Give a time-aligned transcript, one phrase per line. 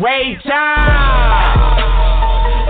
[0.00, 0.04] it.
[0.04, 1.80] Ray Charles.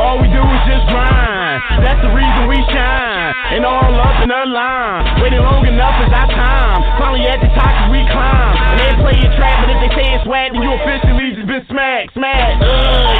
[0.00, 1.60] All we do is just grind.
[1.84, 3.34] That's the reason we shine.
[3.52, 5.22] And all up in the line.
[5.22, 6.80] Waiting long enough is our time.
[6.98, 8.56] Finally at the top we climb.
[8.72, 11.46] And they play your trap, but if they say it's swag, then you officially just
[11.46, 12.62] been smacked, smacked.
[12.64, 12.68] Uh,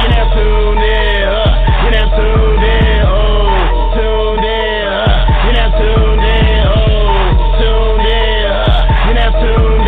[0.01, 1.21] you never tuned in.
[1.29, 2.99] Uh, you never tuned in.
[3.05, 4.87] Oh, tuned in.
[4.89, 6.65] Uh, you never tuned in.
[6.65, 8.41] Oh, tuned in.
[8.49, 9.80] Uh, you never tuned in.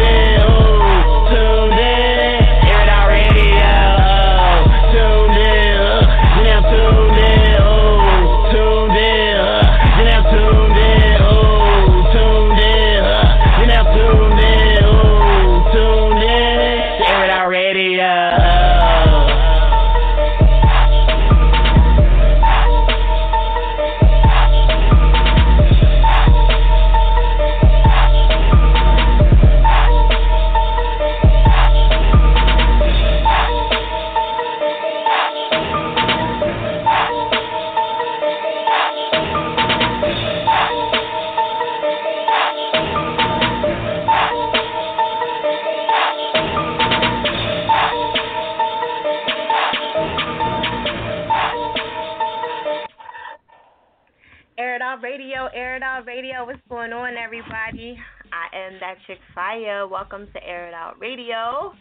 [58.83, 59.87] That chick Fire.
[59.87, 61.71] Welcome to Air It Out Radio.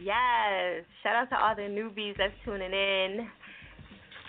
[0.00, 3.26] Yes, shout out to all the newbies that's tuning in,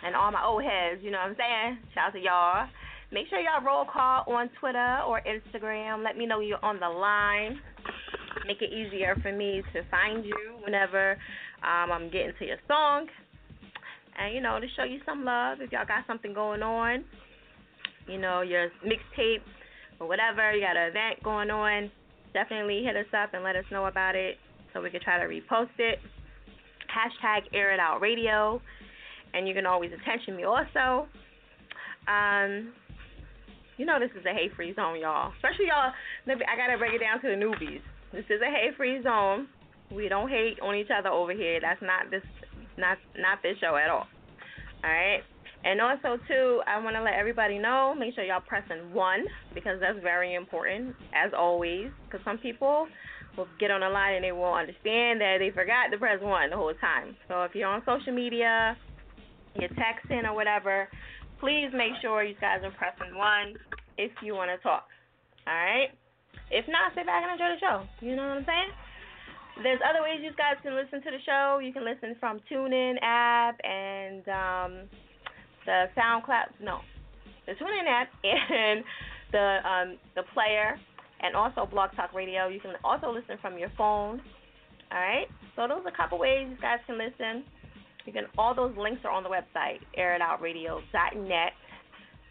[0.04, 1.02] and all my old heads.
[1.04, 1.78] You know what I'm saying?
[1.94, 2.68] Shout out to y'all.
[3.12, 6.04] Make sure y'all roll call on Twitter or Instagram.
[6.04, 7.60] Let me know you're on the line.
[8.48, 11.12] Make it easier for me to find you whenever
[11.62, 13.06] um, I'm getting to your song.
[14.18, 17.06] And you know, to show you some love if y'all got something going on
[18.08, 19.46] you know, your mixtape
[20.00, 21.92] or whatever, you got an event going on,
[22.34, 24.38] definitely hit us up and let us know about it
[24.74, 26.00] so we can try to repost it.
[26.90, 28.62] Hashtag air it out radio.
[29.34, 31.08] And you can always attention me also.
[32.08, 32.74] Um,
[33.78, 35.32] you know this is a hate free zone, y'all.
[35.38, 35.94] Especially y'all
[36.28, 37.82] I gotta break it down to the newbies.
[38.12, 39.48] This is a hate free zone.
[39.92, 41.60] We don't hate on each other over here.
[41.62, 42.24] That's not this
[42.78, 44.08] not not this show at all.
[44.84, 45.22] Alright?
[45.64, 47.94] And also too, I want to let everybody know.
[47.98, 51.90] Make sure y'all pressing one because that's very important, as always.
[52.06, 52.88] Because some people
[53.36, 56.50] will get on the line and they won't understand that they forgot to press one
[56.50, 57.16] the whole time.
[57.28, 58.78] So if you're on social media,
[59.60, 60.88] you're texting or whatever,
[61.40, 63.56] please make sure you guys are pressing one
[63.98, 64.88] if you want to talk.
[65.46, 65.90] All right.
[66.52, 68.06] If not, sit back and enjoy the show.
[68.06, 68.72] You know what I'm saying?
[69.64, 71.60] There's other ways you guys can listen to the show.
[71.60, 74.72] You can listen from TuneIn app and um,
[75.66, 76.80] the SoundCloud, no,
[77.46, 78.84] the TuneIn app and
[79.32, 80.78] the um, the player,
[81.22, 82.48] and also Blog Talk Radio.
[82.48, 84.22] You can also listen from your phone.
[84.92, 85.28] All right.
[85.56, 87.44] So those are a couple ways you guys can listen.
[88.06, 91.52] You can all those links are on the website airitoutradio.net.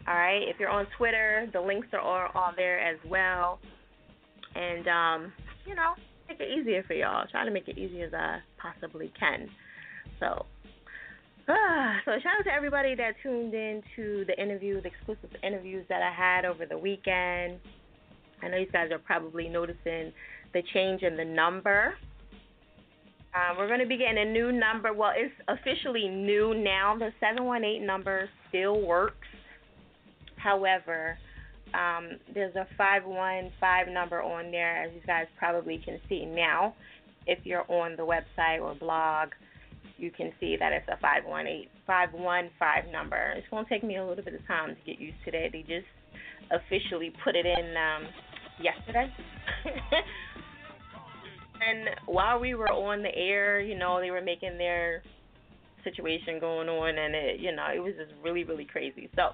[0.07, 0.43] All right.
[0.47, 3.59] If you're on Twitter, the links are all, all there as well.
[4.55, 5.33] And um,
[5.65, 5.93] you know,
[6.27, 7.25] make it easier for y'all.
[7.31, 9.49] Try to make it easy as I possibly can.
[10.19, 10.45] So
[12.05, 16.03] so shout out to everybody that tuned in to the interviews, the exclusive interviews that
[16.03, 17.59] I had over the weekend.
[18.43, 20.13] I know you guys are probably noticing
[20.53, 21.95] the change in the number.
[23.33, 24.93] Um, we're going to be getting a new number.
[24.93, 26.95] Well, it's officially new now.
[26.97, 29.27] The 718 number still works.
[30.35, 31.17] However,
[31.73, 36.75] um, there's a 515 number on there, as you guys probably can see now.
[37.25, 39.29] If you're on the website or blog,
[39.99, 43.33] you can see that it's a 518 515 number.
[43.35, 45.49] It's going to take me a little bit of time to get used to that.
[45.51, 45.89] They just
[46.51, 48.07] officially put it in um,
[48.61, 49.11] yesterday.
[51.61, 55.03] And while we were on the air, you know, they were making their
[55.83, 59.09] situation going on, and it, you know, it was just really, really crazy.
[59.15, 59.31] So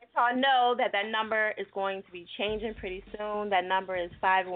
[0.00, 3.50] let y'all know that that number is going to be changing pretty soon.
[3.50, 4.46] That number is five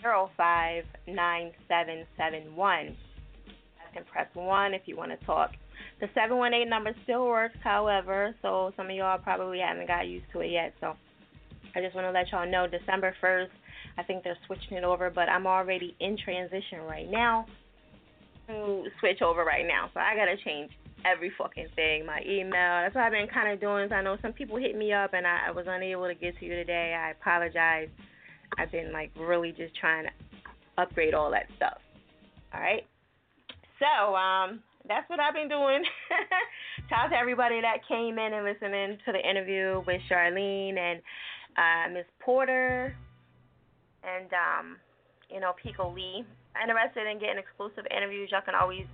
[0.00, 2.96] zero five nine seven seven one.
[3.46, 3.54] You
[3.92, 5.50] can press one if you want to talk.
[6.00, 10.40] The 718 number still works, however, so some of y'all probably haven't got used to
[10.40, 10.74] it yet.
[10.80, 10.94] So
[11.74, 13.48] I just want to let y'all know December 1st,
[13.98, 17.46] I think they're switching it over, but I'm already in transition right now
[18.48, 19.90] to switch over right now.
[19.94, 20.70] So I got to change
[21.04, 22.04] every fucking thing.
[22.06, 22.82] My email.
[22.82, 23.92] That's what I've been kind of doing.
[23.92, 26.44] I know some people hit me up and I, I was unable to get to
[26.44, 26.94] you today.
[26.98, 27.88] I apologize.
[28.58, 30.10] I've been like really just trying to
[30.78, 31.78] upgrade all that stuff.
[32.54, 32.86] All right.
[33.78, 35.84] So, um, that's what I've been doing.
[36.88, 41.00] Shout out to everybody that came in and listening to the interview with Charlene and
[41.56, 42.94] uh, Miss Porter
[44.04, 44.76] and um,
[45.30, 46.24] you know Pico Lee.
[46.56, 48.30] Interested in getting exclusive interviews?
[48.32, 48.86] Y'all can always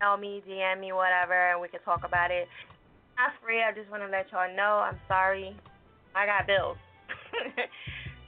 [0.00, 2.48] tell me, DM me, whatever, and we can talk about it.
[3.18, 3.62] Not free.
[3.62, 4.80] I just want to let y'all know.
[4.84, 5.56] I'm sorry.
[6.14, 6.76] I got bills.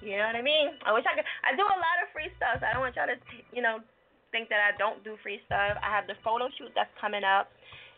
[0.01, 0.79] you know what I mean?
[0.87, 1.27] I wish I could.
[1.43, 2.63] I do a lot of free stuff.
[2.63, 3.19] So I don't want y'all to,
[3.51, 3.83] you know,
[4.31, 5.79] think that I don't do free stuff.
[5.83, 7.51] I have the photo shoot that's coming up.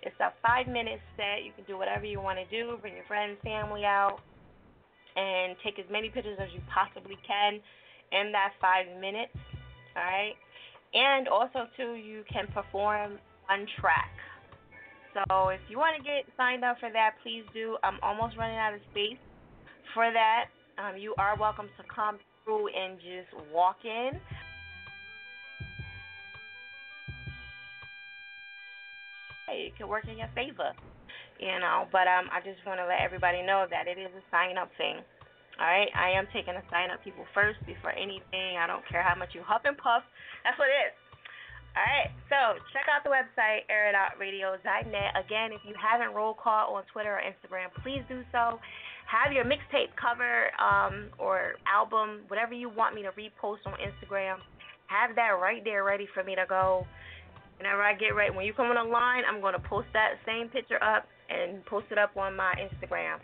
[0.03, 1.45] It's a five minute set.
[1.45, 2.81] You can do whatever you want to do.
[2.81, 4.21] Bring your friends, family out,
[5.17, 7.61] and take as many pictures as you possibly can
[8.13, 9.37] in that five minutes.
[9.97, 10.37] All right.
[10.95, 13.19] And also too, you can perform
[13.49, 14.11] one track.
[15.15, 17.77] So if you want to get signed up for that, please do.
[17.83, 19.19] I'm almost running out of space
[19.93, 20.47] for that.
[20.81, 24.17] Um, you are welcome to come through and just walk in.
[29.45, 30.73] Hey, it can work in your favor,
[31.37, 31.85] you know.
[31.93, 34.73] But um, I just want to let everybody know that it is a sign up
[34.81, 35.05] thing.
[35.61, 38.57] All right, I am taking the sign up people first before anything.
[38.57, 40.01] I don't care how much you huff and puff.
[40.49, 40.97] That's what it is.
[41.77, 45.11] All right, so check out the website airitoutradio.net.
[45.13, 48.57] Again, if you haven't roll call on Twitter or Instagram, please do so.
[49.11, 54.37] Have your mixtape cover um, or album, whatever you want me to repost on Instagram.
[54.87, 56.87] Have that right there ready for me to go
[57.61, 60.17] whenever I get ready, when you come on the line, I'm going to post that
[60.25, 63.21] same picture up and post it up on my Instagram.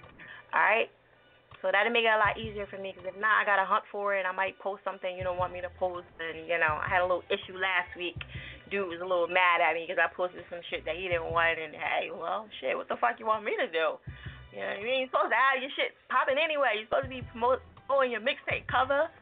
[0.53, 0.93] All right?
[1.65, 3.65] So that'll make it a lot easier for me because if not, I got to
[3.65, 4.21] hunt for it.
[4.21, 6.05] And I might post something you don't want me to post.
[6.21, 8.21] And, you know, I had a little issue last week.
[8.69, 11.33] Dude was a little mad at me because I posted some shit that he didn't
[11.33, 11.57] want.
[11.57, 13.97] And, hey, well, shit, what the fuck you want me to do?
[14.57, 14.99] You know what I mean?
[15.05, 16.81] You're supposed to have your shit popping anyway.
[16.81, 19.13] You're supposed to be promoting your mixtape cover.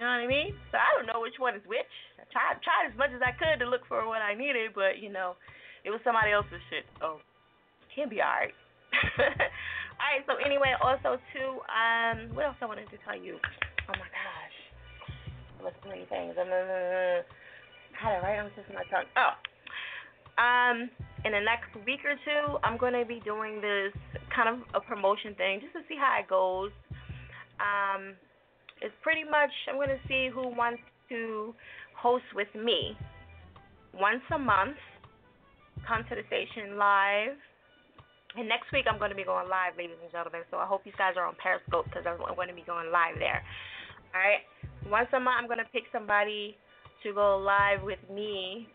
[0.00, 0.56] You know what I mean?
[0.72, 1.92] So I don't know which one is which
[2.32, 5.12] tried tried as much as I could to look for what I needed, but you
[5.12, 5.36] know,
[5.84, 6.88] it was somebody else's shit.
[7.04, 7.20] Oh,
[7.92, 8.56] can be alright.
[10.00, 10.24] alright.
[10.24, 13.36] So anyway, also too, um, what else I wanted to tell you?
[13.92, 14.56] Oh my gosh,
[15.60, 16.32] there's so many things.
[16.40, 17.20] Um, uh,
[17.92, 19.10] had it right on of my tongue.
[19.20, 19.36] Oh,
[20.40, 20.88] um,
[21.24, 23.92] in the next week or two, I'm gonna be doing this
[24.34, 26.70] kind of a promotion thing just to see how it goes.
[27.58, 28.14] Um,
[28.80, 31.54] it's pretty much I'm gonna see who wants to
[31.96, 32.96] host with me
[33.94, 34.78] once a month.
[35.86, 37.34] Come to the station live.
[38.36, 40.42] And next week I'm going to be going live, ladies and gentlemen.
[40.50, 43.16] So I hope you guys are on Periscope because I'm going to be going live
[43.18, 43.42] there.
[44.14, 44.44] All right.
[44.86, 46.54] Once a month I'm going to pick somebody
[47.02, 48.68] to go live with me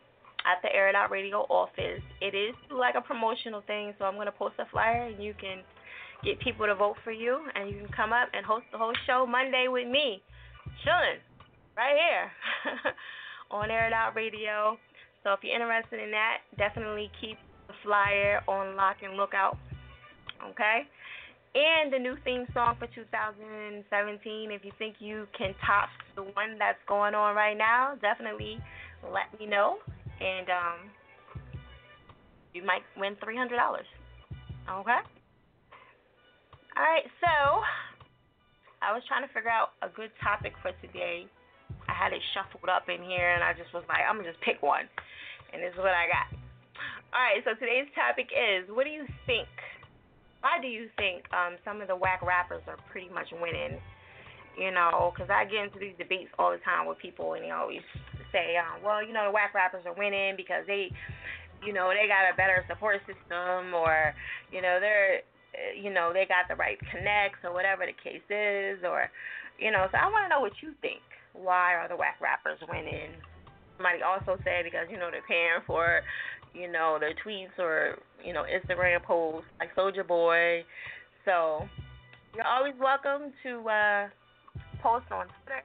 [0.45, 2.02] at the Air Out Radio office.
[2.21, 5.33] It is like a promotional thing, so I'm going to post a flyer and you
[5.40, 5.59] can
[6.23, 8.94] get people to vote for you and you can come up and host the whole
[9.06, 10.21] show Monday with me.
[10.83, 11.19] Chilling
[11.76, 12.31] right here
[13.52, 14.78] on Air Out Radio.
[15.23, 19.57] So if you're interested in that, definitely keep the flyer on lock and lookout.
[20.52, 20.83] Okay?
[21.56, 24.52] And the new theme song for 2017.
[24.52, 28.57] If you think you can top the one that's going on right now, definitely
[29.04, 29.78] let me know.
[30.23, 30.80] And um,
[32.53, 33.51] you might win $300.
[33.51, 35.01] Okay?
[36.75, 37.61] All right, so
[38.81, 41.27] I was trying to figure out a good topic for today
[41.87, 44.42] I had it shuffled up in here, and I just was like, I'm gonna just
[44.42, 44.87] pick one,
[45.51, 46.27] and this is what I got.
[47.13, 49.47] All right, so today's topic is, what do you think?
[50.42, 53.80] Why do you think um, some of the whack rappers are pretty much winning?
[54.57, 57.51] You know, because I get into these debates all the time with people, and they
[57.51, 57.85] always
[58.33, 60.92] say, um, well, you know, the whack rappers are winning because they,
[61.63, 64.11] you know, they got a better support system, or
[64.52, 65.23] you know, they're,
[65.71, 69.07] you know, they got the right connects, or whatever the case is, or,
[69.56, 69.87] you know.
[69.94, 70.99] So I want to know what you think
[71.33, 73.11] why are the whack rappers winning?
[73.78, 76.02] Somebody also said because you know they're paying for,
[76.54, 80.63] you know, their tweets or you know Instagram posts like Soulja Boy.
[81.25, 81.68] So
[82.35, 84.07] you're always welcome to uh,
[84.81, 85.63] post on Twitter,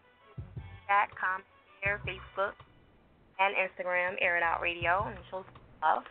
[0.87, 1.45] chat, comment,
[1.83, 2.53] share, Facebook,
[3.39, 5.45] and Instagram, Air It Out Radio, and show
[5.83, 6.03] love.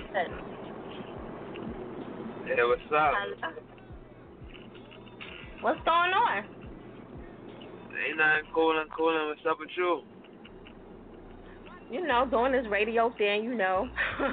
[2.46, 3.52] Hey, what's up?
[5.60, 6.44] What's going on?
[8.00, 9.28] Ain't nothing coolin', coolin'.
[9.28, 10.00] What's up with you?
[11.92, 13.84] You know, doing this radio thing, you know.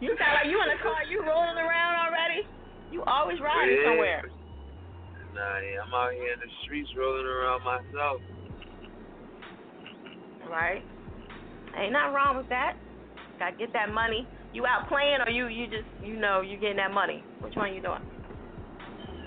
[0.00, 2.42] you sound like you in a car, you rolling around already?
[2.90, 3.86] You always riding yeah.
[3.86, 4.22] somewhere.
[5.34, 8.20] Nah, yeah, I'm out here in the streets rolling around myself.
[10.50, 10.82] Right.
[11.78, 12.74] Ain't nothing wrong with that.
[13.38, 14.26] Gotta get that money.
[14.52, 17.22] You out playing or you you just you know you getting that money?
[17.40, 18.02] Which one you doing?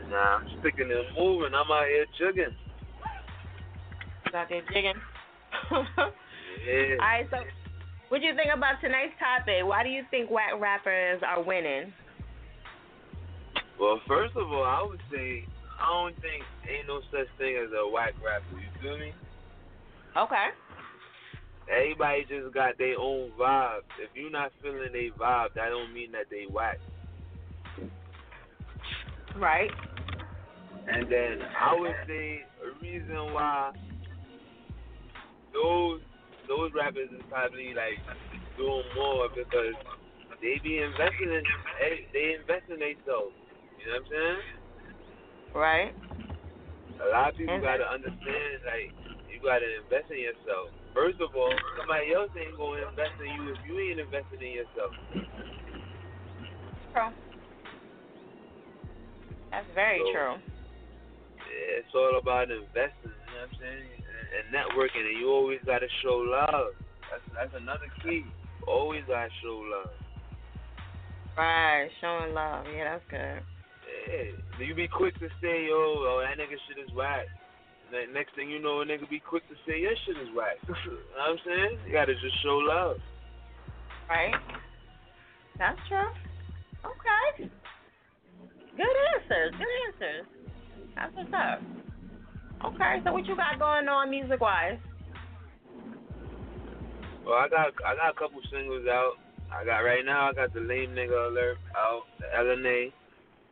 [0.10, 1.54] Nah, I'm sticking and moving.
[1.54, 2.56] I'm out here jigging.
[4.34, 5.02] Out there jigging.
[5.72, 6.96] Yeah.
[7.00, 7.38] All right, so
[8.10, 9.66] what do you think about tonight's topic?
[9.66, 11.94] Why do you think whack rappers are winning?
[13.80, 15.46] Well, first of all, I would say
[15.80, 18.60] I don't think ain't no such thing as a whack rapper.
[18.60, 19.14] You feel me?
[20.16, 20.48] Okay.
[21.70, 23.82] Everybody just got their own vibe.
[24.00, 26.80] If you're not feeling their vibe, that don't mean that they whack.
[29.36, 29.70] Right.
[30.88, 33.72] And then I would say a reason why
[35.54, 36.00] those
[36.48, 38.00] those rappers is probably like
[38.56, 39.76] doing more because
[40.42, 41.44] they be investing in
[42.14, 43.36] they invest in themselves.
[43.78, 44.40] You know what I'm saying?
[45.54, 45.94] Right.
[47.04, 48.92] A lot of people And- gotta understand like
[49.28, 50.72] you gotta invest in yourself.
[50.94, 54.54] First of all, somebody else ain't gonna invest in you if you ain't investing in
[54.64, 54.94] yourself.
[56.94, 57.12] True.
[59.52, 60.36] That's very So- true.
[61.80, 63.88] It's all about investing, you know what I'm saying?
[63.88, 66.74] And, and networking and you always gotta show love.
[67.12, 68.24] That's that's another key.
[68.68, 69.94] Always gotta show love.
[71.38, 71.90] Right.
[72.02, 72.66] Showing love.
[72.74, 73.42] Yeah, that's good.
[74.10, 77.28] Yeah, you be quick to say, yo, oh, that nigga shit is whack.
[77.94, 80.58] And next thing you know, a nigga be quick to say your shit is whack.
[80.68, 81.80] you know what I'm saying?
[81.86, 82.98] You gotta just show love.
[84.10, 84.36] Right.
[85.58, 86.12] That's true.
[86.84, 87.50] Okay.
[88.76, 89.52] Good answers.
[89.58, 90.37] Good answers.
[90.98, 91.62] That's what's up.
[92.66, 94.82] Okay, so what you got going on music wise?
[97.24, 99.22] Well, I got I got a couple singles out.
[99.54, 100.30] I got right now.
[100.30, 102.10] I got the lame nigga alert out.
[102.18, 102.92] The LNA.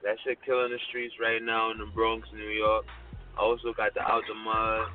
[0.02, 2.86] That shit killing the streets right now in the Bronx, New York.
[3.38, 4.90] I also got the Out the Mud.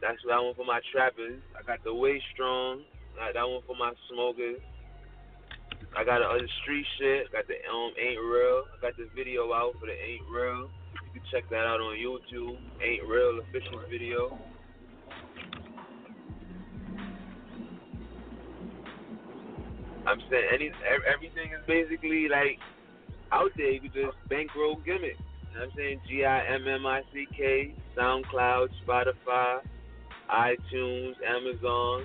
[0.00, 1.40] That's that one for my trappers.
[1.52, 2.82] I got the Way Strong.
[3.16, 4.60] Got that one for my smokers.
[5.96, 7.32] I got the other street shit.
[7.32, 8.64] Got the um Ain't Real.
[8.72, 10.70] I got the video out for the Ain't Real.
[11.18, 12.58] Can check that out on YouTube.
[12.82, 14.38] Ain't Real official video.
[20.06, 20.70] I'm saying any
[21.12, 22.58] everything is basically like
[23.32, 23.72] out there.
[23.72, 25.02] You can just bankroll gimmick.
[25.02, 26.00] You know what I'm saying?
[26.08, 29.58] G I M M I C K, SoundCloud, Spotify,
[30.30, 32.04] iTunes, Amazon,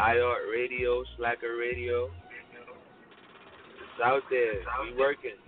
[0.00, 2.06] iHeart Radio, Slacker Radio.
[2.06, 4.60] It's out there.
[4.84, 5.45] We working.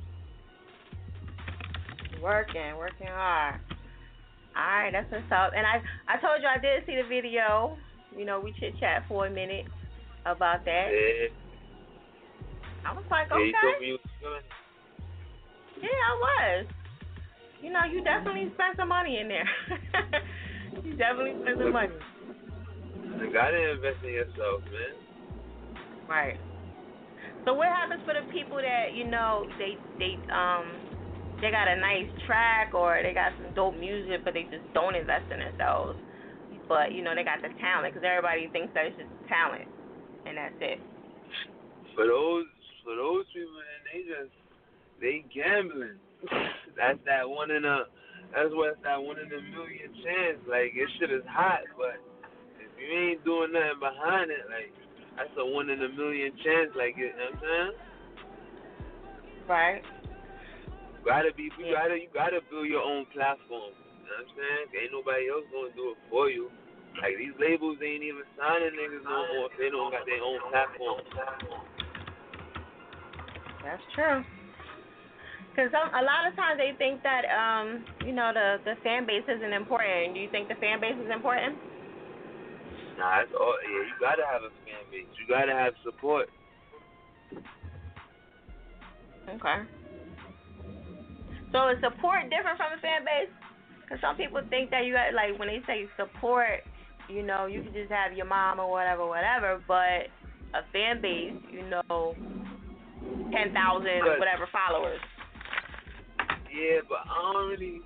[2.22, 3.60] Working, working hard.
[4.56, 5.52] All right, that's what's up.
[5.54, 7.76] And I, I told you I did see the video.
[8.16, 9.66] You know, we chit chat for a minute
[10.26, 10.88] about that.
[10.90, 11.30] Yeah.
[12.88, 14.42] I was like, Yeah, okay, was
[15.78, 16.66] yeah, I was.
[17.62, 19.46] You know, you definitely spent some money in there.
[20.84, 21.94] you definitely spent some money.
[23.18, 24.94] You gotta invest in yourself, man.
[26.08, 26.38] Right.
[27.44, 30.87] So what happens for the people that you know they they um
[31.40, 34.94] they got a nice track or they got some dope music but they just don't
[34.94, 35.98] invest in themselves,
[36.66, 39.68] but you know they got the talent because everybody thinks that it's just talent
[40.26, 40.78] and that's it.
[41.94, 42.46] For those
[42.84, 44.34] for those people, man, they just
[45.00, 45.98] they gambling.
[46.78, 47.86] that's that one in a
[48.34, 50.38] that's what's that one in a million chance.
[50.44, 52.02] Like this shit is hot, but
[52.60, 54.74] if you ain't doing nothing behind it, like
[55.16, 56.70] that's a one in a million chance.
[56.76, 57.72] Like you know what I'm saying?
[59.48, 59.82] Right.
[61.08, 63.72] Gotta be, you gotta, you gotta build your own platform.
[63.72, 64.64] You know what I'm saying?
[64.76, 66.52] Ain't nobody else gonna do it for you.
[67.00, 70.40] Like these labels ain't even signing niggas no more if they don't got their own
[70.52, 71.00] platform.
[73.64, 74.20] That's true.
[75.50, 79.24] Because a lot of times they think that, um, you know, the the fan base
[79.26, 80.14] isn't important.
[80.14, 81.56] Do you think the fan base is important?
[82.98, 83.56] Nah, it's all.
[83.64, 85.10] Yeah, you gotta have a fan base.
[85.18, 86.28] You gotta have support.
[89.28, 89.58] Okay.
[91.52, 93.32] So is support different from a fan base?
[93.82, 96.60] Because some people think that you got like when they say support,
[97.08, 99.62] you know, you can just have your mom or whatever, whatever.
[99.64, 100.12] But
[100.52, 102.12] a fan base, you know,
[103.32, 105.00] ten thousand whatever followers.
[106.52, 107.80] Yeah, but I don't really.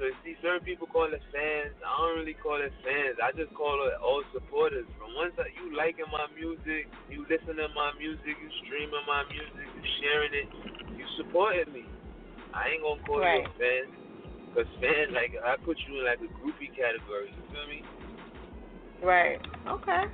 [0.00, 1.76] So you see, certain people call it fans.
[1.84, 3.20] I don't really call it fans.
[3.20, 4.88] I just call it all supporters.
[4.96, 9.22] From once that you liking my music, you listening to my music, you streaming my
[9.28, 10.48] music, you sharing it,
[10.96, 11.84] you supporting me.
[12.54, 13.42] I ain't gonna call right.
[13.42, 13.84] you a fan.
[14.54, 17.32] Cause fan, like I put you in like a groupie category.
[17.32, 17.80] You feel me?
[19.02, 19.40] Right.
[19.66, 20.04] Okay.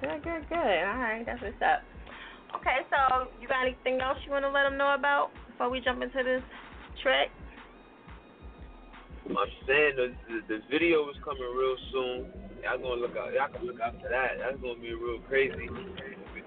[0.00, 0.80] Good, good, good.
[0.86, 1.82] All right, that's what's up.
[2.54, 5.80] Okay, so you got anything else you want to let them know about before we
[5.80, 6.42] jump into this
[7.02, 7.30] trick?
[9.28, 12.32] I'm saying the, the the video is coming real soon.
[12.62, 13.34] Y'all gonna look out.
[13.34, 14.38] Y'all can look out for that.
[14.40, 15.68] That's gonna be real crazy.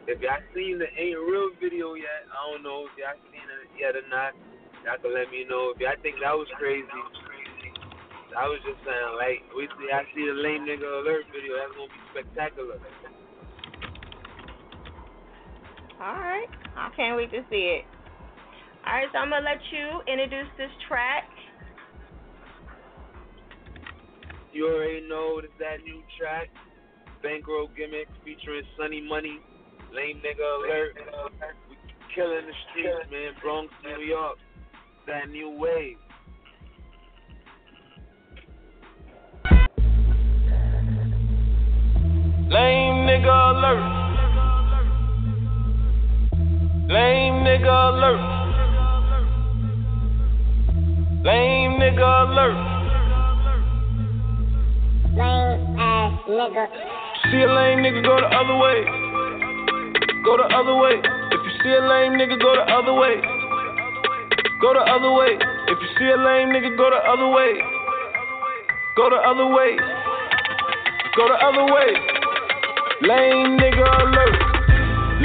[0.09, 3.69] If y'all seen the ain't real video yet, I don't know if y'all seen it
[3.77, 4.33] yet or not.
[4.81, 6.89] Y'all can let me know if y'all think that was crazy.
[8.33, 11.53] I was just saying, like, we see, I see the lame nigga alert video.
[11.59, 12.79] That's gonna be spectacular.
[16.01, 17.85] All right, I can't wait to see it.
[18.87, 21.29] All right, so I'm gonna let you introduce this track.
[24.49, 26.49] You already know it's that new track,
[27.21, 29.37] Bankroll Gimmick featuring Sunny Money,
[29.93, 30.95] Lame Nigga Alert.
[31.69, 31.75] We
[32.15, 33.33] killing the streets, man.
[33.41, 34.37] Bronx, New York.
[35.07, 35.97] That new wave.
[42.51, 43.83] Lame nigga alert.
[46.89, 48.21] Lame nigga alert.
[51.23, 52.57] Lame nigga alert.
[55.15, 56.65] Lame ass nigga.
[57.31, 59.11] See a lame nigga go the other way.
[60.23, 61.01] Go the other way.
[61.01, 63.17] If you see a lame nigga go the other way.
[64.61, 65.33] Go the other way.
[65.33, 67.57] If you see a lame nigga go the other way.
[68.95, 69.81] Go the other way.
[71.17, 71.89] Go the other way.
[73.01, 74.37] Lame nigga alert.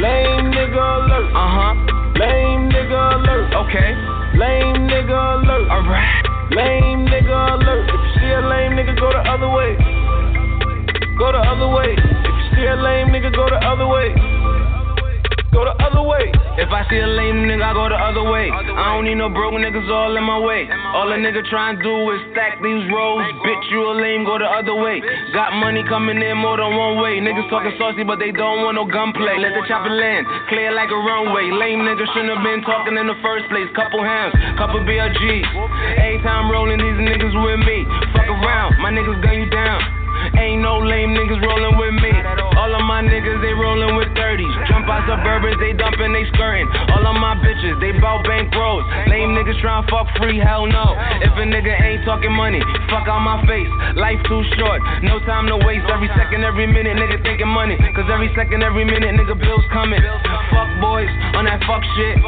[0.01, 1.29] Lame nigga alert.
[1.37, 1.73] Uh huh.
[2.17, 3.53] Lame nigga alert.
[3.53, 3.93] Okay.
[4.41, 5.69] Lame nigga alert.
[5.69, 6.25] Alright.
[6.57, 7.85] Lame nigga alert.
[7.93, 9.77] If you see a lame nigga, go the other way.
[11.19, 11.93] Go the other way.
[11.93, 14.36] If you see a lame nigga, go the other way.
[15.57, 16.29] Go the other way.
[16.61, 18.53] If I see a lame nigga, I go the other way.
[18.53, 20.69] I don't need no broke niggas all in my way.
[20.93, 23.25] All a nigga tryin' do is stack these rolls.
[23.41, 25.01] Bitch, you a lame, go the other way.
[25.33, 27.25] Got money coming in more than one way.
[27.25, 29.41] Niggas talking saucy, but they don't want no gunplay.
[29.41, 31.49] Let the chopper land, clear like a runway.
[31.49, 33.65] Lame niggas shouldn't have been talking in the first place.
[33.73, 35.49] Couple hands, couple BLGs.
[36.05, 37.89] Every time rolling, these niggas with me.
[38.13, 40.06] Fuck around, my niggas gun you down.
[40.35, 42.11] Ain't no lame niggas rolling with me.
[42.59, 44.51] All of my niggas, they rolling with 30s.
[44.67, 46.67] Jump out suburbans, they dumping, they skirting.
[46.91, 48.83] All of my bitches, they bout bank rolls.
[49.07, 50.97] Lame niggas tryna fuck free, hell no.
[51.23, 52.59] If a nigga ain't talking money,
[52.91, 53.71] fuck out my face.
[53.95, 55.87] Life too short, no time to waste.
[55.87, 57.79] Every second, every minute, nigga thinking money.
[57.95, 60.03] Cause every second, every minute, nigga bills coming.
[60.51, 62.19] Fuck boys on that fuck shit.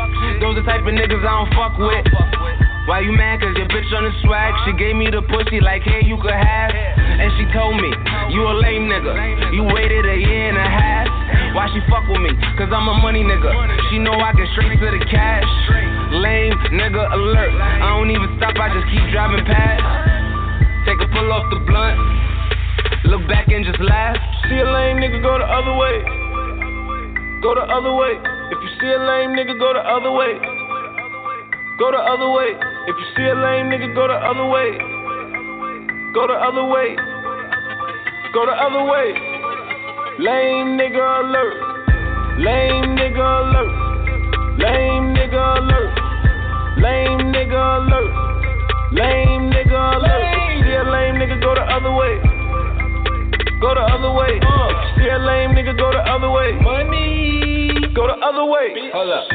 [0.41, 2.68] Those the type of niggas I don't fuck with.
[2.89, 3.45] Why you mad?
[3.45, 4.57] Cause your bitch on the swag.
[4.65, 6.73] She gave me the pussy like, hey, you could have.
[6.73, 7.93] And she told me,
[8.33, 9.53] you a lame nigga.
[9.53, 11.05] You waited a year and a half.
[11.53, 12.33] Why she fuck with me?
[12.57, 13.53] Cause I'm a money nigga.
[13.93, 15.45] She know I get straight to the cash.
[16.17, 17.53] Lame nigga alert.
[17.61, 19.85] I don't even stop, I just keep driving past.
[20.89, 22.01] Take a pull off the blunt.
[23.05, 24.17] Look back and just laugh.
[24.49, 25.97] See a lame nigga, go the other way.
[27.45, 28.17] Go the other way.
[28.49, 30.41] If you see a lame nigga, go the other way.
[31.77, 32.78] Go the other way.
[32.89, 34.73] If you see a lame nigga, go the other way.
[36.17, 36.97] Go the other way.
[38.33, 39.13] Go the other way.
[40.25, 41.53] Lame nigga alert.
[42.41, 43.73] Lame nigga alert.
[44.57, 45.93] Lame nigga alert.
[46.81, 48.13] Lame nigga alert.
[48.97, 50.25] Lame nigga alert.
[50.25, 52.17] If you see a lame nigga, go the other way.
[53.61, 54.41] Go the other way.
[54.41, 56.57] Uh, see a lame nigga, go the other way.
[56.65, 57.69] Money.
[57.95, 58.73] Go the other way.
[58.95, 59.29] Hold up.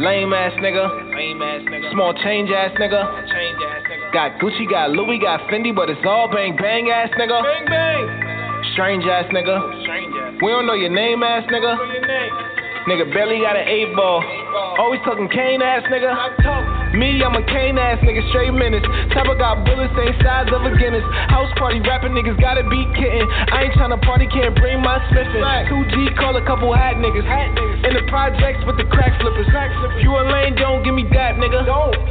[0.00, 1.01] Lame ass nigga.
[1.14, 1.92] Lame ass nigga.
[1.92, 3.02] Small change ass nigga.
[3.28, 4.12] Change ass nigga.
[4.12, 7.42] Got Gucci, got Louis, got Fendi, but it's all bang bang ass nigga.
[7.42, 8.72] Bang bang.
[8.72, 9.82] Strange ass nigga.
[9.82, 10.34] Strange ass.
[10.42, 11.78] We don't know your name ass nigga.
[11.78, 12.32] What's your name?
[12.88, 14.24] Nigga barely got an eight ball.
[14.78, 16.71] Always talking Kane ass nigga.
[16.92, 18.84] Me, I'm a cane ass nigga, straight menace.
[19.16, 21.04] Chopper got bullets, same size of a Guinness.
[21.32, 23.24] House party rapping niggas gotta be kitten.
[23.48, 25.40] I ain't tryna party, can't bring my Smithin'.
[25.72, 27.24] 2G, call a couple hat niggas.
[27.88, 29.48] In the projects with the crack flippers.
[30.04, 31.64] You a lane, don't give me that nigga.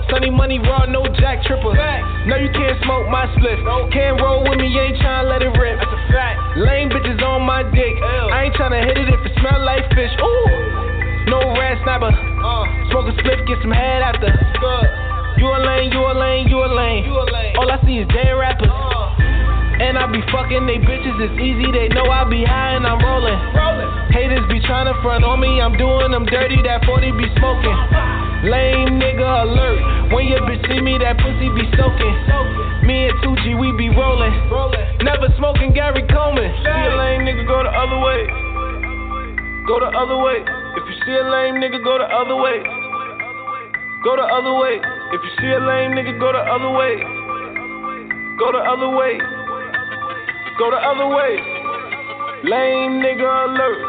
[0.10, 1.78] Sunny money raw, no jack tripper.
[2.26, 3.62] No, you can't smoke my split.
[3.94, 5.78] Can't roll with me, ain't tryna let it rip.
[5.78, 6.58] That's a fact.
[6.58, 7.96] Lame bitches on my dick.
[8.02, 10.12] I ain't tryna hit it if it smell like fish.
[10.18, 12.31] Ooh, no rat sniper.
[12.90, 14.34] Smoke a split, get some head after.
[15.38, 17.06] You a lane, you a lane, you a lane.
[17.58, 18.70] All I see is dead rappers.
[19.82, 23.02] And I be fucking they bitches, it's easy, they know I be high and I'm
[23.02, 23.38] rolling.
[24.14, 27.78] Haters be trying to front on me, I'm doing them dirty, that 40 be smoking.
[28.46, 32.14] Lame nigga alert, when your bitch see me, that pussy be soaking.
[32.86, 34.34] Me and 2G, we be rolling.
[35.02, 36.50] Never smoking Gary Coleman.
[36.62, 38.22] See a lame nigga, go the other way.
[39.66, 40.61] Go the other way.
[40.78, 42.64] If you see a lame nigga, go the other way.
[44.04, 44.80] Go the other way.
[45.12, 46.96] If you see a lame nigga, go the other way.
[48.40, 49.20] Go the other way.
[50.58, 51.34] Go the other way.
[52.48, 53.80] Lame nigga alert.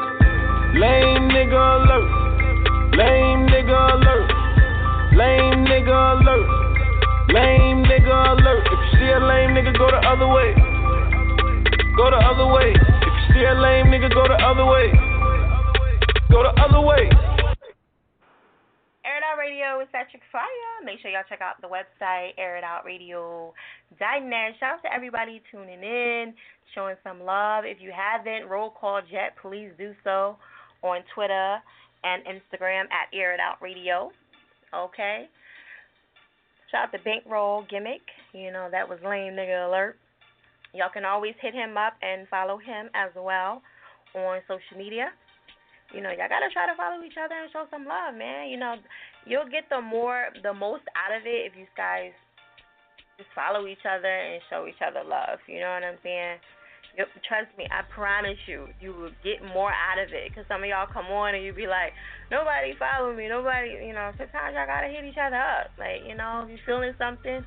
[0.74, 2.08] Lame nigga alert.
[2.98, 4.28] Lame nigga alert.
[5.14, 6.48] Lame nigga alert.
[7.30, 8.66] Lame nigga alert.
[8.66, 10.52] If you see a lame nigga, go the other way.
[11.96, 12.74] Go the other way.
[12.74, 15.11] If you see a lame nigga, go the other way.
[16.32, 17.12] Go the other way.
[19.04, 20.80] Air It Out Radio with Patrick Fire.
[20.82, 23.52] Make sure y'all check out the website, airitoutradio.net.
[24.58, 26.32] Shout out to everybody tuning in,
[26.74, 27.64] showing some love.
[27.66, 30.38] If you haven't roll call yet, please do so
[30.80, 31.58] on Twitter
[32.02, 34.10] and Instagram at Air It Out Radio.
[34.74, 35.28] Okay.
[36.70, 38.00] Shout out to Bankroll Gimmick.
[38.32, 39.96] You know, that was lame nigga alert.
[40.72, 43.60] Y'all can always hit him up and follow him as well
[44.14, 45.10] on social media
[45.92, 48.48] you know, y'all gotta try to follow each other and show some love, man.
[48.48, 48.76] You know,
[49.28, 52.12] you'll get the more, the most out of it if you guys
[53.20, 55.38] just follow each other and show each other love.
[55.44, 56.40] You know what I'm saying?
[56.96, 60.28] You, trust me, I promise you, you will get more out of it.
[60.34, 61.92] Cause some of y'all come on and you be like,
[62.28, 63.80] nobody follow me, nobody.
[63.80, 65.72] You know, sometimes y'all gotta hit each other up.
[65.80, 67.44] Like, you know, if you feeling something.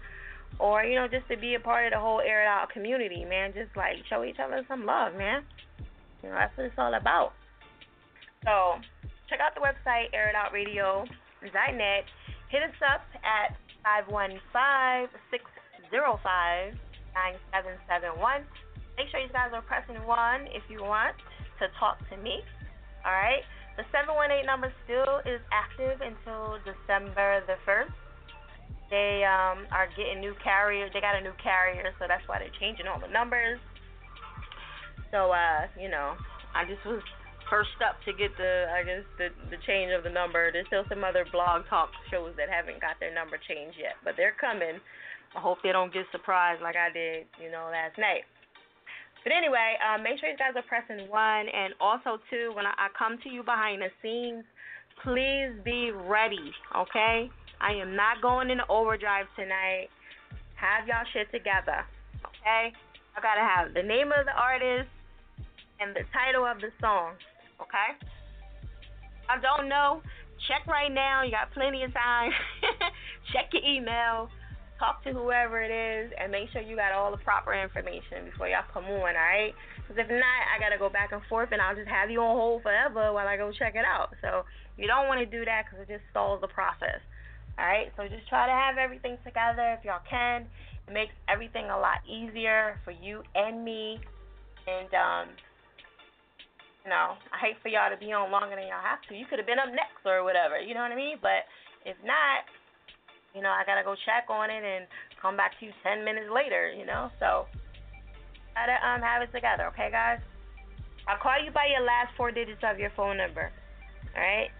[0.57, 3.51] Or, you know, just to be a part of the whole Air Out community, man.
[3.53, 5.43] Just like show each other some love, man.
[6.23, 7.33] You know, that's what it's all about.
[8.45, 8.77] So
[9.27, 12.05] check out the website, airitoutradio.net.
[12.53, 13.57] Hit us up at
[15.89, 18.45] 515-605-9771.
[18.95, 21.17] Make sure you guys are pressing 1 if you want
[21.59, 22.43] to talk to me.
[23.03, 23.43] All right?
[23.77, 27.91] The 718 number still is active until December the 1st.
[28.89, 30.91] They um, are getting new carriers.
[30.93, 33.59] They got a new carrier, so that's why they're changing all the numbers.
[35.11, 36.15] So, uh, you know,
[36.53, 37.01] I just was
[37.49, 40.51] first up to get the I guess the the change of the number.
[40.51, 44.15] There's still some other blog talk shows that haven't got their number changed yet, but
[44.17, 44.81] they're coming.
[45.35, 48.23] I hope they don't get surprised like I did, you know, last night.
[49.25, 52.77] But anyway, uh, make sure you guys are pressing one, and also too, when I,
[52.77, 54.45] I come to you behind the scenes,
[55.03, 57.27] please be ready, okay?
[57.59, 59.89] I am not going into overdrive tonight.
[60.55, 61.83] Have y'all shit together,
[62.21, 62.71] okay?
[63.17, 64.93] I gotta have the name of the artist
[65.81, 67.17] and the title of the song.
[67.61, 67.89] Okay?
[69.29, 70.01] I don't know.
[70.47, 71.23] Check right now.
[71.23, 72.31] You got plenty of time.
[73.33, 74.29] Check your email.
[74.77, 78.49] Talk to whoever it is and make sure you got all the proper information before
[78.49, 79.55] y'all come on, alright?
[79.79, 82.19] Because if not, I got to go back and forth and I'll just have you
[82.19, 84.11] on hold forever while I go check it out.
[84.19, 84.43] So
[84.75, 86.99] you don't want to do that because it just stalls the process.
[87.57, 87.95] Alright?
[87.95, 90.43] So just try to have everything together if y'all can.
[90.87, 94.03] It makes everything a lot easier for you and me.
[94.67, 95.27] And, um,
[96.85, 99.17] you know, I hate for y'all to be on longer than y'all have to.
[99.17, 101.17] You could have been up next or whatever, you know what I mean?
[101.17, 101.49] But
[101.81, 102.45] if not,
[103.33, 104.85] you know, I gotta go check on it and
[105.17, 107.09] come back to you ten minutes later, you know.
[107.17, 107.49] So
[108.53, 110.21] gotta um have it together, okay, guys?
[111.09, 113.49] I'll call you by your last four digits of your phone number.
[114.13, 114.53] All right.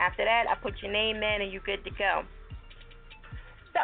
[0.00, 2.28] After that, I put your name in and you're good to go.
[3.72, 3.80] So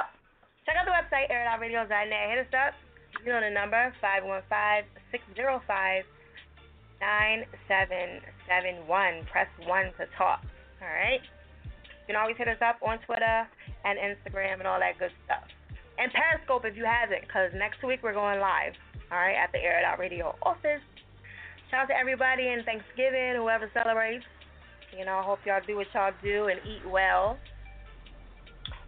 [0.68, 2.28] check out the website airoutradio.net.
[2.28, 2.76] Hit us up.
[3.24, 6.04] You know the number 515 605
[7.04, 9.28] 9771.
[9.30, 10.40] Press 1 to talk.
[10.80, 11.20] All right?
[12.04, 13.48] You can always hit us up on Twitter
[13.84, 15.44] and Instagram and all that good stuff.
[15.98, 18.74] And Periscope if you haven't, because next week we're going live,
[19.12, 20.82] all right, at the Air Out Radio office.
[21.70, 24.24] Shout out to everybody in Thanksgiving, whoever celebrates.
[24.96, 27.38] You know, I hope y'all do what y'all do and eat well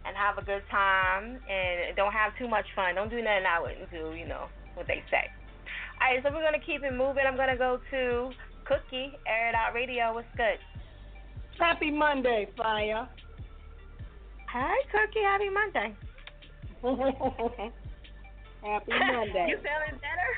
[0.05, 2.95] and have a good time and don't have too much fun.
[2.95, 5.29] Don't do nothing I wouldn't do, you know, what they say.
[5.99, 7.23] All right, so we're gonna keep it moving.
[7.27, 8.29] I'm gonna go to
[8.65, 10.13] Cookie, Air It Out Radio.
[10.13, 10.59] What's good?
[11.59, 13.09] Happy Monday, Fire.
[14.51, 15.23] Hi, Cookie.
[15.23, 15.95] Happy Monday.
[18.63, 19.47] Happy Monday.
[19.49, 20.31] you feeling better?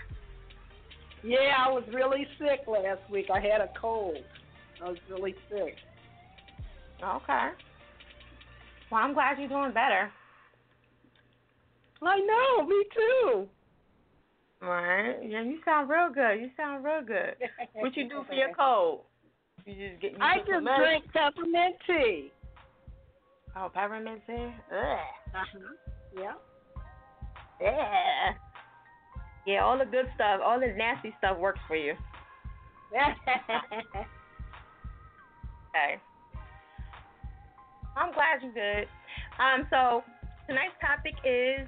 [1.24, 3.26] Yeah, I was really sick last week.
[3.34, 4.17] I had a cold.
[4.82, 5.76] I was really sick.
[7.04, 7.50] Okay.
[8.89, 10.10] Well, I'm glad you're doing better.
[12.02, 13.48] I know, me too.
[14.62, 15.15] Right.
[15.24, 16.41] Yeah, you sound real good.
[16.41, 17.36] You sound real good.
[17.74, 19.02] What you do for your cold?
[19.65, 20.12] You just get.
[20.12, 22.32] You I just drink peppermint tea.
[23.56, 24.34] Oh, peppermint tea.
[24.34, 24.98] Ugh.
[25.34, 25.60] Uh-huh.
[26.15, 26.34] Yeah.
[27.62, 28.34] Yeah.
[29.45, 31.93] Yeah, all the good stuff, all the nasty stuff works for you.
[35.69, 36.02] Okay.
[37.95, 38.88] I'm glad you're good.
[39.38, 40.04] Um, so
[40.48, 41.67] tonight's topic is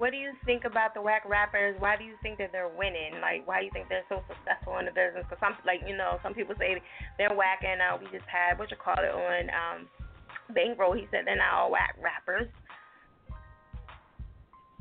[0.00, 1.76] what do you think about the whack rappers?
[1.78, 3.20] Why do you think that they're winning?
[3.20, 5.28] Like, why do you think they're so successful in the business?
[5.28, 6.80] Because some, like, you know, some people say
[7.18, 9.88] they're whack, and uh, we just had what you call it on um,
[10.54, 10.94] Bankroll.
[10.94, 12.48] He said they're not all whack rappers.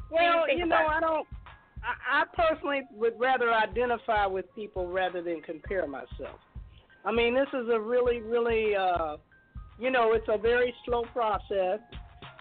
[0.07, 1.27] Do you well, you know, I don't.
[1.83, 6.39] I, I personally would rather identify with people rather than compare myself.
[7.03, 9.17] I mean, this is a really, really, uh,
[9.77, 11.79] you know, it's a very slow process,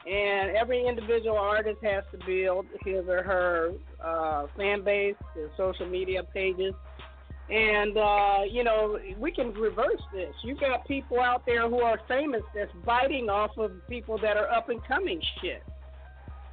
[0.06, 5.87] and every individual artist has to build his or her uh, fan base, their social
[5.87, 6.74] media pages,
[7.50, 10.34] and uh, you know, we can reverse this.
[10.42, 14.50] You've got people out there who are famous that's biting off of people that are
[14.50, 15.62] up and coming shit.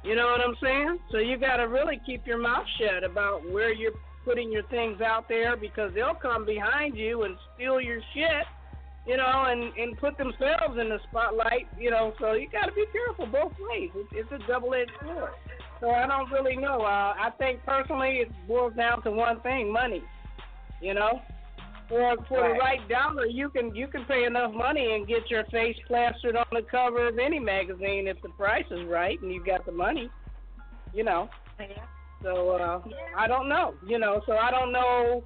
[0.02, 0.98] You know what I'm saying?
[1.10, 3.92] So you got to really keep your mouth shut about where you're
[4.24, 8.46] putting your things out there because they'll come behind you and steal your shit,
[9.06, 12.12] you know, and and put themselves in the spotlight, you know.
[12.20, 13.90] So you got to be careful both ways.
[13.94, 15.30] It's, it's a double-edged sword.
[15.80, 16.80] So I don't really know.
[16.80, 20.02] Uh, I think personally it boils down to one thing: money.
[20.80, 21.20] You know,
[21.88, 25.44] for for the right dollar, you can you can pay enough money and get your
[25.46, 29.44] face plastered on the cover of any magazine if the price is right and you
[29.44, 30.10] got the money.
[30.92, 31.30] You know.
[32.22, 32.82] So uh,
[33.16, 33.74] I don't know.
[33.86, 35.22] You know, so I don't know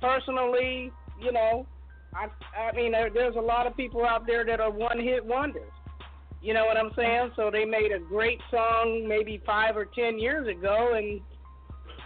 [0.00, 0.90] personally.
[1.20, 1.66] You know,
[2.14, 5.70] I I mean there, there's a lot of people out there that are one-hit wonders.
[6.40, 7.30] You know what I'm saying?
[7.36, 11.20] So they made a great song maybe five or ten years ago, and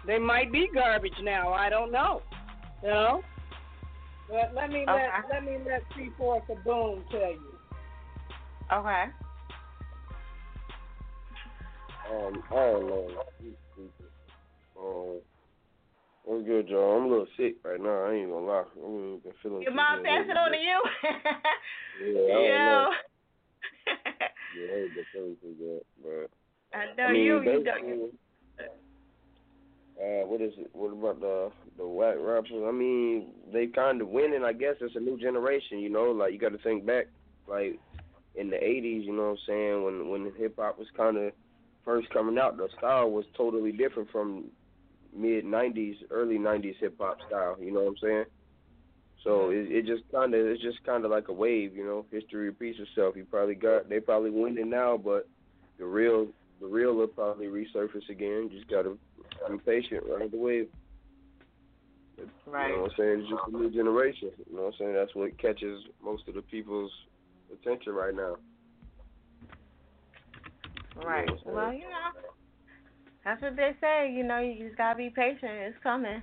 [0.06, 1.52] they might be garbage now.
[1.52, 2.22] I don't know.
[2.82, 3.22] You know.
[4.28, 5.06] But let me Okay.
[5.28, 7.58] let let me let three fourths of boom tell you.
[8.72, 9.04] Okay.
[12.10, 13.22] Um, I don't know.
[13.42, 14.06] These people.
[14.78, 15.20] Um,
[16.28, 16.96] what's good, Joe?
[16.96, 18.04] I'm a little sick right now.
[18.04, 18.64] I ain't gonna lie.
[18.84, 19.62] I'm been feeling.
[19.62, 20.82] Your mom passed it on to you?
[21.98, 22.40] Yeah, I.
[22.46, 22.88] Yo.
[24.58, 27.42] Yeah, I ain't been feeling too good, but I know I mean, you.
[27.42, 27.88] You don't.
[27.88, 28.12] You,
[29.98, 30.70] Uh, what is it?
[30.72, 32.52] What about the the whack rappers?
[32.66, 34.44] I mean, they kind of winning.
[34.44, 35.80] I guess it's a new generation.
[35.80, 37.06] You know, like you got to think back,
[37.48, 37.78] like
[38.36, 39.04] in the '80s.
[39.04, 39.84] You know what I'm saying?
[39.84, 41.32] When when hip hop was kind of
[41.84, 44.50] first coming out, the style was totally different from
[45.16, 47.56] mid '90s, early '90s hip hop style.
[47.60, 48.24] You know what I'm saying?
[49.24, 49.72] So mm-hmm.
[49.72, 51.76] it it just kind of it's just kind of like a wave.
[51.76, 53.16] You know, history repeats itself.
[53.16, 55.28] You probably got they probably winning now, but
[55.78, 56.28] the real
[56.60, 58.50] the real will probably resurface again.
[58.52, 58.96] Just gotta
[59.50, 60.68] be patient, ride the wave.
[62.46, 62.70] Right.
[62.70, 63.20] You know what I'm saying?
[63.20, 64.30] It's just a new generation.
[64.48, 64.94] You know what I'm saying?
[64.94, 66.90] That's what catches most of the people's
[67.52, 68.36] attention right now.
[70.96, 71.28] right.
[71.28, 71.56] You know what I'm saying?
[71.56, 72.37] Well, you know,
[73.28, 74.10] that's what they say.
[74.10, 75.68] You know, you just gotta be patient.
[75.68, 76.22] It's coming.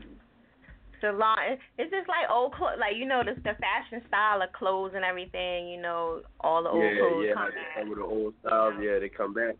[0.94, 1.38] It's a long.
[1.78, 2.78] It's just like old clothes.
[2.80, 5.70] Like you know, the the fashion style of clothes and everything.
[5.70, 7.34] You know, all the old yeah, clothes yeah.
[7.36, 7.78] come back.
[7.78, 9.56] Some of the old styles, yeah, they come back.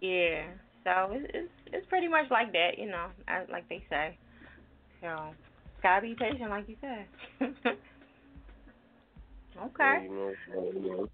[0.00, 0.42] Yeah.
[0.82, 2.78] So it's it's it's pretty much like that.
[2.78, 4.18] You know, as, like they say.
[5.00, 5.30] So
[5.84, 7.06] gotta be patient, like you said.
[9.70, 9.78] okay.
[9.78, 11.08] Yeah, you know, so, you know.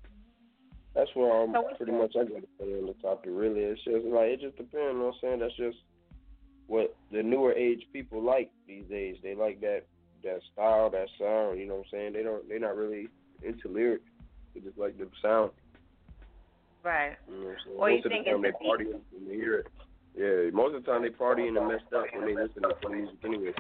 [0.94, 3.31] That's where I'm So pretty much I got to say on the topic.
[3.33, 4.92] Really, it's just like it just depends.
[4.92, 5.38] You know what I'm saying?
[5.40, 5.78] That's just
[6.66, 9.16] what the newer age people like these days.
[9.22, 9.85] They like that
[10.22, 11.59] that style, that sound.
[11.59, 12.12] You know what I'm saying?
[12.12, 12.46] They don't.
[12.48, 13.09] They're not really
[13.42, 14.05] into lyrics.
[14.55, 15.50] They just like the sound.
[16.83, 17.16] Right.
[17.28, 17.78] You know what I'm saying?
[17.78, 19.66] Or you of think the time they party when they hear it.
[20.14, 23.16] Yeah, most of the time they partying and messed up when they listen to music
[23.24, 23.55] anyway.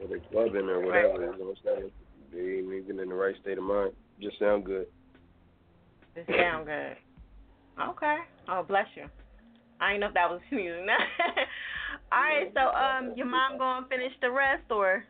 [0.00, 1.08] Or they clubbing or whatever.
[1.08, 1.90] You know what I'm saying?
[2.32, 3.92] They ain't even in the right state of mind.
[4.22, 4.86] Just sound good.
[6.14, 6.96] It sound good.
[7.80, 8.18] Okay.
[8.48, 9.06] Oh, bless you.
[9.80, 10.80] I didn't know if that was music.
[12.12, 12.52] All right.
[12.54, 15.04] So, um, your mom gonna finish the rest, or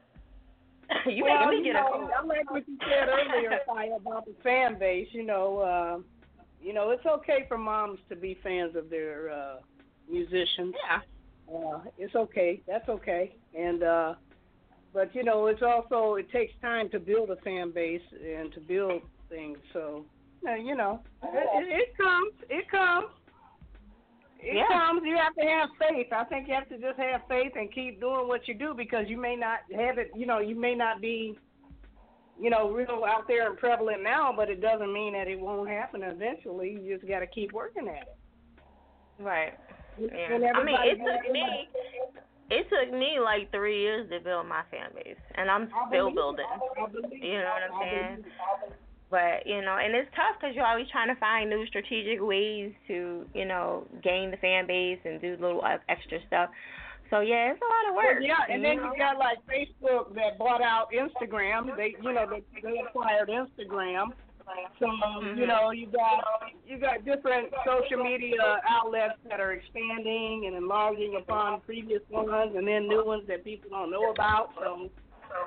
[1.07, 2.11] you well, making me you get a know, cold?
[2.19, 5.09] I like what you said earlier, Fire, about the fan base.
[5.13, 5.99] You know, uh,
[6.63, 9.57] you know, it's okay for moms to be fans of their uh,
[10.11, 10.75] musicians.
[10.89, 11.55] Yeah.
[11.55, 12.63] Uh, it's okay.
[12.67, 13.35] That's okay.
[13.59, 14.15] And uh,
[14.93, 18.61] but you know, it's also it takes time to build a fan base and to
[18.61, 19.59] build things.
[19.73, 20.05] So,
[20.45, 22.33] you know, it, it comes.
[22.51, 23.07] It comes.
[24.41, 24.67] It Yeah.
[24.69, 25.03] comes.
[25.05, 26.13] You have to have faith.
[26.13, 29.09] I think you have to just have faith and keep doing what you do because
[29.09, 30.11] you may not have it.
[30.15, 31.39] You know, you may not be,
[32.39, 35.69] you know, real out there and prevalent now, but it doesn't mean that it won't
[35.69, 36.71] happen eventually.
[36.83, 38.17] You just got to keep working at it.
[39.19, 39.55] Right.
[39.99, 40.53] Yeah.
[40.57, 41.69] I mean, it took me.
[42.53, 46.45] It took me like three years to build my fan base, and I'm still building.
[47.17, 48.25] You know what I'm saying?
[49.11, 52.73] But you know, and it's tough because you're always trying to find new strategic ways
[52.89, 56.51] to, you know, gain the fan base and do little uh, extra stuff.
[57.09, 58.21] So yeah, it's a lot of work.
[58.21, 58.93] Well, yeah, and then know?
[58.93, 61.77] you got like Facebook that bought out Instagram.
[61.77, 64.13] They, you know, they, they acquired Instagram.
[64.79, 65.39] So Mm-hmm.
[65.39, 66.25] you know, you got
[66.67, 72.67] you got different social media outlets that are expanding and enlarging upon previous ones, and
[72.67, 74.51] then new ones that people don't know about.
[74.61, 74.91] So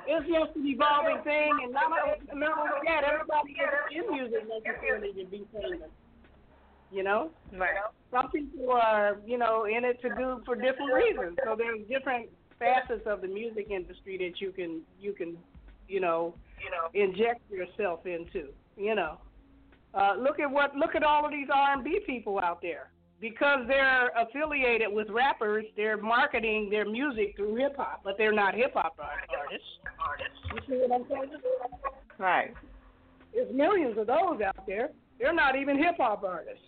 [0.08, 4.48] it's just an evolving thing, and not only, not only that, everybody is in music
[4.48, 5.90] necessarily to be famous.
[6.92, 7.76] You know, Right.
[8.12, 11.38] some people are, you know, in it to do for different reasons.
[11.44, 12.30] So there's different
[12.60, 15.36] facets of the music industry that you can you can,
[15.88, 18.50] you know, you know, inject yourself into.
[18.78, 19.18] You know,
[19.94, 24.10] uh, look at what look at all of these R&B people out there because they're
[24.10, 25.66] affiliated with rappers.
[25.76, 29.68] They're marketing their music through hip hop, but they're not hip hop artists.
[30.00, 31.32] Artists, You see what I'm saying?
[32.18, 32.54] Right.
[33.34, 34.90] There's millions of those out there.
[35.20, 36.64] They're not even hip hop artists,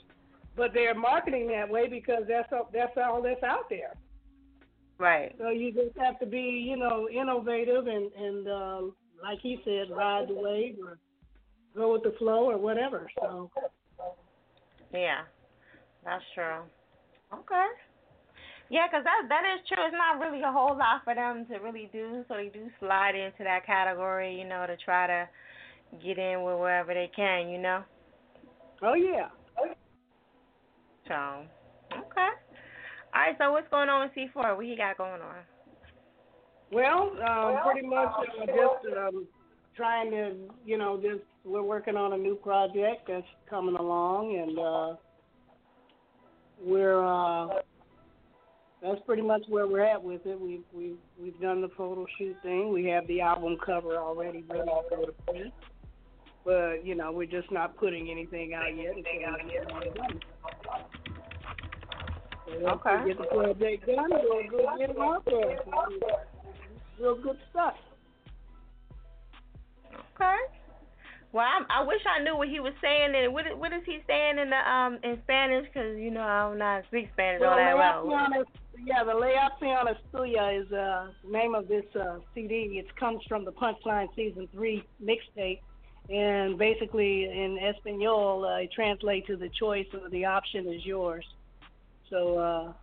[0.55, 3.93] but they're marketing that way because that's all, that's all that's out there.
[4.97, 5.35] Right.
[5.37, 8.81] So you just have to be, you know, innovative and and uh,
[9.21, 10.97] like he said, ride the wave or
[11.77, 13.07] go with the flow or whatever.
[13.21, 13.49] So
[14.91, 15.23] Yeah,
[16.03, 16.63] that's true.
[17.33, 17.67] Okay.
[18.69, 19.83] Yeah, 'cause that that is true.
[19.85, 23.15] It's not really a whole lot for them to really do, so they do slide
[23.15, 25.29] into that category, you know, to try to
[25.99, 27.83] get in with wherever they can, you know.
[28.81, 29.29] oh yeah.
[31.07, 31.47] So,
[31.93, 32.29] okay.
[33.13, 33.37] All right.
[33.37, 34.55] So what's going on with C four?
[34.55, 35.45] What he got going on?
[36.71, 39.27] Well, um, pretty much uh, just um,
[39.77, 40.33] trying to,
[40.65, 44.95] you know, just we're working on a new project that's coming along, and uh,
[46.61, 47.61] we're uh,
[48.81, 50.39] that's pretty much where we're at with it.
[50.39, 52.73] We've we've we've done the photo shoot thing.
[52.73, 55.53] We have the album cover already ready go to print,
[56.43, 58.95] but you know, we're just not putting anything out yet.
[58.95, 60.23] we get.
[62.47, 63.07] So Okay.
[63.07, 65.59] get the project done, we'll go get it out there.
[71.97, 73.13] Wish I knew what he was saying.
[73.15, 75.67] And what what is he saying in the um in Spanish?
[75.73, 78.45] 'Cause you know I don't know speak Spanish all that well.
[78.85, 82.77] Yeah, the Leacion Estuya is uh name of this uh CD.
[82.77, 85.61] It comes from the Punchline Season Three mixtape,
[86.09, 91.25] and basically in Espanol, uh, it translates to the choice or the option is yours.
[92.09, 92.73] So, uh,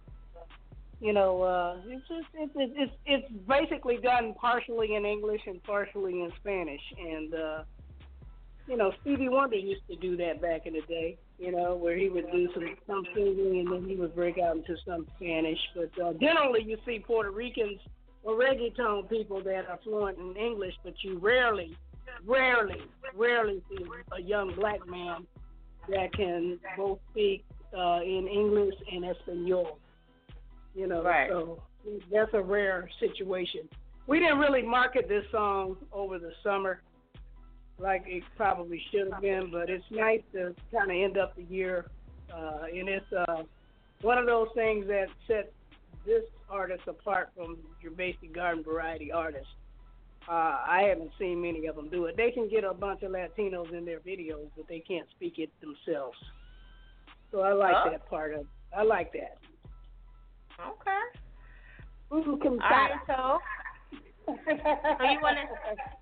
[1.00, 5.62] you know, uh, it's just it's it's it's it's basically done partially in English and
[5.62, 7.62] partially in Spanish, and uh,
[8.68, 11.16] you know, Stevie Wonder used to do that back in the day.
[11.38, 14.56] You know, where he would do some some singing and then he would break out
[14.56, 15.58] into some Spanish.
[15.74, 17.80] But uh, generally, you see Puerto Ricans
[18.22, 21.76] or reggaeton people that are fluent in English, but you rarely,
[22.24, 22.80] rarely,
[23.14, 23.84] rarely see
[24.16, 25.26] a young black man
[25.90, 27.44] that can both speak
[27.76, 29.78] uh, in English and Espanol.
[30.74, 31.28] You know, Right.
[31.30, 31.62] so
[32.10, 33.68] that's a rare situation.
[34.06, 36.80] We didn't really market this song over the summer
[37.78, 41.42] like it probably should have been, but it's nice to kind of end up the
[41.44, 41.86] year.
[42.32, 43.42] Uh, and it's uh,
[44.02, 45.48] one of those things that sets
[46.06, 49.46] this artist apart from your basic garden variety artist.
[50.28, 50.32] Uh,
[50.66, 52.16] I haven't seen many of them do it.
[52.16, 55.50] They can get a bunch of Latinos in their videos, but they can't speak it
[55.60, 56.16] themselves.
[57.30, 57.90] So I like Oh.
[57.90, 58.46] that part of.
[58.74, 59.38] I like that.
[60.60, 61.00] Okay.
[62.12, 62.92] Ooh, All right.
[63.06, 63.38] So
[64.26, 65.44] so you wanna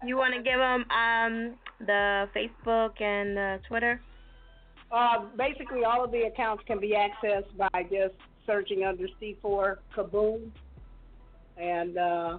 [0.04, 4.00] you wanna give them um the Facebook and the Twitter?
[4.90, 8.14] Uh, basically, all of the accounts can be accessed by just
[8.46, 10.50] searching under C4 Kaboom.
[11.56, 12.38] And uh,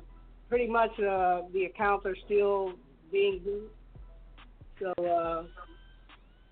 [0.49, 2.73] pretty much uh, the accounts are still
[3.11, 3.71] being used.
[4.79, 5.43] So, uh,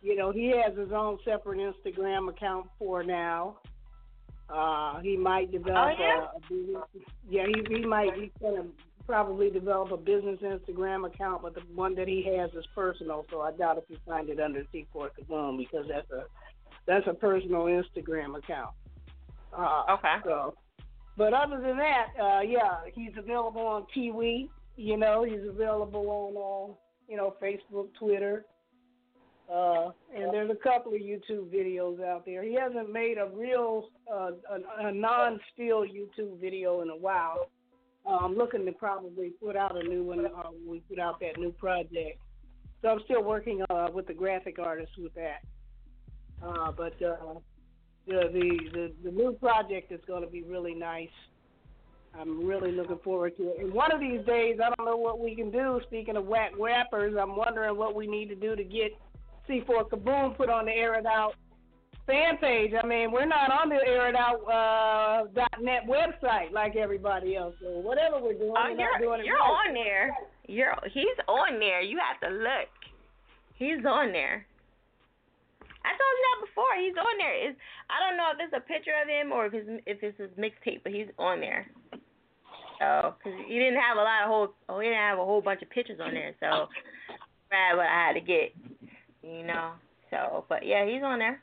[0.01, 3.57] you know, he has his own separate Instagram account for now.
[4.49, 6.21] Uh, he might develop Oh, yeah?
[6.21, 6.83] a, a business.
[7.29, 8.09] Yeah, he, he might.
[8.15, 8.63] He's gonna
[9.11, 13.25] probably develop a business Instagram account, but the one that he has is personal.
[13.29, 16.23] So I doubt if you find it under C4 Kaboom because that's a
[16.87, 18.69] that's a personal Instagram account.
[19.51, 20.15] Uh, Okay.
[20.23, 20.55] So,
[21.17, 26.71] but other than that, uh, yeah, he's available on Kiwi You know, he's available on
[26.71, 26.73] uh,
[27.09, 28.45] you know Facebook, Twitter,
[29.53, 32.43] uh, and there's a couple of YouTube videos out there.
[32.43, 37.49] He hasn't made a real uh, a, a non-still YouTube video in a while.
[38.05, 40.25] Uh, I'm looking to probably put out a new one.
[40.25, 42.19] Uh, when we put out that new project.
[42.81, 45.41] So I'm still working uh, with the graphic artist with that.
[46.43, 47.35] Uh, but uh,
[48.07, 51.09] the, the the the new project is going to be really nice.
[52.19, 53.59] I'm really looking forward to it.
[53.59, 55.79] And one of these days, I don't know what we can do.
[55.87, 58.91] Speaking of whack rappers, I'm wondering what we need to do to get
[59.47, 61.35] C4 Kaboom put on the Air It Out
[62.07, 62.71] fan page.
[62.81, 65.25] I mean, we're not on the Air It Out uh,
[65.61, 67.55] .net website like everybody else.
[67.61, 69.67] So whatever we're doing, Oh, we're you're not doing you're right.
[69.67, 70.15] on there.
[70.47, 71.81] You're he's on there.
[71.81, 72.69] You have to look.
[73.55, 74.45] He's on there.
[75.83, 76.73] I told you that before.
[76.79, 77.49] He's on there.
[77.49, 77.55] Is
[77.89, 80.29] I don't know if it's a picture of him or if it's if it's his
[80.37, 81.67] mixtape, but he's on there.
[82.79, 85.39] So, cause he didn't have a lot of whole, oh, he didn't have a whole
[85.41, 86.33] bunch of pictures on there.
[86.39, 86.65] So,
[87.47, 88.55] grab what I had to get,
[89.21, 89.73] you know.
[90.09, 91.39] So, but yeah, he's on there.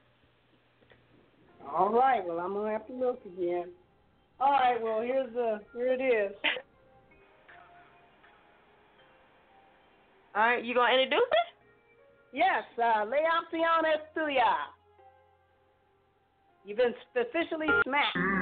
[1.67, 2.25] All right.
[2.27, 3.69] Well, I'm gonna have to look again.
[4.41, 4.81] All right.
[4.81, 6.37] Well, here's the here it is.
[10.35, 11.49] All right, you gonna introduce it?
[12.33, 14.55] Yes, uh, Leoncion Estuya.
[16.65, 18.38] You've been officially smacked.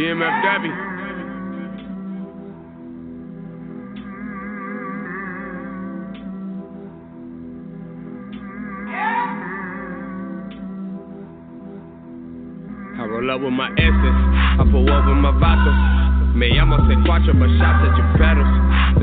[0.00, 0.32] DMF.
[12.96, 14.16] I roll up with my S's,
[14.56, 15.76] I pull up with my vatos.
[16.34, 18.48] Me llamo C4, but shots at your pedals.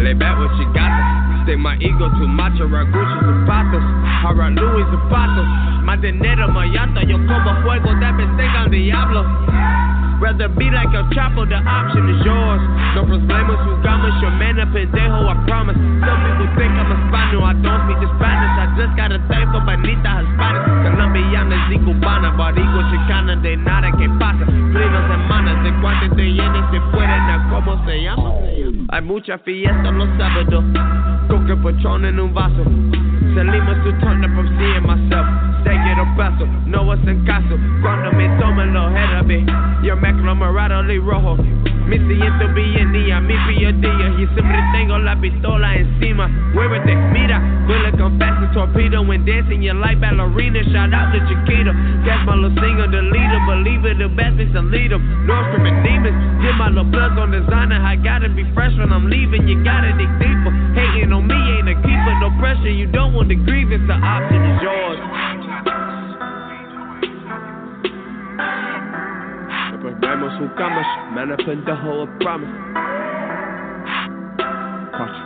[0.01, 1.45] Lay back what you got.
[1.45, 3.85] Stay my ego too macho, rock Gucci zapatos.
[3.85, 5.45] I rock Louis zapatos.
[5.85, 9.86] Más dinero, más llanta, yo como fuego, that bitch think I'm Diablo.
[10.19, 12.61] Rather be like El Chapo, the option is yours.
[12.97, 15.77] No problemas, jugamos, your man a pendejo, I promise.
[15.77, 18.53] Some people think I'm a Spaniard, I don't speak the Spanish.
[18.57, 20.61] I just got a thing for Benita Hispanic.
[20.89, 24.45] Colombianas y cubanas, barigo chicana, de nada que pasa.
[24.45, 28.33] Pleno semanas, de cuánto te llenes, se pueden a cómo se llama.
[28.89, 30.65] Hay mucha fiesta los sábados,
[31.29, 32.63] coque pochón en un vaso.
[33.35, 35.27] Salimos to turn up, I'm seeing myself.
[35.63, 37.57] Say quiero paso, no hacen caso.
[37.81, 39.45] Cuando me toman los heavy,
[39.83, 41.37] yo me conglomerado y rojo.
[41.87, 46.27] Me siento bien y a mi día y siempre tengo la pistola encima.
[46.53, 50.63] Muévete, mira, bullet as torpedo when dancing your life ballerina.
[50.71, 51.71] Shout out to Chiquito,
[52.03, 55.01] that's my little singer, the leader, believer, the best is to lead 'em.
[55.25, 57.79] Nordstrom and demons, get my little plugs on designer.
[57.79, 60.51] I gotta be fresh when I'm leaving, you gotta dig deeper.
[60.75, 64.43] Hating on me ain't a keeper, no pressure, you don't want the grievance, the option
[64.43, 65.36] is yours.
[70.37, 70.81] Su cama,
[71.13, 72.51] man, a pendejo, I promise.
[74.99, 75.17] Watch.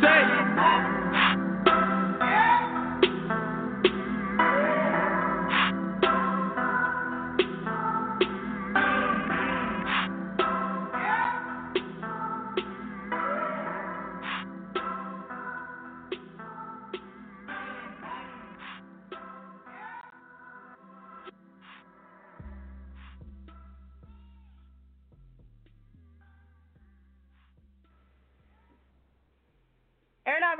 [0.00, 0.97] Say.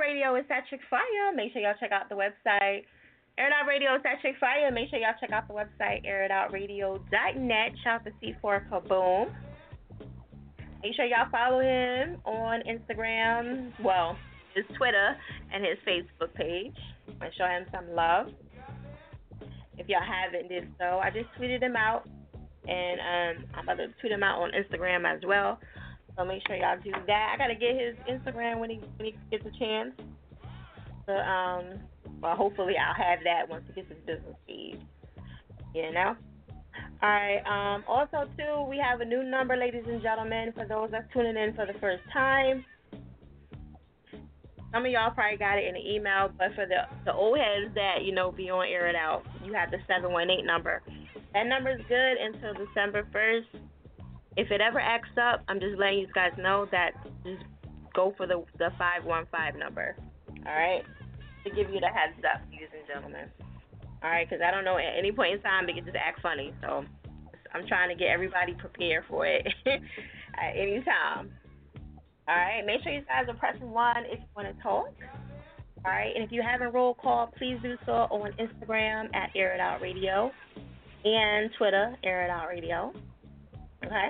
[0.09, 1.29] Radio is at Chick Fire.
[1.35, 2.81] Make sure y'all check out the website.
[3.37, 4.71] Air It Out Radio is at Chick Fire.
[4.71, 7.71] Make sure y'all check out the website, airitoutradio.net.
[7.83, 9.29] Shout out to C4 Kaboom.
[10.81, 14.17] Make sure y'all follow him on Instagram, well,
[14.55, 15.15] his Twitter
[15.53, 16.73] and his Facebook page.
[17.21, 18.29] And show him some love.
[19.77, 22.09] If y'all haven't did so, I just tweeted him out.
[22.67, 25.59] And um, I'm about to tweet him out on Instagram as well.
[26.19, 27.31] So make sure y'all do that.
[27.33, 29.93] I gotta get his Instagram when he when he gets a chance.
[31.07, 31.79] But um,
[32.21, 34.81] well, hopefully I'll have that once he gets his business feed.
[35.73, 36.17] You know.
[37.01, 37.39] All right.
[37.47, 37.85] Um.
[37.87, 41.55] Also, too, we have a new number, ladies and gentlemen, for those that's tuning in
[41.55, 42.65] for the first time.
[44.73, 47.73] Some of y'all probably got it in the email, but for the the old heads
[47.75, 50.81] that you know be on air it out, you have the seven one eight number.
[51.33, 53.47] That number is good until December first.
[54.37, 56.91] If it ever acts up, I'm just letting you guys know that
[57.23, 57.43] just
[57.95, 59.95] go for the the five one five number.
[60.45, 60.83] All right,
[61.43, 63.29] to give you the heads up, ladies and gentlemen.
[64.01, 66.21] All right, because I don't know at any point in time they can just act
[66.21, 66.53] funny.
[66.61, 66.85] So
[67.53, 71.31] I'm trying to get everybody prepared for it at any time.
[72.27, 74.93] All right, make sure you guys are pressing one if you want to talk.
[75.85, 79.55] All right, and if you haven't roll call, please do so on Instagram at Air
[79.55, 80.31] It Out Radio
[81.05, 82.93] and Twitter, Air It Out Radio.
[83.85, 84.09] Okay.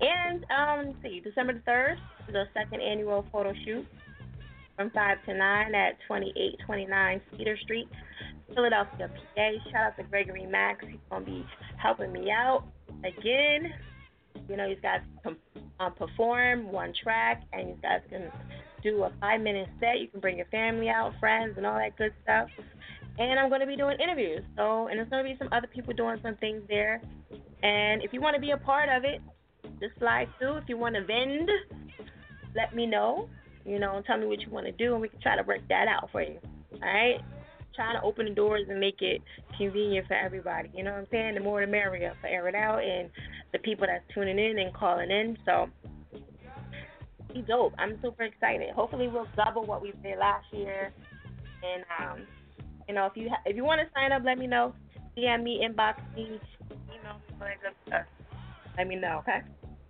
[0.00, 1.98] And um, let's see, December the third,
[2.30, 3.86] the second annual photo shoot
[4.76, 7.88] from five to nine at twenty eight twenty nine Cedar Street,
[8.54, 9.50] Philadelphia, PA.
[9.70, 10.84] Shout out to Gregory Max.
[10.86, 11.46] He's gonna be
[11.82, 12.64] helping me out
[13.04, 13.72] again.
[14.48, 15.36] You know, you guys can
[15.80, 18.30] um, perform one track, and you guys can
[18.82, 19.98] do a five minute set.
[19.98, 22.48] You can bring your family out, friends, and all that good stuff.
[23.18, 24.42] And I'm going to be doing interviews.
[24.56, 27.00] So, and there's going to be some other people doing some things there.
[27.62, 29.20] And if you want to be a part of it,
[29.80, 30.56] just slide through.
[30.58, 31.48] If you want to vend,
[32.54, 33.28] let me know.
[33.64, 35.60] You know, tell me what you want to do, and we can try to work
[35.68, 36.38] that out for you.
[36.74, 37.20] All right?
[37.74, 39.22] Trying to open the doors and make it
[39.58, 40.70] convenient for everybody.
[40.74, 41.34] You know what I'm saying?
[41.34, 43.10] The more the merrier for Air It Out and
[43.52, 45.36] the people that's tuning in and calling in.
[45.44, 45.66] So,
[47.34, 47.74] be dope.
[47.78, 48.70] I'm super excited.
[48.74, 50.92] Hopefully, we'll double what we did last year.
[51.62, 52.26] And um,
[52.88, 54.74] you know, if you ha- if you want to sign up, let me know.
[55.16, 56.38] DM me, inbox me,
[56.92, 57.48] email, all
[57.88, 57.94] that.
[57.94, 58.04] Uh,
[58.76, 59.40] let me know, okay?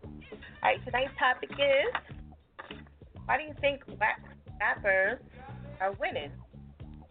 [0.03, 0.85] All right.
[0.85, 2.79] Tonight's topic is
[3.27, 4.23] why do you think rap-
[4.61, 5.19] rappers
[5.81, 6.31] are winning?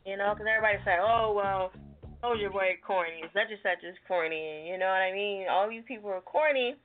[0.06, 1.72] You know, because everybody say, oh well,
[2.24, 4.70] oh, Soulja Boy corny, such and such is corny.
[4.70, 5.46] You know what I mean?
[5.50, 6.76] All these people are corny.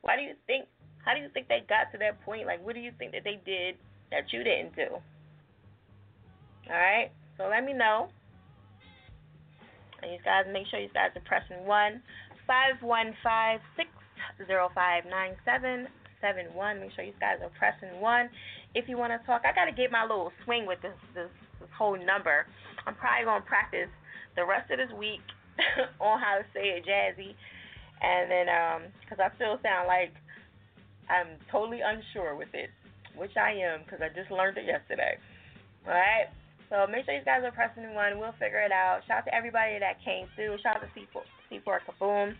[0.00, 0.66] Why do you think?
[1.04, 2.46] How do you think they got to that point?
[2.46, 3.76] Like, what do you think that they did
[4.10, 4.88] that you didn't do?
[6.70, 7.10] All right.
[7.36, 8.08] So let me know.
[10.02, 12.02] And you guys make sure you guys are pressing one
[12.46, 13.88] five one five six
[14.46, 15.86] zero five nine seven
[16.20, 16.80] seven one.
[16.80, 18.28] Make sure you guys are pressing one.
[18.74, 21.30] If you want to talk, I gotta get my little swing with this this,
[21.60, 22.46] this whole number.
[22.86, 23.90] I'm probably gonna practice
[24.34, 25.22] the rest of this week
[26.00, 27.38] on how to say it jazzy,
[28.02, 30.12] and then um, cause I still sound like
[31.10, 32.70] I'm totally unsure with it,
[33.14, 35.18] which I am because I just learned it yesterday.
[35.86, 36.30] All right.
[36.72, 38.16] So make sure you guys are pressing one.
[38.16, 39.04] We'll figure it out.
[39.04, 40.56] Shout out to everybody that came through.
[40.64, 41.20] Shout out to C4,
[41.52, 42.32] C4 Kaboom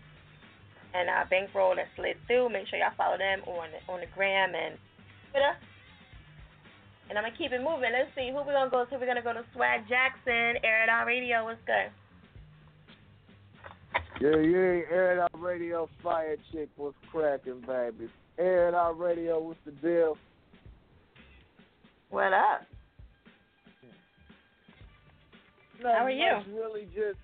[0.97, 2.49] and uh, Bankroll that slid through.
[2.49, 4.73] Make sure y'all follow them on the, on the gram and
[5.29, 5.53] Twitter.
[7.09, 7.93] And I'm gonna keep it moving.
[7.93, 8.97] Let's see who we're gonna go to.
[8.97, 11.45] We're gonna go to Swag Jackson, Air It Out Radio.
[11.45, 11.93] What's good?
[14.17, 18.09] Yeah, yeah, Air It Out Radio, Fire Chick, what's cracking, baby?
[18.39, 20.17] Air It Out Radio, what's the deal?
[22.09, 22.65] What up?
[25.91, 26.39] How are you?
[26.53, 27.19] Really just,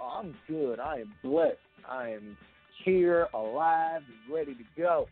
[0.00, 0.78] oh, I'm good.
[0.80, 1.56] I am blessed.
[1.88, 2.36] I am
[2.84, 5.08] here, alive, and ready to go.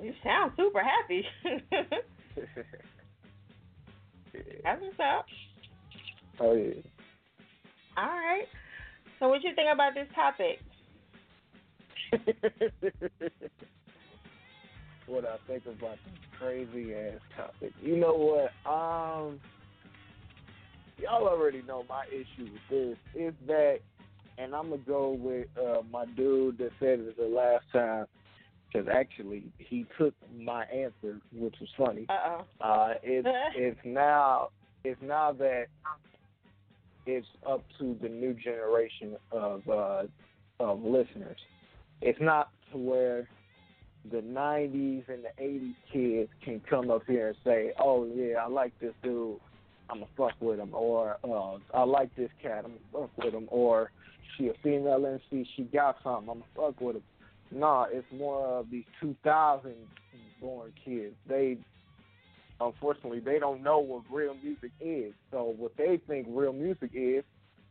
[0.00, 1.24] You sound super happy.
[4.64, 5.26] That's what's up.
[6.40, 6.74] oh, yeah.
[7.96, 8.46] All right.
[9.18, 10.60] So what you think about this topic?
[15.06, 17.72] what I think about this crazy ass topic.
[17.82, 18.52] You know what?
[18.70, 19.40] Um,
[20.98, 23.78] y'all already know my issue with this is that,
[24.36, 28.06] and I'm gonna go with uh, my dude that said it the last time,
[28.72, 32.06] because actually he took my answer, which was funny.
[32.08, 32.44] Uh-oh.
[32.60, 34.48] Uh It's it's now
[34.84, 35.66] it's now that
[37.06, 40.02] it's up to the new generation of uh,
[40.60, 41.38] of listeners.
[42.00, 43.28] It's not to where
[44.10, 48.48] the '90s and the '80s kids can come up here and say, "Oh yeah, I
[48.48, 49.38] like this dude,
[49.90, 53.34] I'm gonna fuck with him," or uh, "I like this cat, I'm gonna fuck with
[53.34, 53.90] him," or
[54.36, 57.02] "She a female MC, she got something, I'm gonna fuck with him."
[57.50, 59.74] Nah, it's more of these 2000
[60.40, 61.14] born kids.
[61.28, 61.58] They
[62.60, 65.12] unfortunately they don't know what real music is.
[65.30, 67.24] So what they think real music is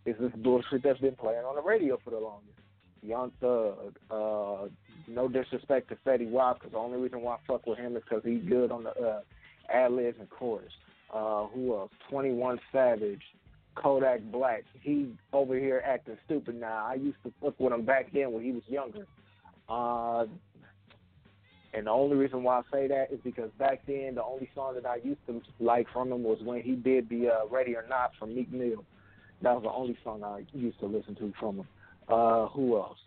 [0.05, 2.53] is this bullshit that's been playing on the radio for the longest.
[3.03, 4.67] Young Thug, uh,
[5.07, 8.03] no disrespect to Fetty Wap, because the only reason why I fuck with him is
[8.03, 9.21] because he's good on the uh,
[9.69, 10.71] ad libs and chorus.
[11.13, 11.91] Uh, who else?
[12.09, 13.21] Twenty One Savage,
[13.75, 14.63] Kodak Black.
[14.81, 16.85] He over here acting stupid now.
[16.85, 19.07] I used to fuck with him back then when he was younger.
[19.69, 20.25] Uh,
[21.73, 24.75] and the only reason why I say that is because back then the only song
[24.75, 27.85] that I used to like from him was when he did the uh, Ready or
[27.87, 28.83] Not from Meek Mill.
[29.41, 31.67] That was the only song I used to listen to from him.
[32.09, 32.97] Uh, who else?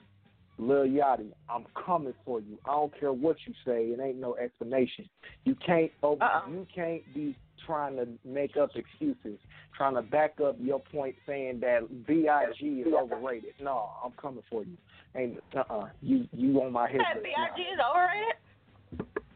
[0.61, 2.59] Lil Yachty, I'm coming for you.
[2.67, 3.85] I don't care what you say.
[3.87, 5.09] It ain't no explanation.
[5.45, 7.37] You can't over, you can't be
[7.67, 9.39] trying to make up excuses,
[9.77, 12.65] trying to back up your point saying that B.I.G.
[12.65, 13.55] is overrated.
[13.61, 14.77] No, I'm coming for you.
[15.17, 17.23] Ain't uh uh you you on my hit That.
[17.23, 17.63] B.I.G.
[17.63, 18.35] is overrated?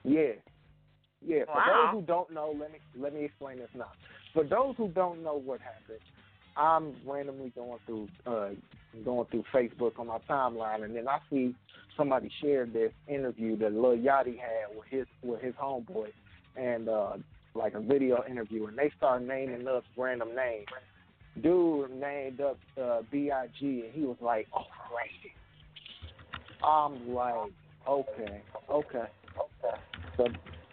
[0.05, 0.41] Yeah.
[1.27, 1.45] Yeah.
[1.47, 1.91] For Wow.
[1.93, 3.91] those who don't know, let me let me explain this now.
[4.33, 6.01] For those who don't know what happened,
[6.57, 8.51] I'm randomly going through uh
[9.05, 11.55] going through Facebook on my timeline, and then I see
[11.97, 16.09] somebody shared this interview that Lil Yachty had with his with his homeboy,
[16.57, 17.13] and uh,
[17.55, 20.67] like a video interview, and they start naming us random names.
[21.43, 23.83] Dude named up uh, B.I.G.
[23.87, 25.35] and he was like, "Oh, crazy."
[26.65, 27.35] I'm like,
[27.89, 28.41] okay,
[28.71, 29.77] okay, okay.
[30.17, 30.27] So,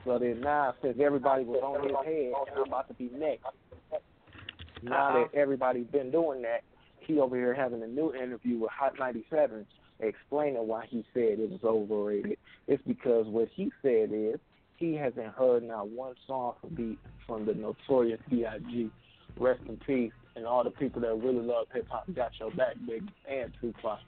[0.06, 3.46] so then now since everybody was on his head, and I'm about to be next.
[4.84, 6.64] Now that everybody's been doing that,
[7.20, 9.66] over here having a new interview with Hot 97
[10.02, 12.38] explaining why he said it was overrated.
[12.68, 14.40] It's because what he said is
[14.78, 16.98] he hasn't heard not one song from the
[17.28, 18.90] from the notorious B.I.G.
[19.40, 22.76] Rest in peace, and all the people that really love hip hop got your back,
[22.86, 24.00] big and Tupac,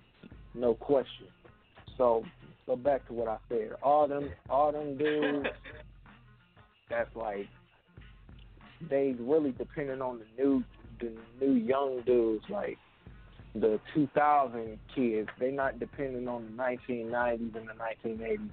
[0.54, 1.28] no question.
[1.98, 2.26] So,
[2.66, 3.72] go back to what I said.
[3.82, 5.48] All them, all them dudes.
[6.90, 7.48] that's like
[8.90, 10.64] they really depending on the new,
[11.00, 12.78] the new young dudes like
[13.56, 15.30] the 2000 kids.
[15.40, 18.50] they're not depending on the 1990s and the 1980s.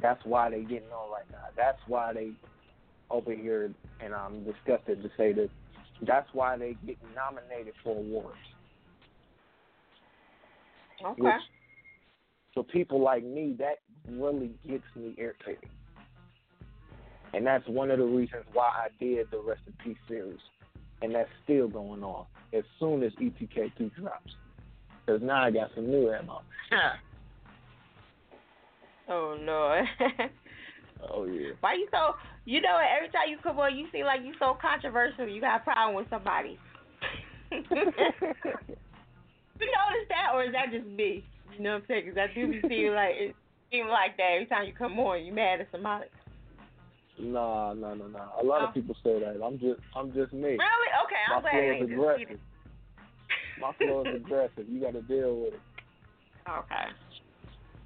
[0.00, 1.44] That's why they getting on right now.
[1.56, 2.32] That's why they
[3.10, 5.50] over here, and I'm disgusted to say that.
[6.06, 8.36] That's why they get nominated for awards.
[11.04, 11.22] Okay.
[11.22, 11.32] Which,
[12.54, 15.68] for people like me, that really gets me irritated.
[17.34, 20.40] And that's one of the reasons why I did the Rest in Peace series.
[21.02, 24.34] And that's still going on as soon as ETK2 drops.
[25.04, 26.42] Because now I got some new ammo.
[29.08, 29.82] oh, no.
[31.10, 31.50] oh, yeah.
[31.60, 34.56] Why you so, you know, every time you come on, you seem like you so
[34.60, 35.28] controversial.
[35.28, 36.58] You got a problem with somebody.
[37.50, 37.74] you notice
[40.08, 41.24] that, or is that just me?
[41.56, 42.04] You know what I'm saying?
[42.06, 43.34] Because I do be seem like it
[43.70, 45.24] seem like that every time you come on.
[45.24, 46.06] You mad at somebody?
[47.20, 48.32] Nah, no, no, no.
[48.40, 48.66] A lot Oh.
[48.68, 49.40] of people say that.
[49.44, 50.56] I'm just, I'm just me.
[50.56, 50.90] Really?
[51.04, 52.40] Okay, I'm My glad it flow ain't is just aggressive.
[53.60, 54.68] My flow is aggressive.
[54.68, 55.60] You got to deal with it.
[56.48, 56.86] Okay.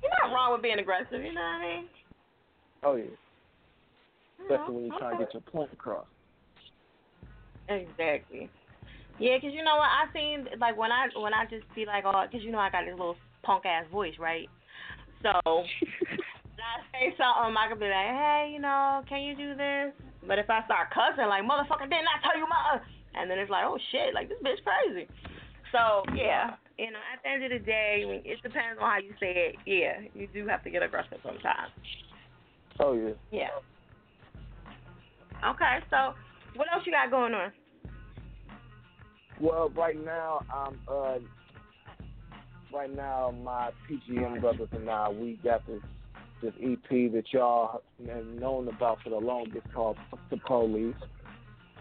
[0.02, 1.22] You're not wrong with being aggressive.
[1.22, 1.84] You know what I mean?
[2.84, 3.04] Oh yeah.
[4.42, 6.06] Especially when you're trying to get your point across.
[7.68, 8.50] Exactly.
[9.18, 12.04] Yeah, 'cause you know what I seen like when I when I just be like,
[12.04, 14.48] oh, 'cause you know I got this little punk ass voice, right?
[15.22, 15.32] So
[16.64, 19.92] I say something, I could be like, hey, you know, can you do this?
[20.26, 22.80] But if I start cussing like motherfucker, didn't I tell you my?
[23.14, 25.06] And then it's like, oh shit, like this bitch crazy.
[25.70, 28.90] So yeah, you know, at the end of the day, I mean, it depends on
[28.90, 29.56] how you say it.
[29.66, 31.70] Yeah, you do have to get aggressive sometimes.
[32.80, 33.14] Oh yeah.
[33.30, 33.54] Yeah.
[35.44, 36.14] Okay, so
[36.56, 37.52] what else you got going on?
[39.40, 41.18] Well, right now I'm uh
[42.72, 45.82] right now my PGM brothers and I we got this
[46.44, 49.96] this EP that y'all have known about for the longest called
[50.30, 50.94] the Police.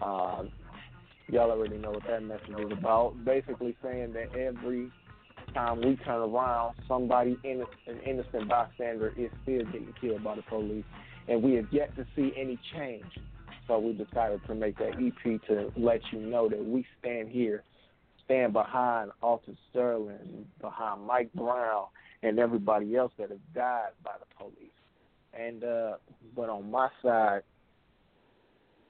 [0.02, 0.50] Um
[1.28, 3.24] y'all already know what that message is about.
[3.24, 4.90] Basically saying that every
[5.52, 10.42] time we turn around, somebody in an innocent bystander is still getting killed by the
[10.42, 10.84] police,
[11.28, 13.04] and we have yet to see any change.
[13.66, 17.62] So we decided to make that EP to let you know that we stand here,
[18.24, 21.86] stand behind Alton Sterling, behind Mike Brown,
[22.24, 24.70] and everybody else that have died by the police.
[25.32, 25.94] And uh,
[26.34, 27.42] but on my side,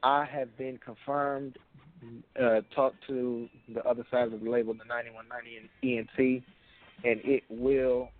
[0.02, 1.58] I have been confirmed.
[2.38, 6.42] Uh, talked to the other side of the label, the 9190 ENT,
[7.02, 8.10] and it will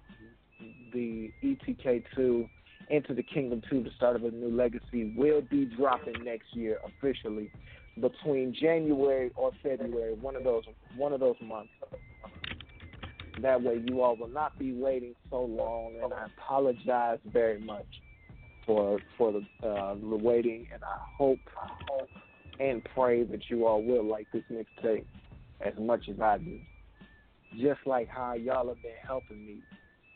[0.95, 2.49] the ETK2
[2.91, 6.79] Enter the Kingdom 2, the start of a new legacy, will be dropping next year
[6.85, 7.51] officially
[8.01, 10.65] between January or February, one of those
[10.97, 11.71] one of those months.
[13.43, 17.87] That way, you all will not be waiting so long, and I apologize very much
[18.65, 21.41] for for the uh, the waiting, and I hope
[21.89, 22.09] hope,
[22.61, 25.05] and pray that you all will like this mixtape
[25.61, 26.59] as much as I do.
[27.61, 29.59] Just like how y'all have been helping me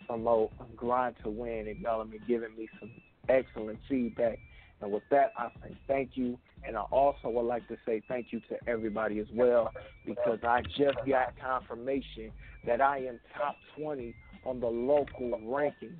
[0.07, 2.91] promote Grind to Win, and y'all have been giving me some
[3.29, 4.39] excellent feedback.
[4.81, 6.39] And with that, I say thank you.
[6.67, 9.73] And I also would like to say thank you to everybody as well,
[10.07, 12.31] because I just got confirmation
[12.67, 14.15] that I am top 20
[14.45, 15.97] on the local ranking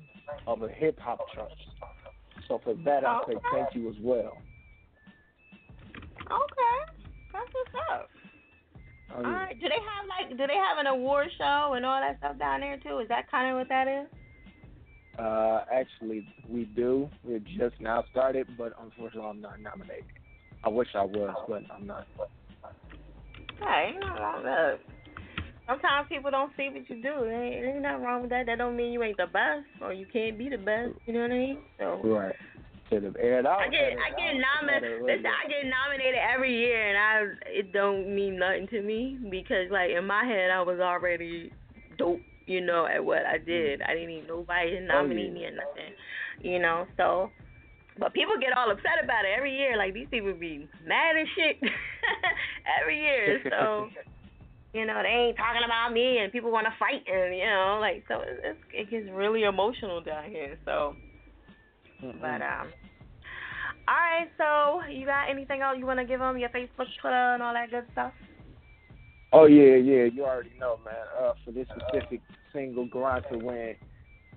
[0.47, 1.53] of a hip hop charts.
[2.47, 4.37] So for that, I say thank you as well.
[6.31, 6.77] Okay,
[7.33, 8.09] that's what's up.
[9.15, 9.27] Oh, yeah.
[9.27, 9.59] right.
[9.59, 12.61] Do they have like do they have an award show and all that stuff down
[12.61, 12.99] there too?
[12.99, 14.07] Is that kind of what that is?
[15.19, 17.09] Uh, actually, we do.
[17.25, 20.05] We just now started, but unfortunately, I'm not nominated.
[20.63, 22.07] I wish I was, but I'm not.
[23.59, 24.79] Hey, ain't nothing wrong with that.
[25.67, 27.01] Sometimes people don't see what you do.
[27.01, 28.45] There ain't, ain't nothing wrong with that.
[28.45, 30.93] That don't mean you ain't the best or you can't be the best.
[31.05, 31.57] You know what I mean?
[31.77, 32.35] So Right.
[32.89, 33.59] Should have aired out.
[33.59, 35.03] I get I get nominated.
[35.03, 39.69] Listen, I get nominated every year, and I it don't mean nothing to me because
[39.69, 41.51] like in my head I was already
[41.99, 42.19] dope,
[42.49, 43.81] you know, at what I did.
[43.81, 45.93] I didn't even nobody to nominate me or nothing,
[46.41, 46.85] you know.
[46.97, 47.29] So,
[47.99, 49.77] but people get all upset about it every year.
[49.77, 51.57] Like these people be mad as shit
[52.81, 53.41] every year.
[53.49, 53.89] So.
[54.71, 57.79] You know, they ain't talking about me, and people want to fight, and you know,
[57.81, 60.59] like so, it's, it gets really emotional down here.
[60.63, 60.93] So,
[62.03, 62.21] Mm-hmm.
[62.21, 62.71] but um,
[63.87, 64.29] all right.
[64.37, 66.37] So, you got anything else you want to give them?
[66.37, 68.13] Your Facebook, Twitter, and all that good stuff.
[69.31, 70.95] Oh yeah, yeah, you already know, man.
[71.19, 72.21] Uh, for this specific
[72.53, 73.75] single, "Grind to Win,"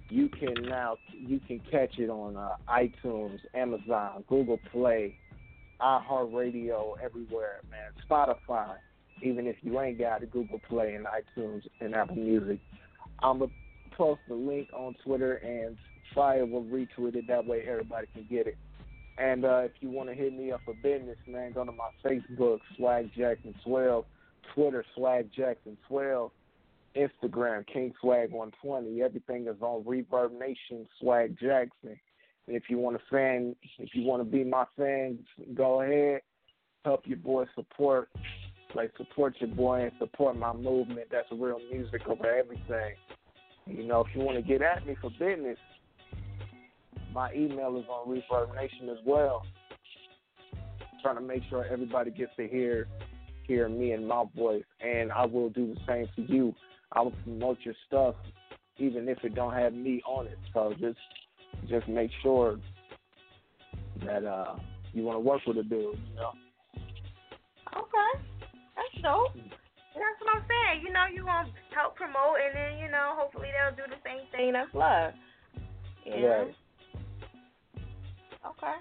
[0.08, 5.16] you can now you can catch it on uh, iTunes, Amazon, Google Play,
[5.80, 7.90] iHeartRadio, everywhere, man.
[8.08, 8.76] Spotify,
[9.22, 12.58] even if you ain't got it, Google Play and iTunes and Apple Music.
[13.20, 13.50] I'm gonna
[13.96, 15.76] post the link on Twitter and
[16.14, 17.26] Fire will retweet it.
[17.28, 18.56] That way, everybody can get it.
[19.18, 21.90] And uh, if you want to hit me up for business, man, go to my
[22.04, 24.04] Facebook, Swag Jackson 12,
[24.54, 26.30] Twitter, Swag Jackson 12,
[26.96, 29.02] Instagram, King Swag 120.
[29.02, 31.98] Everything is on Reverb Nation, Swag Jackson.
[32.46, 35.18] And if you want to fan, if you want to be my fan,
[35.54, 36.20] go ahead,
[36.84, 38.08] help your boy support,
[38.74, 41.08] like support your boy and support my movement.
[41.10, 42.94] That's real music over everything.
[43.66, 45.58] You know, if you want to get at me for business,
[47.14, 49.44] my email is on Reverb Nation as well.
[51.02, 52.88] trying to make sure everybody gets to hear
[53.44, 56.54] hear me and my voice, and I will do the same for you.
[56.94, 58.14] I will promote your stuff,
[58.78, 60.38] even if it don't have me on it.
[60.52, 60.98] So just
[61.68, 62.58] just make sure
[64.04, 64.56] that uh
[64.92, 65.98] you want to work with a dude.
[66.10, 66.32] You know.
[67.74, 68.22] Okay,
[68.76, 69.34] that's dope.
[69.34, 70.82] That's what I'm saying.
[70.86, 74.00] You know, you want to help promote, and then you know, hopefully they'll do the
[74.04, 74.52] same thing.
[74.52, 75.12] That's love.
[76.04, 76.28] Know?
[76.28, 76.54] Right.
[78.44, 78.76] Okay.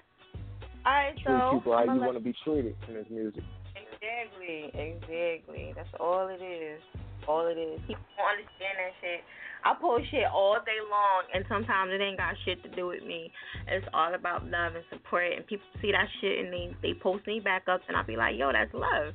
[0.84, 3.44] All right, Treat so people how you let- want to be treated in this music.
[3.76, 5.72] Exactly, exactly.
[5.76, 6.80] That's all it is.
[7.28, 7.80] All it is.
[7.86, 9.20] People don't understand that shit.
[9.64, 13.04] I post shit all day long, and sometimes it ain't got shit to do with
[13.06, 13.30] me.
[13.68, 17.26] It's all about love and support, and people see that shit and they they post
[17.26, 19.14] me back up, and I be like, yo, that's love,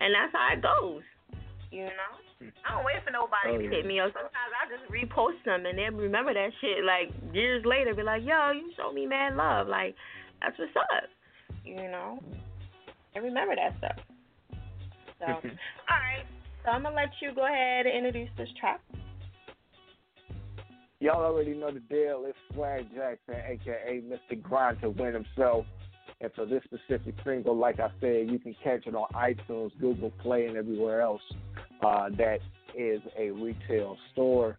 [0.00, 1.02] and that's how it goes.
[1.72, 2.12] You know.
[2.68, 3.70] I don't wait for nobody Oh, to yeah.
[3.80, 4.12] hit me up.
[4.12, 7.94] Sometimes I just repost them, and then remember that shit like years later.
[7.94, 9.66] Be like, yo, you showed me mad love.
[9.66, 9.96] Like
[10.42, 11.08] that's what's up.
[11.64, 12.20] You know.
[13.14, 13.96] And remember that stuff.
[15.18, 15.24] So,
[15.88, 16.28] all right.
[16.66, 18.80] So I'm gonna let you go ahead and introduce this track.
[20.98, 22.24] Y'all already know the deal.
[22.26, 24.42] It's Swag Jackson, aka Mr.
[24.42, 25.64] Grind to win himself.
[26.20, 30.10] And for this specific single, like I said, you can catch it on iTunes, Google
[30.20, 31.22] Play, and everywhere else
[31.84, 32.38] uh, that
[32.76, 34.58] is a retail store.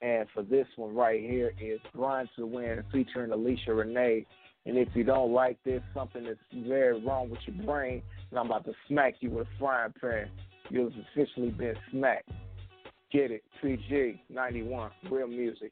[0.00, 4.26] And for this one right here is Grind to Win featuring Alicia Renee.
[4.64, 8.46] And if you don't like this, something is very wrong with your brain, and I'm
[8.46, 10.30] about to smack you with a frying pan.
[10.72, 12.30] You've officially been smacked.
[13.12, 13.44] Get it.
[13.62, 14.90] 3G 91.
[15.10, 15.70] Real music.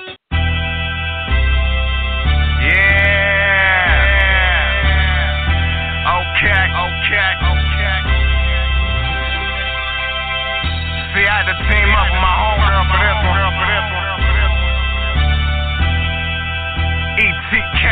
[0.00, 0.10] Yeah.
[6.10, 7.98] Okay, okay, okay.
[11.14, 13.38] See, I had to team up with my homegirl for this one.
[17.14, 17.86] ETK,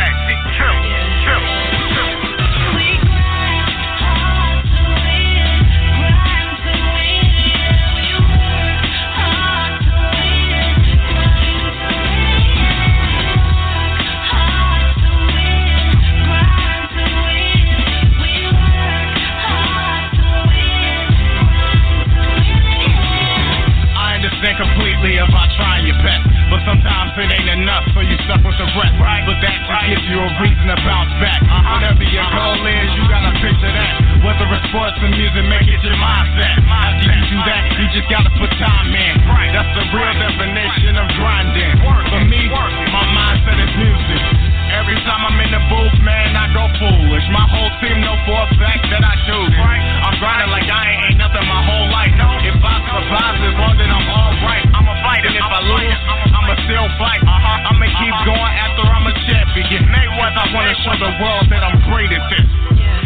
[27.18, 28.96] it ain't enough, so you stuck with the rest.
[28.98, 31.40] But that just gives you a reason to bounce back.
[31.44, 33.92] Whatever your goal is, you gotta picture that.
[34.24, 36.56] Whether it's sports or music, make it your mindset.
[36.62, 39.14] After you do that, you just gotta put time in.
[39.52, 41.74] That's the real definition of grinding.
[42.08, 44.51] For me, my mindset is music.
[44.72, 47.26] Every time I'm in the booth, man, I go foolish.
[47.28, 49.60] My whole team know for a fact that I do this.
[49.60, 52.08] I'm grinding like I ain't, ain't nothing my whole life.
[52.40, 55.28] If I survive as long as I'm alright, I'ma fight.
[55.28, 56.00] And if I lose,
[56.32, 57.20] I'ma still fight.
[57.20, 57.68] Uh-huh.
[57.68, 58.32] I'ma keep uh-huh.
[58.32, 59.82] going after I'm a champion.
[59.92, 62.48] Mayweather, I wanna show the world that I'm great at this.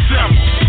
[0.07, 0.66] Simple, simple.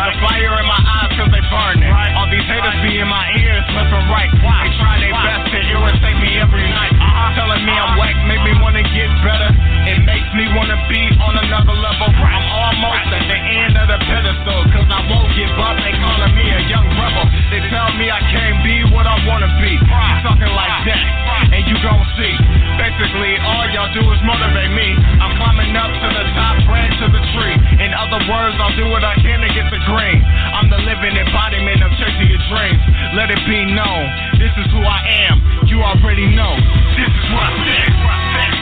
[0.00, 1.92] The fire in my eyes cause they burning.
[1.92, 2.16] Right.
[2.16, 4.32] All these haters be in my ears, left and right.
[4.40, 4.64] Why?
[4.64, 6.96] They try their best to irritate me every night.
[6.96, 7.36] Uh-huh.
[7.36, 7.84] Telling me uh-huh.
[7.84, 9.52] I'm whack, make me wanna get better.
[9.92, 12.08] It makes me wanna be on another level.
[12.16, 12.32] Right.
[12.32, 15.76] I'm almost at the end of the pedestal, cause I won't give up.
[15.76, 17.28] They calling me a young rebel.
[17.52, 19.76] They tell me I can't be what I wanna be.
[20.24, 21.29] Something like that
[21.70, 22.34] you gon' see.
[22.74, 24.90] Basically, all y'all do is motivate me.
[25.22, 27.54] I'm climbing up to the top branch of the tree.
[27.78, 30.18] In other words, I'll do what I can to get the green.
[30.50, 32.82] I'm the living embodiment of chasing your dreams.
[33.14, 34.02] Let it be known,
[34.42, 35.38] this is who I am.
[35.70, 36.58] You already know,
[36.98, 38.59] this is what I think.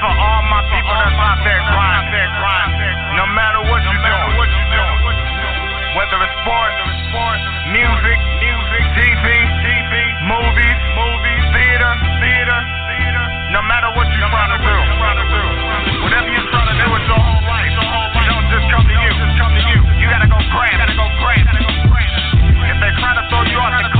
[0.00, 2.96] For all my people that's out there grinding.
[3.20, 4.32] No matter what you're doing.
[5.92, 9.26] Whether it's sports, music, music, TV,
[9.60, 9.92] TV,
[10.24, 11.92] movies, movies, theater,
[12.22, 13.24] theater, theater.
[13.52, 14.76] No matter what you're trying to do.
[16.00, 17.68] Whatever you're trying to do with your whole life.
[17.68, 19.10] It don't just come to you.
[19.20, 19.78] Just come to you.
[20.00, 20.80] You gotta go grab.
[20.80, 21.44] Gotta go grab.
[21.44, 22.08] Gotta go grab.
[22.72, 23.99] If they're trying to throw you off the cliff,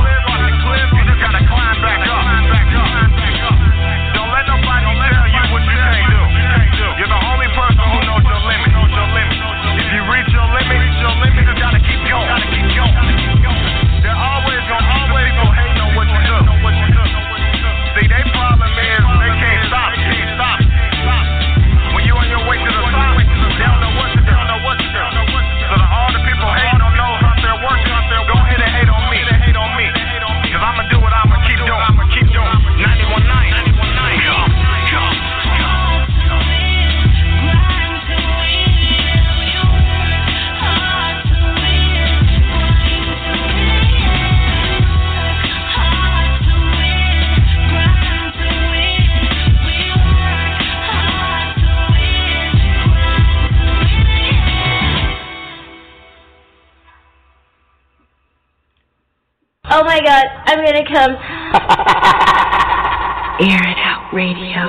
[59.91, 61.11] my god, I'm gonna come.
[63.43, 64.63] Air it out radio.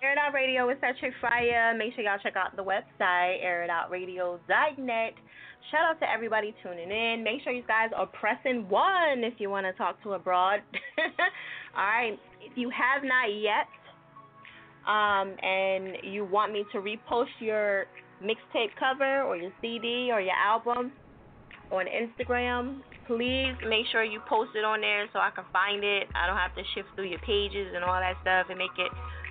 [0.00, 1.74] Air It Out Radio with Cedric Fire.
[1.76, 5.14] Make sure y'all check out the website, airitoutradio.net.
[5.72, 7.24] Shout out to everybody tuning in.
[7.24, 10.60] Make sure you guys are pressing one if you want to talk to a broad.
[11.76, 12.16] All right.
[12.40, 13.66] If you have not yet,
[14.86, 17.86] um, and you want me to repost your
[18.22, 20.92] mixtape cover or your CD or your album
[21.70, 26.08] on Instagram, please make sure you post it on there so I can find it.
[26.14, 28.90] I don't have to shift through your pages and all that stuff and make it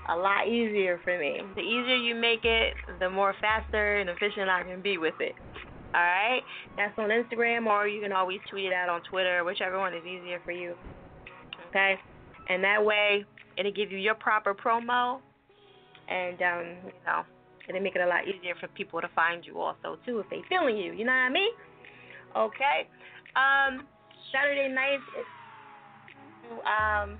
[0.09, 1.41] a lot easier for me.
[1.55, 5.33] The easier you make it, the more faster and efficient I can be with it.
[5.93, 6.41] All right?
[6.77, 10.03] That's on Instagram or you can always tweet it out on Twitter, whichever one is
[10.03, 10.75] easier for you.
[11.69, 11.95] Okay?
[12.49, 13.25] And that way,
[13.57, 15.19] it'll give you your proper promo
[16.09, 17.23] and um, you know,
[17.69, 20.41] it'll make it a lot easier for people to find you also too if they
[20.49, 20.93] feeling you.
[20.93, 21.51] You know what I mean?
[22.35, 22.87] Okay.
[23.35, 23.85] Um,
[24.31, 24.99] Saturday night,
[26.65, 27.17] um,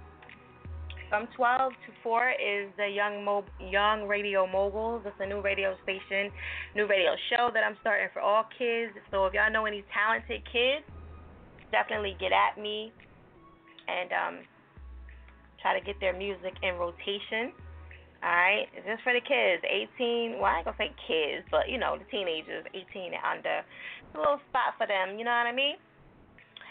[1.09, 5.03] from 12 to 4 is the Young Mo- Young Radio Moguls.
[5.05, 6.33] It's a new radio station,
[6.75, 8.93] new radio show that I'm starting for all kids.
[9.11, 10.81] So if y'all know any talented kids,
[11.71, 12.91] definitely get at me
[13.85, 14.35] and um,
[15.61, 17.53] try to get their music in rotation.
[18.23, 19.61] All right, it's just for the kids,
[19.99, 20.39] 18.
[20.39, 23.61] Well, I ain't gonna say kids, but you know the teenagers, 18 and under.
[24.13, 25.17] A little spot for them.
[25.17, 25.75] You know what I mean?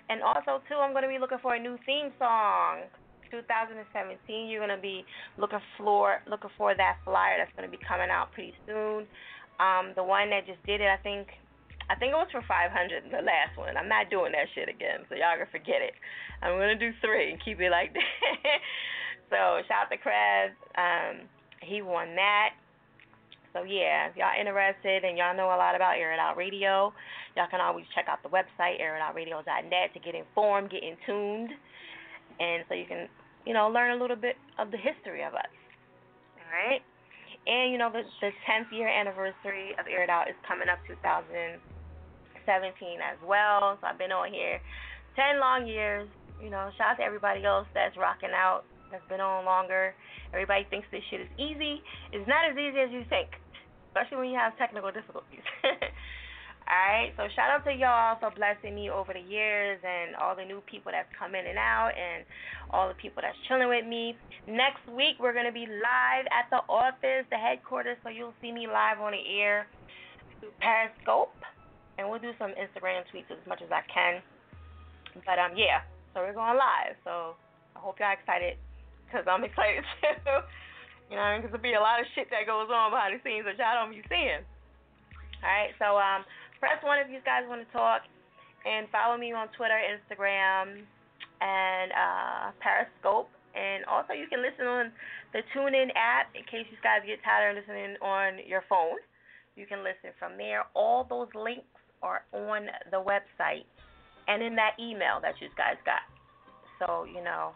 [0.08, 2.86] And also too, I'm gonna be looking for a new theme song.
[3.32, 4.48] 2017.
[4.48, 5.04] You're gonna be
[5.38, 9.08] looking for looking for that flyer that's gonna be coming out pretty soon.
[9.58, 11.28] Um, the one that just did it, I think.
[11.90, 13.76] I think it was for 500, the last one.
[13.76, 15.92] I'm not doing that shit again, so y'all can forget it.
[16.40, 18.06] I'm gonna do three and keep it like that.
[19.28, 20.54] so shout out to Krabs.
[20.78, 21.26] Um,
[21.60, 22.54] he won that.
[23.52, 26.92] So yeah, if y'all interested and y'all know a lot about Air It Out Radio,
[27.36, 31.50] y'all can always check out the website airitoutradio.net to get informed, get in tuned,
[32.40, 33.08] and so you can,
[33.44, 35.52] you know, learn a little bit of the history of us.
[36.40, 36.80] All right.
[37.44, 40.78] And you know the the 10th year anniversary of Air It Out is coming up
[40.86, 41.60] 2017
[43.02, 43.76] as well.
[43.80, 44.60] So I've been on here
[45.16, 46.08] 10 long years.
[46.40, 49.94] You know, shout out to everybody else that's rocking out, that's been on longer.
[50.32, 51.82] Everybody thinks this shit is easy.
[52.12, 53.32] It's not as easy as you think,
[53.90, 55.44] especially when you have technical difficulties.
[56.62, 60.46] Alright, so shout out to y'all for blessing me over the years and all the
[60.46, 62.22] new people that's come in and out and
[62.70, 64.14] all the people that's chilling with me.
[64.46, 68.70] Next week we're gonna be live at the office, the headquarters, so you'll see me
[68.70, 69.66] live on the air
[70.38, 71.34] through Periscope.
[71.98, 74.22] And we'll do some Instagram tweets as much as I can.
[75.26, 75.82] But um yeah,
[76.14, 76.94] so we're going live.
[77.02, 77.34] So
[77.74, 78.56] I hope y'all excited
[79.12, 80.40] because I'm excited too.
[81.12, 83.44] you know, because there'll be a lot of shit that goes on behind the scenes
[83.44, 84.40] that y'all don't be seeing.
[85.44, 86.24] All right, so um,
[86.56, 88.08] press one if you guys want to talk,
[88.64, 90.86] and follow me on Twitter, Instagram,
[91.44, 93.28] and uh, Periscope.
[93.52, 94.88] And also, you can listen on
[95.34, 98.96] the TuneIn app in case you guys get tired of listening on your phone.
[99.58, 100.64] You can listen from there.
[100.72, 101.68] All those links
[102.00, 103.68] are on the website
[104.28, 106.06] and in that email that you guys got.
[106.78, 107.52] So, you know,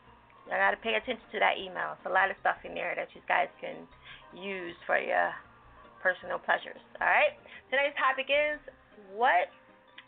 [0.47, 1.99] you got to pay attention to that email.
[1.99, 3.83] It's a lot of stuff in there that you guys can
[4.31, 5.35] use for your
[5.99, 6.79] personal pleasures.
[7.03, 7.35] All right?
[7.67, 8.63] Today's topic is
[9.11, 9.51] what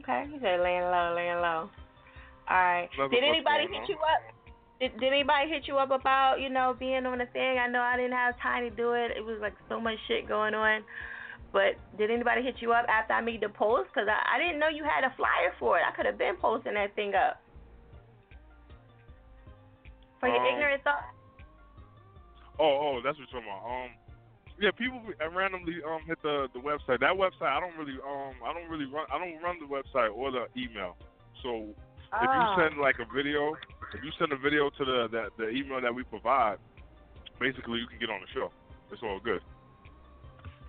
[0.00, 1.70] Okay, you said laying low, laying low.
[2.48, 2.88] All right.
[3.10, 4.22] Did anybody hit you up?
[4.80, 7.58] Did, did anybody hit you up about you know being on the thing?
[7.58, 9.12] I know I didn't have time to do it.
[9.16, 10.82] It was like so much shit going on.
[11.52, 13.88] But did anybody hit you up after I made the post?
[13.94, 15.82] Cause I, I didn't know you had a flyer for it.
[15.88, 17.40] I could have been posting that thing up.
[20.20, 21.08] For your Um, ignorant thoughts.
[22.58, 23.64] Oh, oh, that's what you're talking about.
[23.64, 23.90] Um,
[24.60, 27.00] yeah, people uh, randomly um hit the the website.
[27.00, 30.14] That website, I don't really um I don't really run I don't run the website
[30.14, 30.96] or the email.
[31.42, 31.74] So
[32.14, 32.56] if you Oh.
[32.56, 33.54] send like a video,
[33.94, 36.58] if you send a video to the that the email that we provide,
[37.38, 38.50] basically you can get on the show.
[38.90, 39.42] It's all good.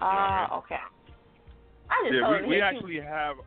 [0.02, 0.80] Ah, okay.
[1.90, 3.02] I just Yeah, we, we actually you.
[3.02, 3.38] have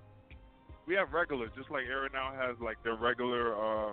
[0.86, 3.92] we have regulars, just like Air now has like their regular uh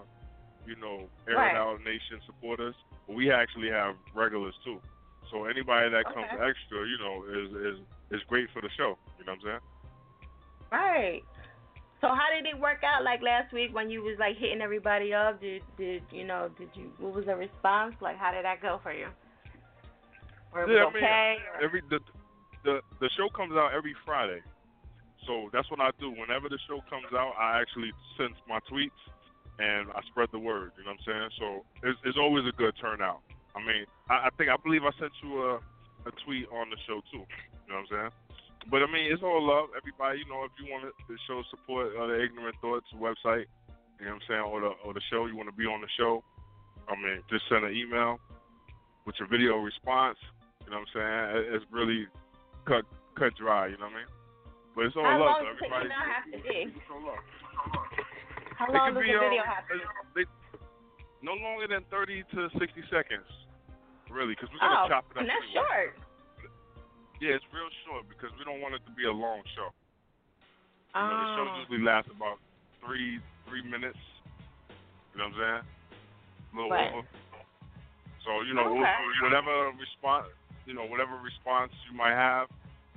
[0.66, 1.54] you know, Air Right.
[1.54, 2.76] Now Nation supporters.
[3.08, 4.80] But we actually have regulars too.
[5.32, 6.44] So anybody that comes Okay.
[6.50, 7.80] extra, you know, is is
[8.12, 8.98] is great for the show.
[9.18, 9.60] You know what I'm saying?
[10.72, 11.24] Right.
[12.02, 15.14] So how did it work out like last week when you was like hitting everybody
[15.14, 15.42] up?
[15.42, 17.96] Did did you know, did you what was the response?
[18.02, 19.08] Like how did that go for you?
[20.54, 21.36] Or yeah, I mean, okay?
[21.54, 22.00] or- every the
[22.64, 24.40] the the show comes out every Friday,
[25.28, 26.10] so that's what I do.
[26.12, 28.96] Whenever the show comes out, I actually send my tweets
[29.60, 30.72] and I spread the word.
[30.80, 31.30] You know what I'm saying?
[31.38, 31.48] So
[31.84, 33.20] it's, it's always a good turnout.
[33.56, 35.60] I mean, I, I think I believe I sent you a
[36.08, 37.28] a tweet on the show too.
[37.28, 38.12] You know what I'm saying?
[38.68, 39.70] But I mean, it's all love.
[39.78, 43.46] Everybody, you know, if you want to show support uh, the Ignorant Thoughts website,
[44.00, 45.82] you know what I'm saying, or the or the show, you want to be on
[45.82, 46.24] the show.
[46.88, 48.20] I mean, just send an email
[49.06, 50.18] with your video response.
[50.66, 51.56] You know what I'm saying?
[51.56, 52.08] It's really
[52.66, 52.84] cut
[53.18, 53.68] cut dry.
[53.68, 54.10] You know what I mean?
[54.76, 55.26] But it's all How love.
[55.26, 55.86] long so does the everybody.
[55.90, 56.58] email have to be?
[56.78, 57.24] It's all love.
[58.60, 59.76] How long does be, the video um, have to
[60.16, 60.24] be?
[61.22, 63.28] no longer than 30 to 60 seconds,
[64.08, 65.22] really, because we're gonna Oh, chop it up.
[65.24, 65.92] and that's anyway.
[65.92, 66.00] short.
[67.20, 69.70] Yeah, it's real short because we don't want it to be a long show.
[70.96, 71.28] You know, the ah.
[71.28, 71.36] Oh.
[71.36, 72.40] show usually lasts about
[72.80, 74.00] three three minutes.
[75.12, 75.64] You know what I'm saying?
[75.68, 76.94] A little Right.
[76.96, 77.08] over.
[78.24, 78.80] So you know, Okay.
[78.80, 80.28] we'll, whatever response,
[80.66, 82.48] you know, whatever response you might have,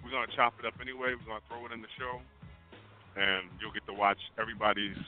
[0.04, 1.14] we're gonna chop it up anyway.
[1.14, 2.22] We're gonna throw it in the show,
[3.16, 4.98] and you'll get to watch everybody's,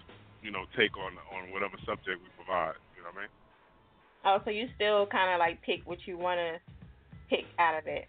[0.42, 2.74] you know, take on on whatever subject we provide.
[2.96, 3.30] You know what I mean?
[4.24, 6.58] Oh, so you still kind of like pick what you want to
[7.28, 8.08] pick out of it.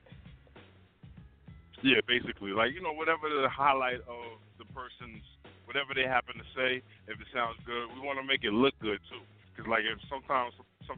[1.86, 5.22] Yeah, basically, like you know, whatever the highlight of the person's,
[5.70, 8.74] whatever they happen to say, if it sounds good, we want to make it look
[8.82, 9.22] good too.
[9.54, 10.58] Because like if sometimes
[10.90, 10.98] some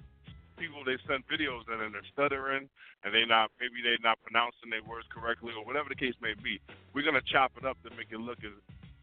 [0.56, 2.72] people they send videos and then they're stuttering
[3.04, 6.40] and they not maybe they're not pronouncing their words correctly or whatever the case may
[6.40, 6.56] be,
[6.96, 8.56] we're gonna chop it up to make it look as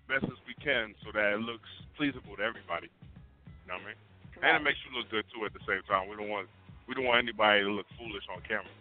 [0.08, 1.68] best as we can so that it looks
[2.00, 2.88] pleasable to everybody.
[2.88, 4.00] You know what I mean?
[4.40, 6.08] And it makes you look good too at the same time.
[6.08, 6.48] We don't want
[6.88, 8.72] we don't want anybody to look foolish on camera.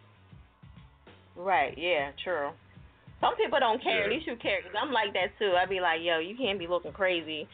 [1.35, 1.75] Right.
[1.75, 2.15] Yeah.
[2.23, 2.55] True.
[3.21, 3.99] Some people don't care.
[3.99, 4.05] Yeah.
[4.05, 4.61] At least you care.
[4.61, 5.53] Cause I'm like that too.
[5.55, 7.47] I'd be like, yo, you can't be looking crazy.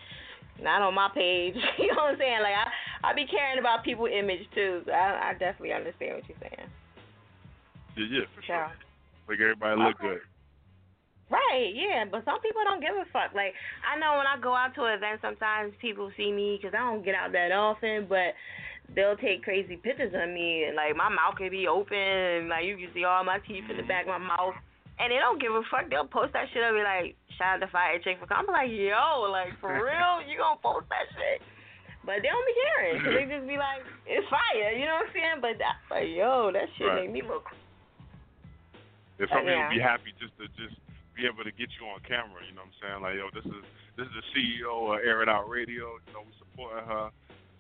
[0.61, 1.55] Not on my page.
[1.77, 2.41] you know what I'm saying?
[2.41, 4.81] Like I, I be caring about people's image too.
[4.85, 6.69] So I, I definitely understand what you're saying.
[7.97, 8.55] Yeah, yeah, for sure.
[8.55, 8.71] Yeah.
[9.29, 10.19] Make everybody look Okay.
[10.19, 10.21] good.
[11.29, 13.37] Right, yeah, but some people don't give a fuck.
[13.37, 13.53] Like
[13.85, 16.81] I know when I go out to an event, sometimes people see me because I
[16.81, 18.33] don't get out that often, but
[18.95, 22.65] they'll take crazy pictures of me, and like my mouth could be open, and like
[22.65, 24.57] you can see all my teeth in the back of my mouth,
[24.99, 25.89] and they don't give a fuck.
[25.89, 26.61] They'll post that shit.
[26.63, 28.51] I'll be like, shout out to Fire Chick for coming.
[28.51, 31.39] I'm like, yo, like for real, you gonna post that shit?
[32.05, 32.95] But they don't be caring.
[33.03, 35.39] 'cause they just be like, it's fire, you know what I'm saying?
[35.41, 37.07] But that's like, yo, that shit Right.
[37.07, 37.47] make me look.
[39.19, 39.67] If oh, some Yeah.
[39.67, 40.75] people be happy just to just
[41.15, 42.99] be able to get you on camera, you know what I'm saying?
[43.03, 43.63] Like, yo, this is
[43.99, 45.99] this is the CEO of Air It Out Radio.
[46.07, 47.11] You know, we supporting her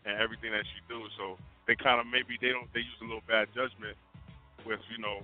[0.07, 1.03] and everything that she do.
[1.19, 1.35] So
[1.67, 3.99] they kind of maybe they don't they use a little bad judgment
[4.63, 5.19] with you know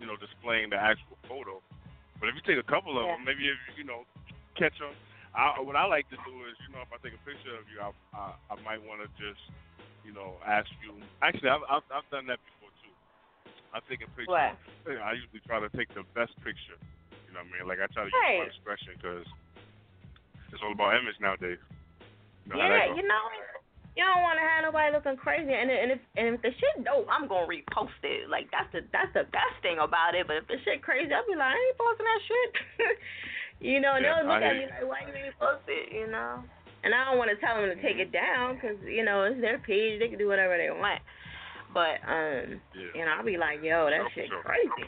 [0.00, 1.60] you know displaying the actual photo.
[2.18, 3.14] But if you take a couple of Yeah.
[3.14, 4.04] them, maybe if you know
[4.56, 4.96] catch them.
[5.36, 7.68] I, what I like to do is, you know, if I take a picture of
[7.70, 9.38] you, I I, I might want to just,
[10.02, 11.06] you know, ask you.
[11.22, 12.94] Actually, I've, I've I've done that before too.
[13.72, 14.32] I take a picture.
[14.32, 14.58] What?
[14.88, 16.78] I usually try to take the best picture.
[17.28, 17.64] You know what I mean?
[17.70, 18.50] Like I try to use my Right.
[18.50, 19.26] discretion because
[20.50, 21.60] it's all about image nowadays.
[22.44, 23.22] You know Yeah, you know,
[23.98, 26.84] you don't want to have nobody looking crazy, and and if and if the shit
[26.86, 28.30] dope, I'm gonna repost it.
[28.30, 30.26] Like that's the that's the best thing about it.
[30.30, 32.50] But if the shit crazy, I'll be like, I ain't posting that shit.
[33.74, 35.90] you know, and Yeah, they'll look at me like, why you ain't post it?
[35.90, 36.42] You know.
[36.80, 39.40] And I don't want to tell them to take it down because you know it's
[39.42, 41.02] their page; they can do whatever they want.
[41.74, 42.94] But um, Yeah.
[42.94, 44.42] you know, I'll be like, yo, that for shit sure.
[44.42, 44.86] crazy.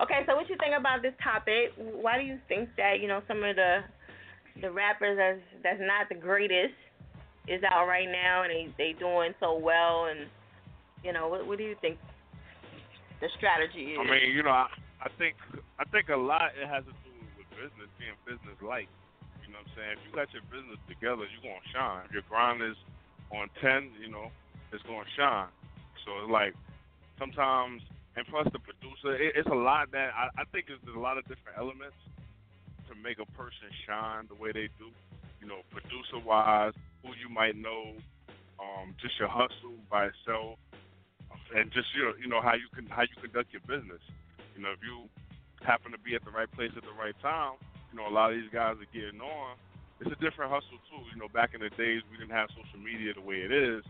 [0.00, 1.72] Okay, so what you think about this topic?
[1.76, 3.80] Why do you think that you know some of the
[4.60, 6.74] the rappers that's that's not the greatest
[7.48, 10.28] is out right now and they they doing so well and
[11.02, 11.98] you know what what do you think
[13.20, 13.98] the strategy is?
[13.98, 14.70] I mean, you know, I,
[15.02, 15.34] I think
[15.78, 18.86] I think a lot it has to do with business being business like.
[19.42, 19.92] You know what I'm saying?
[19.96, 22.04] If you got your business together, you're gonna shine.
[22.06, 22.76] If your grind is
[23.32, 24.30] on ten, you know,
[24.70, 25.50] it's gonna shine.
[26.04, 26.54] So it's like
[27.18, 27.82] sometimes,
[28.14, 31.16] and plus the producer, it, it's a lot that I, I think there's a lot
[31.16, 31.96] of different elements
[32.86, 34.92] to make a person shine the way they do.
[35.40, 37.94] You know, producer wise, who you might know,
[38.58, 40.58] um, just your hustle by itself,
[41.54, 44.02] and just your, you know how you can how you conduct your business.
[44.56, 45.06] You know, if you
[45.62, 47.54] happen to be at the right place at the right time,
[47.92, 49.56] you know, a lot of these guys are getting on.
[50.00, 51.02] It's a different hustle too.
[51.10, 53.82] You know, back in the days we didn't have social media the way it is,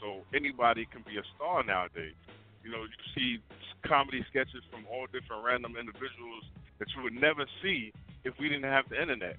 [0.00, 2.14] so anybody can be a star nowadays.
[2.62, 3.38] You know, you see
[3.86, 6.44] comedy sketches from all different random individuals
[6.78, 7.92] that you would never see
[8.24, 9.36] if we didn't have the internet.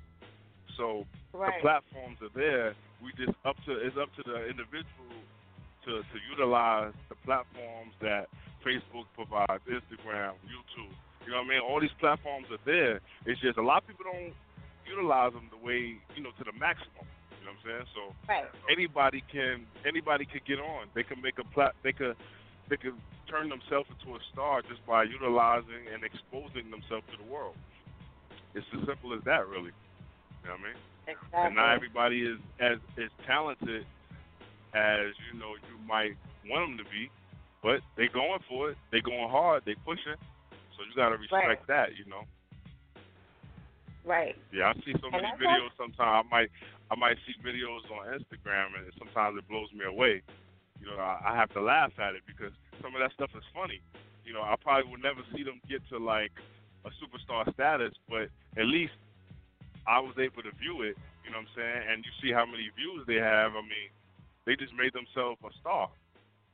[0.77, 1.53] So Right.
[1.57, 2.75] the platforms are there.
[3.01, 5.17] We just up to it's up to the individual
[5.85, 8.29] to to utilize the platforms that
[8.63, 10.93] Facebook provides, Instagram, YouTube.
[11.25, 11.59] You know what I mean?
[11.59, 13.01] All these platforms are there.
[13.25, 14.33] It's just a lot of people don't
[14.87, 17.05] utilize them the way you know to the maximum.
[17.41, 17.87] You know what I'm saying?
[17.93, 18.49] So Right.
[18.69, 20.89] anybody can anybody could get on.
[20.93, 21.75] They can make a plat.
[21.83, 22.15] They could
[22.69, 22.95] they could
[23.29, 27.55] turn themselves into a star just by utilizing and exposing themselves to the world.
[28.55, 29.71] It's as simple as that, really.
[30.47, 30.79] You know what I mean?
[31.11, 31.43] Exactly.
[31.43, 33.83] And not everybody is as as talented
[34.71, 36.15] as you know you might
[36.47, 37.11] want them to be,
[37.59, 38.77] but they going for it.
[38.91, 39.63] They going hard.
[39.67, 40.15] They pushing.
[40.71, 41.99] So you got to respect that.
[41.99, 42.23] You know.
[44.07, 44.39] Right.
[44.55, 45.75] Yeah, I see so many videos.
[45.75, 46.49] Sometimes I might
[46.91, 50.23] I might see videos on Instagram, and sometimes it blows me away.
[50.79, 53.43] You know, I, I have to laugh at it because some of that stuff is
[53.51, 53.83] funny.
[54.23, 56.31] You know, I probably would never see them get to like
[56.85, 58.95] a superstar status, but at least
[59.87, 60.99] I was able to view it.
[61.23, 61.81] You know what I'm saying?
[61.91, 63.55] And you see how many views they have.
[63.55, 63.89] I mean,
[64.45, 65.89] they just made themselves a star.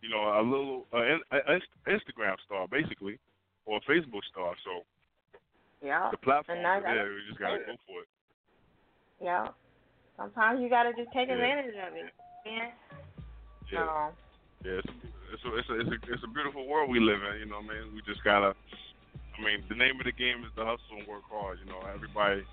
[0.01, 3.17] You know, a little uh, in- a Instagram star basically,
[3.65, 4.53] or a Facebook star.
[4.63, 4.83] So
[5.81, 6.09] Yeah.
[6.11, 7.09] the platform And there.
[7.13, 8.09] We just gotta go for it.
[9.21, 9.47] Yeah.
[10.17, 11.35] Sometimes you gotta just take Yeah.
[11.35, 12.13] advantage of it.
[12.45, 12.71] Yeah.
[13.71, 13.79] Yeah.
[13.87, 14.11] Um,
[14.63, 14.95] Yeah, it's a,
[15.33, 17.39] it's a it's a it's a it's a beautiful world we live in.
[17.39, 18.55] You know, what I mean, we just gotta.
[19.37, 21.59] I mean, the name of the game is the hustle and work hard.
[21.59, 22.45] You know, everybody.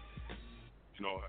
[1.01, 1.24] You know,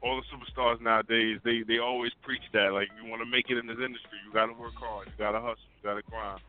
[0.00, 3.60] all the superstars nowadays they they always preach that like you want to make it
[3.60, 6.40] in this industry, you gotta work hard, you gotta hustle, you gotta grind,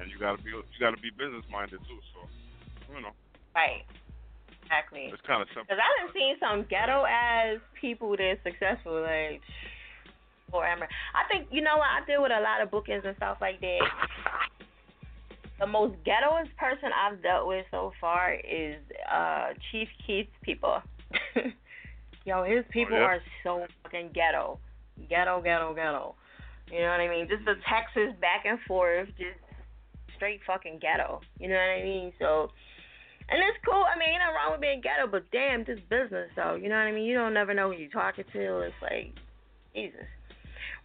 [0.00, 2.00] and you gotta be you gotta be business minded too.
[2.16, 2.24] So,
[2.96, 3.12] you know,
[3.52, 3.84] right.
[4.64, 5.12] Exactly.
[5.12, 5.68] it's kind of simple.
[5.68, 9.44] Cause I done seen some ghetto ass people that's successful, like
[10.48, 10.88] forever.
[11.12, 13.60] I think you know what I deal with a lot of bookings and stuff like
[13.60, 13.84] that.
[15.60, 18.80] The most ghettoest person I've dealt with so far is
[19.12, 20.80] uh Chief Keef's people.
[22.28, 23.16] Yo, his people Oh, yeah?
[23.16, 24.60] are so fucking ghetto,
[25.08, 26.14] ghetto, ghetto, ghetto.
[26.70, 27.24] You know what I mean?
[27.26, 29.40] Just the Texas back and forth, just
[30.14, 31.24] straight fucking ghetto.
[31.40, 32.12] You know what I mean?
[32.20, 32.52] So,
[33.32, 33.80] and it's cool.
[33.80, 36.52] I mean, ain't nothing wrong with being ghetto, but damn, this business though.
[36.60, 37.08] You know what I mean?
[37.08, 38.60] You don't never know who you're talking to.
[38.68, 39.16] It's like,
[39.72, 40.04] Jesus.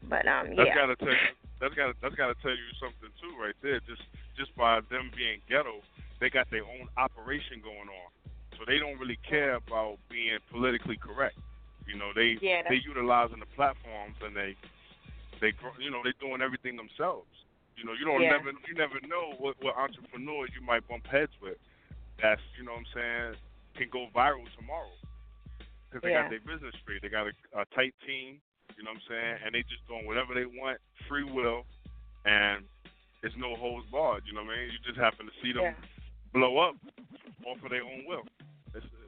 [0.08, 0.80] But um, That's yeah.
[0.80, 1.28] gotta tell you.
[1.60, 3.84] That's gotta that's gotta tell you something too, right there.
[3.84, 4.04] Just
[4.40, 5.84] just by them being ghetto,
[6.24, 8.08] they got their own operation going on,
[8.64, 11.36] so they don't really care about being politically correct.
[11.86, 14.56] You know, they Yeah, they utilizing the platforms and they
[15.42, 17.28] they you know they doing everything themselves.
[17.76, 18.38] You know, you don't Yeah.
[18.38, 21.58] never you never know what what entrepreneurs you might bump heads with.
[22.22, 23.36] That's you know what I'm saying
[23.76, 24.94] can go viral tomorrow
[25.90, 26.22] because they Yeah.
[26.22, 27.02] got their business straight.
[27.02, 28.40] They got a, a tight team.
[28.78, 29.38] You know what I'm saying?
[29.46, 30.80] And they just doing whatever they want,
[31.10, 31.66] free will,
[32.26, 32.64] and
[33.24, 34.24] it's no holds barred.
[34.26, 34.72] You know what I mean?
[34.72, 35.74] You just happen to see them Yeah.
[36.32, 36.76] blow up
[37.46, 38.24] off of their own will.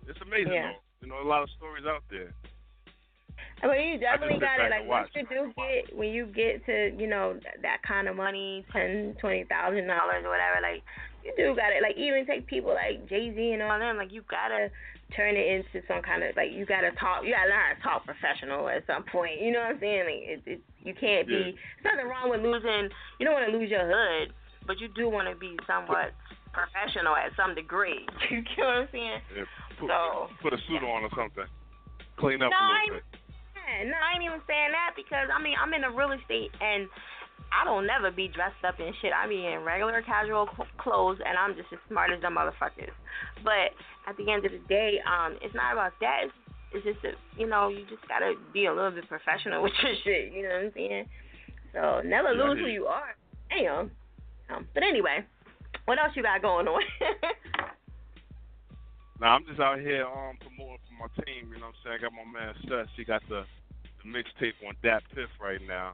[0.07, 0.71] It's amazing Yeah.
[0.71, 0.79] though.
[1.01, 2.33] You know, a lot of stories out there.
[3.63, 4.69] I mean, you definitely got it.
[4.69, 8.65] Like once you do get, when you get to, you know, that kind of money,
[8.71, 10.83] ten, twenty thousand dollars or whatever, like
[11.23, 11.81] you do got it.
[11.81, 14.69] Like even take people like Jay Z and all them, like you gotta
[15.15, 17.23] turn it into some kind of like you gotta talk.
[17.23, 19.41] You gotta learn how to talk professional at some point.
[19.41, 20.05] You know what I'm saying?
[20.05, 21.33] Like it, it you can't be.
[21.33, 22.89] There's nothing wrong with losing.
[23.19, 24.33] You don't want to lose your hood,
[24.67, 26.13] but you do want to be somewhat
[26.53, 28.05] professional at some degree.
[28.31, 29.21] You get what I'm saying?
[29.35, 29.43] Yeah,
[29.79, 31.45] put, So- put a suit on or something.
[32.17, 33.03] Clean up No, a little bit.
[33.55, 36.51] Yeah, no, I ain't even saying that because I mean I'm in a real estate
[36.61, 36.87] and
[37.51, 39.11] I don't never be dressed up in shit.
[39.11, 40.47] I be in regular casual
[40.77, 42.93] clothes and I'm just as smart as them motherfuckers.
[43.43, 43.75] But
[44.07, 46.25] at the end of the day, um, it's not about that.
[46.25, 46.33] It's,
[46.73, 49.93] it's just that you know you just gotta be a little bit professional with your
[50.03, 50.31] shit.
[50.31, 51.05] You know what I'm saying?
[51.73, 52.73] So never lose who you.
[52.73, 53.15] you are.
[53.49, 53.91] Damn.
[54.49, 55.25] Um, but anyway,
[55.85, 56.81] what else you got going on?
[59.19, 61.51] Now I'm just out here um promoting for my team.
[61.53, 61.97] You know what I'm saying?
[61.99, 62.91] I got my man Cess.
[62.97, 63.45] He got the
[64.03, 65.93] the mixtape on Dat Piff right now.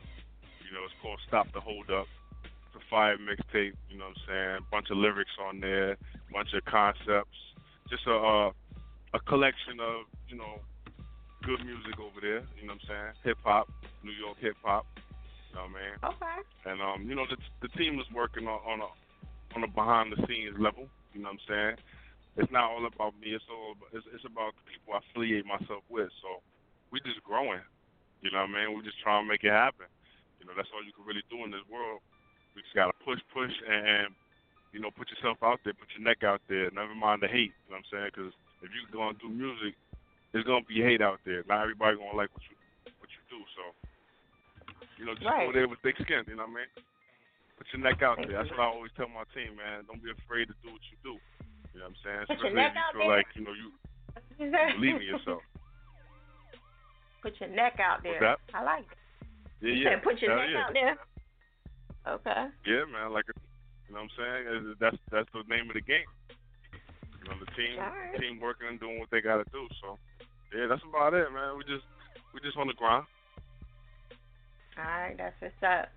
[0.65, 2.07] You know, it's called Stop the Hold Up.
[2.43, 3.77] It's a fire mixtape.
[3.89, 4.59] You know what I'm saying?
[4.71, 5.97] Bunch of lyrics on there,
[6.33, 7.37] bunch of concepts.
[7.89, 8.51] Just a uh,
[9.13, 10.59] a collection of you know
[11.43, 12.41] good music over there.
[12.57, 13.13] You know what I'm saying?
[13.23, 13.69] Hip hop,
[14.03, 14.85] New York hip hop.
[14.95, 15.95] You know what I mean?
[16.15, 16.37] okay.
[16.65, 18.89] And um, you know, the the team is working on on a
[19.55, 20.87] on a behind the scenes level.
[21.13, 21.75] You know what I'm saying?
[22.37, 23.35] It's not all about me.
[23.35, 26.07] It's all it's, it's about the people I affiliate myself with.
[26.23, 26.39] So
[26.91, 27.59] we just growing.
[28.23, 28.75] You know what I mean?
[28.75, 29.89] We're just trying to make it happen.
[30.39, 31.99] You know, that's all you can really do in this world.
[32.55, 34.09] We just gotta push, push, and, and
[34.71, 36.71] you know, put yourself out there, put your neck out there.
[36.71, 37.51] Never mind the hate.
[37.67, 38.09] You know what I'm saying?
[38.15, 38.31] Because
[38.63, 39.75] if you're gonna do music,
[40.31, 41.43] there's gonna be hate out there.
[41.47, 42.55] Not everybody gonna like what you
[43.03, 43.39] what you do.
[43.59, 43.63] So
[44.99, 45.47] you know, just Right.
[45.47, 46.23] go there with thick skin.
[46.27, 46.71] You know what I mean?
[47.57, 48.37] Put your neck out there.
[48.37, 49.85] That's what I always tell my team, man.
[49.85, 51.15] Don't be afraid to do what you do.
[51.73, 52.25] You know what I'm saying?
[52.27, 53.17] Put your Especially neck if you feel there.
[53.17, 53.67] like you know you
[54.75, 55.41] believe in yourself.
[57.21, 58.17] Put your neck out there.
[58.19, 58.97] What's I like it.
[59.61, 59.89] Yeah, you yeah.
[59.93, 60.65] said put your Hell neck yeah.
[60.65, 60.97] out there.
[62.17, 62.41] Okay.
[62.65, 63.13] Yeah, man.
[63.13, 64.75] Like, you know what I'm saying?
[64.81, 66.09] That's that's the name of the game.
[67.21, 68.17] You know, the team Alright.
[68.19, 69.69] team working and doing what they got to do.
[69.85, 69.99] So,
[70.49, 71.57] yeah, that's about it, man.
[71.57, 71.85] We just
[72.33, 73.05] we just on the grind.
[74.77, 75.89] All right, that's what's up.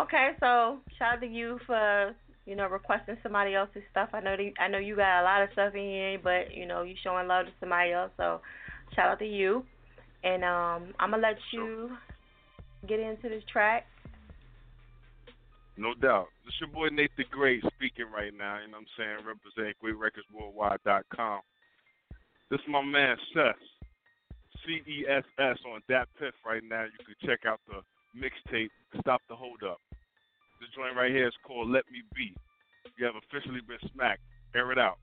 [0.00, 2.14] Okay, so shout out to you for
[2.50, 4.08] you know requesting somebody else's stuff.
[4.12, 6.66] I know that, I know you got a lot of stuff in here, but you
[6.66, 8.10] know you showing love to somebody else.
[8.16, 8.40] So
[8.96, 9.64] shout out to you,
[10.24, 11.90] and um I'm gonna let you
[12.88, 13.86] get into this track.
[15.76, 16.26] No doubt.
[16.44, 18.58] This your boy Nate the Great speaking right now.
[18.58, 19.26] You know what I'm saying?
[19.30, 21.40] Represent GreatRecordsWorldwide.com.
[22.50, 23.54] This is my man Cess.
[24.66, 26.82] C E S S on that Piff right now.
[26.82, 27.80] You can check out the
[28.18, 28.70] mixtape
[29.00, 29.80] Stop the Hold Up.
[30.60, 32.36] This joint right here is called Let Me Be.
[32.98, 34.20] You have officially been smacked.
[34.54, 34.98] Air it out.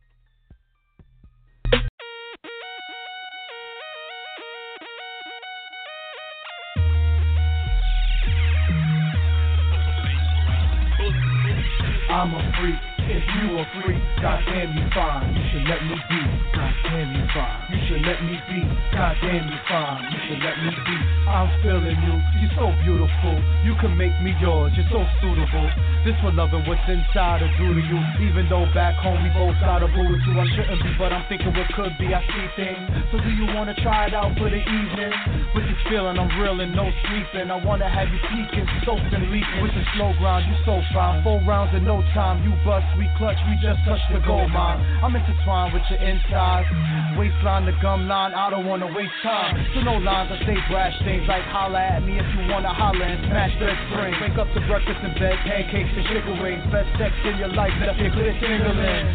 [12.28, 12.76] I'm a freak.
[13.08, 15.32] If you a freak, goddamn you fine.
[15.32, 16.20] You should let me be.
[16.52, 17.64] Goddamn you fine.
[17.72, 18.60] You should let me be.
[18.92, 20.04] Goddamn you fine.
[20.12, 20.98] You should let me be.
[21.24, 22.16] I'm feeling you.
[22.44, 23.36] You're so beautiful.
[23.64, 24.76] You can make me yours.
[24.76, 25.72] You're so suitable.
[26.04, 28.00] This for loving what's inside of to you.
[28.28, 30.36] Even though back home we both got a boo with you.
[30.36, 32.12] I shouldn't be, but I'm thinking what could be.
[32.12, 32.92] I see things.
[33.16, 35.16] So do you wanna try it out for the evening?
[35.56, 37.48] With this feeling, I'm real and no sleeping.
[37.48, 39.64] I wanna have you peeking, soaked and leaking.
[39.64, 41.24] With the slow grind, you so fine.
[41.24, 42.17] Four rounds in no time.
[42.18, 44.82] You bust, we clutch, we just touch the gold mine.
[45.06, 46.66] I'm intertwined with your insides.
[47.14, 49.54] Waistline to gum line, I don't wanna waste time.
[49.76, 53.06] So no lines, I say brash things like holla at me if you wanna holla
[53.06, 54.18] and smash that spring.
[54.18, 56.66] Wake up to breakfast in bed, pancakes and chicken wings.
[56.74, 59.06] Best sex in your life, left your clear tingling.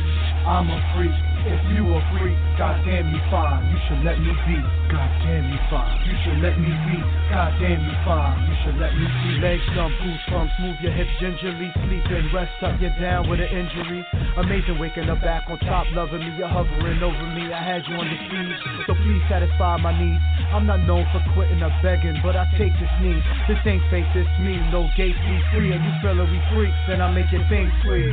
[0.46, 1.31] I'm a freak.
[1.48, 3.72] If you a freak, goddamn you fine.
[3.72, 4.58] You should let me be.
[4.92, 5.96] Goddamn you fine.
[6.04, 6.98] You should let me be.
[7.32, 8.36] Goddamn you fine.
[8.46, 9.40] You should let me be.
[9.40, 11.72] Legs numb, goosebumps, move your hips gingerly.
[11.88, 14.04] Sleep Sleeping, rest up, you're down with an injury.
[14.36, 16.34] Amazing waking up back on top, loving me.
[16.38, 17.52] You're hovering over me.
[17.52, 18.56] I had you on the feed,
[18.86, 20.22] so please satisfy my needs.
[20.52, 23.22] I'm not known for quitting or begging, but I take this need.
[23.48, 24.56] This ain't fake, this me.
[24.72, 25.72] No gates, we free.
[25.72, 28.12] And you feeling we freaks, then I make your thing sweet.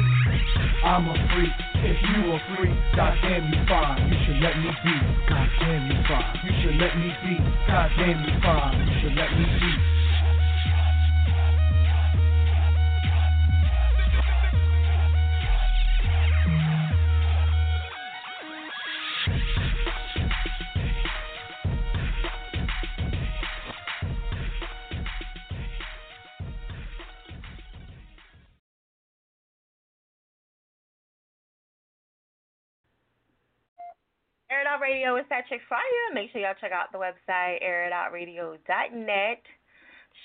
[0.83, 1.55] I'm a freak.
[1.79, 4.11] If you a freak, goddamn you fine.
[4.11, 4.95] You should let me be.
[5.27, 6.39] Goddamn you fine.
[6.43, 7.37] You should let me be.
[7.67, 8.87] Goddamn you fine.
[8.87, 9.98] You should let me be.
[34.49, 36.09] Air It Out Radio is that chick fire.
[36.09, 39.41] Make sure y'all check out the website airitoutradio.net.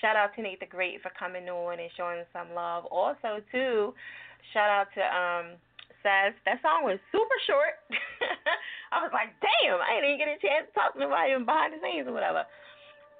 [0.01, 2.89] Shout out to Nate the Great for coming on and showing some love.
[2.89, 3.93] Also, too,
[4.49, 5.61] shout out to um
[6.01, 6.33] Cess.
[6.49, 7.77] That song was super short.
[8.93, 11.45] I was like, damn, I didn't even get a chance to talk to nobody even
[11.45, 12.49] behind the scenes or whatever.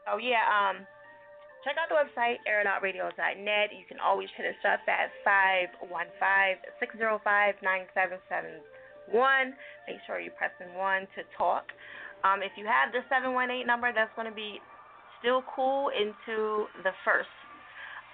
[0.09, 0.89] So yeah, um,
[1.61, 3.77] check out the website airitoutradio.net.
[3.77, 5.69] You can always hit us up at five
[9.11, 9.53] one.
[9.87, 11.69] Make sure you're pressing one to talk.
[12.25, 14.57] Um, if you have the 718 number, that's going to be
[15.19, 17.37] still cool into the 1st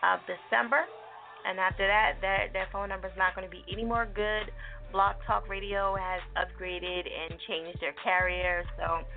[0.04, 0.84] of December.
[1.48, 4.52] And after that, that, that phone number is not going to be any more good.
[4.94, 9.08] BlogTalkRadio has upgraded and changed their carrier, so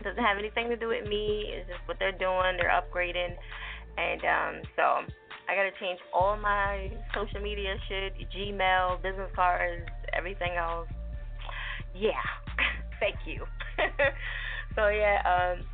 [0.00, 1.48] it doesn't have anything to do with me.
[1.48, 2.60] It's just what they're doing.
[2.60, 3.32] They're upgrading.
[3.96, 4.84] And um, so
[5.48, 10.88] I got to change all my social media shit, Gmail, business cards, everything else
[11.94, 12.24] yeah,
[13.00, 13.44] thank you.
[14.74, 15.64] so yeah, um,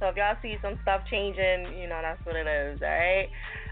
[0.00, 2.80] so if y'all see some stuff changing, you know that's what it is.
[2.82, 3.28] All right.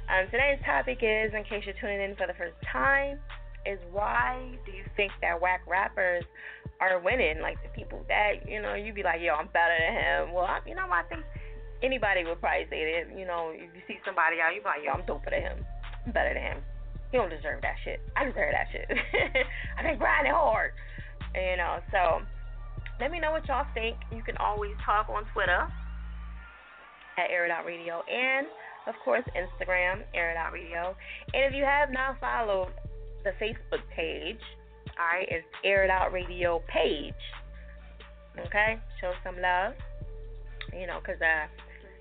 [0.06, 3.18] Um, today's topic is, in case you're tuning in for the first time,
[3.66, 6.24] is why do you think that whack rappers
[6.80, 7.40] are winning?
[7.40, 10.34] Like the people that you know, you'd be like, yo, I'm better than him.
[10.34, 11.22] Well, I, you know, I think
[11.82, 13.18] anybody would probably say that.
[13.18, 15.58] You know, if you see somebody out, you be like, yo, I'm doper than him.
[16.06, 16.60] I'm better than him.
[17.10, 18.00] He don't deserve that shit.
[18.16, 18.86] I deserve that shit.
[19.78, 20.72] I've been grinding hard.
[21.36, 22.24] You know, so
[22.98, 23.96] let me know what y'all think.
[24.10, 25.68] You can always talk on Twitter
[27.18, 28.46] at Air It Out Radio and
[28.86, 30.96] of course Instagram, Air It Out Radio.
[31.34, 32.72] And if you have not followed
[33.24, 34.40] the Facebook page,
[34.98, 37.14] alright, it's Air It Out Radio page.
[38.46, 38.78] Okay?
[39.00, 39.74] Show some love.
[40.72, 41.46] You know, because uh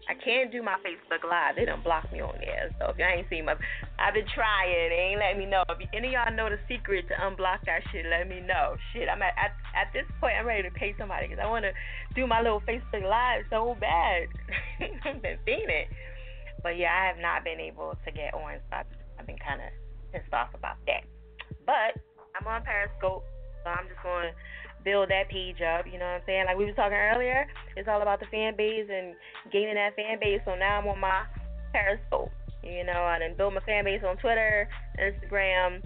[0.06, 1.57] I can't do my Facebook Live.
[1.57, 2.69] They don't block me on there.
[2.77, 3.57] So if y'all ain't seen my,
[3.98, 4.94] I've been trying.
[4.94, 5.65] They ain't let me know.
[5.69, 8.77] If any of y'all know the secret to unblock that shit, let me know.
[8.94, 10.38] Shit, I'm at at, at this point.
[10.38, 11.73] I'm ready to pay somebody because I want to
[12.14, 14.30] do my little Facebook Live so bad.
[15.10, 15.90] I've been seeing it,
[16.61, 18.61] but yeah, I have not been able to get on.
[18.69, 19.73] So I've, I've been kind of
[20.14, 21.02] pissed off about that.
[21.65, 21.98] But
[22.38, 23.26] I'm on Periscope,
[23.65, 24.34] so I'm just going to
[24.86, 25.90] build that page up.
[25.90, 26.45] You know what I'm saying?
[26.45, 29.18] Like we were talking earlier, it's all about the fan base and
[29.52, 30.40] gaining that fan base.
[30.45, 31.26] So now I'm on my
[31.74, 32.32] Periscope.
[32.64, 34.70] You know, I done built my fan base on Twitter,
[35.02, 35.82] Instagram,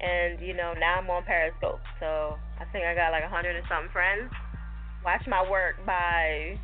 [0.00, 1.80] and you know now I'm on Periscope.
[2.00, 4.32] So I think I got like a hundred and something friends.
[5.04, 6.58] Watch my work by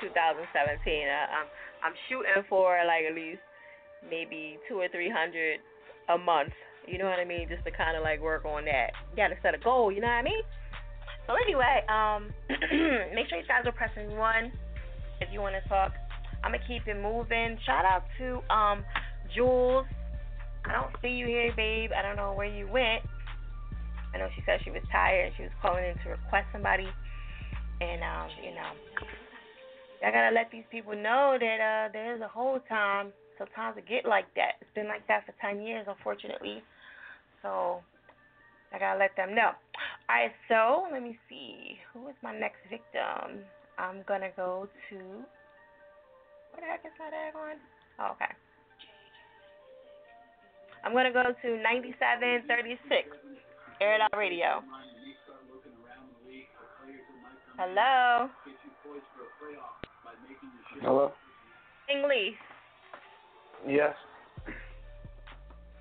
[0.00, 0.48] 2017.
[0.48, 1.48] I, uh, I'm
[1.84, 3.44] I'm shooting for like at least
[4.08, 5.60] maybe two or three hundred
[6.08, 6.52] a month.
[6.86, 7.48] You know what I mean?
[7.48, 8.94] Just to kind of like work on that.
[9.10, 9.90] You got to set a goal.
[9.90, 10.40] You know what I mean?
[11.26, 12.30] So anyway, um,
[13.14, 14.52] make sure you guys are pressing one
[15.20, 15.92] if you want to talk.
[16.44, 17.58] I'm gonna keep it moving.
[17.66, 18.84] Shout out to um
[19.34, 19.86] Jules.
[20.64, 21.90] I don't see you here, babe.
[21.96, 23.02] I don't know where you went.
[24.14, 25.32] I know she said she was tired.
[25.36, 26.86] She was calling in to request somebody,
[27.80, 28.70] and um, you know,
[30.06, 33.12] I gotta let these people know that uh there's a whole time.
[33.38, 34.56] Sometimes it get like that.
[34.60, 36.62] It's been like that for ten years, unfortunately.
[37.42, 37.82] So
[38.76, 39.52] I gotta let them know.
[40.10, 41.78] Alright, so let me see.
[41.94, 43.40] Who is my next victim?
[43.78, 47.56] I'm gonna go to where the heck is my dag on?
[47.98, 48.30] Oh, okay.
[50.84, 53.16] I'm gonna go to ninety-seven thirty-six.
[53.80, 54.62] Air it out radio.
[57.58, 58.28] Hello.
[60.82, 61.12] Hello.
[61.90, 62.36] English.
[63.66, 63.94] Yes.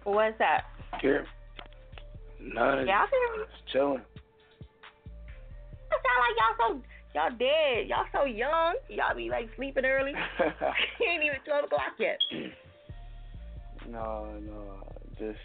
[0.06, 0.64] What's that?
[1.02, 1.26] Here.
[2.54, 4.02] Yeah, I can Just chilling.
[5.92, 6.82] It sound like y'all so
[7.14, 7.88] y'all dead.
[7.88, 8.76] Y'all so young.
[8.90, 10.12] Y'all be like sleeping early.
[10.42, 12.18] ain't even twelve o'clock yet.
[13.90, 14.84] no, no,
[15.18, 15.40] just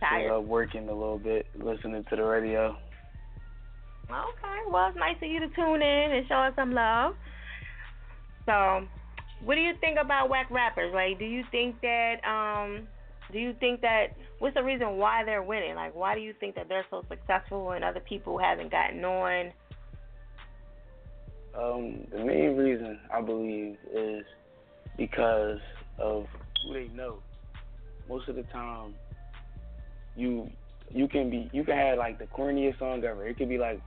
[0.00, 0.32] Tired.
[0.32, 2.76] up working a little bit, listening to the radio.
[4.10, 4.58] Okay.
[4.70, 7.14] Well, it's nice of you to tune in and show us some love.
[8.46, 8.86] So,
[9.44, 10.92] what do you think about whack rappers?
[10.94, 12.86] Like, do you think that um,
[13.32, 14.08] do you think that
[14.38, 15.74] what's the reason why they're winning?
[15.74, 19.52] Like, why do you think that they're so successful and other people haven't gotten on?
[21.58, 24.24] Um, the main reason I believe is
[24.96, 25.58] because
[25.98, 26.26] of
[26.64, 27.18] who they know.
[28.08, 28.94] Most of the time,
[30.14, 30.50] you
[30.92, 33.26] you can be you can have like the corniest song ever.
[33.26, 33.80] It could be like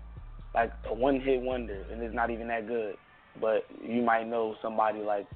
[0.54, 2.96] like a one hit wonder and it's not even that good.
[3.40, 5.28] But you might know somebody like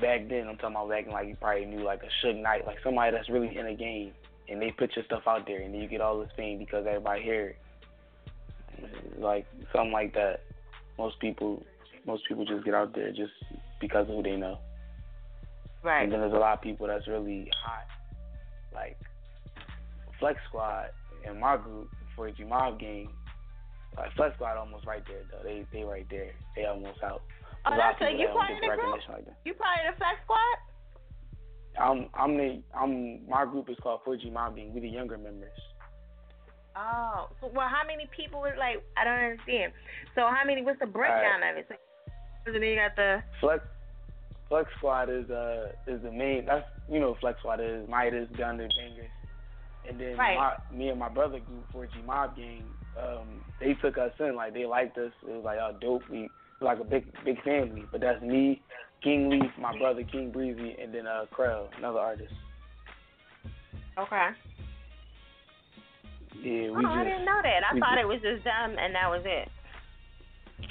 [0.00, 2.66] back then I'm talking about back in like you probably knew like a Suge Knight,
[2.66, 4.12] like somebody that's really in a game
[4.48, 6.84] and they put your stuff out there and then you get all this fame because
[6.86, 7.58] everybody hear it.
[9.18, 10.40] Like something like that.
[10.98, 11.62] Most people
[12.06, 13.32] most people just get out there just
[13.80, 14.58] because of who they know.
[15.82, 16.02] Right.
[16.02, 17.86] And then there's a lot of people that's really hot.
[18.74, 18.98] Like
[20.18, 20.90] Flex Squad
[21.24, 23.08] in my group, 4G Mob Gang,
[23.96, 25.42] like Flex Squad almost right there though.
[25.42, 26.32] They they right there.
[26.54, 27.22] They almost out.
[27.66, 28.18] Oh, a that's it.
[28.18, 29.00] You part of the group?
[29.10, 29.26] Like.
[29.44, 30.58] You part of the Flex Squad?
[31.78, 34.72] I'm I'm the I'm my group is called 4G Mob Gang.
[34.72, 35.50] We the younger members.
[36.76, 38.82] Oh, so well, how many people is like?
[38.96, 39.72] I don't understand.
[40.14, 40.62] So how many?
[40.62, 41.66] What's the breakdown of it?
[41.68, 43.64] So, then you got the Flex
[44.48, 46.44] Flex Squad is uh is the main.
[46.46, 49.10] That's you know Flex Squad is Midas, Gunner, Bangers,
[49.88, 50.36] and then Right.
[50.36, 52.62] my, me and my brother group 4G Mob Gang.
[53.00, 55.12] Um, they took us in like they liked us.
[55.26, 56.02] It was like oh dope.
[56.10, 56.30] We
[56.60, 57.84] like a big big family.
[57.92, 58.62] But that's me,
[59.02, 62.32] King Leaf, my brother King Breezy, and then uh Krell, another artist.
[63.98, 64.28] okay.
[66.42, 67.62] Yeah, we Oh, we I didn't know that.
[67.64, 69.48] I thought just- it was just them and that was it.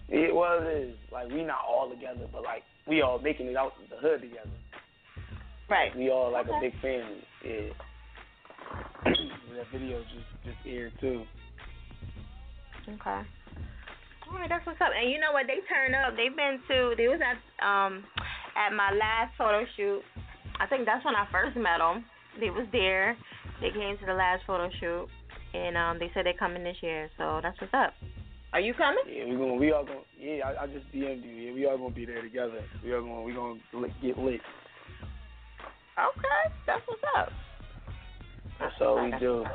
[0.10, 0.96] It was is.
[1.12, 4.50] Like we not all together, but like we all making it out the hood together.
[5.70, 5.96] Right.
[5.96, 6.58] We all like Okay.
[6.58, 7.24] a big family.
[7.44, 7.74] Yeah.
[9.56, 11.24] that video just just aired too.
[12.88, 13.22] Okay.
[14.28, 14.90] All right, that's what's up.
[14.98, 15.46] And you know what?
[15.48, 16.18] They turned up.
[16.18, 16.96] They've been to.
[16.98, 18.04] They was at um
[18.58, 20.02] at my last photo shoot.
[20.60, 22.06] I think that's when I first met them.
[22.40, 23.18] They was there.
[23.62, 25.08] They came to the last photo shoot,
[25.54, 27.10] and um they said they're coming this year.
[27.18, 27.94] So that's what's up.
[28.54, 29.04] Are you coming?
[29.06, 30.42] Yeah, we're gonna we all gonna yeah.
[30.46, 31.32] I, I just DM'd you.
[31.32, 32.64] Yeah, we all gonna be there together.
[32.84, 34.42] We all gonna we gonna lit, get lit.
[36.00, 37.30] Okay, that's what's up.
[38.60, 39.46] That's all we do.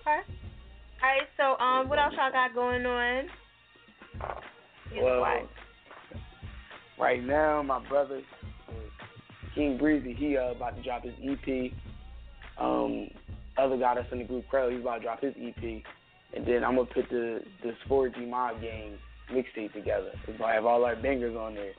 [0.00, 0.20] Okay.
[1.02, 1.28] All right.
[1.36, 3.24] So um, what else y'all got going on?
[5.00, 5.42] Well, why?
[7.00, 8.20] right now my brother
[9.54, 11.72] King Breezy, he uh, about to drop his EP.
[12.58, 13.08] Um,
[13.58, 15.82] other guy that's in the group, Crow, he's about to drop his EP.
[16.36, 18.96] And then I'm gonna put the this 4G Mob Gang
[19.32, 20.12] mixtape together.
[20.28, 21.72] It's gonna have all our bangers on there.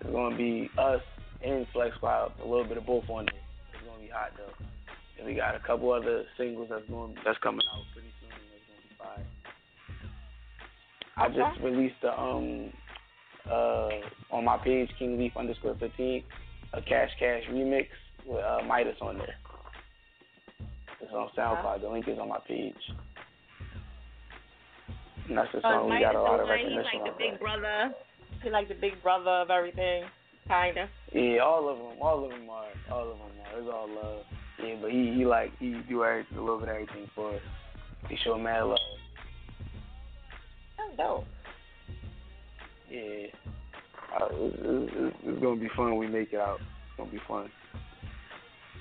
[0.00, 1.00] It's gonna be us
[1.42, 3.42] and Flex Squad, a little bit of both on there.
[3.74, 4.64] It's gonna be hot though.
[5.18, 8.08] And we got a couple other singles that's going that's coming out pretty
[11.20, 12.72] I just released the um
[13.50, 13.88] uh
[14.30, 16.24] on my page King Leaf underscore fifteen
[16.72, 17.86] a Cash Cash remix
[18.26, 19.34] with uh, Midas on there.
[21.00, 21.80] It's on SoundCloud.
[21.80, 22.74] The link is on my page.
[25.28, 27.18] And that's the So song we got a lot of one, he's recognition like the
[27.18, 27.94] big brother.
[28.42, 30.04] He's like the big brother of everything,
[30.46, 30.88] kinda.
[31.12, 33.58] Yeah, all of them, all of them are, all of them are.
[33.58, 34.22] It's all love.
[34.62, 37.42] Yeah, but he he like he do everything, a little bit of everything for us.
[38.08, 38.78] He show mad love.
[40.86, 41.24] That's dope.
[42.90, 43.26] Yeah,
[44.20, 46.58] uh, it's, it's, it's, gonna be fun when we make it out.
[46.60, 47.50] It's gonna be fun.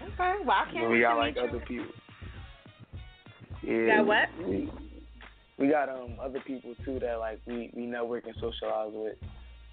[0.02, 0.36] Okay.
[0.46, 1.42] Well, I can't we got like you.
[1.42, 1.86] other people.
[3.62, 3.98] Yeah.
[3.98, 4.48] Got what?
[4.48, 4.72] We,
[5.60, 9.18] we got um other people too that like we we network and socialize with.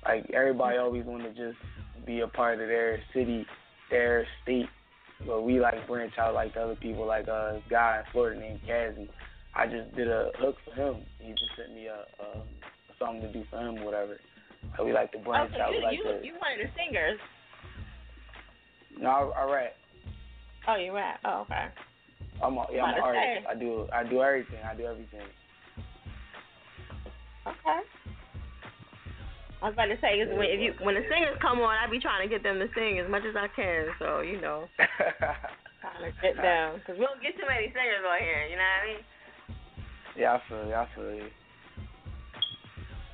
[0.04, 1.58] Like everybody always want to just
[2.06, 3.46] be a part of their city,
[3.90, 4.68] their state,
[5.26, 7.06] but we like branch out like the other people.
[7.06, 9.08] Like uh, this guy in Florida named Kazzy.
[9.56, 11.02] I just did a hook for him.
[11.18, 12.44] He just sent me a, a
[12.98, 14.20] something to do for him, whatever.
[14.82, 15.72] We like to branch oh, so out.
[15.72, 16.20] you, like you, to.
[16.24, 17.18] you one of the singers.
[19.00, 19.72] No, I, I rap.
[20.68, 21.20] Oh, you rap.
[21.24, 21.72] Oh, okay.
[22.42, 23.24] I'm a, yeah, I'm an artist.
[23.24, 23.48] say.
[23.48, 24.60] I do I do everything.
[24.60, 25.24] I do everything.
[27.46, 27.80] Okay.
[29.62, 31.88] I was about to say, 'cause when if you when the singers come on, I
[31.88, 33.88] be trying to get them to sing as much as I can.
[33.96, 34.68] So you know,
[35.80, 38.44] trying to get them because we don't get too many singers on here.
[38.52, 39.02] You know what I mean?
[40.16, 40.74] Yeah, I feel you.
[40.74, 41.28] I feel you.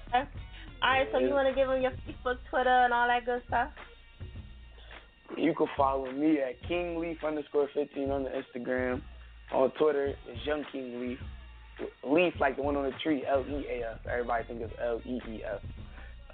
[0.09, 0.29] Okay.
[0.83, 1.09] All right.
[1.13, 3.71] So you want to give them your Facebook, Twitter, and all that good stuff?
[5.37, 9.03] You can follow me at King Leaf underscore fifteen on the Instagram.
[9.53, 11.19] On Twitter, it's Young King Leaf.
[12.05, 13.99] Leaf like the one on the tree, L E A F.
[14.11, 15.61] Everybody think it's L E E F.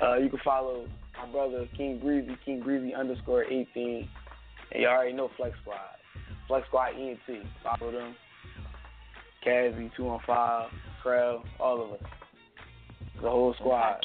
[0.02, 0.86] Uh, you can follow
[1.16, 4.08] my brother King Breezy, King Breezy underscore eighteen.
[4.72, 5.78] And you already know Flex Squad.
[6.46, 7.46] Flex Squad ENT.
[7.62, 8.14] Follow them.
[9.46, 10.70] Kazzy two on five.
[11.04, 12.08] Krell, all of us,
[13.22, 14.00] the whole squad.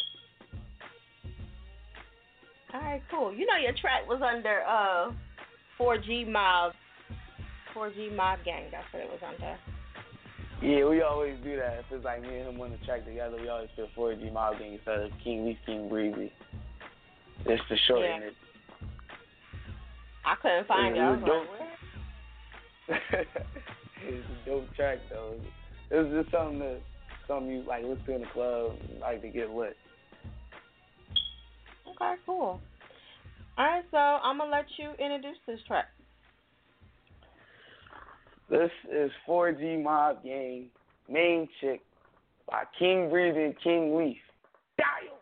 [2.74, 3.34] All right, cool.
[3.34, 5.12] You know your track was under uh
[5.80, 6.74] 4G Mob,
[7.76, 8.66] 4G Mob Gang.
[8.72, 9.58] That's what it was under.
[10.62, 11.80] Yeah, we always do that.
[11.80, 14.60] If it's like me and him on the track together, we always put 4G Mob
[14.60, 16.32] Gang instead of King Leaf, King Breezy.
[17.46, 18.28] It's the shorten Yeah.
[18.28, 18.34] it.
[20.26, 21.00] I couldn't find it.
[21.00, 21.22] I was
[22.88, 23.26] like, where?
[24.04, 25.36] it's a dope track though.
[25.92, 26.80] It's just something that
[27.28, 28.72] something you like listen to in the club,
[29.02, 29.78] like to get lit.
[31.88, 32.60] Okay, cool.
[33.58, 35.86] All right, so I'm gonna let you introduce this track.
[38.50, 40.68] This is 4G Mob Gang,
[41.10, 41.82] Main Chick
[42.50, 44.18] by King Breathing King Leaf.
[44.78, 45.18] Dial.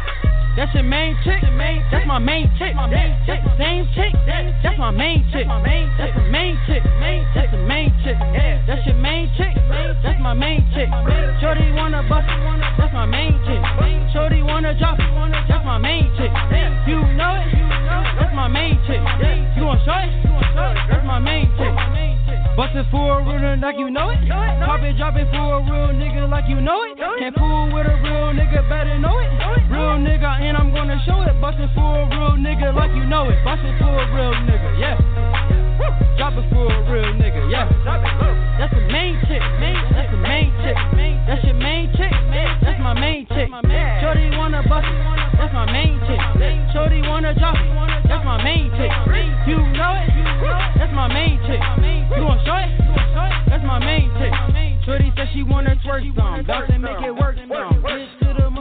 [0.55, 1.41] That's your main chick.
[1.91, 2.75] That's my main chick.
[2.75, 4.11] That's the same chick.
[4.27, 5.47] That's my main chick.
[5.47, 6.83] That's the main chick.
[7.33, 8.17] That's the main chick.
[8.67, 9.55] That's your main chick.
[10.03, 10.89] That's my main chick.
[11.41, 12.27] Shorty wanna bust.
[12.77, 13.61] That's my main chick.
[14.13, 14.97] Shorty wanna drop.
[14.97, 16.31] That's my main chick.
[16.87, 17.47] You know it.
[18.19, 18.99] That's my main chick.
[19.55, 20.11] You want show it?
[20.89, 22.20] That's my main chick.
[22.55, 24.19] Bust it for a real nigga like you know it.
[24.27, 26.97] Pop it, drop it for a real nigga like you know it.
[26.97, 29.31] Can't fool with a real nigga, better know it.
[29.71, 31.39] Real nigga, and I'm gonna show it.
[31.39, 33.43] Bust it for a real nigga like you know it.
[33.43, 35.10] Bust it for a real nigga, yeah.
[36.17, 37.65] Drop it for a real nigga, yeah.
[38.59, 39.41] That's the main chick.
[39.41, 40.77] That's the main chick.
[41.27, 42.11] That's your main chick.
[42.61, 43.49] That's my main chick.
[44.01, 44.99] Shorty wanna bust it.
[45.37, 46.19] That's my main chick.
[46.73, 47.69] Shorty wanna drop it.
[48.07, 48.91] That's my main chick.
[49.47, 50.09] You know it.
[50.77, 51.61] That's my main chick.
[52.15, 52.69] You want show it?
[53.49, 54.33] That's my main chick.
[54.85, 56.45] Shorty said she wanna twerk some.
[56.45, 57.83] Bout to make it work some.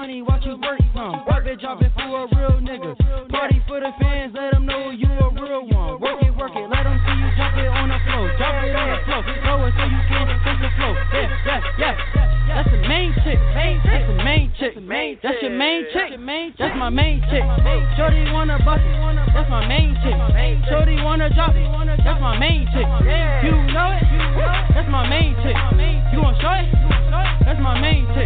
[0.01, 1.12] Money, watch you work some.
[1.28, 2.97] Pop it, drop it for a real nigga.
[3.28, 6.01] Party for the fans, let them know you a real one.
[6.01, 8.32] Work it, work it, let them see you drop it on the floor.
[8.40, 9.20] Drop it on the floor.
[9.44, 10.97] Throw it so you can touch the floor.
[11.12, 11.93] Yeah, yeah, yeah.
[12.48, 13.36] That's the main chick.
[13.52, 14.72] That's the main chick.
[15.20, 16.16] That's your main chick.
[16.56, 17.44] That's my main chick.
[18.01, 18.81] Shorty wanna bust.
[19.36, 20.16] That's my main chick.
[20.64, 21.52] Shorty wanna drop.
[21.52, 22.89] That's my main chick.
[23.44, 24.09] You know it.
[24.72, 25.56] That's my main chick.
[26.16, 26.72] You want show it?
[27.44, 28.24] That's my main chick.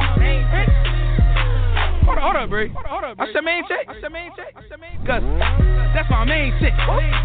[2.05, 2.69] Hold up, hold up, Bree.
[3.17, 3.87] That's your main chick.
[3.89, 4.53] That's your main chick.
[5.09, 5.25] Cause
[5.97, 6.73] that's my main chick.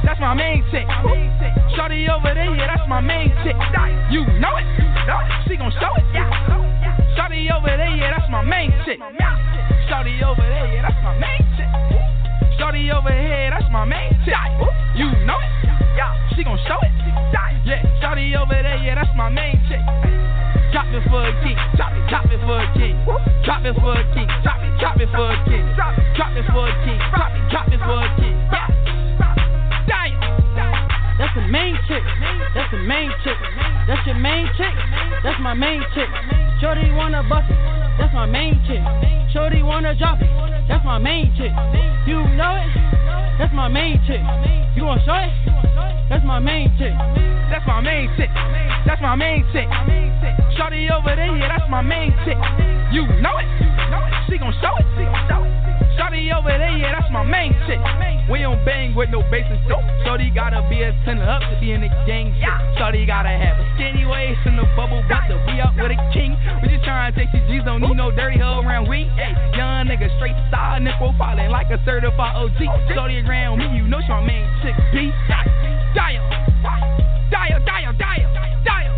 [0.06, 0.88] That's my main chick.
[1.76, 3.56] Shorty over there, yeah, that's my main chick.
[4.12, 4.66] You know it.
[5.48, 6.06] She gon' show it.
[6.14, 6.32] Yeah.
[7.18, 9.00] Shorty over there, yeah, that's my main chick.
[9.90, 11.68] Shorty over there, yeah, that's my main chick.
[12.60, 14.36] Shorty over here, that's my main chick.
[14.96, 15.52] You know it.
[16.36, 16.92] She gon' show it.
[17.66, 19.84] Yeah, Shorty over there, yeah, that's my main chick.
[20.80, 22.96] Drop it for a king, drop it, drop it for a king,
[23.44, 26.70] drop it for a king, drop it, drop it for a king, drop it for
[26.70, 28.40] a king, drop it, drop it for a king.
[28.48, 29.84] Yeah.
[29.90, 30.39] Damn.
[31.30, 32.02] That's the main chick.
[32.56, 33.38] That's the main chick.
[33.86, 34.74] That's your main chick.
[35.22, 36.10] That's my main chick.
[36.60, 37.58] Shorty wanna bust it.
[38.02, 38.82] That's my main chick.
[39.32, 40.30] Shorty wanna drop it.
[40.68, 41.54] That's my main chick.
[42.10, 42.74] You know it.
[43.38, 44.26] That's my main chick.
[44.74, 45.30] You want show it?
[46.10, 46.98] That's my main chick.
[47.54, 48.30] That's my main chick.
[48.90, 49.70] That's my main chick.
[50.58, 52.42] Shorty over there, yeah, that's my main chick.
[52.90, 53.46] You know it?
[54.26, 54.86] She gon' show it.
[54.98, 55.69] She gon' show it.
[56.00, 57.76] Shorty over there, yeah, that's my main chick.
[58.32, 59.84] We don't bang with no basis, though.
[60.08, 62.80] Shorty gotta be a ten up to be in the gang shit.
[62.80, 66.00] Shorty gotta have a skinny waist and a bubble butt to be up with a
[66.16, 66.40] king.
[66.64, 69.12] We just tryna take these G's, don't need no dirty hoe around we.
[69.60, 72.64] Young nigga straight side nipple falling like a certified OG.
[72.96, 74.80] Shorty around me, you know she my main chick.
[74.96, 75.12] B.
[75.28, 76.24] Dial,
[77.28, 78.30] dial, dial, dial,
[78.64, 78.94] dial.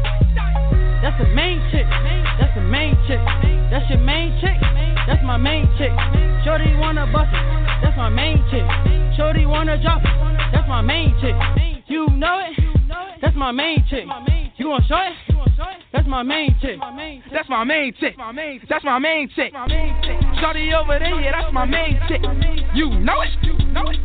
[1.02, 1.90] That's the main chick.
[2.38, 3.18] That's the main chick.
[3.74, 4.71] That's your main chick.
[5.08, 5.92] That's my main chick.
[6.46, 7.84] Shorty wanna bust it.
[7.84, 8.66] That's my main chick.
[9.18, 10.52] Shorty wanna drop it.
[10.54, 11.36] That's my main chick.
[11.88, 12.56] You know it.
[13.22, 14.06] That's my main chick.
[14.58, 15.14] You wanna show it?
[15.92, 16.80] That's my main chick.
[17.32, 18.16] That's my main chick.
[18.70, 19.54] That's my main chick.
[20.40, 22.22] Shorty over there, yeah, that's my main chick.
[22.74, 23.30] You know it.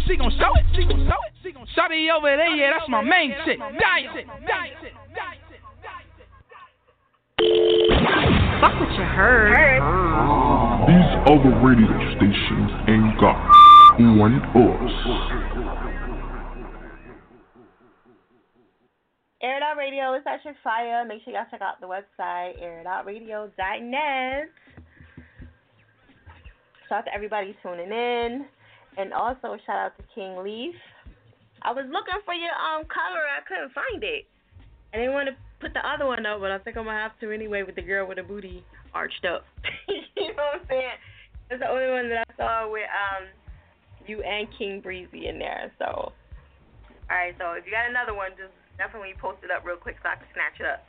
[0.06, 0.64] She gon' show it.
[0.74, 1.68] She gon' show it.
[1.74, 3.58] Shorty over there, yeah, that's my main chick.
[3.58, 4.12] Dial.
[7.38, 9.52] Fuck what you heard.
[10.88, 13.36] These other radio stations ain't got
[14.16, 14.90] one us.
[19.42, 21.04] Air It Out Radio is at your fire.
[21.04, 24.48] Make sure y'all check out the website, airitoutradio.net.
[26.88, 28.46] Shout out to everybody tuning in.
[28.96, 30.74] And also shout out to King Leaf.
[31.60, 34.24] I was looking for your um color, I couldn't find it.
[34.94, 37.18] I didn't want to put the other one up, but I think I'm gonna have
[37.20, 38.64] to anyway with the girl with the booty
[38.94, 39.44] arched up.
[39.88, 40.98] you know what I'm saying?
[41.48, 43.28] That's the only one that I saw with um
[44.06, 46.14] you and King Breezy in there, so All
[47.10, 50.08] right, so if you got another one, just definitely post it up real quick so
[50.10, 50.84] I can snatch it up.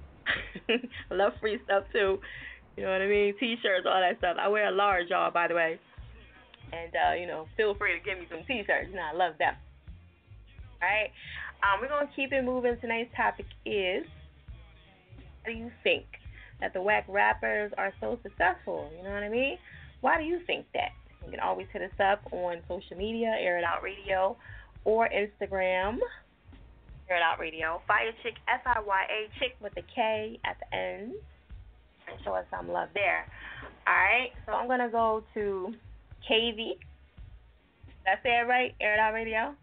[1.11, 2.21] I love free stuff too.
[2.77, 3.33] You know what I mean?
[3.39, 4.37] T-shirts, all that stuff.
[4.39, 5.79] I wear a large, y'all, by the way.
[6.73, 8.89] And uh, you know, feel free to give me some T-shirts.
[8.89, 9.53] You know, I love them.
[10.81, 11.11] All right.
[11.63, 12.77] Um, we're gonna keep it moving.
[12.81, 14.05] Tonight's topic is:
[15.43, 16.05] How do you think
[16.59, 18.91] that the whack rappers are so successful?
[18.97, 19.57] You know what I mean?
[20.01, 20.91] Why do you think that?
[21.25, 24.37] You can always hit us up on social media, Air It Out Radio,
[24.83, 25.97] or Instagram,
[27.09, 27.81] Air It Out Radio.
[27.87, 31.13] Fire Chick, F I Y A, Chick with a K at the end.
[32.07, 33.25] And show us some love there.
[33.87, 35.73] Alright, so I'm to go to
[36.29, 36.55] KV.
[36.55, 36.77] Did
[38.05, 38.75] I say it right?
[38.79, 39.55] Air It Out Radio?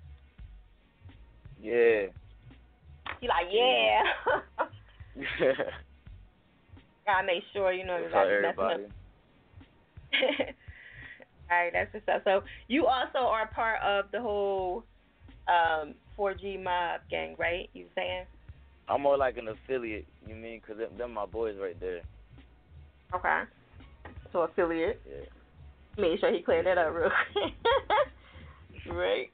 [1.62, 2.06] Yeah.
[3.20, 4.02] You like, yeah.
[5.40, 5.52] yeah.
[7.06, 8.84] Gotta make sure, you know, That's how everybody.
[11.50, 12.22] All right, that's what's up.
[12.24, 14.84] So you also are part of the whole
[15.48, 17.68] um 4G mob gang, right?
[17.74, 18.24] You saying?
[18.88, 20.06] I'm more like an affiliate.
[20.26, 20.60] You mean?
[20.66, 22.00] Cause them, them my boys right there.
[23.14, 23.42] Okay.
[24.32, 25.00] So affiliate.
[25.06, 26.02] Yeah.
[26.02, 27.54] Make sure he cleared that up real quick.
[28.96, 29.30] right.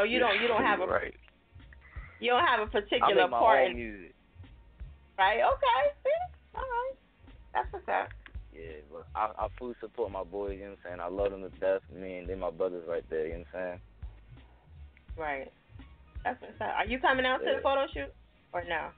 [0.00, 1.12] So you don't you don't have a right.
[2.20, 4.14] you don't have a particular make my part own in music.
[5.18, 5.40] right?
[5.44, 6.56] Okay, see?
[6.56, 6.96] All right.
[7.52, 8.08] That's what's up.
[8.54, 10.56] Yeah, but I, I fully support my boys.
[10.56, 11.00] You know what I'm saying?
[11.00, 11.82] I love them to death.
[11.94, 13.26] Me and they my brothers right there.
[13.26, 13.80] You know what I'm saying?
[15.18, 15.52] Right.
[16.24, 16.72] That's what's up.
[16.78, 18.12] Are you coming out to the photo shoot
[18.54, 18.88] or no?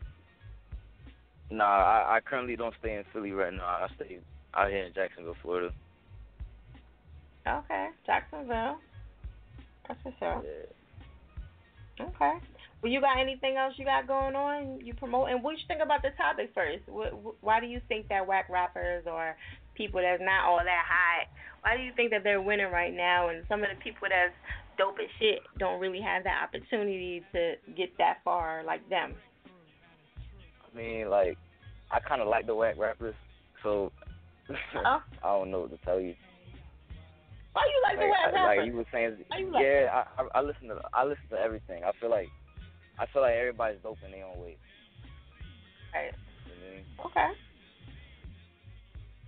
[1.51, 3.65] Nah, I, I currently don't stay in Philly right now.
[3.65, 4.21] I stay
[4.55, 5.75] out here in Jacksonville, Florida.
[7.49, 7.89] Okay.
[8.07, 8.79] Jacksonville.
[9.89, 10.45] That's what's up.
[12.01, 12.33] Okay.
[12.83, 14.81] Well, you got anything else you got going on?
[14.85, 16.83] You promote, and what you think about the topic first?
[16.89, 17.13] What,
[17.43, 19.37] why do you think that whack rappers or
[19.75, 21.29] people that's not all that hot?
[21.63, 24.35] Why do you think that they're winning right now, and some of the people that's
[24.79, 29.15] dope as shit don't really have that opportunity to get that far like them?
[30.73, 31.39] I mean, like,
[31.93, 33.15] I kind of like the whack rappers,
[33.63, 33.93] so
[34.85, 35.03] Oh.
[35.25, 36.15] I don't know what to tell you.
[37.53, 38.57] Why you like the whack I-?
[38.57, 41.25] Like you were saying, Why you like yeah, I, I I listen to I listen
[41.31, 41.85] to everything.
[41.85, 42.29] I feel like
[42.99, 44.57] I feel like everybody's dope in their own way.
[45.95, 46.13] Right.
[46.49, 47.29] You know what I?
[47.29, 47.31] Okay.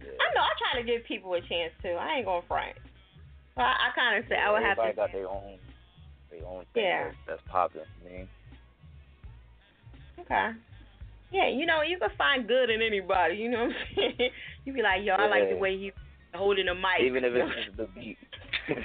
[0.05, 0.44] I know.
[0.44, 1.96] I try to give people a chance too.
[2.01, 2.76] I ain't gonna front.
[3.55, 4.96] So I, I kind of say I would have Everybody to.
[4.96, 5.59] got their own
[6.30, 7.05] their own thing Yeah.
[7.05, 7.82] that's, that's popping.
[8.02, 8.28] You I mean?
[10.20, 10.48] Okay.
[11.32, 13.36] Yeah, you know, you can find good in anybody.
[13.36, 14.30] You know what I'm saying?
[14.64, 15.92] You be like, yo, I like the way he
[16.35, 17.02] holding a mic.
[17.02, 18.19] Even if it's just the beat.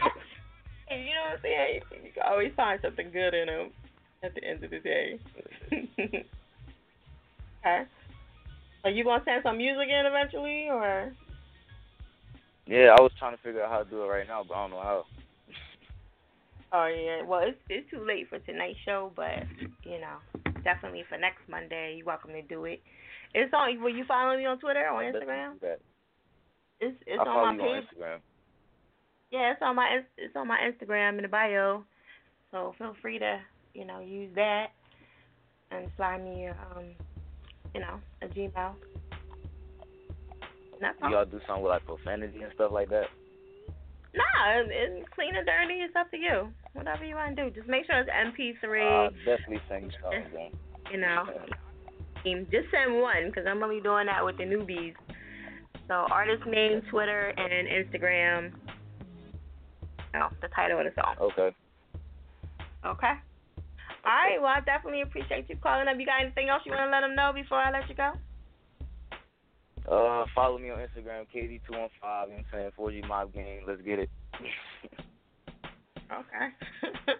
[0.90, 1.82] And you know what I'm saying?
[2.04, 3.70] You can always find something good in them
[4.24, 5.20] at the end of the day.
[7.62, 7.84] okay.
[8.84, 11.14] Are you gonna send some music in eventually, or?
[12.66, 14.62] yeah, I was trying to figure out how to do it right now, but I
[14.62, 15.06] don't know how.
[16.72, 17.24] Oh yeah.
[17.24, 19.44] Well, it's it's too late for tonight's show, but
[19.84, 20.18] you know,
[20.64, 22.82] definitely for next Monday, you're welcome to do it.
[23.36, 23.80] It's on.
[23.80, 25.60] Will you follow me on Twitter or Instagram?
[26.81, 27.72] It's it's I'll on my page.
[27.72, 28.19] on Instagram.
[29.31, 31.84] Yeah, it's on my it's on my Instagram in the bio.
[32.51, 33.39] So feel free to
[33.73, 34.68] you know use that
[35.72, 36.85] and slide me um
[37.73, 38.73] you know a Gmail.
[40.80, 43.07] Do y'all do something with like profanity and stuff like that?
[44.15, 45.81] Nah, it's, it's clean and dirty.
[45.81, 46.49] It's up to you.
[46.73, 47.56] Whatever you want to do.
[47.56, 48.89] Just make sure it's MP3.
[48.89, 50.51] I'll definitely send you something.
[50.91, 51.26] You know,
[52.49, 54.95] just send one because I'm only doing that with the newbies.
[55.90, 58.52] So artist name, Twitter, and Instagram.
[60.14, 61.16] Oh, the title of the song.
[61.20, 61.49] Okay.
[62.86, 63.14] Okay.
[64.06, 64.38] All right.
[64.40, 65.95] Well, I definitely appreciate you calling up.
[65.98, 68.14] You got anything else you want to let them know before I let you go?
[69.90, 71.49] Uh, follow me on Instagram, KD215.
[71.49, 72.72] You know what I'm saying?
[72.78, 73.61] 4G Mob Gang.
[73.68, 74.10] Let's get it.
[76.10, 76.49] Okay.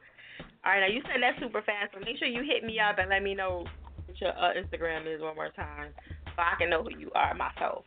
[0.66, 0.80] All right.
[0.82, 3.22] Now you said that super fast, so make sure you hit me up and let
[3.22, 3.66] me know
[4.08, 5.94] what your uh, Instagram is one more time,
[6.26, 7.86] so I can know who you are myself.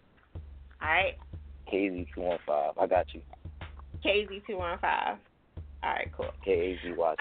[0.82, 1.14] All right.
[1.72, 2.74] KZ215.
[2.78, 3.22] I got you.
[4.04, 5.18] KZ215.
[5.84, 6.26] All right, cool.
[6.46, 7.16] KAZY215.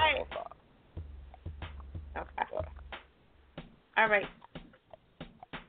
[2.18, 2.68] Okay.
[3.98, 4.26] All right.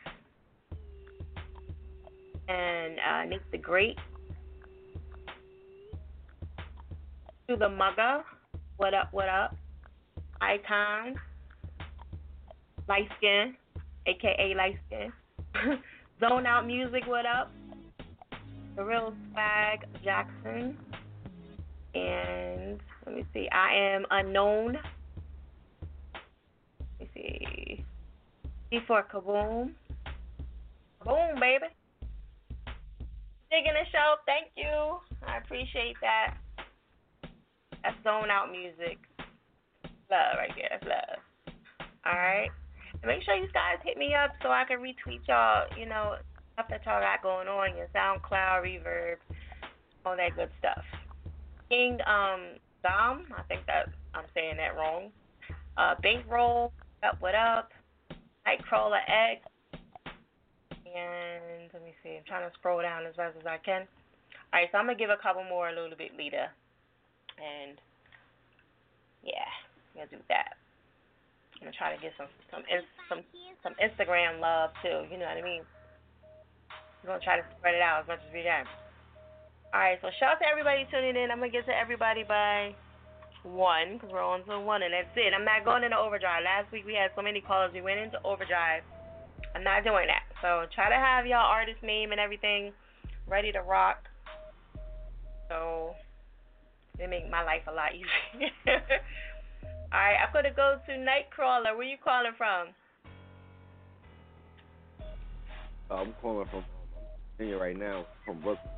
[2.49, 3.97] and uh, Nick the Great.
[7.53, 8.25] To the Mugger.
[8.79, 9.55] What up, what up?
[10.41, 11.17] Icon.
[12.89, 13.55] Light Skin,
[14.07, 15.13] aka Light Skin.
[16.21, 17.53] Zone Out Music, what up?
[18.75, 20.79] The Real Swag Jackson.
[21.95, 24.79] And let me see, I am Unknown.
[26.15, 27.85] Let me see.
[28.71, 29.73] C for Kaboom.
[31.05, 31.67] Kaboom, baby.
[33.51, 34.97] Digging the show, thank you.
[35.27, 36.39] I appreciate that.
[37.83, 38.99] That's Zone Out Music.
[40.11, 41.57] Love right there, that's love.
[42.07, 42.51] Alright.
[43.03, 46.17] And make sure you guys hit me up so I can retweet y'all, you know,
[46.53, 49.17] stuff that y'all got going on, your SoundCloud, Reverb,
[50.05, 50.85] all that good stuff.
[51.69, 55.11] King um Dom, I think that I'm saying that wrong.
[55.77, 56.73] Uh Bankroll,
[57.03, 57.71] up what up?
[58.47, 59.39] Nightcrawler Egg.
[60.95, 63.89] And let me see, I'm trying to scroll down as fast as I can.
[64.53, 66.49] Alright, so I'm gonna give a couple more a little bit later.
[67.43, 67.75] And
[69.27, 69.51] yeah,
[69.95, 70.55] I'm gonna do that.
[71.59, 72.63] I'm gonna try to get some some
[73.11, 73.21] some
[73.63, 75.11] some Instagram love too.
[75.11, 75.63] You know what I mean?
[77.03, 78.67] We're gonna try to spread it out as much as we can.
[79.75, 81.31] All right, so shout out to everybody tuning in.
[81.31, 82.75] I'm gonna get to everybody by
[83.43, 85.35] one because we're on to one, and that's it.
[85.35, 86.47] I'm not going into overdrive.
[86.47, 88.83] Last week we had so many calls, we went into overdrive.
[89.55, 90.25] I'm not doing that.
[90.41, 92.73] So try to have y'all artist name and everything
[93.27, 94.07] ready to rock.
[95.49, 95.95] So
[97.03, 98.51] it make my life a lot easier.
[99.93, 101.77] All right, I'm gonna go to Nightcrawler.
[101.77, 102.69] Where you calling from?
[105.91, 106.65] Uh, I'm calling from
[107.37, 108.73] Virginia right now, from Brooklyn.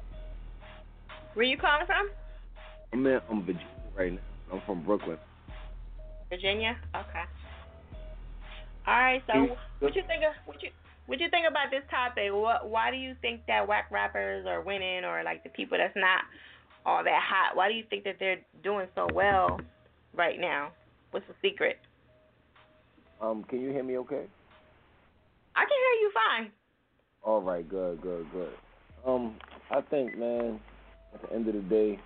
[1.35, 2.11] Where you calling from?
[2.93, 4.19] I'm in I'm Virginia right now.
[4.53, 5.19] I'm from Brooklyn.
[6.31, 6.77] Virginia.
[6.95, 7.25] Okay.
[8.87, 9.23] All right.
[9.27, 10.71] So, what you think of what you
[11.07, 12.33] what you think about this topic?
[12.33, 15.97] What why do you think that whack rappers are winning, or like the people that's
[15.97, 16.23] not
[16.87, 17.57] all that hot?
[17.57, 19.61] Why do you think that they're doing so well
[20.15, 20.71] right now?
[21.11, 21.79] What's the secret?
[23.21, 24.25] Um, can you hear me okay?
[25.57, 26.51] I can hear you fine.
[27.23, 28.53] All right, good, good, good.
[29.07, 29.37] Um,
[29.71, 30.61] I think, man,
[31.15, 31.99] at the end of the day,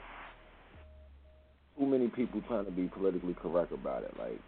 [1.78, 4.14] too many people trying to be politically correct about it.
[4.18, 4.40] Like,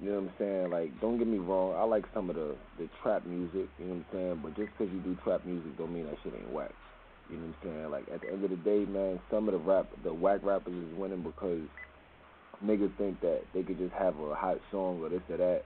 [0.00, 0.70] you know what I'm saying?
[0.70, 3.68] Like, don't get me wrong, I like some of the the trap music.
[3.78, 4.40] You know what I'm saying?
[4.42, 6.72] But just because you do trap music, don't mean that shit ain't whack.
[7.30, 7.90] You know what I'm saying?
[7.90, 10.74] Like, at the end of the day, man, some of the rap, the whack rappers
[10.74, 11.62] is winning because
[12.64, 15.62] niggas think that they could just have a hot song or this or that,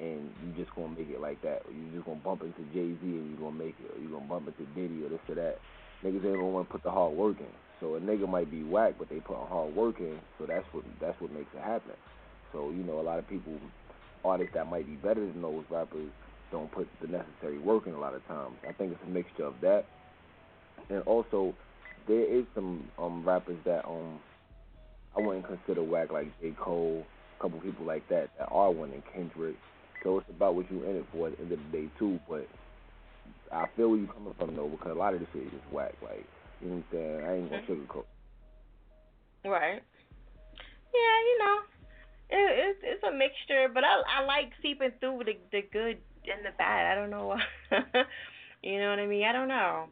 [0.00, 1.62] and you just gonna make it like that.
[1.66, 4.08] Or you just gonna bump into Jay Z and you gonna make it, or you
[4.08, 5.58] gonna bump into Diddy or this or that.
[6.04, 7.52] Niggas ain't gonna want to put the hard work in.
[7.80, 10.18] So a nigga might be whack, but they put hard work in.
[10.38, 11.94] So that's what that's what makes it happen.
[12.52, 13.54] So you know, a lot of people,
[14.24, 16.10] artists that might be better than those rappers,
[16.50, 18.54] don't put the necessary work in a lot of times.
[18.68, 19.84] I think it's a mixture of that,
[20.90, 21.54] and also
[22.06, 24.18] there is some um rappers that um
[25.16, 26.54] I wouldn't consider whack like J.
[26.58, 27.04] Cole,
[27.38, 29.56] a couple people like that that are winning Kendrick.
[30.02, 32.18] So it's about what you in it for at the end of the day too.
[32.28, 32.48] But
[33.52, 35.72] I feel where you're coming from though, because a lot of this shit is just
[35.72, 35.94] whack.
[36.02, 36.24] Like
[36.60, 37.24] you know what I'm saying?
[37.24, 38.04] I ain't gonna sugarcoat.
[39.44, 39.82] Right.
[40.94, 41.58] Yeah, you know,
[42.30, 46.44] it, it's it's a mixture, but I I like seeping through the the good and
[46.44, 46.92] the bad.
[46.92, 47.42] I don't know why.
[48.62, 49.24] you know what I mean?
[49.24, 49.86] I don't know.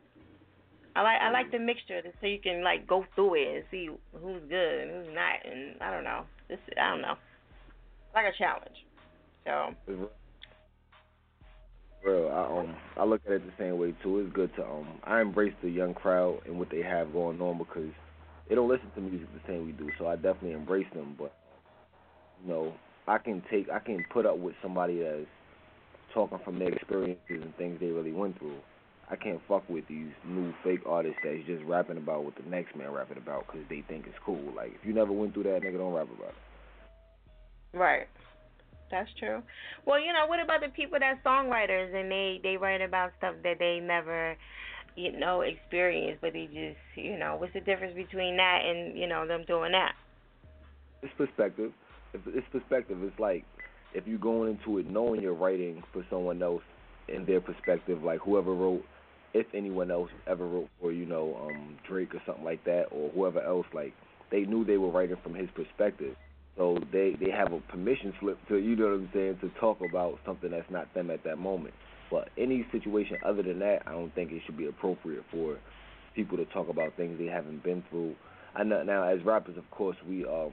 [1.01, 3.89] I like I like the mixture so you can like go through it and see
[4.13, 6.25] who's good and who's not, and I don't know.
[6.47, 7.15] This I don't know,
[8.15, 8.77] like a challenge.
[9.47, 9.97] So.
[12.05, 14.19] Real, I um I look at it the same way too.
[14.19, 17.57] It's good to um I embrace the young crowd and what they have going on
[17.57, 17.91] because
[18.51, 19.89] they don't listen to music the same we do.
[19.99, 21.15] So I definitely embrace them.
[21.19, 21.33] But
[22.43, 22.75] you know
[23.09, 25.25] I can take I can put up with somebody that's
[26.13, 28.59] talking from their experiences and things they really went through.
[29.11, 32.77] I can't fuck with these new fake artists that's just rapping about what the next
[32.77, 34.41] man rapping about because they think it's cool.
[34.55, 37.77] Like if you never went through that, nigga, don't rap about it.
[37.77, 38.07] Right.
[38.91, 39.43] That's true.
[39.87, 43.35] Well, you know, what about the people that songwriters and they they write about stuff
[43.43, 44.37] that they never,
[44.97, 49.09] you know, experienced, but they just, you know, what's the difference between that and you
[49.09, 49.93] know them doing that?
[51.03, 51.73] It's perspective.
[52.15, 53.03] It's perspective.
[53.03, 53.45] It's like
[53.95, 56.63] if you're going into it knowing you're writing for someone else
[57.09, 58.85] in their perspective, like whoever wrote,
[59.33, 63.11] if anyone else ever wrote for you know um Drake or something like that, or
[63.11, 63.93] whoever else, like
[64.31, 66.17] they knew they were writing from his perspective.
[66.57, 69.81] So they they have a permission slip to you know what I'm saying to talk
[69.81, 71.75] about something that's not them at that moment.
[72.11, 75.59] But any situation other than that, I don't think it should be appropriate for
[76.15, 78.17] people to talk about things they haven't been through.
[78.55, 80.53] I know now as rappers, of course, we um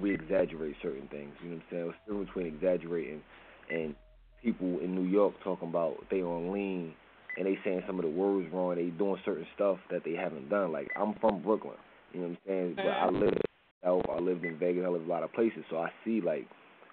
[0.00, 1.32] we exaggerate certain things.
[1.42, 1.88] You know what I'm saying?
[1.88, 3.22] It's still between exaggerating
[3.70, 3.94] and
[4.42, 6.94] people in New York talking about they on lean
[7.36, 8.74] and they saying some of the words wrong.
[8.76, 10.72] They doing certain stuff that they haven't done.
[10.72, 11.76] Like I'm from Brooklyn.
[12.12, 12.74] You know what I'm saying?
[12.76, 13.38] But I live
[13.84, 14.84] I lived in Vegas.
[14.84, 16.46] I lived a lot of places, so I see like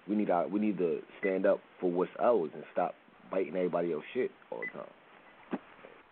[0.08, 2.94] we need our, we need to stand up for what's ours and stop
[3.30, 5.60] biting everybody else shit all the time.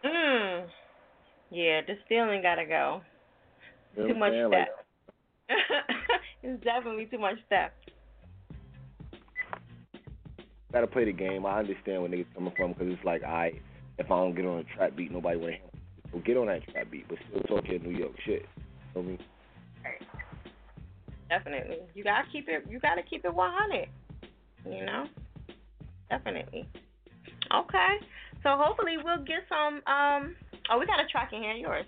[0.05, 0.67] Mm.
[1.51, 3.03] Yeah, the stealing gotta go.
[3.97, 4.33] You know too much.
[4.51, 4.69] Like,
[6.43, 7.75] it's definitely too much step.
[10.73, 11.45] gotta play the game.
[11.45, 13.53] I understand where niggas coming from because it's like I,
[13.98, 15.56] if I don't get on a trap beat, nobody wanna.
[16.12, 18.43] So get on that trap beat, but still talk your New York shit.
[18.94, 19.19] You know what I mean?
[21.28, 21.78] Definitely.
[21.94, 23.89] You gotta keep it you gotta keep it one hundred.
[24.66, 25.06] You know?
[26.10, 26.69] Definitely.
[27.55, 27.93] Okay.
[28.43, 30.36] So hopefully we'll get some um
[30.70, 31.86] oh we got a track in here yours.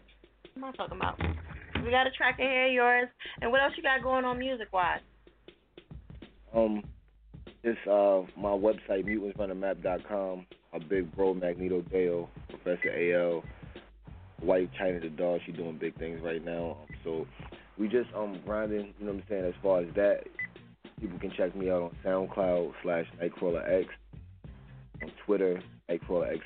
[0.54, 1.20] What am I talking about?
[1.84, 3.08] We got a track in here yours.
[3.42, 5.00] And what else you got going on music wise?
[6.54, 6.82] Um,
[7.62, 10.46] it's uh my website mutantsrunamap.com.
[10.74, 13.44] My big bro Magneto Dale, Professor AL,
[14.40, 15.38] White China the dog.
[15.46, 16.78] She doing big things right now.
[16.80, 17.26] Um, so
[17.78, 18.92] we just um grinding.
[18.98, 19.44] You know what I'm saying?
[19.44, 20.24] As far as that,
[21.00, 23.88] people can check me out on SoundCloud slash Nightcrawler X,
[25.00, 26.44] on Twitter Nightcrawler X,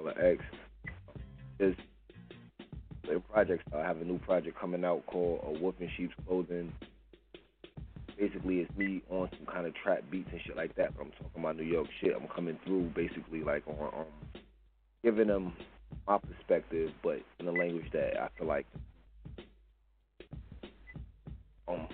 [0.00, 0.44] Nightcrawler X.
[1.60, 1.78] Just
[3.32, 3.62] projects.
[3.72, 6.72] I have a new project coming out called A Wolf in Sheep's Clothing
[8.18, 10.96] basically it's me on some kind of trap beats and shit like that.
[10.96, 12.12] But I'm talking about New York shit.
[12.14, 14.42] I'm coming through basically like on um
[15.02, 15.52] giving them
[16.06, 18.66] my perspective, but in a language that I feel like.
[21.68, 21.88] Um,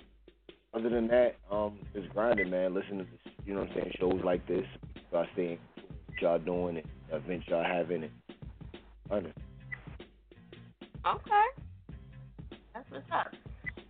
[0.75, 2.75] other than that, um, just grinding, man.
[2.75, 4.65] Listening to this, you know what I'm saying, shows like this.
[5.09, 5.59] Start seeing
[6.07, 8.13] what y'all doing and events y'all having and
[9.09, 9.33] grinding.
[11.07, 11.45] Okay.
[12.75, 13.33] That's what's up.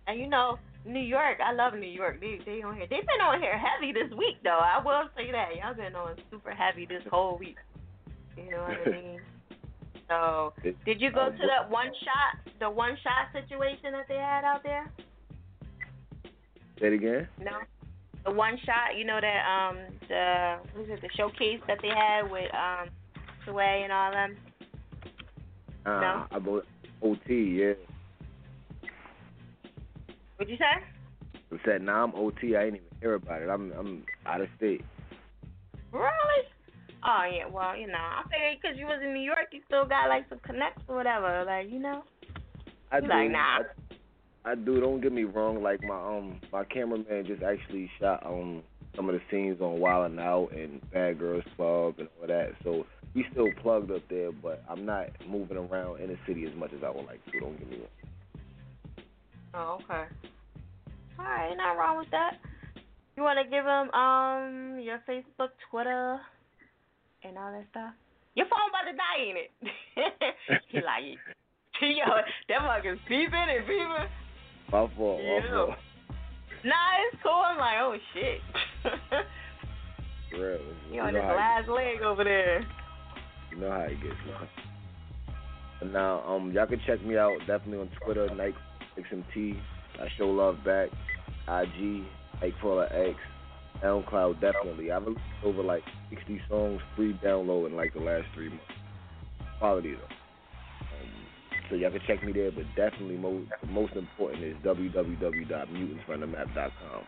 [0.07, 0.57] And you know,
[0.89, 2.19] New York, I love New York.
[2.19, 2.87] They they on here.
[2.89, 4.59] They've been on here heavy this week though.
[4.59, 5.55] I will say that.
[5.55, 7.57] Y'all been on super heavy this whole week.
[8.35, 9.19] You know what I mean?
[10.07, 10.53] So
[10.85, 14.63] did you go to that one shot the one shot situation that they had out
[14.63, 14.91] there?
[16.79, 17.27] Say it again.
[17.39, 17.59] No.
[18.25, 21.89] The one shot, you know that um the what is it, the showcase that they
[21.89, 22.89] had with um
[23.45, 24.37] Sway and all them?
[25.85, 26.25] Uh, No.
[26.31, 26.61] I
[27.01, 27.73] OT, yeah.
[30.39, 31.41] What'd you say?
[31.51, 32.55] I said, nah, I'm OT.
[32.55, 33.49] I ain't even hear about it.
[33.49, 34.85] I'm I'm out of state.
[35.91, 36.45] Really?
[37.03, 39.85] Oh yeah, well, you know, I figured because you was in New York, you still
[39.85, 42.03] got like some connects or whatever, like you know.
[42.89, 43.07] I You do.
[43.09, 43.59] like, nah.
[44.45, 44.79] I, I do.
[44.79, 45.61] Don't get me wrong.
[45.61, 48.63] Like my um my cameraman just actually shot um
[48.95, 52.51] some of the scenes on Wild 'N Out and Bad Girls Club and all that.
[52.63, 56.55] So we still plugged up there, but I'm not moving around in the city as
[56.55, 57.39] much as I would like to.
[57.41, 57.87] Don't get me wrong.
[59.53, 60.03] Oh, okay.
[61.19, 62.39] All right, ain't nothing wrong with that.
[63.17, 66.19] You want to give them um your Facebook, Twitter,
[67.23, 67.93] and all that stuff?
[68.35, 69.51] Your phone about to die, ain't it?
[70.71, 71.03] he like,
[71.81, 72.05] yo,
[72.47, 74.07] that fucker's beeping and beeping.
[74.71, 75.21] My fault.
[75.21, 75.39] Yeah.
[75.39, 75.69] My fault.
[76.63, 76.73] Nah,
[77.11, 77.31] it's cool.
[77.33, 78.39] I'm like, oh shit.
[80.31, 80.59] For Real.
[80.89, 82.65] you You on this last leg over there.
[83.51, 84.15] You know how it gets,
[85.81, 85.91] man.
[85.91, 88.55] Now, um, y'all can check me out definitely on Twitter, Nike
[88.97, 89.59] XMT.
[89.99, 90.89] I show love back.
[91.47, 92.05] IG,
[92.41, 93.17] Nightcrawler X,
[93.83, 94.91] SoundCloud definitely.
[94.91, 98.63] I've released over like 60 songs free download in like the last three months.
[99.57, 99.99] quality though.
[100.01, 100.09] Um,
[101.69, 107.03] so y'all can check me there, but definitely most most important is www.mutantsfromthemap.com.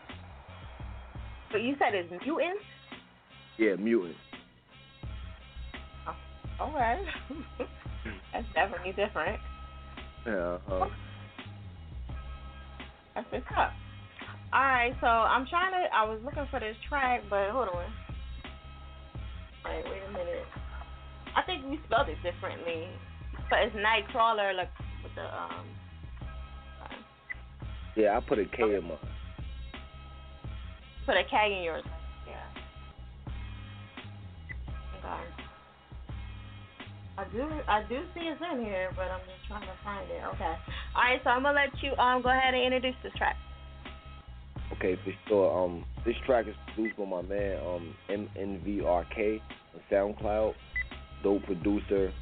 [1.50, 2.64] But you said it's mutants.
[3.58, 4.16] Yeah, mutant.
[6.60, 6.98] Okay.
[8.32, 9.40] That's definitely different.
[10.26, 10.58] Yeah.
[10.70, 10.86] Uh,
[13.14, 13.72] That's what's up.
[14.52, 15.94] All right, so I'm trying to.
[15.94, 17.92] I was looking for this track, but hold on.
[19.64, 20.44] Wait, wait a minute.
[21.34, 22.88] I think we spelled it differently,
[23.48, 24.68] but it's Nightcrawler, like
[25.02, 25.66] with the um.
[27.96, 28.98] yeah, I put a K in mine.
[31.06, 31.84] Put a K in yours.
[32.26, 32.44] Yeah.
[34.98, 35.41] Okay.
[37.18, 40.22] I do I do see it's in here, but I'm just trying to find it.
[40.34, 40.54] Okay.
[40.96, 43.36] All right, so I'm gonna let you um go ahead and introduce this track.
[44.72, 45.64] Okay, for sure.
[45.64, 49.40] Um, this track is produced by my man um MNVRK
[49.74, 50.54] on SoundCloud.
[51.22, 52.12] Dope producer.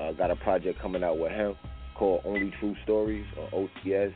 [0.00, 1.54] Uh, got a project coming out with him
[1.94, 4.14] called Only True Stories or OTS.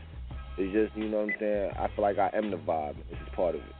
[0.59, 1.73] It's just you know what I'm saying.
[1.79, 2.97] I feel like I am the vibe.
[3.11, 3.77] This is part of it.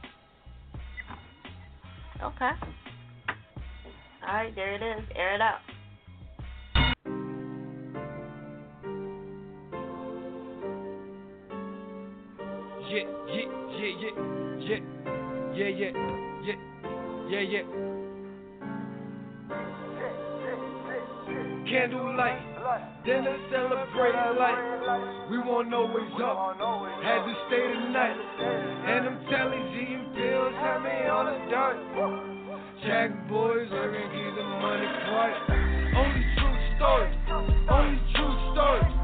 [2.23, 2.51] Okay.
[4.27, 5.05] All right, there it is.
[5.15, 5.61] Air it out.
[14.67, 14.79] Yeah,
[15.55, 15.91] yeah, yeah,
[16.43, 16.55] yeah,
[17.31, 17.63] yeah, yeah.
[21.71, 25.31] Candlelight, dinner celebrate life.
[25.31, 26.59] We won't always up,
[27.03, 28.17] had to stay the night.
[28.87, 31.79] And them tellies eating pills had me on the dirt.
[32.83, 35.37] Jack boys looking keep the money quiet.
[35.95, 37.17] Only true stories,
[37.71, 38.96] only true story.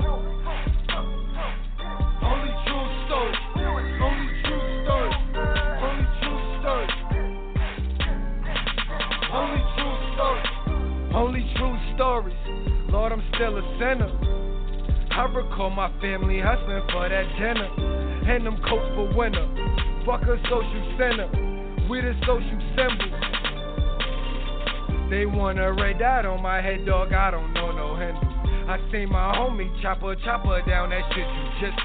[13.02, 14.06] Lord, I'm still a sinner.
[15.10, 17.66] I recall my family hustling for that dinner.
[18.30, 19.42] And them coats for winter.
[20.06, 21.26] Fuck a social center.
[21.90, 23.10] We the social symbols.
[25.10, 27.12] They wanna red dot on my head, dog.
[27.12, 28.22] I don't know no handle.
[28.70, 31.82] I seen my homie chopper, chopper down that shit you just.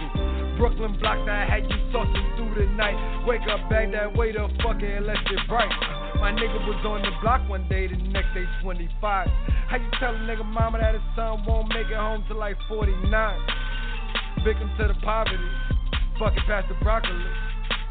[0.59, 3.25] Brooklyn block that had you tossing through the night.
[3.25, 5.96] Wake up, bag that way the fucking let's get bright.
[6.27, 8.99] My nigga was on the block one day, the next day 25.
[8.99, 12.59] How you tell a nigga mama that his son won't make it home till like
[12.67, 12.99] 49?
[14.43, 15.39] Victim to the poverty,
[16.19, 17.15] fucking past the broccoli.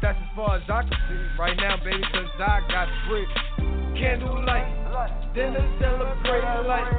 [0.05, 3.33] That's as far as I can see right now, baby, cause I got bricks.
[3.97, 4.69] Candlelight,
[5.33, 6.93] dinner celebrate life.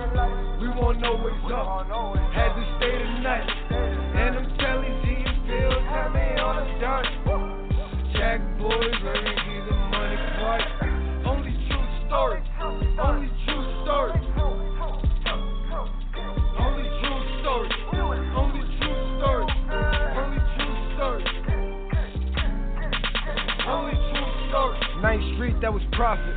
[0.59, 1.87] We won't always up,
[2.35, 3.47] had to stay the night.
[3.71, 7.07] And them tellies eating pills had me on the dirt.
[8.19, 10.88] Jack boys learning keep the money quiet.
[12.11, 14.13] Only story, only true story.
[16.59, 19.47] Only true story, only true story,
[23.69, 23.95] only
[24.51, 24.79] story.
[25.03, 26.37] Ninth Street, that was profit.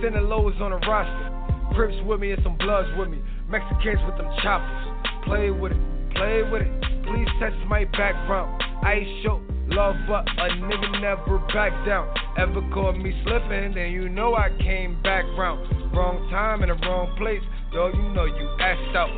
[0.00, 1.30] Sending lows on a roster.
[1.74, 3.18] Crips with me and some bloods with me.
[3.46, 4.86] Mexicans with them choppers.
[5.26, 5.78] Play with it,
[6.14, 6.72] play with it.
[7.04, 8.62] Please test my background.
[8.82, 12.12] I show love, but a nigga never back down.
[12.38, 15.60] Ever caught me slipping, then you know I came back round.
[15.94, 17.42] Wrong time in the wrong place,
[17.72, 17.94] dog.
[17.94, 19.10] You know you asked out.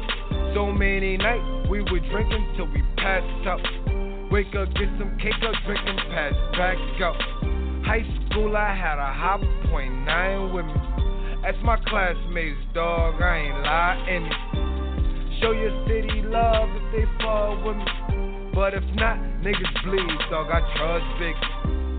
[0.55, 3.61] So many nights we were drinking till we passed out.
[4.31, 7.17] Wake up, get some cake up, drinking, pass back out.
[7.85, 10.75] High school, I had a hot point nine with me.
[11.43, 13.21] That's my classmates, dog.
[13.21, 14.31] I ain't lying.
[15.41, 18.22] Show your city love if they fall with me.
[18.55, 20.47] But if not, niggas bleed, dog.
[20.51, 21.35] I got trust big.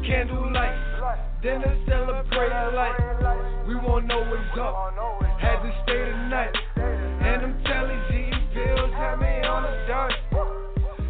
[0.06, 3.68] Candlelight, dinner celebrate life.
[3.68, 4.94] We won't know what's up.
[5.40, 6.56] Had to stay the night.
[6.78, 10.14] And them tellies eating pills had me on the dirt.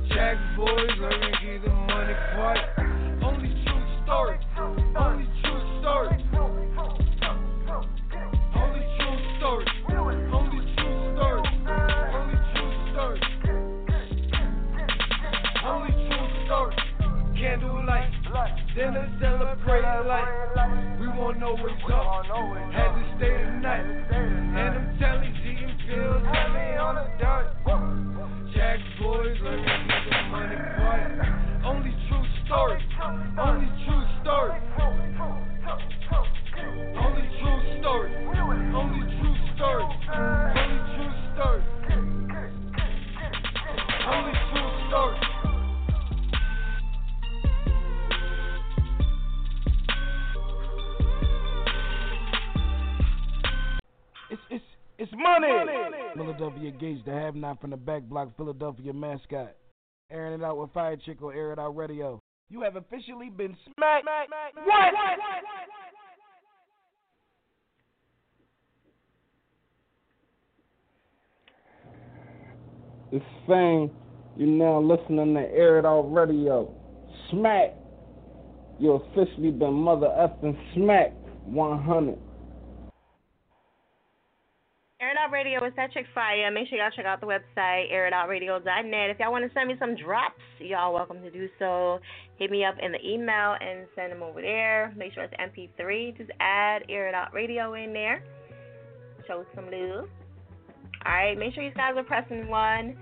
[0.10, 2.64] Jack boys learning keep the money quiet.
[3.22, 4.38] Only true story.
[18.76, 21.00] Dinner celebrate life.
[21.00, 22.26] We won't know what's up.
[22.74, 23.86] Had to stay the night.
[23.86, 27.54] And them tellies eating pills had me on the dirt.
[28.56, 31.22] Jack boys looking for the money quiet.
[31.64, 32.82] Only true story.
[33.38, 34.58] Only true story.
[36.98, 38.10] Only true story.
[38.74, 40.33] Only true story.
[55.04, 55.50] It's it's it's money.
[56.16, 59.54] Philadelphia Gates, the have not from the back block, Philadelphia mascot.
[60.10, 62.22] Airing it out with Fire Chick or Air It Out Radio.
[62.50, 64.08] You have officially been smacked.
[64.64, 64.94] What?
[73.12, 73.92] It's Fame.
[74.38, 76.74] You're now listening to Air It Out Radio.
[77.30, 77.76] Smack.
[78.80, 81.18] You officially been mother effing smacked.
[81.44, 82.18] 100.
[85.04, 86.50] Air It Out Radio is that chick fire.
[86.50, 89.10] Make sure y'all check out the website, airitoutradio.net.
[89.10, 92.00] If y'all want to send me some drops, y'all welcome to do so.
[92.38, 94.94] Hit me up in the email and send them over there.
[94.96, 96.18] Make sure it's MP3.
[96.18, 98.24] Just add Air It Out Radio in there.
[99.28, 100.08] Show some love.
[101.06, 102.96] All right, make sure you guys are pressing one.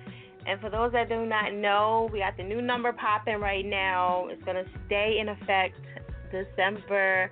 [0.48, 4.26] And for those that do not know, we got the new number popping right now.
[4.32, 5.76] It's going to stay in effect
[6.32, 7.30] December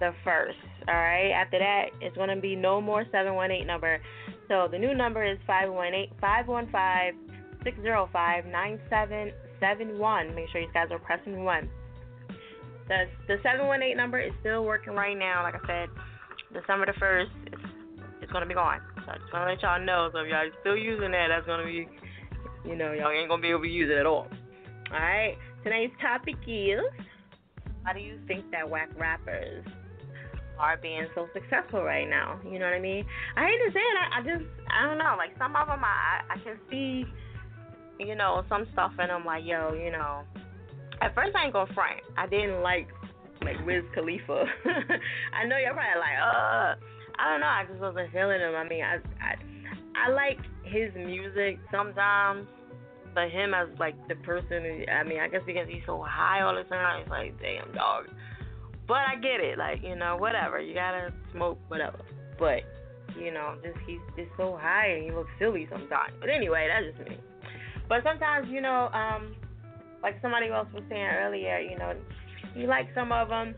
[0.00, 0.77] the 1st.
[0.88, 4.00] All right, after that, it's going to be no more 718 number.
[4.48, 10.34] So the new number is 518 515 605 9771.
[10.34, 11.68] Make sure you guys are pressing one.
[12.88, 15.42] The, the 718 number is still working right now.
[15.42, 15.88] Like I said,
[16.54, 17.62] December the 1st, it's,
[18.22, 18.80] it's going to be gone.
[19.04, 20.08] So I just want to let y'all know.
[20.12, 21.86] So if y'all still using that, that's going to be
[22.64, 24.26] you know, y'all ain't gonna be able to use it at all.
[24.92, 26.80] Alright, tonight's topic is
[27.84, 29.64] how do you think that whack rappers
[30.58, 32.40] are being so successful right now?
[32.44, 33.04] You know what I mean?
[33.36, 35.82] I hate to say it, I, I just, I don't know, like some of them
[35.84, 37.04] I, I can see,
[37.98, 40.22] you know, some stuff and I'm like, yo, you know,
[41.00, 42.00] at first I ain't gonna front.
[42.16, 42.88] I didn't like,
[43.42, 44.44] like Wiz Khalifa.
[45.32, 46.74] I know you're probably like, uh,
[47.18, 48.54] I don't know, I just wasn't feeling him.
[48.54, 49.34] I mean, I, I,
[50.06, 52.46] I like his music sometimes,
[53.14, 56.54] but him as like the person, I mean, I guess because he's so high all
[56.54, 58.06] the time, it's like, damn, dog.
[58.88, 60.60] But I get it, like you know, whatever.
[60.60, 61.98] You gotta smoke, whatever.
[62.38, 62.64] But
[63.18, 66.14] you know, just he's just so high and he looks silly sometimes.
[66.18, 67.18] But anyway, that's just me.
[67.88, 69.36] But sometimes, you know, um,
[70.02, 71.94] like somebody else was saying earlier, you know,
[72.56, 73.54] you like some of them,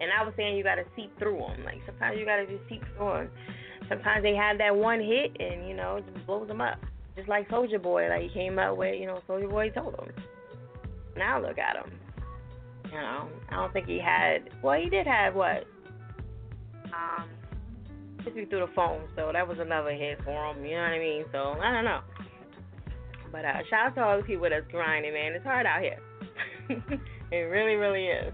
[0.00, 1.64] and I was saying you gotta seep through them.
[1.64, 3.30] Like sometimes you gotta just seep through them
[3.88, 6.78] sometimes they have that one hit and you know it just blows them up.
[7.16, 10.12] Just like Soulja Boy, like he came out with, you know, Soulja Boy Tell 'Em.
[11.16, 11.98] Now look at him.
[12.90, 14.48] You know, I don't think he had.
[14.62, 15.64] Well, he did have what?
[16.86, 17.28] Um,
[18.34, 20.64] me through the phone, so that was another hit for him.
[20.64, 21.24] You know what I mean?
[21.32, 22.00] So I don't know.
[23.32, 25.32] But uh, shout out to all the people that's grinding, man.
[25.32, 25.98] It's hard out here.
[27.32, 28.32] it really, really is.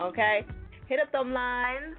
[0.00, 0.44] Okay,
[0.88, 1.96] hit up them lines.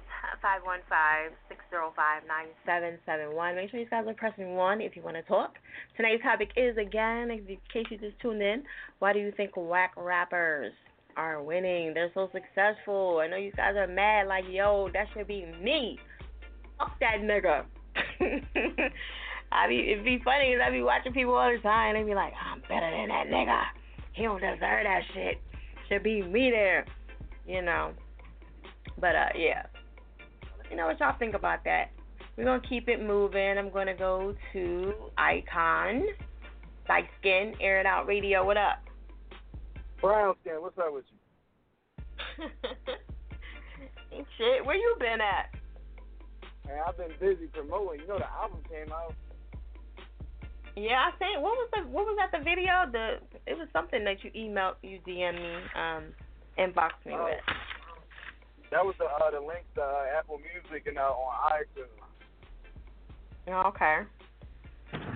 [1.72, 3.56] 515-605-9771.
[3.56, 5.54] Make sure you guys are pressing 1 if you want to talk.
[5.96, 8.62] Tonight's topic is, again, in case you just tuned in,
[8.98, 10.72] why do you think whack rappers
[11.16, 11.94] are winning?
[11.94, 13.20] They're so successful.
[13.22, 15.98] I know you guys are mad like, yo, that should be me.
[16.78, 17.64] Fuck that nigga.
[19.52, 22.14] I be it'd be funny because I be watching people all the time they be
[22.14, 23.62] like, I'm better than that nigga.
[24.12, 25.40] He don't deserve that shit.
[25.88, 26.86] Should be me there.
[27.46, 27.92] You know.
[28.98, 29.66] But uh yeah
[30.74, 31.90] you know what y'all think about that.
[32.36, 33.58] We're gonna keep it moving.
[33.58, 36.04] I'm gonna go to Icon,
[36.88, 38.44] Light Skin, Air It Out Radio.
[38.44, 38.82] What up?
[40.04, 42.44] Brown Skin, what's up with you?
[44.12, 44.66] Ain't shit.
[44.66, 45.48] Where you been at?
[46.68, 48.02] Hey, I've been busy promoting.
[48.02, 49.14] You know the album came out.
[50.76, 52.84] Yeah, I think what was the what was that the video?
[52.92, 53.16] The
[53.50, 56.12] it was something that you emailed you DM me, um,
[56.58, 57.40] inbox me uh, with.
[58.72, 61.96] That was the uh, the link to uh, Apple Music and uh, on iTunes.
[63.48, 64.04] Oh, okay.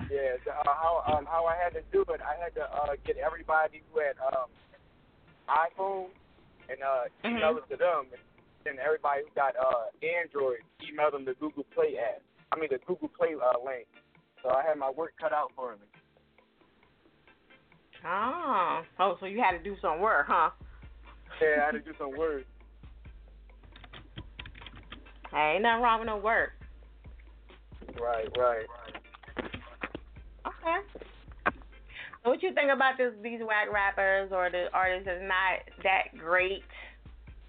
[0.09, 2.95] Yeah, the, uh, how um how I had to do it, I had to uh,
[3.05, 4.49] get everybody who had um
[5.49, 6.07] iPhone
[6.69, 7.37] and uh mm-hmm.
[7.37, 8.05] email it to them,
[8.65, 12.21] and everybody who got uh Android email them the Google Play app.
[12.51, 13.87] I mean the Google Play uh, link.
[14.43, 15.87] So I had my work cut out for me.
[18.05, 20.51] Oh, oh, so you had to do some work, huh?
[21.41, 22.43] Yeah, I had to do some work.
[25.31, 26.53] Hey, ain't nothing wrong with no work.
[28.01, 28.65] Right, right.
[30.47, 31.01] Okay.
[32.23, 36.17] So what you think about this these whack rappers or the artists is not that
[36.17, 36.63] great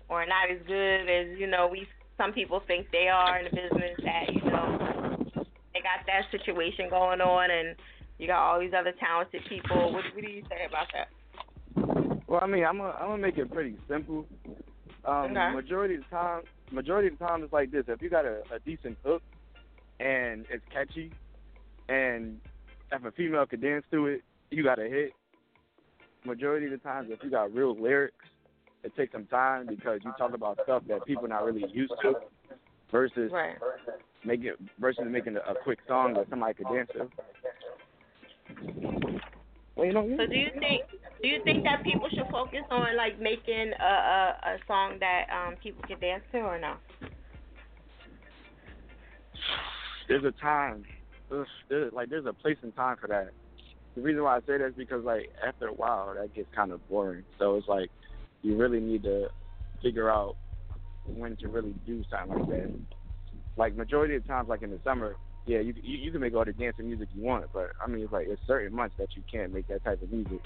[0.08, 1.86] or not as good as, you know, we
[2.16, 5.24] some people think they are in the business that, you know,
[5.72, 7.76] they got that situation going on and
[8.18, 9.92] you got all these other talented people.
[9.92, 11.08] What, what do you say about that?
[12.28, 14.26] Well, I mean, I'm gonna I'm gonna make it pretty simple.
[15.04, 15.54] Um, okay.
[15.54, 17.84] Majority of the time, majority of the time it's like this.
[17.88, 19.22] If you got a, a decent hook
[19.98, 21.12] and it's catchy,
[21.88, 22.38] and
[22.92, 25.12] if a female could dance to it, you got a hit.
[26.24, 28.14] Majority of the times, if you got real lyrics,
[28.82, 32.14] it takes some time because you talk about stuff that people not really used to,
[32.90, 33.56] versus right.
[34.24, 37.08] making versus making a, a quick song that somebody could dance to.
[39.76, 40.16] Well, you know.
[40.18, 40.82] So do you think
[41.22, 45.26] do you think that people should focus on like making a a, a song that
[45.32, 46.74] um people can dance to or no?
[50.08, 50.84] There's a time,
[51.30, 53.30] there's, there's, like there's a place and time for that.
[53.96, 56.72] The reason why I say that is because like after a while that gets kind
[56.72, 57.24] of boring.
[57.38, 57.90] So it's like
[58.42, 59.28] you really need to
[59.82, 60.36] figure out
[61.06, 62.74] when to really do something like that.
[63.56, 66.44] Like majority of times, like in the summer, yeah, you you, you can make all
[66.44, 69.22] the dancing music you want, but I mean it's like it's certain months that you
[69.30, 70.40] can't make that type of music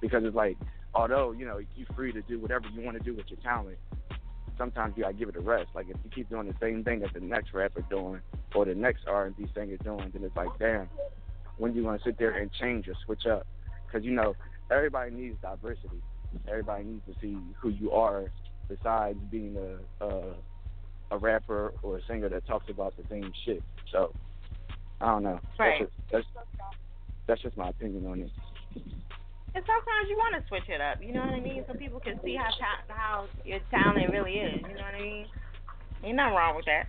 [0.00, 0.56] because it's like
[0.94, 3.78] although you know you're free to do whatever you want to do with your talent,
[4.58, 5.70] sometimes you gotta give it a rest.
[5.74, 8.20] Like if you keep doing the same thing that the next rapper doing
[8.54, 10.88] or the next R&B singer doing, then it's like damn,
[11.60, 13.46] when you want to sit there and change or switch up?
[13.86, 14.34] Because you know
[14.70, 16.00] everybody needs diversity.
[16.48, 18.30] Everybody needs to see who you are
[18.68, 20.34] besides being a a,
[21.12, 23.62] a rapper or a singer that talks about the same shit.
[23.92, 24.14] So
[25.00, 25.40] I don't know.
[25.58, 25.80] Right.
[25.80, 26.26] That's just, that's,
[27.26, 28.30] that's just my opinion on it.
[29.52, 31.98] And sometimes you want to switch it up, you know what I mean, so people
[31.98, 34.60] can see how ta- how your talent really is.
[34.62, 35.26] You know what I mean?
[36.04, 36.86] Ain't nothing wrong with that.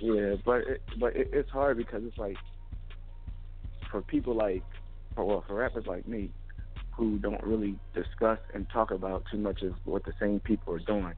[0.00, 2.36] Yeah, but it, but it, it's hard because it's like
[3.90, 4.62] for people like,
[5.14, 6.30] for, well, for rappers like me,
[6.98, 10.80] who don't really discuss and talk about too much of what the same people are
[10.80, 11.14] doing.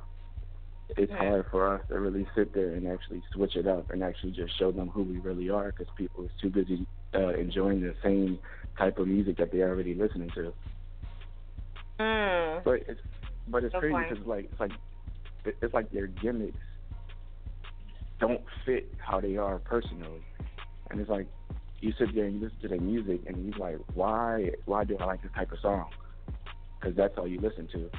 [0.96, 4.32] It's hard for us to really sit there and actually switch it up and actually
[4.32, 7.94] just show them who we really are because people are too busy uh, enjoying the
[8.02, 8.38] same
[8.76, 10.52] type of music that they're already listening to.
[12.00, 12.64] Mm.
[12.64, 13.00] But it's
[13.48, 14.72] but it's Good crazy because like it's like
[15.44, 16.58] it's like their gimmicks
[18.18, 20.22] don't fit how they are personally,
[20.90, 21.26] and it's like
[21.80, 24.96] you sit there and you listen to their music and you're like, why why do
[24.98, 25.86] I like this type of song?
[26.80, 27.90] Because that's all you listen to.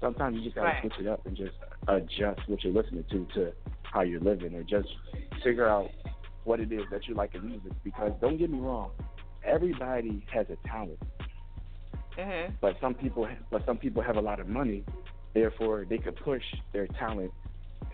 [0.00, 0.80] Sometimes you just gotta Right.
[0.80, 1.56] switch it up and just
[1.88, 3.52] adjust what you're listening to to
[3.82, 4.88] how you're living, or just
[5.42, 5.90] figure out
[6.44, 7.72] what it is that you like in music.
[7.84, 8.90] Because don't get me wrong,
[9.44, 10.98] everybody has a talent
[12.16, 12.52] Mhm.
[12.60, 14.84] but some people but some people have a lot of money
[15.32, 16.42] therefore they could push
[16.72, 17.32] their talent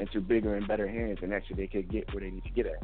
[0.01, 2.67] into bigger and better hands and actually they could get where they need to get
[2.67, 2.83] at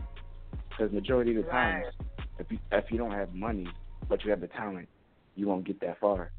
[0.68, 1.82] because majority of the Right.
[1.82, 1.94] times
[2.38, 3.66] if you if you don't have money
[4.08, 4.88] but you have the talent
[5.34, 6.30] you won't get that far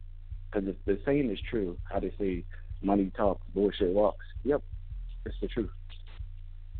[0.52, 2.44] because the, the saying is true how they say
[2.82, 4.62] money talks bullshit walks yep
[5.26, 5.70] it's the truth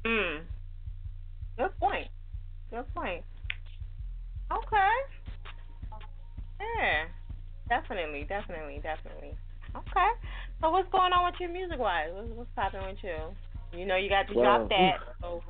[0.06, 0.42] Mm.
[1.58, 2.08] Good point.
[2.70, 3.24] Good point.
[4.52, 4.94] Okay.
[6.60, 7.06] Yeah.
[7.70, 9.36] Definitely, definitely, definitely.
[9.76, 10.10] Okay.
[10.62, 12.10] So what's going on with your music wise?
[12.12, 13.80] What's, what's popping with you?
[13.80, 14.98] You know you got to Well, drop that.
[15.22, 15.42] So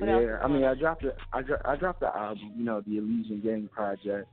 [0.00, 2.80] what yeah, I mean, I dropped the I, dro- I dropped the album, you know,
[2.80, 4.28] the Elysian Gang Project.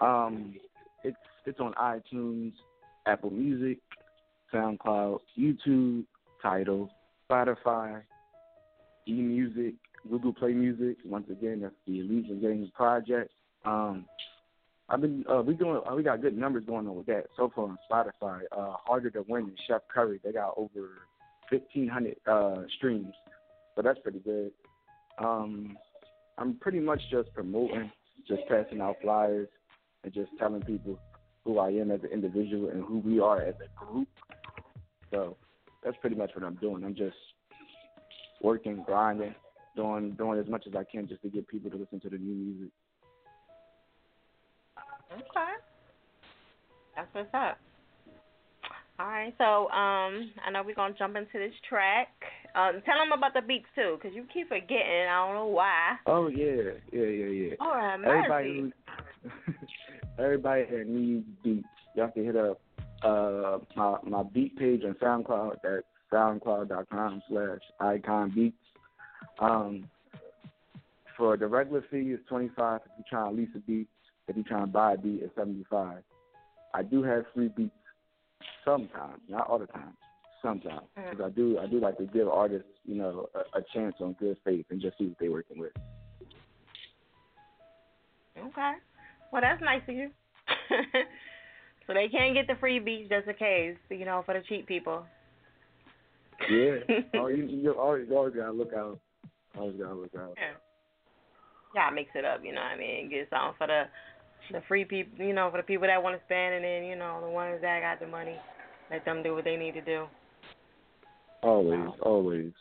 [0.00, 0.54] Um,
[1.02, 1.16] it's
[1.46, 2.52] it's on iTunes,
[3.06, 3.78] Apple Music,
[4.52, 6.04] SoundCloud, YouTube,
[6.42, 6.90] Tidal,
[7.30, 8.02] Spotify,
[9.08, 9.74] eMusic,
[10.10, 10.96] Google Play Music.
[11.04, 13.30] Once again, that's the Elysian Gang Project.
[13.64, 14.06] Um,
[14.88, 17.50] I've been uh, we doing uh, we got good numbers going on with that so
[17.54, 18.40] far on Spotify.
[18.52, 20.90] Uh, Harder to Win and Chef Curry they got over
[21.48, 23.14] fifteen hundred uh, streams,
[23.74, 24.52] so that's pretty good.
[25.18, 25.76] Um,
[26.38, 27.90] I'm pretty much just promoting,
[28.26, 29.48] just passing out flyers,
[30.02, 30.98] and just telling people
[31.44, 34.08] who I am as an individual and who we are as a group.
[35.10, 35.36] So
[35.84, 36.84] that's pretty much what I'm doing.
[36.84, 37.16] I'm just
[38.42, 39.34] working, grinding,
[39.76, 42.18] doing doing as much as I can just to get people to listen to the
[42.18, 42.72] new music.
[45.12, 45.52] Okay.
[46.96, 47.58] That's what's up.
[48.96, 52.08] All right, so um, I know we're gonna jump into this track.
[52.54, 55.08] Um, tell them about the beats too, cause you keep forgetting.
[55.10, 55.96] I don't know why.
[56.06, 57.54] Oh yeah, yeah, yeah, yeah.
[57.60, 58.72] All right, Everybody,
[59.24, 59.58] mercy.
[60.18, 61.66] everybody that needs beats,
[61.96, 62.60] y'all can hit up
[63.02, 65.56] uh my my beat page on SoundCloud.
[65.64, 68.56] That's soundcloud.com slash icon beats.
[69.40, 69.88] Um,
[71.16, 73.88] for the regular fee is twenty five if you're trying to lease a beat.
[74.28, 76.04] If you're trying to buy a beat, it's seventy five.
[76.72, 77.72] I do have free beats
[78.64, 79.94] sometimes, not all the time.
[80.42, 81.10] Sometimes, mm.
[81.10, 84.14] because I do I do like to give artists you know a, a chance on
[84.20, 85.72] good faith and just see what they're working with.
[88.36, 88.72] Okay.
[89.32, 90.10] Well, that's nice of you.
[91.86, 94.66] so they can't get the free beats just in case, you know, for the cheap
[94.66, 95.04] people.
[96.50, 96.76] Yeah.
[97.14, 99.00] oh, you you always you always gotta look out.
[99.56, 100.34] Always gotta look out.
[100.36, 100.54] Yeah.
[101.74, 103.10] Yeah, mix it up, you know what I mean?
[103.10, 103.84] Get something for the
[104.50, 106.96] the free people, you know, for the people that want to spend, and then you
[106.96, 108.36] know the ones that got the money,
[108.90, 110.06] let them do what they need to do.
[111.42, 112.52] Always, always.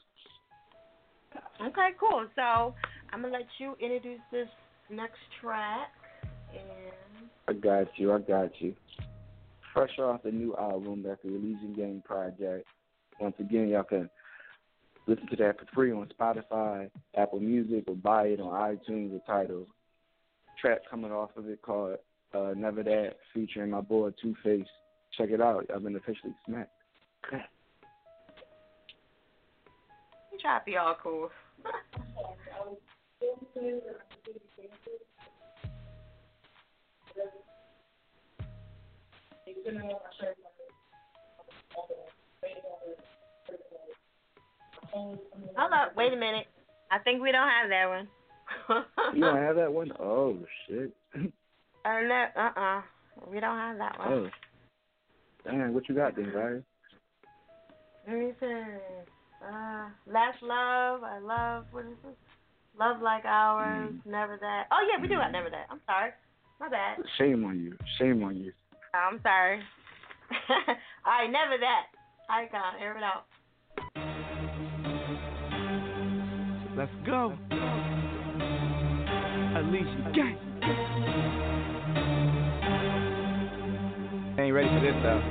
[1.61, 2.26] Okay, cool.
[2.35, 2.73] So
[3.11, 4.47] I'm gonna let you introduce this
[4.89, 5.89] next track,
[6.51, 6.93] and
[7.47, 8.14] I got you.
[8.14, 8.76] I got you.
[9.73, 12.65] Fresh off the new album, that's the Elysian Gang Project.
[13.19, 14.10] Once again, y'all can
[15.07, 19.22] listen to that for free on Spotify, Apple Music, or buy it on iTunes or
[19.26, 19.65] Tidal.
[20.64, 21.98] Track coming off of it called
[22.34, 24.65] uh, Never That, featuring my boy Two Face.
[25.18, 25.65] Check it out.
[25.76, 26.72] I've been officially smacked.
[30.40, 31.30] Try to be all cool.
[45.57, 46.48] Hold up, wait a minute.
[46.90, 48.07] I think we don't have that one.
[49.14, 49.91] you don't have that one?
[49.99, 50.38] Oh
[50.68, 50.91] shit.
[51.85, 52.81] Uh, no, uh-uh.
[53.30, 54.07] We don't have that one.
[54.07, 54.30] Oh.
[55.44, 56.64] Dang, what you got then, Larry?
[58.07, 58.61] Let me see.
[59.45, 62.14] Uh, Last Love, I love, what is this?
[62.80, 64.06] Love Like Ours, Mm.
[64.06, 64.68] Never That.
[64.72, 65.68] Oh, yeah, we do have Never That.
[65.69, 66.11] I'm sorry.
[66.60, 66.98] My bad.
[67.18, 67.77] Shame on you.
[67.99, 68.53] Shame on you.
[68.94, 69.60] I'm sorry.
[70.49, 71.88] All right, Never That.
[72.30, 73.26] Icon, air it out.
[76.77, 77.38] Let's go.
[79.64, 80.38] Alicia gang.
[84.40, 85.22] Ain't ready for this though.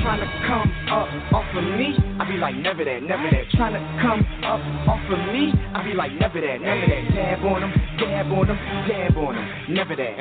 [0.00, 3.50] Trying to come up off of me, I be like never that, never that.
[3.52, 7.14] Trying to come up off of me, I be like never that, never that.
[7.14, 8.58] Dab on them, dab on them,
[8.88, 10.16] dab on them, never that.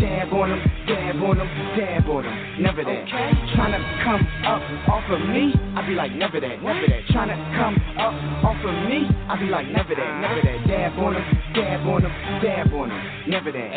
[0.00, 3.02] Dab on them, dab on them, dab on them, never that.
[3.08, 7.02] Okay, Tryna come up off of me, I be like never that, never that.
[7.12, 8.14] Tryna come up
[8.44, 10.58] off of me, I be like never that, never that.
[10.68, 11.24] Dab on them,
[11.54, 13.68] dab on them, dab on them, never that.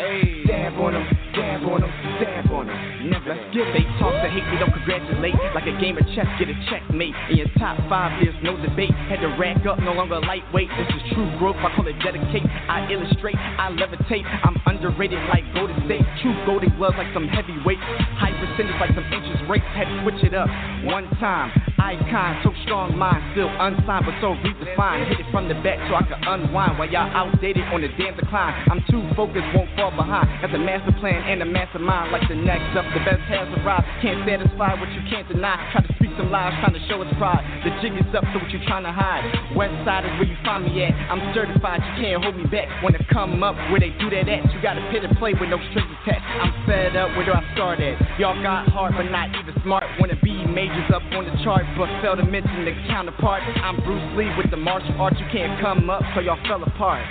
[0.46, 3.40] Dab on them, dab on them, dab on them, never that.
[3.52, 5.36] They talk to hate me, don't congratulate.
[5.54, 7.14] Like a game of chess, get a checkmate.
[7.30, 8.92] In your top five years, no debate.
[9.08, 10.68] Had to rack up, no longer lightweight.
[10.76, 12.44] This is true growth, I call it dedicate.
[12.68, 14.24] I illustrate, I levitate.
[14.24, 16.02] I'm underrated like Golden State.
[16.22, 17.78] True golden gloves like some heavyweight.
[18.18, 19.64] High percentage like some interest rates.
[19.74, 20.48] Had to switch it up
[20.84, 21.52] one time.
[21.82, 25.10] Icon, so strong mind, still unsigned, but so redefined.
[25.10, 28.14] Hit it from the back so I can unwind while y'all outdated on the damn
[28.14, 28.54] decline.
[28.70, 30.30] I'm too focused, won't fall behind.
[30.38, 32.14] Got the master plan and the mastermind.
[32.14, 33.82] Like the next up, the best has arrived.
[33.98, 35.58] Can't satisfy what you can't deny.
[35.74, 37.42] Try to speak some lies, trying to show its pride.
[37.66, 39.26] The jig is up, so what you trying to hide?
[39.58, 40.94] West side is where you find me at.
[41.10, 42.70] I'm certified, you can't hold me back.
[42.78, 44.46] Wanna come up where they do that at?
[44.54, 46.22] You got to pit and play with no strings attached.
[46.38, 47.98] I'm fed up, where do I start at?
[48.22, 49.82] Y'all got heart, but not even smart.
[49.98, 53.42] Wanna be majors up on the chart, but fail to mention the counterpart.
[53.62, 55.16] I'm Bruce Lee with the martial arts.
[55.18, 57.04] You can't come up, so y'all fell apart.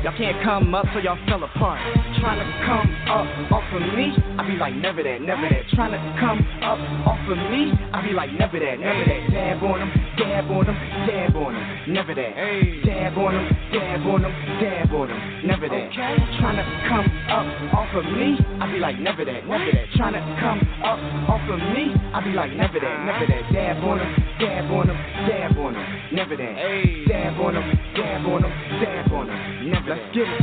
[0.00, 1.76] Y'all can't come up, so y'all fell apart.
[2.24, 5.68] Trying to come up off of me, I be like never that, never that.
[5.76, 9.20] Trying to come up off of me, I be like never that, never that.
[9.28, 12.32] Dab on them, dab on them, dab on them, never that.
[12.80, 13.46] Dab on them,
[13.76, 15.92] dab on them, dab on them, never that.
[15.92, 17.44] Trying to come up
[17.76, 19.84] off of me, I be like never that, never that.
[20.00, 23.52] Trying to come up off of me, I be like never that, never that.
[23.52, 24.08] Dab on them,
[24.40, 24.96] dab on them,
[25.28, 25.84] dab on them,
[26.16, 26.56] never that.
[27.04, 30.38] Dab on them, dab on them, dab on them, never Let's get it.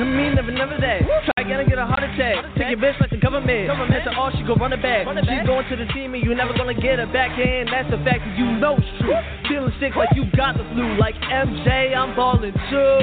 [0.00, 1.04] Come me, never, never that.
[1.04, 2.48] Try again and get a heart attack.
[2.56, 3.68] Take your bitch like the government.
[3.68, 4.08] Government.
[4.16, 5.04] all she go run it back.
[5.04, 7.68] She's going to the team and you never gonna get her back in.
[7.68, 9.12] That's the fact that you know it's true.
[9.52, 10.96] Feeling sick like you got the flu.
[10.96, 12.96] Like MJ, I'm balling too.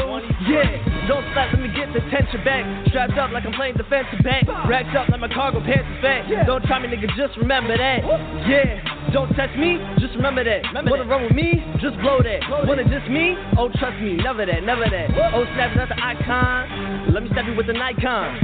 [0.50, 2.66] Yeah, don't stop, let me get the tension back.
[2.90, 4.50] Strapped up like I'm playing defensive back.
[4.66, 6.26] Racked up like my cargo pants is fat.
[6.50, 8.02] Don't try me, nigga, just remember that.
[8.50, 8.82] Yeah,
[9.14, 10.66] don't test me, just remember that.
[10.74, 11.62] Wanna run with me?
[11.78, 12.42] Just blow that.
[12.66, 13.38] Wanna diss me?
[13.62, 15.14] Oh, trust me, never that, never that.
[15.38, 17.14] Oh, snap, the icon?
[17.14, 18.40] Let me stab you with the Nikon.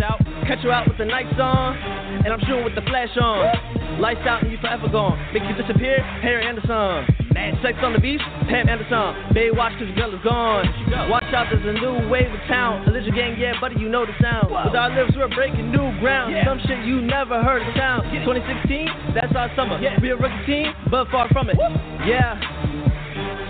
[0.47, 1.77] Catch you out with the Nikes on,
[2.25, 3.99] and I'm shooting with the flash on.
[3.99, 5.19] Lights out and you forever gone.
[5.33, 7.05] Make you disappear, Harry Anderson.
[7.33, 9.35] Mad sex on the beach, Pam Anderson.
[9.35, 10.65] Baywatch cause the girl is gone.
[11.09, 12.85] Watch out, there's a new wave of town.
[12.87, 14.49] Religion gang, yeah, buddy, you know the sound.
[14.49, 16.33] With our lips, we're breaking new ground.
[16.45, 18.03] Some shit you never heard of town.
[18.25, 19.79] 2016, that's our summer.
[20.01, 21.57] We a rookie team, but far from it.
[22.05, 22.39] Yeah.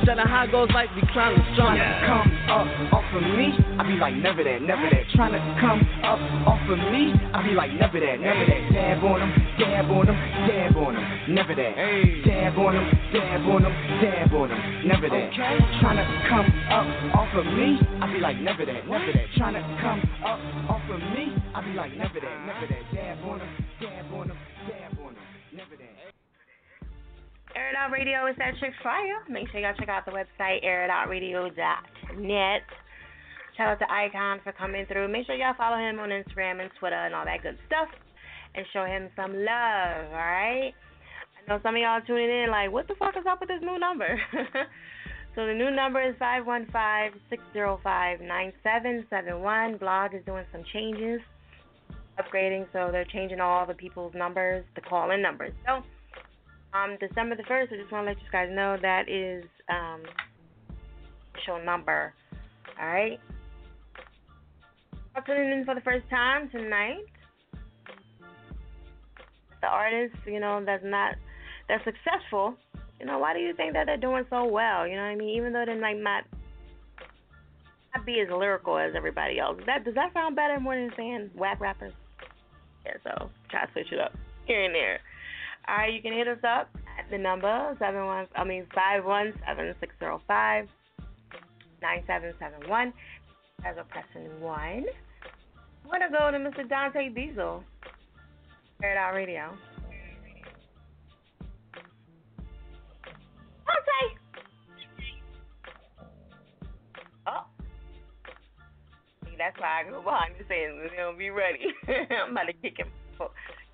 [0.05, 1.77] Shut how it goes like we climbing strong.
[2.05, 5.05] Come up off of me, I be like never that, never that.
[5.15, 8.61] Trying to come up off of me, I be like never that, never that.
[8.73, 10.17] Dab on them, dab on them,
[10.47, 11.05] dab on them,
[11.35, 11.76] never that.
[12.26, 15.34] Dab on them, dab on them, dab on them, never that.
[15.35, 19.27] Trying to come up off of me, I be like never that, never that.
[19.38, 20.39] Trying to come up
[20.69, 22.84] off of me, I be like never that, never that.
[22.95, 23.59] Dab on them,
[27.60, 29.19] Air It Out Radio is that chick fire.
[29.27, 32.64] Make sure y'all check out the website airitoutradio.net.
[33.57, 35.10] Shout out to Icon for coming through.
[35.10, 37.90] Make sure y'all follow him on Instagram and Twitter and all that good stuff,
[38.56, 40.07] and show him some love.
[40.07, 40.72] All right.
[40.72, 43.61] I know some of y'all tuning in like, what the fuck is up with this
[43.61, 44.18] new number?
[45.36, 49.76] so the new number is five one five six zero five nine seven seven one.
[49.76, 51.19] Blog is doing some changes,
[52.15, 55.52] upgrading, so they're changing all the people's numbers, the call-in numbers.
[55.68, 55.84] So.
[56.74, 60.04] Um, December the first, I just want to let you guys know that is um
[61.46, 62.14] show number.
[62.80, 63.20] All right.
[65.16, 67.06] are tuning in for the first time tonight,
[69.62, 71.16] the artists, you know, that's not
[71.68, 72.56] that's successful,
[73.00, 74.88] you know, why do you think that they're doing so well?
[74.88, 75.38] You know what I mean?
[75.38, 76.24] Even though they might not
[77.96, 79.58] not be as lyrical as everybody else.
[79.58, 81.94] Does that does that sound better more than saying whack rappers?
[82.86, 84.14] Yeah, so try to switch it up
[84.46, 85.00] here and there.
[85.70, 86.68] All right, you can hit us up
[86.98, 90.68] at the number seven one I mean five one seven six zero five
[91.80, 92.91] nine seven seven one.
[93.64, 94.86] As a pressing one.
[95.84, 96.68] I'm gonna go to Mr.
[96.68, 97.64] Dante Diesel.
[98.82, 99.52] Air Out Radio.
[103.68, 104.16] Dante.
[107.28, 107.46] Oh.
[109.26, 110.90] See, that's why I go behind the scenes.
[110.98, 111.60] He'll be ready.
[112.10, 112.88] I'm about to kick him,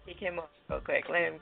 [0.06, 1.06] kick him off real quick.
[1.10, 1.40] Let him.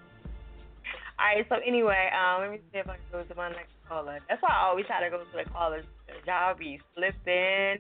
[1.20, 1.46] All right.
[1.50, 4.20] So anyway, um, let me see if I can go to my next caller.
[4.28, 5.86] That's why I always try to go to the callers.
[6.26, 7.80] Y'all be slipping.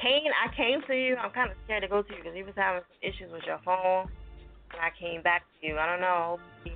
[0.00, 1.16] Kane, I came to you.
[1.16, 3.42] I'm kind of scared to go to you because you was having some issues with
[3.46, 4.08] your phone.
[4.72, 5.78] And I came back to you.
[5.78, 6.38] I don't know.
[6.64, 6.72] We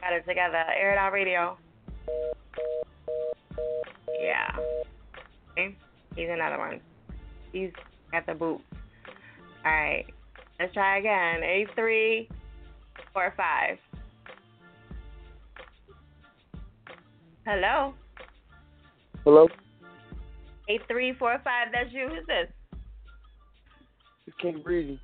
[0.00, 0.62] got it together.
[0.76, 1.56] Air it out radio.
[4.20, 4.56] Yeah.
[5.52, 5.76] Okay.
[6.14, 6.80] He's another one.
[7.52, 7.70] He's
[8.12, 8.60] at the boot.
[9.64, 10.04] All right.
[10.60, 11.42] Let's try again.
[11.42, 12.28] Eight three
[13.12, 13.78] four five.
[17.44, 17.94] Hello.
[19.24, 19.48] Hello.
[20.68, 21.68] Eight three four five.
[21.72, 22.08] That's you.
[22.08, 22.48] Who's this?
[24.26, 25.00] It's King Breezy.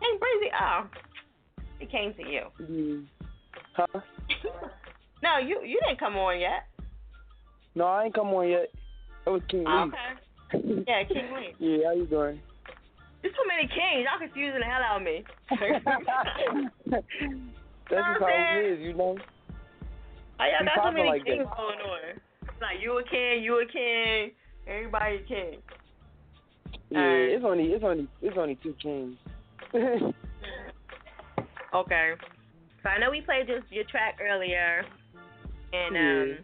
[0.00, 0.52] King Breezy.
[0.60, 0.86] Oh,
[1.80, 2.42] it came to you.
[2.60, 3.06] Mm.
[3.74, 3.86] Huh?
[5.22, 6.66] no, you you didn't come on yet.
[7.76, 8.72] No, I ain't come on yet.
[9.24, 9.92] That was King Lee.
[10.52, 10.84] Okay.
[10.88, 11.54] yeah, King Lee.
[11.58, 12.40] Yeah, how you doing?
[13.22, 14.06] There's too many kings.
[14.06, 15.24] Y'all confusing the hell out of me.
[16.90, 17.04] That's
[17.88, 19.16] just how it is, you know.
[20.38, 21.56] Yeah, got so many like kings that.
[21.56, 22.20] going on.
[22.42, 24.30] It's like you a king, you a king,
[24.66, 25.58] everybody a king.
[26.90, 27.28] Yeah, Alright.
[27.32, 29.16] it's only it's only it's only two kings.
[31.74, 32.12] Okay.
[32.82, 34.84] So I know we played your your track earlier,
[35.72, 36.22] and Yeah.
[36.22, 36.38] um,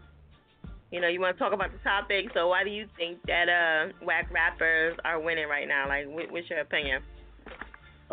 [0.91, 2.27] you know, you want to talk about the topic.
[2.35, 5.89] So why do you think that uh whack rappers are winning right now?
[5.89, 7.01] Like, what, what's your opinion?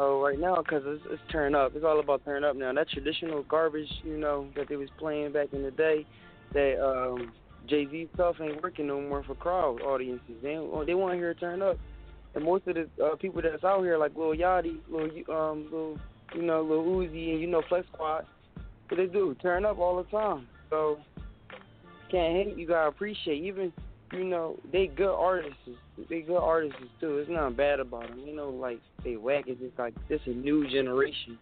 [0.02, 1.74] Oh, right now, cause it's, it's turn up.
[1.76, 2.72] It's all about turn up now.
[2.72, 6.06] That traditional garbage, you know, that they was playing back in the day,
[6.54, 7.34] that um,
[7.68, 10.38] Jay Z stuff ain't working no more for crowd audiences.
[10.42, 10.54] They
[10.86, 11.78] they want to hear turn up,
[12.34, 15.98] and most of the uh, people that's out here, like Lil Yachty, Lil um, Lil,
[16.34, 18.26] you know, Lil Uzi, and you know Flex Squad,
[18.88, 19.36] what they do?
[19.42, 20.48] Turn up all the time.
[20.70, 21.00] So
[22.10, 22.58] can't hate.
[22.58, 23.44] You gotta appreciate.
[23.44, 23.74] Even
[24.11, 25.57] you know they good artists.
[26.10, 27.18] They good artists too.
[27.18, 28.19] It's nothing bad about them.
[28.26, 29.45] You know, like they whack.
[29.48, 31.38] It's just like this a new generation.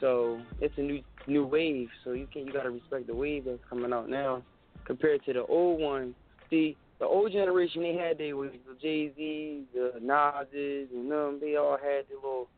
[0.00, 1.88] So it's a new new wave.
[2.04, 4.42] So you can you gotta respect the wave that's coming out now
[4.84, 6.14] compared to the old one.
[6.50, 8.54] See, the old generation they had their waves.
[8.66, 11.38] The Jay Z, the Nas's, and them.
[11.40, 12.48] They all had their little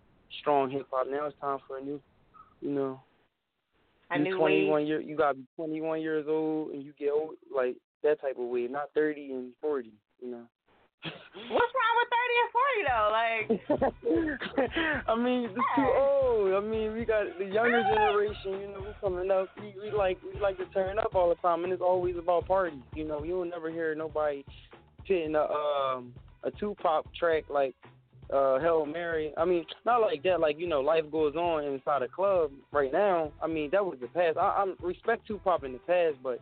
[0.40, 1.06] strong hip hop.
[1.10, 2.00] Now it's time for a new,
[2.60, 3.00] you know.
[4.10, 4.86] A you new 21 wave.
[4.86, 7.76] year, you gotta be 21 years old and you get old like
[8.06, 9.92] that type of wave, not 30 and 40.
[10.22, 10.42] You know.
[11.50, 13.08] What's wrong with thirty and forty though?
[13.12, 13.44] Like,
[15.08, 16.54] I mean, it's too old.
[16.54, 18.60] I mean, we got the younger generation.
[18.60, 19.48] You know, we coming up.
[19.60, 22.48] We, we like we like to turn up all the time, and it's always about
[22.48, 22.80] parties.
[22.94, 24.44] You know, you will never hear nobody
[25.06, 26.12] pitting a um
[26.42, 27.74] a Tupac track like
[28.32, 29.32] uh Hail Mary.
[29.36, 30.40] I mean, not like that.
[30.40, 33.32] Like you know, life goes on inside a club right now.
[33.42, 34.38] I mean, that was the past.
[34.38, 36.40] I, I respect Tupac in the past, but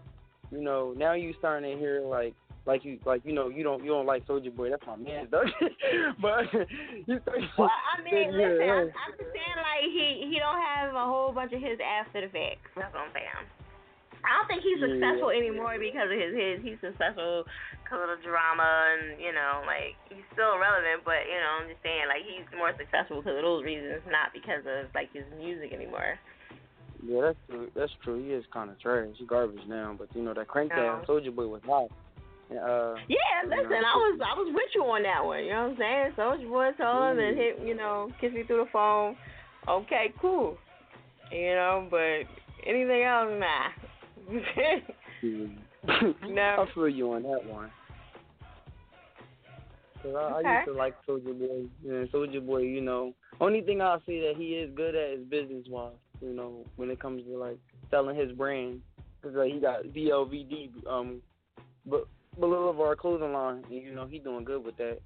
[0.54, 2.34] you know, now you starting to hear like
[2.66, 4.70] like you like you know you don't you don't like Soulja Boy.
[4.70, 5.44] That's my man, though.
[6.22, 6.46] but
[7.06, 8.72] you start well, I mean, Yeah, listen, yeah.
[8.72, 12.22] I'm, I'm just saying like he he don't have a whole bunch of his after
[12.24, 12.62] the fact.
[12.76, 13.44] That's what I'm saying.
[14.24, 14.88] I don't think he's Yeah.
[14.96, 16.56] successful anymore because of his his.
[16.64, 17.44] He's successful
[17.84, 18.64] because of the drama
[18.96, 22.48] and you know like he's still relevant, but you know I'm just saying like he's
[22.56, 26.16] more successful because of those reasons, not because of like his music anymore.
[27.02, 27.68] Yeah, that's true.
[27.74, 28.22] That's true.
[28.24, 29.08] He is kind of trash.
[29.18, 30.76] He garbage now, but you know that crank No.
[30.76, 31.90] down Soulja Boy was hot.
[32.50, 35.44] Uh, Yeah, you listen, know, I was I was with you on that one.
[35.44, 36.12] You know what I'm saying?
[36.16, 39.16] Soulja Boy Tell 'Em and hit, you know, kiss me through the phone.
[39.68, 40.56] Okay, cool.
[41.32, 42.26] You know, but
[42.66, 43.70] anything else, nah.
[46.28, 46.66] no.
[46.68, 47.70] I feel you on that one.
[50.02, 50.52] 'Cause I, I Okay.
[50.54, 51.66] used to like Soulja Boy.
[51.82, 52.62] Yeah, Soulja Boy.
[52.62, 55.92] You know, only thing I'll say that he is good at is business wise.
[56.24, 57.58] You know, when it comes to like
[57.90, 58.80] selling his brand,
[59.20, 61.20] because like, he got BLVD, um,
[61.86, 62.06] but
[62.38, 64.98] Boulevard clothing line, and you know he doing good with that.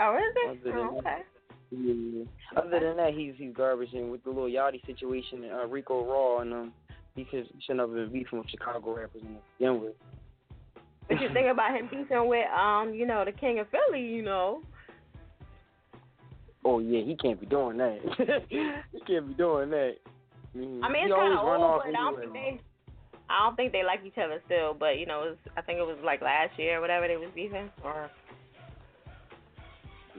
[0.00, 0.50] oh, is it?
[0.50, 1.22] Other than Oh, that- okay.
[1.70, 2.24] Yeah.
[2.56, 3.92] Other than that, he's he's garbage.
[3.92, 6.72] And with the Lil Yachty situation, and, uh, Rico Raw, and um,
[7.14, 9.92] he should shouldn't have been beefing with Chicago rappers in begin with.
[11.08, 14.22] What you think about him beefing with um, you know, the King of Philly, you
[14.22, 14.62] know?
[16.68, 17.98] Oh yeah, he can't be doing that.
[18.48, 19.94] he can't be doing that.
[20.54, 22.60] I mean, I mean, it's kind of old, but I don't think they.
[23.30, 25.78] I don't think they like each other still, but you know, it was, I think
[25.78, 28.10] it was like last year or whatever they was beefing, or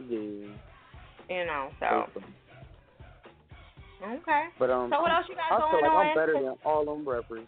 [0.07, 0.49] Yeah.
[1.29, 1.69] you know.
[1.79, 2.05] So
[4.05, 4.43] okay.
[4.59, 6.05] But um, So what else you got I going feel like on?
[6.05, 7.47] I'm better than all them rappers.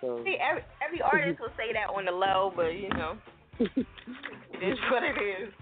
[0.00, 3.18] So See, every every artist will say that on the low, but you know,
[3.58, 5.52] it is what it is.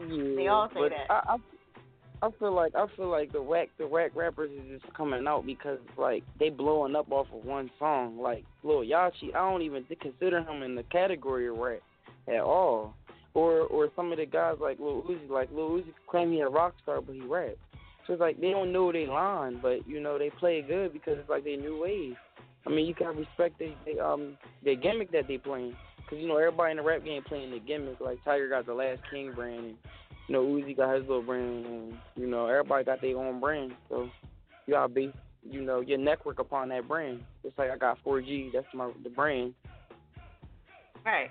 [0.00, 1.10] Yeah, They all say that.
[1.10, 1.36] I, I
[2.20, 5.46] I feel like I feel like the whack the whack rappers is just coming out
[5.46, 8.18] because like they blowing up off of one song.
[8.18, 11.80] Like Lil Yachty, I don't even consider him in the category of rap
[12.26, 12.94] at all.
[13.34, 16.48] Or or some of the guys like Lil Uzi, like Lil Uzi claim he a
[16.48, 17.54] rock star, but he rap.
[18.06, 21.18] So it's like they don't know they line, but you know they play good because
[21.18, 22.16] it's like they new wave.
[22.66, 25.76] I mean, you gotta respect they, they um their gimmick that they playing,
[26.08, 28.00] cause you know everybody in the rap game playing the gimmick.
[28.00, 29.76] Like Tyga got the Last King brand, and
[30.28, 33.72] you know Uzi got his little brand, and you know everybody got their own brand.
[33.88, 34.08] So
[34.66, 35.12] you gotta be,
[35.42, 37.20] you know, your network upon that brand.
[37.42, 39.54] Just like I got 4G, that's my the brand.
[41.04, 41.30] Right.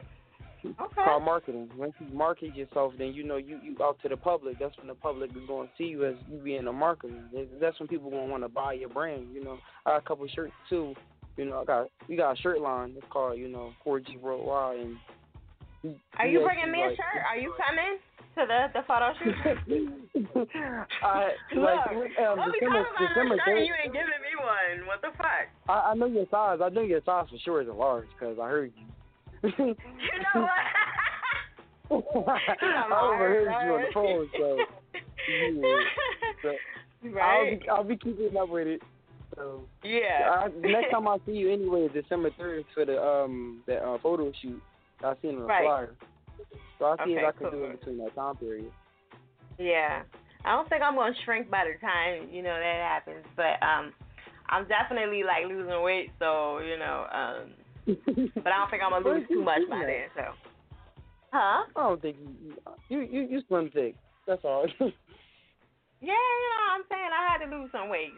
[0.63, 1.03] It's Okay.
[1.03, 1.69] called marketing.
[1.77, 4.57] Once you market yourself, then you know you you out to the public.
[4.59, 7.31] That's when the public is going to see you as you being a marketer.
[7.31, 9.27] That's- That's when people going to want to buy your brand.
[9.33, 10.95] You know, I got a couple shirts too.
[11.37, 12.93] You know, I got we got a shirt line.
[12.97, 14.79] It's called you know 4G Worldwide.
[14.79, 17.23] And Are you bringing me a like- shirt?
[17.29, 17.99] Are you coming
[18.35, 19.35] to the the photo shoot?
[21.03, 21.87] I Look,
[22.25, 24.87] um, December December shirt you ain't giving me one.
[24.87, 25.47] What the fuck?
[25.69, 26.59] I, I know your size.
[26.63, 28.85] I know your size for sure is a large because I heard you.
[29.43, 29.75] You
[30.33, 30.49] know what?
[31.89, 34.57] I overheard you on the phone, so
[35.29, 35.81] yeah.
[37.03, 38.81] So I'll be I'll be keeping up with it.
[39.37, 40.29] So Yeah.
[40.29, 43.97] I, next time I see you anyway, is December third for the um the uh,
[44.01, 44.61] photo shoot.
[45.03, 45.63] I seen on the Right.
[45.63, 45.89] flyer.
[46.79, 47.51] So I'll see if I can cool.
[47.51, 48.71] do it between that time period.
[49.59, 50.01] Yeah.
[50.43, 53.25] I don't think I'm gonna shrink by the time, you know, that happens.
[53.35, 53.93] But um
[54.49, 57.53] I'm definitely like losing weight, so, you know, um
[58.35, 60.33] but I don't think I'm gonna lose too much by then, so
[61.31, 61.65] Huh?
[61.75, 62.53] I don't think you
[62.89, 63.95] you you, you slim thick.
[64.25, 64.65] That's all.
[65.99, 67.09] Yeah, you know what I'm saying?
[67.09, 68.13] I had to lose some weight.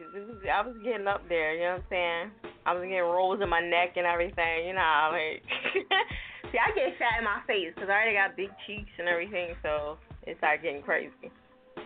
[0.51, 2.53] I was getting up there, you know what I'm saying?
[2.65, 5.41] I was getting rolls in my neck and everything, you know, like
[6.51, 9.53] See, I get fat in my face because I already got big cheeks and everything,
[9.61, 11.29] so it started getting crazy.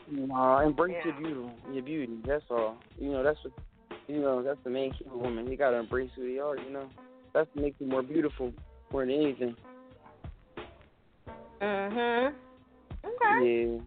[0.10, 1.12] Nah, embrace Yeah.
[1.12, 1.52] your beauty.
[1.74, 2.18] Your beauty.
[2.26, 2.78] That's all.
[2.98, 3.54] You know, that's what
[4.08, 4.42] you know.
[4.42, 5.48] That's the main key with women.
[5.52, 6.58] You gotta embrace who they are.
[6.58, 6.90] You know,
[7.34, 8.54] that's what makes you more beautiful
[8.92, 9.56] more than anything.
[11.62, 12.34] Mhm.
[13.06, 13.80] Okay.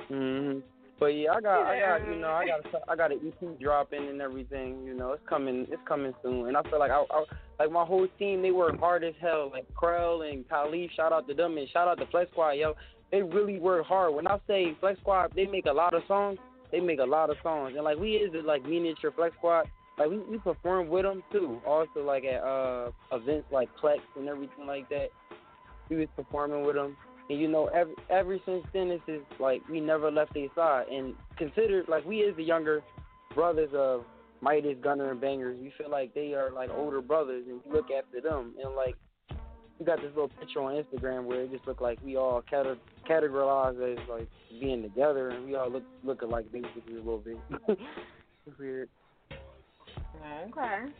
[0.00, 0.06] Yeah.
[0.10, 0.62] Mhm.
[1.00, 4.08] But yeah, I got, I got, you know, I got, I got an EP dropping
[4.08, 4.84] and everything.
[4.84, 6.46] You know, it's coming, it's coming soon.
[6.46, 7.24] And I feel like I, I
[7.58, 8.42] like my whole team.
[8.42, 9.50] They work hard as hell.
[9.52, 12.74] Like Krell and Khalif, shout out to them and shout out to Flex Squad, yo.
[13.10, 14.14] They really work hard.
[14.14, 16.38] When I say Flex Squad, they make a lot of songs.
[16.70, 17.74] They make a lot of songs.
[17.74, 19.66] And like we is like miniature Flex Squad.
[19.98, 21.60] Like we, we perform with them too.
[21.66, 25.08] Also like at uh events like Plex and everything like that.
[25.88, 26.96] We was performing with them.
[27.30, 30.88] And you know, ever ever since then, it's just like we never left their side.
[30.88, 32.82] And considered like we is the younger
[33.34, 34.04] brothers of
[34.42, 35.58] Midas, Gunner, and Bangers.
[35.60, 38.54] We feel like they are like older brothers, and we look after them.
[38.62, 38.96] And like
[39.78, 42.78] we got this little picture on Instagram where it just looked like we all cate-
[43.08, 44.28] categorized as like
[44.60, 47.38] being together, and we all look look alike basically a little bit.
[48.46, 48.88] it's weird.
[50.22, 50.92] Mm, okay.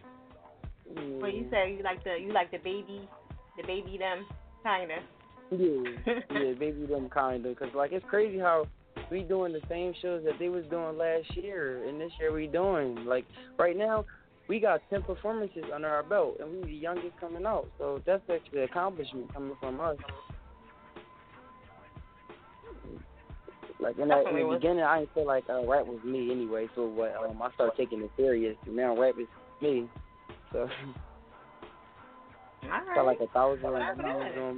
[1.20, 3.08] Well, you say you like the you like the baby,
[3.56, 4.26] the baby them
[4.62, 5.02] kinda.
[5.50, 8.66] Yeah, yeah, baby, them kinda, cause like it's crazy how
[9.10, 12.46] we doing the same shows that they was doing last year, and this year we
[12.46, 13.24] doing like
[13.58, 14.04] right now
[14.48, 18.22] we got ten performances under our belt, and we the youngest coming out, so that's
[18.32, 19.96] actually an accomplishment coming from us.
[23.80, 26.68] Like in, that, in the beginning, I didn't feel like uh, rap was me anyway,
[26.74, 29.26] so what um, I started taking it serious, and now rap is
[29.60, 29.88] me.
[30.52, 30.68] So
[32.64, 34.54] All got like a thousand Well,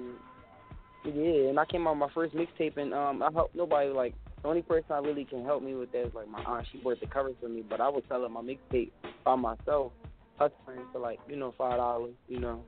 [1.14, 3.90] yeah, and I came out with my first mixtape, and um, I helped nobody.
[3.90, 6.66] Like the only person I really can help me with that is like my aunt.
[6.72, 8.90] She worked the covers for me, but I would sell her my mixtape
[9.24, 9.92] by myself,
[10.38, 12.62] hustling for like you know five dollars, you know.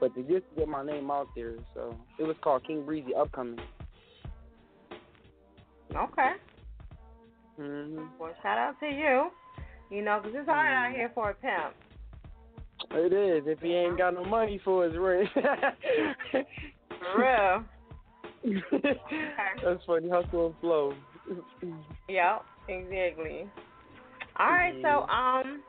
[0.00, 3.58] But to just get my name out there, so it was called King Breezy Upcoming.
[5.94, 6.32] Okay.
[7.58, 8.08] Mhm.
[8.18, 9.30] Well, shout out to you.
[9.90, 10.86] You know know, 'cause it's hard Mm.
[10.86, 11.74] out here for a pimp.
[12.92, 13.46] It is.
[13.46, 15.28] If he ain't got no money for his rent.
[17.00, 17.64] For real.
[19.64, 20.08] That's funny.
[20.08, 20.94] Hustle and flow.
[22.08, 23.46] Yep, exactly.
[24.36, 25.62] All right, so um,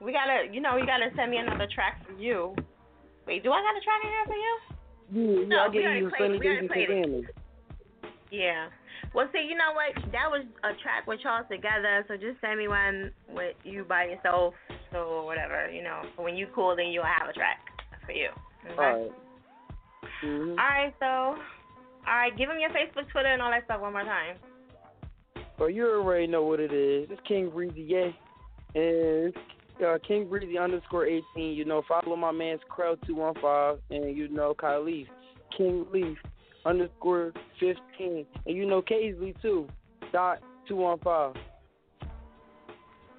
[0.00, 2.54] we gotta, you know, you gotta send me another track for you.
[3.26, 4.54] Wait, do I got a track in here for you?
[5.10, 7.24] Yeah, yeah, No, we already you played- we already played it.
[8.30, 8.68] Yeah.
[9.14, 10.12] Well, see, you know what?
[10.12, 14.04] That was a track with y'all together, so just send me one with you by
[14.04, 14.54] yourself,
[14.92, 16.02] so whatever, you know.
[16.16, 17.58] When you cool, then you'll have a track
[18.06, 18.28] for you.
[18.66, 18.74] Okay?
[18.78, 19.12] All right.
[20.24, 20.50] Mm-hmm.
[20.50, 21.36] All right, so, all
[22.06, 24.36] right, give them your Facebook, Twitter, and all that stuff one more time.
[25.58, 27.08] Well, you already know what it is.
[27.10, 28.10] It's King Breezy, yeah.
[28.74, 29.34] And
[29.86, 31.22] uh, King Breezy underscore 18.
[31.36, 33.78] You know, follow my man's Crow 215.
[33.90, 35.06] And, you know, Kyle Leaf.
[35.56, 36.16] King Leaf
[36.64, 38.26] underscore 15.
[38.46, 39.68] And, you know, Kaisley, too.
[40.12, 41.42] Dot 215.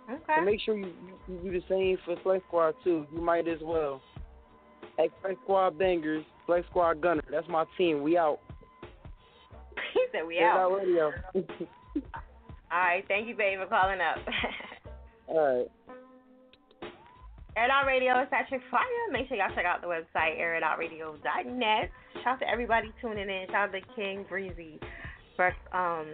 [0.09, 0.33] Okay.
[0.35, 0.91] And make sure you,
[1.27, 3.05] you, you do the same for Flex Squad, too.
[3.13, 4.01] You might as well.
[4.99, 7.23] At Flex Squad Bangers, Flex Squad Gunner.
[7.31, 8.03] That's my team.
[8.03, 8.39] We out.
[9.93, 10.59] he said we out.
[10.59, 11.13] out radio.
[11.33, 11.43] All
[12.71, 14.17] right, thank you, baby, for calling up.
[15.27, 15.71] All right.
[17.55, 18.81] Air It Out Radio is Patrick Fire.
[19.13, 21.89] Make sure y'all check out the website, airitoutradio.net.
[22.15, 23.45] Shout out to everybody tuning in.
[23.47, 24.77] Shout out to King Breezy
[25.37, 26.07] for um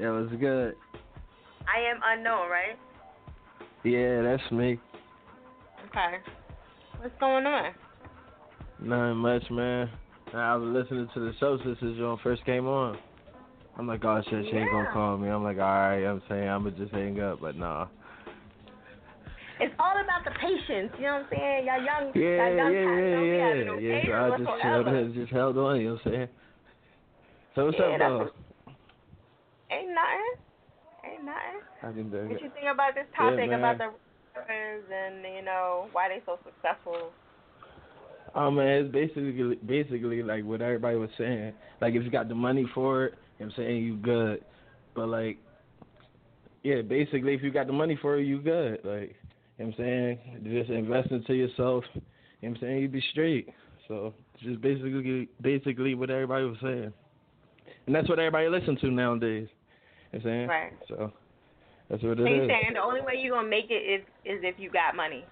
[0.00, 0.76] Yeah, it was good.
[1.68, 2.78] I am unknown, right?
[3.84, 4.80] Yeah, that's me.
[5.90, 6.16] Okay.
[7.00, 7.74] What's going on?
[8.80, 9.90] Nothing much, man.
[10.32, 12.96] I was listening to the show since this one first came on.
[13.76, 15.28] I'm like, oh shit, she ain't gonna call me.
[15.28, 17.88] I'm like, alright, I'm saying I'ma just hang up, but nah.
[19.60, 21.66] It's all about the patience, you know what I'm saying?
[21.66, 24.06] Y'all young, Yeah, y'all young yeah, cats yeah, don't be having yeah, no yeah.
[24.06, 25.10] So I just whatsoever.
[25.14, 26.28] just held on, you know what I'm saying?
[27.58, 28.30] So what's Yeah, up, though?
[29.72, 30.34] Ain't nothing.
[31.04, 31.60] Ain't nothing.
[31.82, 32.42] I can do What it.
[32.42, 33.58] you think about this topic man.
[33.58, 33.90] about the
[34.36, 37.10] rappers and you know why they so successful?
[38.36, 41.52] Oh man, it's basically basically like what everybody was saying.
[41.80, 44.44] Like if you got the money for it, you know what I'm saying you good.
[44.94, 45.38] But like
[46.62, 48.78] yeah, basically if you got the money for it, you good.
[48.84, 49.16] Like
[49.58, 50.18] you know what I'm saying?
[50.44, 52.02] Just invest into yourself, you know
[52.40, 53.48] what I'm saying, you be straight.
[53.88, 54.14] So
[54.44, 56.92] just basically basically what everybody was saying.
[57.88, 59.48] And that's what everybody listen to nowadays.
[60.12, 60.48] You know what I'm saying?
[60.48, 60.72] Right.
[60.88, 61.12] So
[61.88, 62.48] that's what it you is.
[62.50, 65.24] saying the only way you're gonna make it is is if you got money.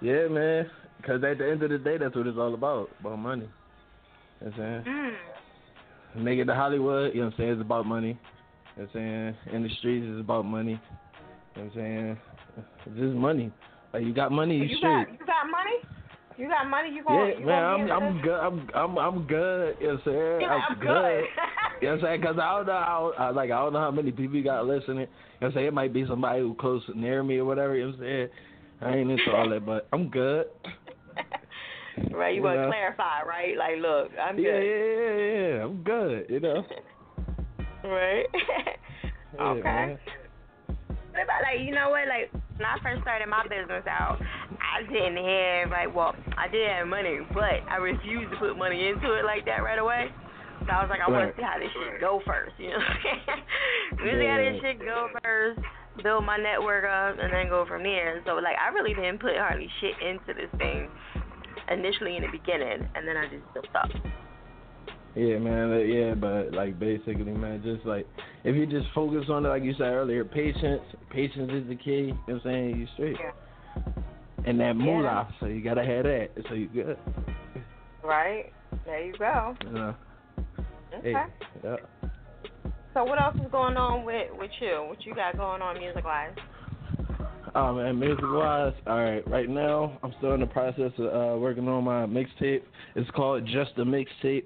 [0.00, 0.70] Yeah, man.
[0.96, 3.48] Because at the end of the day, that's what it's all about, about money.
[4.40, 5.12] You know what I'm saying?
[6.14, 6.24] Mm.
[6.24, 8.16] Make it to Hollywood, you know what I'm saying, it's about money.
[8.76, 9.56] You know what I'm saying?
[9.56, 10.80] In the streets, it's about money.
[11.56, 12.18] You know what I'm saying?
[12.86, 13.50] It's just money.
[13.92, 15.08] Like, you got money, you, you straight.
[15.08, 15.82] got you got money?
[16.40, 16.88] You got money?
[16.90, 18.40] You gonna Yeah, you man, gonna I'm I'm good.
[18.40, 19.76] I'm I'm I'm good.
[19.78, 20.40] You know what I'm saying?
[20.40, 21.24] Yeah, I'm good.
[21.82, 22.20] You know what I'm saying?
[22.22, 24.66] Because I don't know how I, like I don't know how many people you got
[24.66, 25.00] listening.
[25.00, 25.08] You know
[25.40, 25.66] what I'm saying?
[25.66, 27.76] It might be somebody who close near me or whatever.
[27.76, 28.28] You know what I'm saying?
[28.80, 30.46] I ain't into all that, but I'm good.
[32.12, 33.58] Right, you You wanna clarify, right?
[33.58, 34.62] Like, look, I'm yeah, good.
[34.62, 35.64] yeah, yeah, yeah, yeah.
[35.64, 36.26] I'm good.
[36.30, 36.64] You know.
[37.84, 38.26] Right.
[39.40, 39.62] Okay.
[39.62, 39.98] man.
[41.12, 44.20] What about like you know what like when I first started my business out,
[44.60, 48.92] I didn't have like well I did have money, but I refused to put money
[48.92, 50.12] into it like that right away.
[50.68, 52.84] So I was like I want to see how this shit go first, you know.
[53.96, 55.60] See how this shit go first,
[56.04, 58.20] build my network up, and then go from there.
[58.28, 60.92] So like I really didn't put hardly shit into this thing
[61.72, 63.88] initially in the beginning, and then I just built up.
[65.16, 65.88] Yeah, man.
[65.88, 68.06] Yeah, but like basically, man, just like
[68.44, 70.82] if you just focus on it, like you said earlier, patience.
[71.10, 71.90] Patience is the key.
[71.90, 72.78] You know what I'm saying?
[72.78, 73.16] You straight.
[74.46, 76.96] And that moolah, so you gotta have that, so you good.
[78.02, 78.52] Right.
[78.86, 79.54] There you go.
[79.70, 79.94] Know.
[80.94, 81.12] Okay.
[81.12, 81.24] Hey,
[81.62, 81.76] yeah.
[82.94, 84.84] So what else is going on with with you?
[84.88, 86.34] What you got going on music wise?
[87.54, 89.26] Oh man, music wise, all right.
[89.28, 92.62] Right now, I'm still in the process of uh, working on my mixtape.
[92.94, 94.44] It's called Just a Mixtape.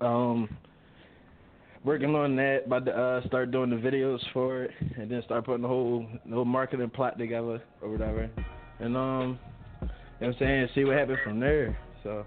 [0.00, 0.48] Um,
[1.84, 2.62] working on that.
[2.66, 6.06] About to uh, start doing the videos for it, and then start putting the whole
[6.26, 8.30] the whole marketing plot together or whatever.
[8.80, 9.38] And um,
[9.80, 9.88] you know
[10.18, 11.76] what I'm saying, see what happens from there.
[12.02, 12.24] So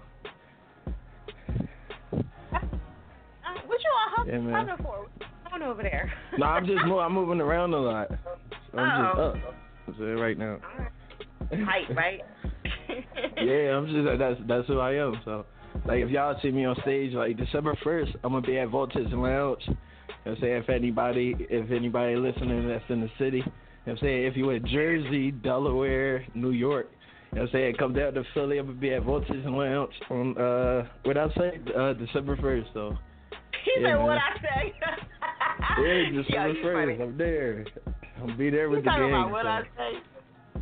[2.12, 2.58] Uh,
[3.66, 4.54] what you all Yeah, humming man.
[4.68, 5.06] humming for?
[5.50, 6.12] What's over there?
[6.38, 8.08] no, I'm just mo- I'm moving around a lot.
[8.72, 9.22] So I'm just Oh.
[9.22, 9.54] up.
[9.88, 10.58] I'm saying right now.
[11.64, 12.20] Height, right?
[13.42, 15.20] yeah, I'm just that's that's who I am.
[15.24, 15.46] So,
[15.86, 19.12] like, if y'all see me on stage, like December first, I'm gonna be at Voltage
[19.12, 19.62] Lounge.
[19.66, 19.76] You know
[20.24, 23.52] what I'm saying if anybody if anybody listening that's in the city, you know
[23.86, 24.24] know I'm saying?
[24.24, 26.88] If you in Jersey, Delaware, New York,
[27.32, 27.74] you know what I'm saying?
[27.78, 28.58] Come down to Philly.
[28.58, 31.60] I'm going to be at Voltage Lounge on, uh, what I say?
[31.76, 32.98] Uh, December 1st, though.
[33.64, 34.16] He Yeah, said, what.
[34.18, 34.74] I say?
[35.82, 37.02] Yeah, December 1st.
[37.02, 37.64] I'm there.
[38.18, 39.14] I'll be there with You the talking gang.
[39.14, 39.48] about what so.
[39.48, 39.92] I say?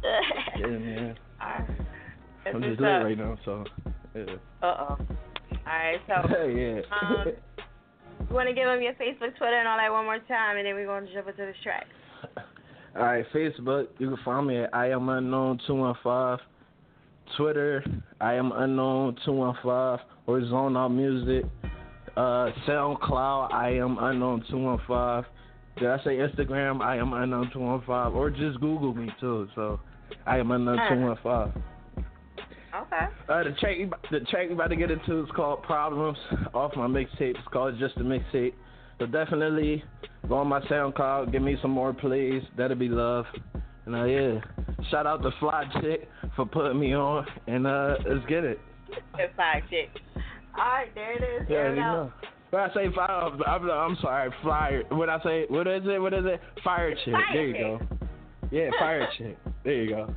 [0.60, 1.16] Yeah, man.
[1.40, 1.70] Alright.
[2.54, 3.64] I'm just lit right now, so,
[4.16, 4.34] yeah.
[4.62, 4.98] Uh-oh.
[5.66, 6.80] Alright, so, yeah.
[7.00, 7.32] um,
[8.28, 10.66] you want to give them your Facebook, Twitter, and all that one more time, and
[10.66, 11.86] then we're going to jump into this track.
[12.96, 16.38] All right, Facebook, you can find me at I am unknown two one five.
[17.36, 17.84] Twitter,
[18.22, 19.98] I am unknown two one five.
[20.26, 21.44] Or Zone Out Music.
[22.16, 25.24] Uh, SoundCloud, I am unknown two one five.
[25.78, 26.80] Did I say Instagram?
[26.80, 28.14] I am unknown two one five.
[28.14, 29.46] Or just Google me too.
[29.54, 29.78] So,
[30.26, 31.52] I am unknown two one five.
[32.76, 33.06] Okay.
[33.28, 33.76] Uh, the track,
[34.10, 36.18] the track we about to get into is called Problems
[36.52, 37.30] off my mixtape.
[37.30, 38.52] It's called Just a Mixtape.
[38.98, 39.82] So definitely
[40.28, 42.42] go on my SoundCloud, give me some more plays.
[42.56, 43.26] That'll be love.
[43.84, 44.40] And uh, yeah,
[44.90, 47.26] shout out to Fly Chick for putting me on.
[47.46, 48.58] And uh, let's get it.
[49.36, 49.90] Five chick.
[50.58, 51.46] Alright, there it is.
[51.48, 52.12] Yeah, There you know.
[52.50, 54.82] When I say fire, I'm, I'm sorry, flyer.
[54.90, 55.44] What I say?
[55.48, 56.00] What is it?
[56.00, 56.40] What is it?
[56.62, 57.12] Fire chick.
[57.12, 57.88] Fire there you chick.
[57.90, 57.96] go.
[58.50, 59.38] Yeah, fire chick.
[59.64, 60.14] There you go.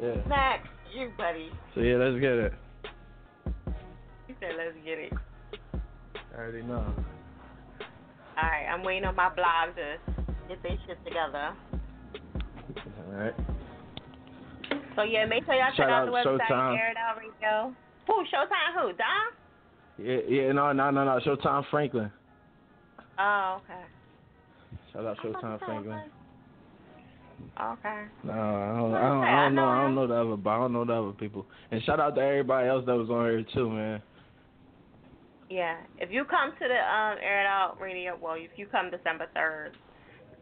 [0.00, 0.14] Yeah.
[0.28, 1.50] Max, you buddy.
[1.74, 2.52] So yeah, let's get it.
[4.26, 5.12] He said, let's get it.
[6.34, 6.94] I already know.
[8.36, 9.96] Alright, I'm waiting on my blog to
[10.48, 11.54] get their shit together.
[12.76, 13.34] All right.
[14.96, 16.78] So yeah, make sure y'all check Shout out the website, Showtime.
[16.78, 17.74] Air It Out
[18.06, 18.12] Who?
[18.24, 18.74] Showtime?
[18.76, 18.92] Who?
[18.96, 19.32] Don?
[19.98, 21.20] Yeah, yeah, no, no, no, no.
[21.24, 22.10] Showtime Franklin.
[23.18, 23.82] Oh, okay.
[24.92, 26.02] Shout out Showtime Franklin.
[27.60, 28.02] Okay.
[28.24, 30.56] No, I don't, I don't, I don't know, I don't know the other, but I
[30.58, 31.46] don't know the other people.
[31.70, 34.02] And shout out to everybody else that was on here too, man.
[35.50, 35.76] Yeah.
[35.98, 39.26] If you come to the um Air It Out Radio, well, if you come December
[39.34, 39.72] third,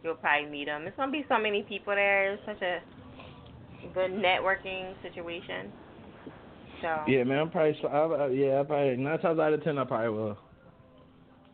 [0.05, 0.86] you'll probably meet them.
[0.86, 2.35] It's gonna be so many people there.
[2.35, 2.81] It's such a
[3.94, 5.73] good networking situation.
[6.83, 6.97] So.
[7.09, 9.85] Yeah, man, I'm probably, I, I, yeah, I probably nine times out of ten, I
[9.85, 10.18] probably will.
[10.18, 10.36] You know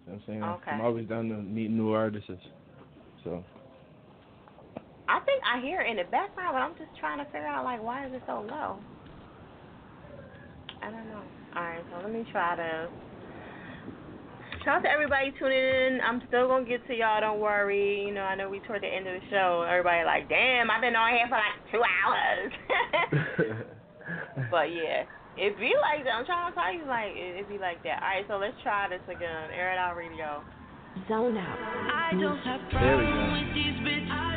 [0.04, 0.42] what I'm saying?
[0.42, 0.70] Okay.
[0.72, 2.30] I'm always down to meet new artists.
[3.22, 3.42] So.
[5.08, 7.64] I think I hear it in the background, but I'm just trying to figure out
[7.64, 8.76] like why is it so low.
[10.82, 11.22] I don't know.
[11.56, 12.88] All right, so let me try to.
[14.64, 16.00] Shout out to everybody tuning in.
[16.00, 17.20] I'm still gonna get to y'all.
[17.20, 18.04] Don't worry.
[18.08, 19.64] You know, I know we toward the end of the show.
[19.68, 22.52] Everybody like, damn, I've been on here for like two hours.
[24.50, 25.04] but yeah,
[25.36, 26.16] it be like that.
[26.16, 28.00] I'm trying to tell you, like it, it be like that.
[28.00, 29.52] All right, so let's try this again.
[29.52, 30.40] Air it out, radio.
[31.08, 31.58] Zone out.
[31.60, 33.32] I don't have There we go.
[33.36, 34.33] with these bitches.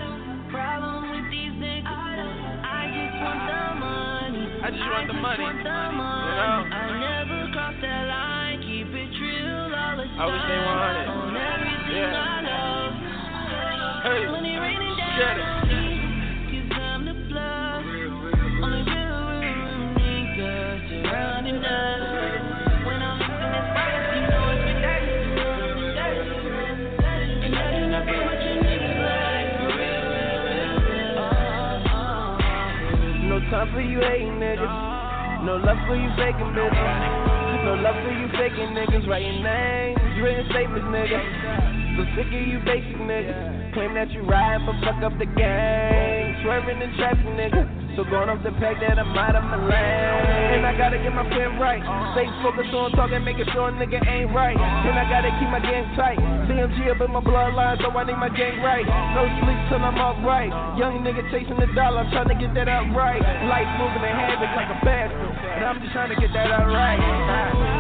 [0.58, 1.86] I problem with these niggas.
[1.86, 4.42] I just want the money.
[4.66, 5.44] I just want the money.
[5.46, 6.66] Want the You know?
[6.74, 8.58] I never cross that line.
[8.66, 11.14] Keep it real all the I would say 100.
[11.14, 12.10] On everything Yeah.
[12.10, 12.94] I love.
[14.02, 15.57] Hey, When it
[33.68, 35.44] No time for you hating niggas.
[35.44, 37.66] No love for you faking bitches.
[37.66, 39.08] No love for you faking niggas.
[39.08, 41.20] Writing names, written statements, nigga.
[41.98, 43.74] So sick of you basic niggas.
[43.74, 46.36] Claim that you ride, but fuck up the game.
[46.44, 47.87] Swerving in traffic, nigga.
[47.98, 50.54] So going off the pack that I'm out of my lane.
[50.54, 51.82] And I gotta get my pen right.
[52.14, 54.54] Stay focused on talking, making sure a nigga ain't right.
[54.54, 56.22] And I gotta keep my gang tight.
[56.46, 58.86] CMG up in my bloodline, so I need my gang right.
[59.18, 60.54] No sleep till I'm upright.
[60.78, 63.18] Young nigga chasing the dollar, I'm trying to get that out right.
[63.50, 65.34] Life moving in habits like a bathroom.
[65.34, 67.77] And I'm just trying to get that out right.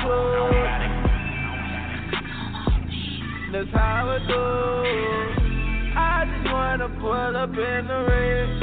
[0.00, 1.04] And.
[3.52, 4.40] That's how I do.
[5.96, 8.62] I just wanna pull up in the ring.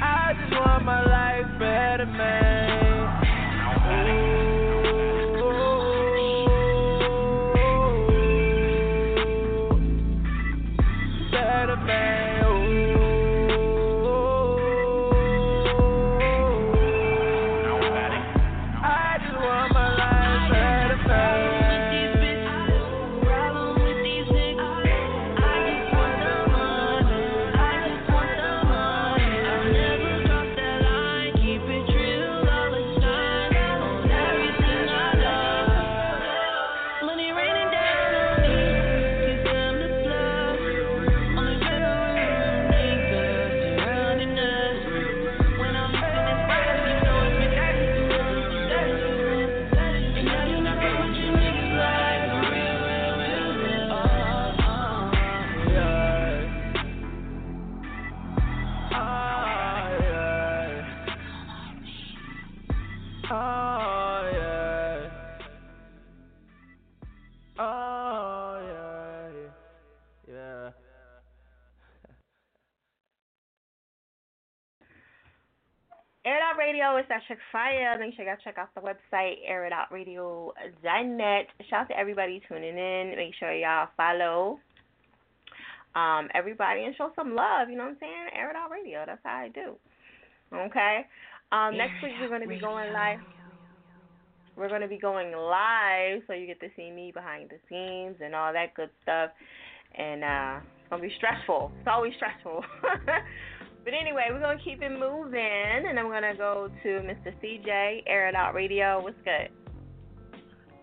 [0.00, 2.78] I just want my life better, man.
[3.88, 4.37] Ooh,
[76.88, 77.98] Radio is that chick fire.
[77.98, 81.46] Make sure you guys check out the website, airitoutradio.net.
[81.68, 83.14] Shout out to everybody tuning in.
[83.16, 84.58] Make sure y'all follow
[85.94, 87.68] um, everybody and show some love.
[87.68, 88.28] You know what I'm saying?
[88.34, 89.04] Air It Out Radio.
[89.06, 89.76] That's how I do.
[90.54, 91.04] Okay.
[91.52, 93.18] Um, next week we're going to be going live.
[94.56, 98.16] We're going to be going live, so you get to see me behind the scenes
[98.24, 99.30] and all that good stuff.
[99.96, 101.70] And uh, it's going to be stressful.
[101.80, 102.64] It's always stressful.
[103.88, 107.32] but anyway, we're going to keep it moving, and I'm going to go to Mr.
[107.42, 109.00] CJ, Air It Out Radio.
[109.02, 109.48] What's good?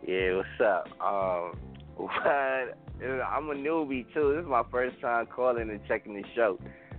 [0.08, 0.88] Yeah, what's up?
[1.00, 1.51] Um?
[3.30, 4.34] I'm a newbie too.
[4.34, 6.58] This is my first time calling and checking the show.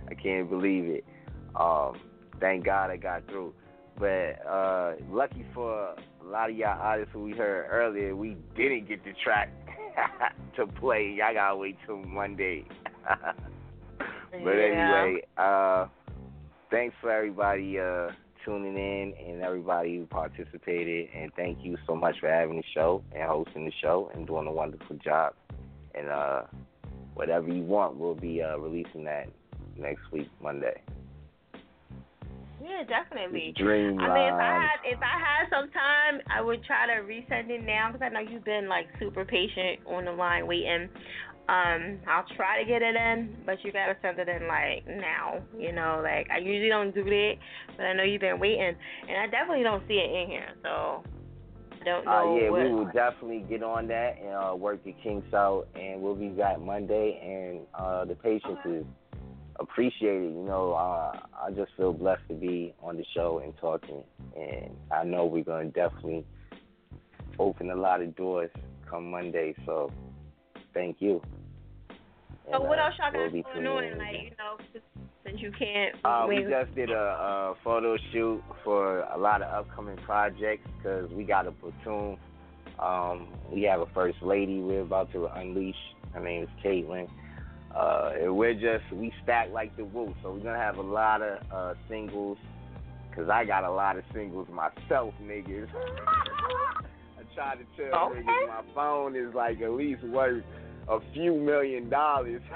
[0.09, 1.03] I can't believe it.
[1.59, 1.99] Um,
[2.39, 3.53] thank God I got through.
[3.99, 8.87] But uh, lucky for a lot of y'all artists who we heard earlier, we didn't
[8.87, 9.51] get the track
[10.55, 11.13] to play.
[11.17, 12.65] Y'all gotta wait till Monday.
[13.97, 15.03] but Yeah.
[15.03, 15.87] anyway, uh,
[16.69, 18.09] thanks for everybody uh,
[18.45, 21.09] tuning in and everybody who participated.
[21.15, 24.47] And thank you so much for having the show and hosting the show and doing
[24.47, 25.33] a wonderful job.
[25.95, 26.43] And uh,
[27.13, 29.27] whatever you want, we'll be uh, releasing that
[29.77, 30.81] next week, Monday.
[32.63, 33.53] Yeah, definitely.
[33.55, 37.03] Dream I mean, if I had if I had some time, I would try to
[37.03, 40.89] resend it now because I know you've been like super patient on the line waiting.
[41.49, 45.41] Um, I'll try to get it in, but you gotta send it in like now.
[45.57, 47.33] You know, like I usually don't do that,
[47.77, 48.75] but I know you've been waiting,
[49.07, 51.03] and I definitely don't see it in here, so
[51.71, 52.63] I don't Uh, know yeah, what.
[52.63, 56.27] we will definitely get on that and uh, work the kinks out, and we'll be
[56.27, 57.17] back Monday.
[57.23, 58.85] And uh, the patience is
[59.57, 60.33] appreciated.
[60.33, 64.03] You know, uh, I just feel blessed to be on the show and talking,
[64.35, 66.25] and I know we're gonna definitely
[67.39, 68.51] open a lot of doors
[68.89, 69.55] come Monday.
[69.65, 69.91] So,
[70.77, 71.21] thank you.
[72.51, 73.97] So what uh, else y'all got going on?
[73.97, 74.83] Like you know, since-
[75.35, 75.93] you can't.
[76.05, 81.11] Uh, we just did a, a photo shoot for a lot of upcoming projects because
[81.11, 82.17] we got a platoon.
[82.79, 85.75] Um, we have a first lady we're about to unleash.
[86.13, 87.09] Her name is Caitlin.
[87.75, 91.21] Uh, and we're just we stack like the Wu, so we're gonna have a lot
[91.21, 92.37] of uh, singles.
[93.13, 95.67] Cause I got a lot of singles myself, niggas.
[96.07, 98.21] I try to tell Okay.
[98.21, 100.43] niggas my phone is like at least worth
[100.89, 102.41] a few million dollars.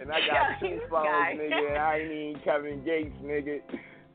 [0.00, 3.60] and I got two phones, nigga, I ain't even Kevin Gates, nigga.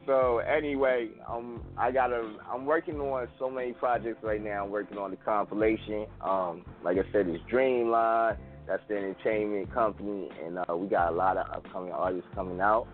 [0.05, 2.33] So anyway, um, I gotta.
[2.51, 4.65] I'm working on so many projects right now.
[4.65, 6.07] I'm working on the compilation.
[6.21, 8.37] Um, like I said, it's Dreamline.
[8.67, 12.87] That's the entertainment company, and uh, we got a lot of upcoming artists coming out.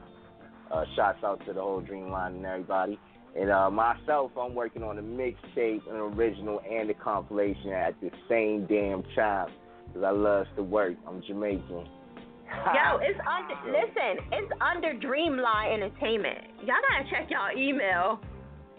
[0.71, 2.99] Uh, shouts out to the whole Dreamline and everybody.
[3.37, 8.09] And uh, myself, I'm working on a mixtape, an original, and a compilation at the
[8.27, 9.49] same damn time.
[9.93, 10.95] Cause I love to work.
[11.07, 11.61] I'm Jamaican.
[12.49, 13.55] Yo, it's under.
[13.69, 16.39] Listen, it's under Dreamline Entertainment.
[16.65, 18.19] Y'all gotta check y'all email.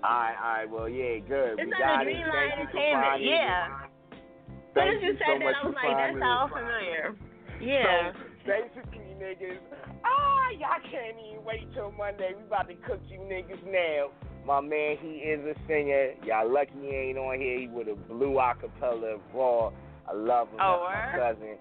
[0.03, 1.59] Alright, alright, well, yeah, good.
[1.59, 2.17] It's we under got it.
[2.17, 3.19] Dreamline you Entertainment.
[3.23, 3.67] Yeah.
[3.67, 4.19] it.
[4.59, 7.15] As soon as you said so that, I was like, that sounds familiar.
[7.63, 8.13] Yeah.
[8.13, 9.59] So basically, niggas,
[10.05, 12.35] ah, y'all can't even wait till Monday.
[12.37, 14.11] We about to cook you niggas now.
[14.49, 16.15] My man, he is a singer.
[16.25, 17.61] Y'all lucky he ain't on here.
[17.61, 19.71] He with a blue acapella raw.
[20.09, 20.57] I love him.
[20.59, 21.57] Oh, That's my cousin.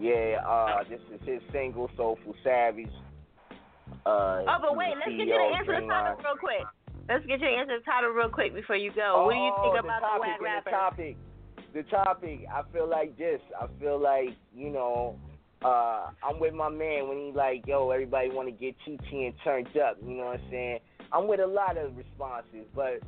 [0.00, 2.90] Yeah, uh, this is his single, Soulful Savage.
[4.04, 6.66] Uh, Oh, but wait, let's get you to of answer the title real quick.
[7.08, 9.26] Let's get answer to the title real quick before you go.
[9.26, 10.66] what do you think Oh, about the the, topic whack and?
[10.66, 11.16] The topic,
[11.72, 12.38] the topic.
[12.50, 13.40] I feel like this.
[13.54, 15.16] I feel like you know,
[15.64, 19.34] uh, I'm with my man when he like, yo, everybody want to get TT and
[19.44, 19.98] turned up.
[20.04, 20.78] You know what I'm saying?
[21.14, 22.98] I'm with a lot of responses, but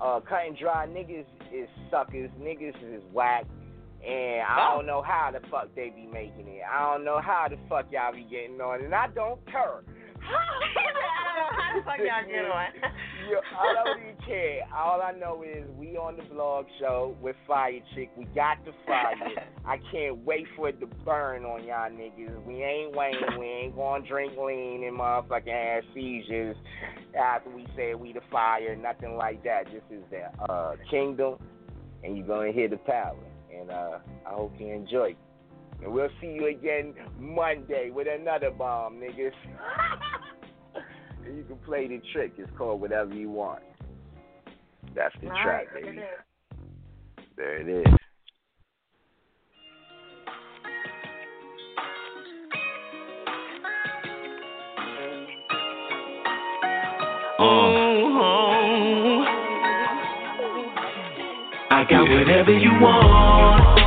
[0.00, 2.30] uh, cut and dry niggas is suckers.
[2.40, 3.44] Niggas is whack.
[4.06, 6.62] And I don't know how the fuck they be making it.
[6.70, 9.82] I don't know how the fuck y'all be getting on, and I don't care.
[10.22, 12.66] How the fuck y'all get on?
[13.58, 14.60] I don't even care.
[14.74, 18.10] All I know is we on the blog show with Fire Chick.
[18.16, 19.14] We got the fire.
[19.64, 22.44] I can't wait for it to burn on y'all niggas.
[22.44, 23.38] We ain't waiting.
[23.38, 26.56] We ain't gonna drink lean and motherfucking have seizures
[27.18, 28.74] after we say we the fire.
[28.76, 29.64] Nothing like that.
[29.66, 31.36] This is the uh, kingdom,
[32.02, 33.16] and you're gonna hear the power.
[33.56, 35.14] And uh, I hope you enjoy.
[35.82, 39.32] And we'll see you again Monday with another bomb, niggas.
[41.22, 42.32] You can play the trick.
[42.38, 43.62] It's called whatever you want.
[44.96, 45.98] That's the All track, right, baby.
[45.98, 47.26] look.
[47.36, 47.94] There it is.
[57.42, 59.24] Oh,
[61.70, 63.79] I got whatever you want.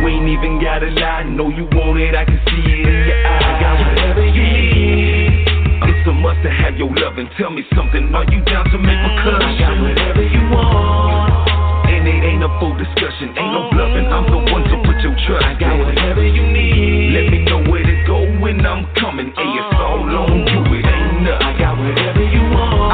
[0.00, 1.28] You ain't even gotta lie.
[1.28, 2.16] Know you want it.
[2.16, 3.44] I can see it in your eyes.
[3.44, 5.44] I got whatever you need.
[5.92, 8.08] It's a must to have your love and tell me something.
[8.16, 9.44] Are you down to make a cut?
[9.44, 11.84] I got whatever you want.
[11.92, 13.36] And it ain't a full discussion.
[13.36, 14.08] Ain't no bluffing.
[14.08, 15.44] I'm the one to put your trust.
[15.44, 17.20] I got whatever you need.
[17.20, 19.36] Let me know where to go when I'm coming.
[19.36, 20.80] Hey, it's all on you.
[20.80, 21.44] It ain't nothing.
[21.44, 22.29] I got whatever.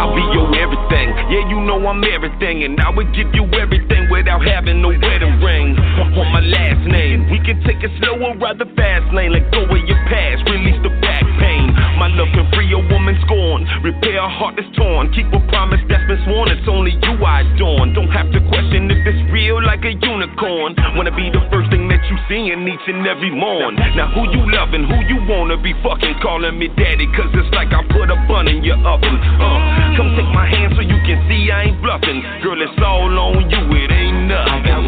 [0.07, 1.10] I'll be your everything.
[1.26, 5.43] Yeah, you know I'm everything, and I would give you everything without having no wedding
[5.43, 7.26] ring on my last name.
[7.26, 9.33] We can take it slow or rather fast lane.
[9.35, 11.75] Let go of your past, release the back pain.
[11.97, 15.08] My love can free a woman scorn, repair a heart that's torn.
[15.16, 16.52] Keep a promise that's been sworn.
[16.52, 17.97] It's only you I adorn.
[17.97, 20.76] Don't have to question if it's real like a unicorn.
[20.92, 23.76] Wanna be the first thing that you see in each and every morn.
[23.97, 27.73] Now who you loving, who you wanna be fucking, calling me daddy, cause it's like
[27.73, 29.16] I put a bun in your oven.
[29.41, 32.20] Uh, come take my hand so you can see I ain't bluffing.
[32.44, 34.85] Girl, it's all on you, it ain't nothing.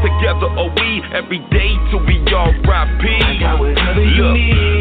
[0.00, 3.04] Together, or we every day till we all RIP.
[4.16, 4.36] Look,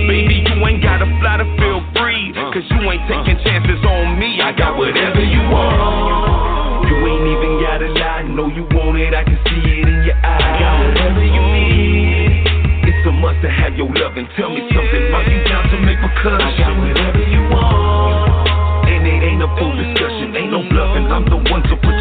[0.07, 3.11] baby, you ain't gotta fly to feel free, uh, cause you ain't uh.
[3.11, 4.39] taking chances on me.
[4.41, 6.87] I got whatever you want.
[6.87, 8.23] You ain't even gotta lie.
[8.23, 9.13] Know you want it.
[9.13, 10.41] I can see it in your eyes.
[10.41, 11.55] I got whatever you uh.
[11.55, 12.89] need.
[12.89, 15.03] It's a must to have your love and tell me something.
[15.13, 16.39] Are you down to make a cut?
[16.39, 18.87] I got whatever you want.
[18.89, 21.07] And it ain't a full discussion, ain't no bluffing.
[21.11, 21.98] I'm the one to put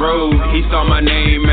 [0.00, 0.54] crossroad.
[0.54, 1.49] He saw my name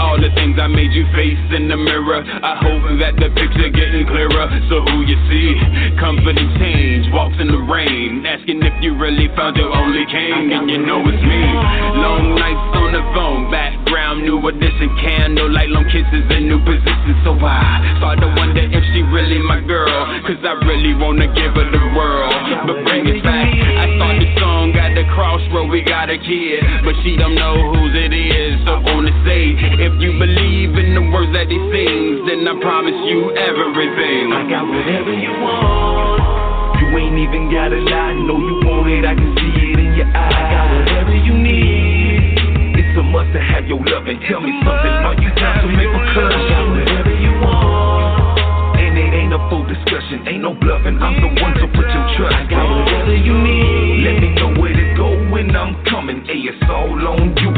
[0.00, 2.24] All the things I made you face in the mirror.
[2.24, 4.48] I hope that the picture getting clearer.
[4.72, 5.54] So who you see?
[6.00, 10.56] Comfort and change, walks in the rain, asking if you really found your only king,
[10.56, 11.42] and you know it's me.
[12.00, 17.20] Long nights on the phone, background, new edition, candlelight, long kisses in new positions.
[17.22, 21.52] So I start to wonder if she really my girl, cause I really wanna give
[21.54, 22.32] her the world.
[22.66, 26.64] But bring it back, I start the song at the crossroad, we got a kid,
[26.88, 28.64] but she don't know whose it is.
[28.64, 29.52] So wanna say,
[29.90, 34.30] if you believe in the words that he sings, then I promise you everything.
[34.30, 36.78] I got whatever you want.
[36.78, 38.14] You ain't even gotta lie.
[38.14, 39.02] Know you want it.
[39.02, 40.30] I can see it in your eyes.
[40.30, 42.78] I got whatever you need.
[42.78, 44.94] It's a must to have your love and tell me something.
[45.02, 46.30] Are you down to make a cut?
[46.30, 48.78] I got whatever you want.
[48.78, 51.02] And it ain't a full discussion, ain't no bluffing.
[51.02, 52.36] I'm the one to put your trust.
[52.36, 54.06] I got whatever you need.
[54.06, 56.22] Let me know where to go when I'm coming.
[56.24, 57.49] Hey, it's all on you.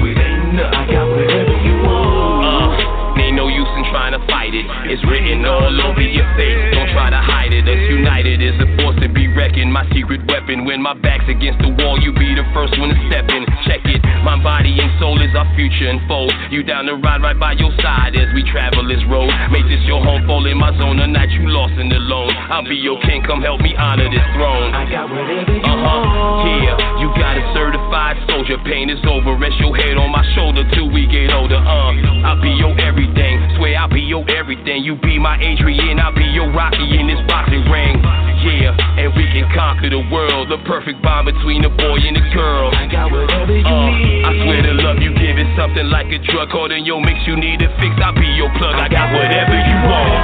[4.63, 4.93] It.
[4.95, 6.75] It's written all over your face.
[6.75, 7.67] Don't try to hide it.
[7.69, 9.73] Us united is a force to be reckoned.
[9.73, 10.65] My secret weapon.
[10.65, 13.43] When my back's against the wall, you be the first one to step in.
[13.67, 14.01] Check it.
[14.23, 16.33] My body and soul is our future unfold.
[16.51, 19.31] You down the ride right by your side as we travel this road.
[19.51, 20.99] Make this your home, fall in my zone.
[20.99, 22.31] The night you lost and alone.
[22.51, 23.23] I'll be your king.
[23.27, 24.71] Come help me honor this throne.
[24.75, 25.83] I got whatever you Uh huh.
[25.83, 26.63] want.
[26.63, 28.59] Yeah, you got a certified soldier.
[28.65, 29.35] Pain is over.
[29.35, 31.59] Rest your head on my shoulder till we get older.
[31.59, 33.42] Uh, I'll be your everything.
[33.73, 34.85] Swear I'll be your everything.
[34.85, 35.97] You be my Adrian.
[35.99, 37.97] I'll be your Rocky in this boxing ring.
[38.45, 40.51] Yeah, and we can conquer the world.
[40.53, 42.69] The perfect bond between a boy and a girl.
[42.77, 44.25] I got whatever you Uh, need.
[44.29, 46.51] I swear the love you give is something like a drug.
[46.53, 47.97] Caught in your mix, you need a fix.
[48.05, 48.77] I'll be your plug.
[48.77, 50.21] I got whatever you want.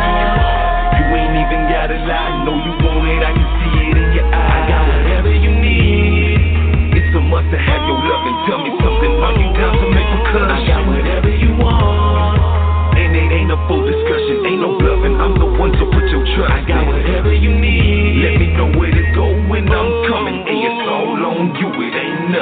[1.00, 2.44] You ain't even gotta lie.
[2.44, 2.76] Know you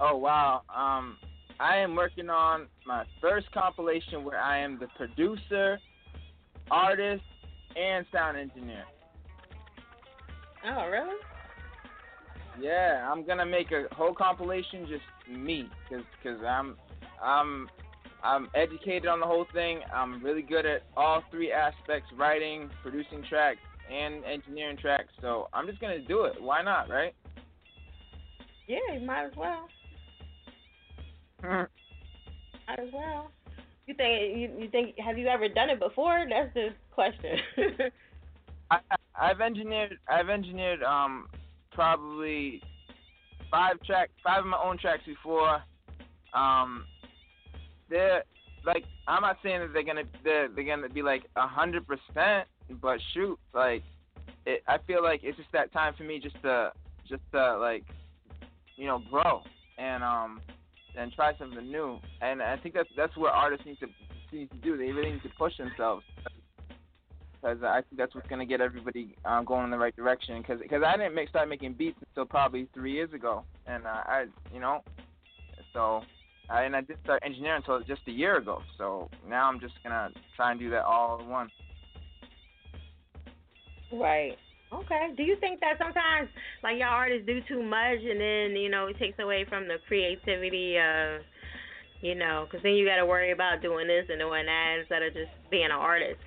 [0.00, 0.62] Oh wow.
[0.74, 1.18] Um
[1.60, 5.78] I am working on my first compilation where I am the producer,
[6.70, 7.22] artist,
[7.76, 8.84] and sound engineer.
[10.64, 11.16] Oh, really?
[12.58, 16.76] Yeah, I'm gonna make a whole compilation just me, cause, cause I'm,
[17.22, 17.68] I'm,
[18.22, 19.80] I'm educated on the whole thing.
[19.94, 23.60] I'm really good at all three aspects: writing, producing tracks,
[23.92, 25.12] and engineering tracks.
[25.20, 26.40] So I'm just gonna do it.
[26.40, 27.14] Why not, right?
[28.66, 29.68] Yeah, you might as well.
[31.44, 33.30] As well.
[33.86, 36.24] You think you, you think have you ever done it before?
[36.28, 37.38] That's the question.
[38.70, 38.78] I,
[39.20, 41.28] I've engineered, I've engineered um
[41.72, 42.62] probably
[43.50, 45.62] five track, five of my own tracks before.
[46.34, 46.84] Um,
[47.88, 48.22] they're
[48.64, 52.46] like, I'm not saying that they're gonna they're, they're gonna be like a hundred percent,
[52.80, 53.82] but shoot, like,
[54.46, 56.72] it, I feel like it's just that time for me just to
[57.08, 57.84] just to like,
[58.76, 59.42] you know, grow
[59.78, 60.40] and um
[60.96, 61.98] and try something new.
[62.20, 63.88] And I think that's that's what artists need to
[64.32, 64.76] need to do.
[64.76, 66.04] They really need to push themselves
[67.40, 70.40] because I think that's what's going to get everybody um, going in the right direction.
[70.40, 74.02] Because because I didn't make, start making beats until probably three years ago, and uh,
[74.06, 74.82] I you know,
[75.72, 76.02] so
[76.48, 78.62] I, and I did start engineering until just a year ago.
[78.76, 81.50] So now I'm just gonna try and do that all in one.
[83.92, 84.36] Right.
[84.72, 85.10] Okay.
[85.16, 86.28] Do you think that sometimes,
[86.62, 89.76] like y'all artists do too much, and then you know it takes away from the
[89.88, 91.22] creativity of,
[92.00, 95.02] you know, because then you got to worry about doing this and doing that instead
[95.02, 96.20] of just being an artist.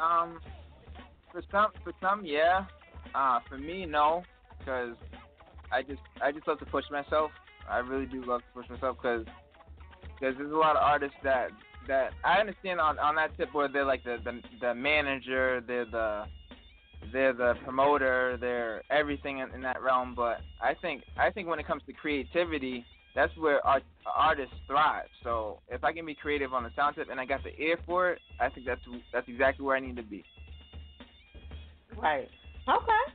[0.00, 0.40] Um,
[1.32, 2.66] for some, for some, yeah.
[3.14, 4.22] Uh, for me, no,
[4.58, 4.94] because
[5.72, 7.30] I just, I just love to push myself.
[7.68, 9.24] I really do love to push myself because,
[10.02, 11.50] because there's a lot of artists that,
[11.88, 15.84] that I understand on on that tip where they're like the the, the manager, they're
[15.84, 16.24] the,
[17.12, 20.14] they're the promoter, they're everything in, in that realm.
[20.14, 22.84] But I think, I think when it comes to creativity,
[23.14, 25.08] that's where art, artists thrive.
[25.24, 27.78] So if I can be creative on the sound tip and I got the ear
[27.86, 28.80] for it, I think that's
[29.12, 30.24] that's exactly where I need to be.
[31.96, 32.28] Right.
[32.68, 33.12] Okay.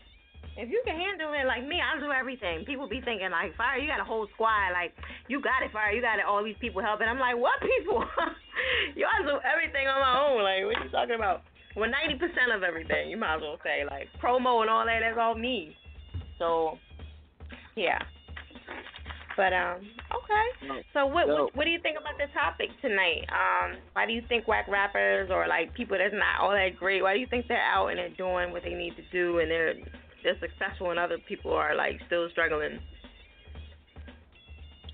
[0.62, 2.62] If you can handle it like me, I'll do everything.
[2.70, 4.78] People be thinking like, Fire, you got a whole squad.
[4.78, 4.94] Like,
[5.26, 5.90] you got it, Fire.
[5.90, 6.26] You got it.
[6.30, 7.10] All these people helping.
[7.10, 8.06] I'm like, what people?
[8.96, 10.46] you I do everything on my own.
[10.46, 11.42] Like, what you talking about?
[11.74, 13.82] Well, 90% of everything, you might as well say.
[13.90, 15.74] Like, promo and all that, that's all me.
[16.38, 16.78] So,
[17.76, 17.98] yeah.
[19.38, 19.82] But um,
[20.12, 20.84] okay.
[20.94, 23.24] So what, what what do you think about the topic tonight?
[23.32, 27.02] Um, why do you think whack rappers or like people that's not all that great?
[27.02, 29.50] Why do you think they're out and they're doing what they need to do and
[29.50, 29.74] they're
[30.24, 32.80] they're successful and other people are like still struggling?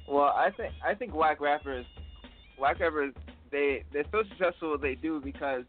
[0.07, 1.85] Well, I think I think whack rappers,
[2.57, 3.13] whack rappers,
[3.51, 5.63] they they're so successful they do because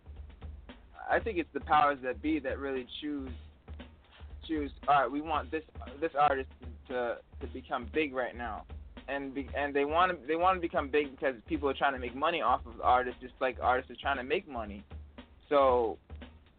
[1.10, 3.30] I think it's the powers that be that really choose
[4.46, 4.70] choose.
[4.86, 5.64] All right, we want this
[6.00, 6.48] this artist
[6.88, 8.64] to to become big right now,
[9.08, 11.94] and be, and they want to they want to become big because people are trying
[11.94, 14.84] to make money off of artists, just like artists are trying to make money.
[15.48, 15.98] So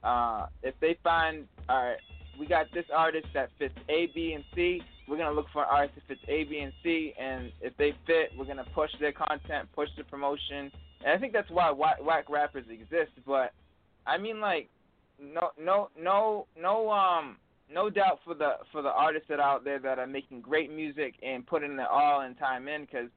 [0.04, 1.98] uh, if they find all right,
[2.40, 4.82] we got this artist that fits A, B, and C.
[5.08, 7.94] We're gonna look for an artist that fits A, B, and C, and if they
[8.08, 10.72] fit, we're gonna push their content, push the promotion,
[11.04, 13.12] and I think that's why whack, whack rappers exist.
[13.28, 13.52] But
[14.08, 14.70] I mean, like,
[15.22, 17.38] no, no, no, no, um,
[17.72, 20.72] no doubt for the for the artists that are out there that are making great
[20.72, 23.10] music and putting it all in time in because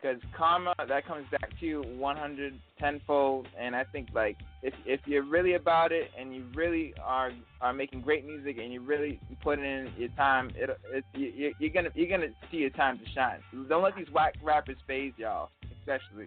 [0.00, 3.48] because karma that comes back to you 100 tenfold.
[3.58, 7.72] And I think like if if you're really about it and you really are are
[7.72, 11.90] making great music and you really put in your time, it, it you, you're gonna
[11.94, 13.40] you're gonna see your time to shine.
[13.68, 16.26] Don't let these whack rappers phase y'all, especially.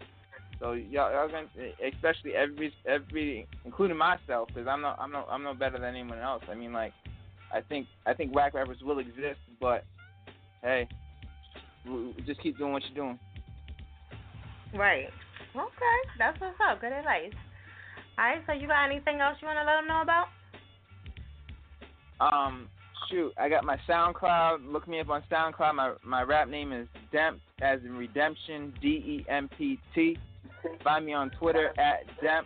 [0.59, 1.47] So y'all, y'all gonna,
[1.93, 6.19] especially every every, including myself, because I'm no I'm no I'm no better than anyone
[6.19, 6.43] else.
[6.49, 6.93] I mean, like,
[7.53, 9.85] I think I think whack rappers will exist, but
[10.61, 10.87] hey,
[12.27, 13.19] just keep doing what you're doing.
[14.73, 15.09] Right.
[15.55, 16.79] Okay, that's what's up.
[16.79, 17.33] Good advice.
[18.17, 20.27] All right, so you got anything else you want to let them know about?
[22.21, 22.69] Um,
[23.09, 24.71] shoot, I got my SoundCloud.
[24.71, 25.75] Look me up on SoundCloud.
[25.75, 30.17] My my rap name is Dempt, as in Redemption, D E M P T.
[30.83, 32.45] Find me on Twitter at Dempt.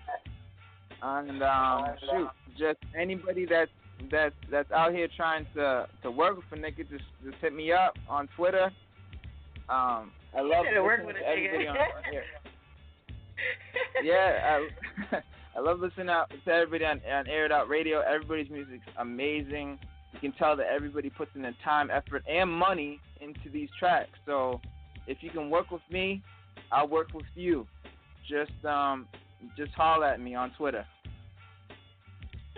[1.01, 3.71] And um, shoot, just anybody that's
[4.09, 7.93] that's that's out here trying to to work a nigga, just just hit me up
[8.09, 8.71] on Twitter.
[9.67, 11.75] Um, I love to work listening with to everybody on
[12.11, 12.23] here.
[14.03, 14.59] yeah,
[15.11, 15.17] I,
[15.57, 18.01] I love listening out to everybody on, on Air It Out Radio.
[18.01, 19.79] Everybody's music's amazing.
[20.13, 24.17] You can tell that everybody puts in the time, effort, and money into these tracks.
[24.25, 24.59] So
[25.07, 26.21] if you can work with me,
[26.71, 27.67] I'll work with you.
[28.29, 29.07] Just um,
[29.55, 30.85] just holler at me on Twitter.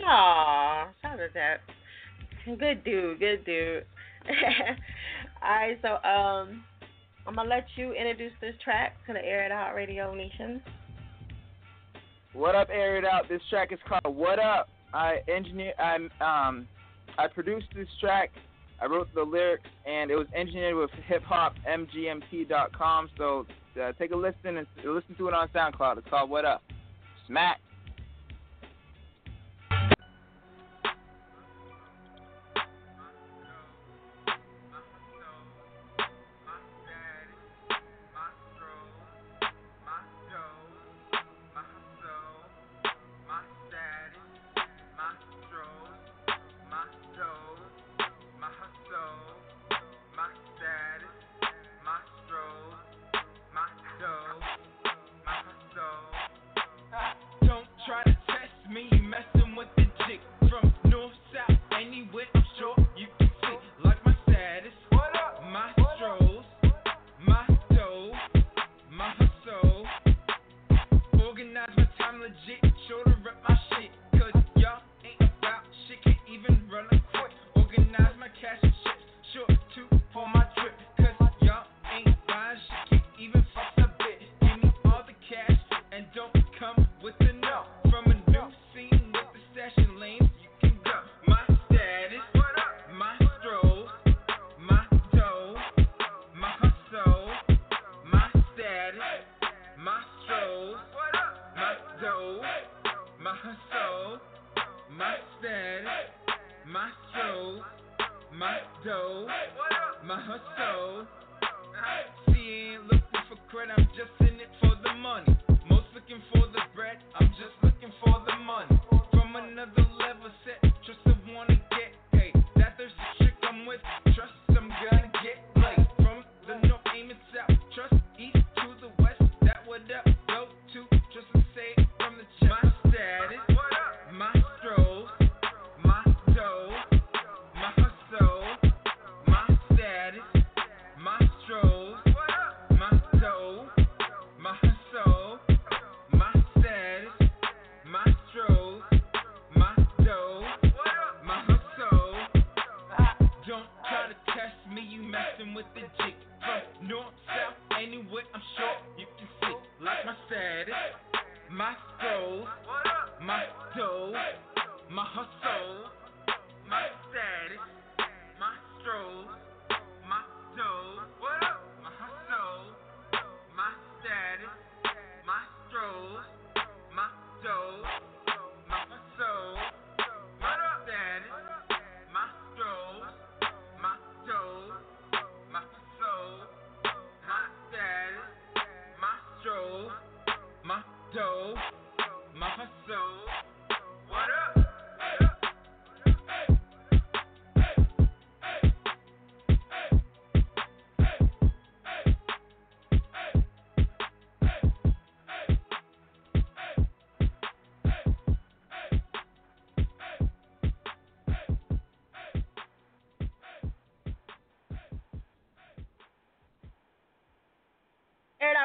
[0.05, 1.57] Aw, shout out that.
[2.45, 3.85] Good dude, good dude.
[5.43, 6.63] All right, so um,
[7.27, 10.61] I'm gonna let you introduce this track to the Air It Out Radio Nation.
[12.31, 13.27] What up, Air It Out?
[13.27, 14.69] This track is called What Up.
[14.93, 16.65] I engineer, I um,
[17.17, 18.31] I produced this track.
[18.81, 23.09] I wrote the lyrics, and it was engineered with hiphopmgmt.com.
[23.17, 23.45] So
[23.81, 25.97] uh, take a listen and listen to it on SoundCloud.
[25.97, 26.63] It's called What Up.
[27.27, 27.59] Smack.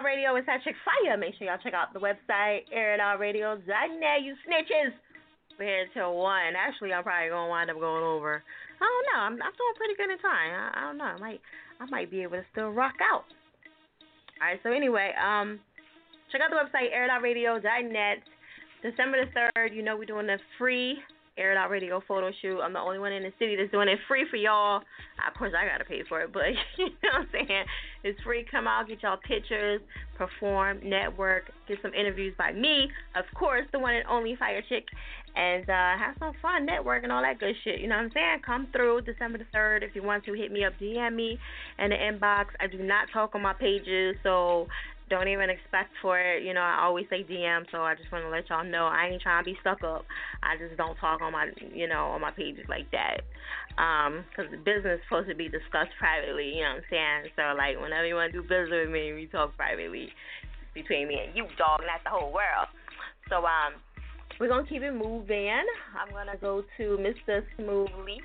[0.04, 1.16] Radio is Chick Fire.
[1.16, 4.22] Make sure y'all check out the website, airitoutradio.net.
[4.22, 4.92] You snitches.
[5.58, 6.42] We're here till 1.
[6.56, 8.42] Actually, I'm probably going to wind up going over.
[8.80, 9.20] I don't know.
[9.20, 10.50] I'm, I'm doing pretty good in time.
[10.54, 11.04] I, I don't know.
[11.04, 11.40] I might,
[11.80, 13.24] I might be able to still rock out.
[14.40, 15.60] All right, so anyway, um,
[16.32, 18.18] check out the website, airitoutradio.net.
[18.82, 20.98] December the 3rd, you know we're doing a free
[21.38, 22.60] Air Radio photo shoot.
[22.60, 24.82] I'm the only one in the city that's doing it free for y'all.
[25.26, 26.42] Of course, I gotta pay for it, but
[26.76, 27.64] you know what I'm saying?
[28.04, 28.44] It's free.
[28.50, 29.80] Come out, get y'all pictures,
[30.16, 34.84] perform, network, get some interviews by me, of course, the one and only Fire Chick,
[35.34, 37.80] and uh, have some fun, network, and all that good shit.
[37.80, 38.40] You know what I'm saying?
[38.44, 39.82] Come through December the 3rd.
[39.82, 41.38] If you want to, hit me up, DM me
[41.78, 42.46] in the inbox.
[42.60, 44.66] I do not talk on my pages, so
[45.12, 46.42] don't even expect for it.
[46.42, 49.12] You know, I always say DM, so I just want to let y'all know I
[49.12, 50.08] ain't trying to be stuck up.
[50.40, 53.20] I just don't talk on my, you know, on my pages like that.
[53.76, 56.56] Um, cause the business is supposed to be discussed privately.
[56.56, 57.20] You know what I'm saying?
[57.36, 60.08] So like, whenever you want to do business with me, we talk privately
[60.72, 62.72] between me and you, dog, not the whole world.
[63.28, 63.76] So um,
[64.40, 65.52] we're gonna keep it moving.
[65.92, 67.44] I'm gonna go to Mr.
[67.60, 68.24] Smoove Leek,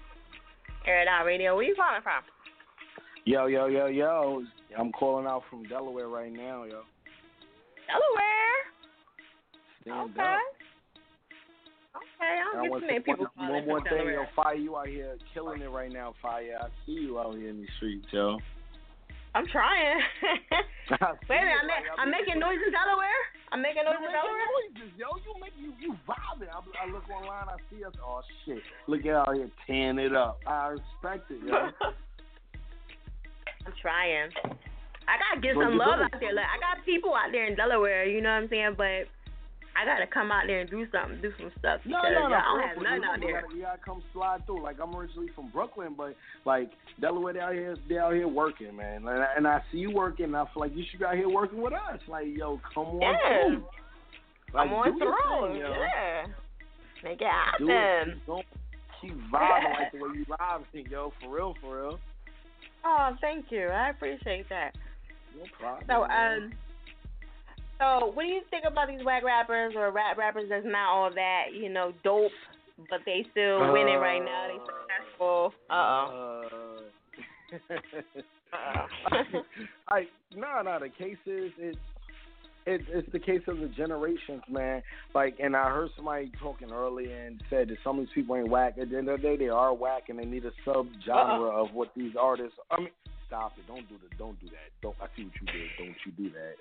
[0.88, 1.51] Air Radio.
[1.56, 2.24] Where you calling from?
[3.27, 4.41] Yo, yo, yo, yo.
[4.80, 6.88] I'm calling out from Delaware right now, yo.
[7.91, 8.59] Delaware.
[9.81, 10.22] Stand okay.
[10.23, 10.39] up.
[11.91, 14.77] Okay, I don't get too many people one, calling one more thing, yo, Fire, you
[14.77, 16.56] out here killing it right now, Fire.
[16.56, 18.39] I see you out here in the streets, yo.
[19.35, 19.99] I'm trying.
[21.27, 23.22] Wait a minute, I'm, like, I'm making noise in Delaware.
[23.51, 24.47] I'm making noise in Delaware.
[24.72, 25.11] noises, yo.
[25.27, 26.47] You make you you vibing.
[26.47, 27.91] I, I look online, I see us.
[27.99, 28.64] Oh shit!
[28.88, 30.39] Look at out here tearing it up.
[30.47, 31.75] I respect it, yo.
[33.68, 34.32] I'm trying.
[35.08, 36.34] I gotta get some love out there.
[36.34, 38.76] Like I got people out there in Delaware, you know what I'm saying?
[38.78, 39.12] But
[39.76, 42.36] I gotta come out there and do something, do some stuff No, no, no.
[42.36, 43.42] I don't have nothing out there.
[43.42, 44.64] Gotta, you gotta come slide through.
[44.64, 46.16] Like I'm originally from Brooklyn, but
[46.46, 49.08] like Delaware, they out here, they out here working, man.
[49.08, 50.26] And I, and I see you working.
[50.26, 52.00] And I feel like you should be out here working with us.
[52.08, 53.48] Like, yo, come on Yeah.
[53.48, 53.64] through.
[54.54, 55.60] Like, I'm on through.
[55.60, 56.26] Yeah.
[57.04, 58.22] Make it happen.
[58.26, 58.46] Don't
[59.02, 61.14] keep vibing like the way you vibing, yo.
[61.22, 62.00] For real, for real.
[62.90, 63.67] Oh, thank you.
[63.67, 64.72] I appreciate that.
[65.38, 65.83] No problem.
[65.88, 66.53] So, um,
[67.80, 71.09] so what do you think about these whack rappers or rap rappers that's not all
[71.14, 72.32] that, you know, dope,
[72.90, 74.48] but they still winning right now?
[74.48, 75.53] They successful.
[75.69, 76.48] Uh oh.
[78.53, 78.88] Uh,
[79.90, 81.77] I no no the case is it's
[82.68, 84.84] it, it's the case of the generations, man.
[85.16, 88.50] Like, and I heard somebody talking earlier and said that some of these people ain't
[88.50, 88.76] whack.
[88.80, 91.50] At the end of the day, they are whack, and they need a sub genre
[91.50, 91.64] uh-uh.
[91.64, 92.60] of what these artists.
[92.70, 92.90] I mean,
[93.26, 93.66] stop it!
[93.68, 94.70] Don't do the, don't do that.
[94.82, 94.96] Don't.
[95.02, 95.70] I see what you did.
[95.80, 96.56] Don't you do that?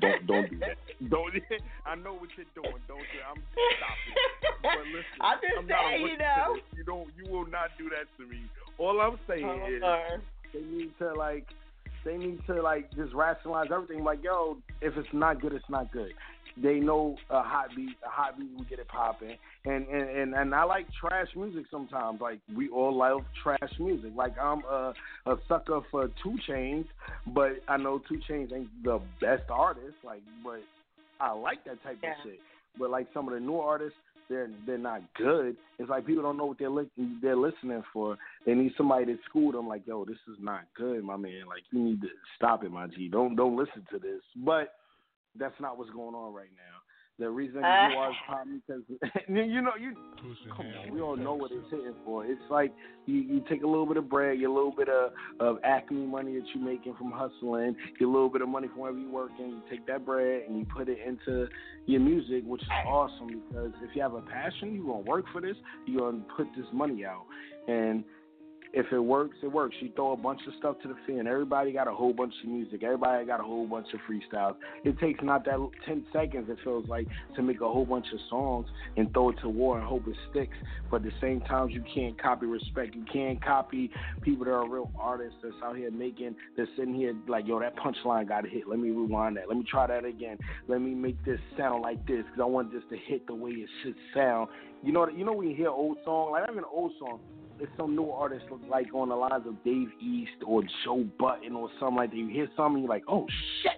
[0.00, 0.76] Don't don't do that.
[1.10, 1.34] Don't.
[1.86, 2.82] I know what you're doing.
[2.90, 2.98] Don't.
[2.98, 3.38] do I'm
[3.78, 4.42] stop it.
[4.62, 6.56] But listen, I'm just I'm not a saying, you know.
[6.74, 7.08] You don't.
[7.14, 8.42] You will not do that to me.
[8.78, 10.20] All I'm saying Oh, is
[10.52, 11.46] they need to like
[12.04, 14.04] they need to like just rationalize everything.
[14.04, 16.12] Like, yo, if it's not good, it's not good.
[16.62, 19.36] They know a hot beat, a hot beat will get it popping.
[19.64, 22.20] And and, and and I like trash music sometimes.
[22.20, 24.12] Like we all love trash music.
[24.14, 24.94] Like I'm a
[25.26, 26.86] a sucker for 2 Chainz,
[27.28, 29.96] but I know 2 Chainz ain't the best artist.
[30.04, 30.60] Like, but
[31.20, 32.10] I like that type Yeah.
[32.10, 32.38] of shit.
[32.78, 35.56] But like some of the new artists, they're they're not good.
[35.78, 36.90] It's like people don't know what they're li-
[37.22, 38.16] they're listening for.
[38.46, 39.68] They need somebody to school them.
[39.68, 41.42] Like, yo, this is not good, my man.
[41.48, 43.08] Like, you need to stop it, my G.
[43.08, 44.22] Don't don't listen to this.
[44.36, 44.74] But
[45.38, 46.80] that's not what's going on right now.
[47.18, 47.88] The reason Uh.
[47.90, 48.82] you are popping because
[49.28, 49.94] you know you
[50.56, 52.24] come on, we all know what it's hitting for.
[52.26, 52.72] It's like
[53.06, 56.06] you, you take a little bit of bread, get a little bit of, of acme
[56.06, 59.10] money that you're making from hustling, get a little bit of money from wherever you're
[59.10, 61.46] working, you take that bread and you put it into
[61.86, 65.40] your music, which is awesome because if you have a passion, you're gonna work for
[65.40, 67.26] this, you're gonna put this money out.
[67.68, 68.04] And
[68.74, 69.76] if it works, it works.
[69.80, 71.28] You throw a bunch of stuff to the fan.
[71.28, 72.82] Everybody got a whole bunch of music.
[72.82, 74.56] Everybody got a whole bunch of freestyles.
[74.84, 76.48] It takes not that ten seconds.
[76.50, 79.78] It feels like to make a whole bunch of songs and throw it to war
[79.78, 80.56] and hope it sticks.
[80.90, 82.96] But at the same time, you can't copy respect.
[82.96, 86.34] You can't copy people that are real artists that's out here making.
[86.56, 88.66] That's sitting here like, yo, that punchline got hit.
[88.68, 89.48] Let me rewind that.
[89.48, 90.36] Let me try that again.
[90.66, 93.50] Let me make this sound like this because I want this to hit the way
[93.50, 94.48] it should sound.
[94.82, 97.20] You know, you know we hear old song, like even an old song
[97.60, 101.68] it's some new artist like on the lines of Dave East or Joe Budden or
[101.78, 102.16] something like that.
[102.16, 103.26] You hear something, you're like, oh
[103.62, 103.72] shit,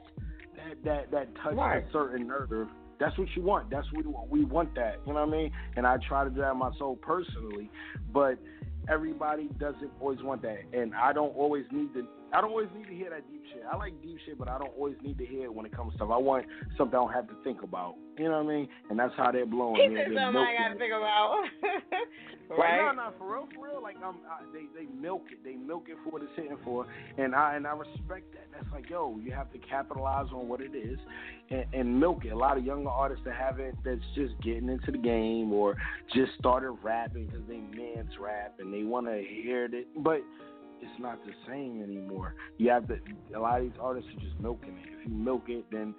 [0.56, 1.84] that that that touches Right.
[1.84, 2.68] a certain nerve.
[2.98, 3.68] That's what you want.
[3.68, 4.30] That's what we want.
[4.30, 5.00] We want that.
[5.06, 5.52] You know what I mean?
[5.76, 7.70] And I try to do that myself personally,
[8.12, 8.38] but
[8.88, 10.60] everybody doesn't always want that.
[10.72, 13.62] And I don't always need to I don't always need to hear that deep shit.
[13.70, 15.92] I like deep shit, but I don't always need to hear it when it comes
[15.92, 16.10] to stuff.
[16.12, 16.46] I want
[16.76, 17.94] something I don't have to think about.
[18.18, 18.68] You know what I mean?
[18.90, 19.76] And that's how they're blowing.
[19.90, 20.78] He They're- something I gotta it.
[20.78, 21.44] think about.
[22.48, 22.94] Like, right?
[22.94, 23.82] no, no, for real, for real.
[23.82, 25.38] Like, um, I, they they milk it.
[25.42, 26.86] They milk it for what it's hitting for,
[27.18, 28.46] and I and I respect that.
[28.52, 30.96] That's like, yo, you have to capitalize on what it is,
[31.50, 32.28] and, and milk it.
[32.30, 35.76] A lot of younger artists that haven't, that's just getting into the game or
[36.14, 40.20] just started rapping because they man's rap and they want to hear it, but
[40.80, 42.34] it's not the same anymore.
[42.58, 42.98] You have to.
[43.34, 44.88] A lot of these artists are just milking it.
[45.00, 45.94] If you milk it, then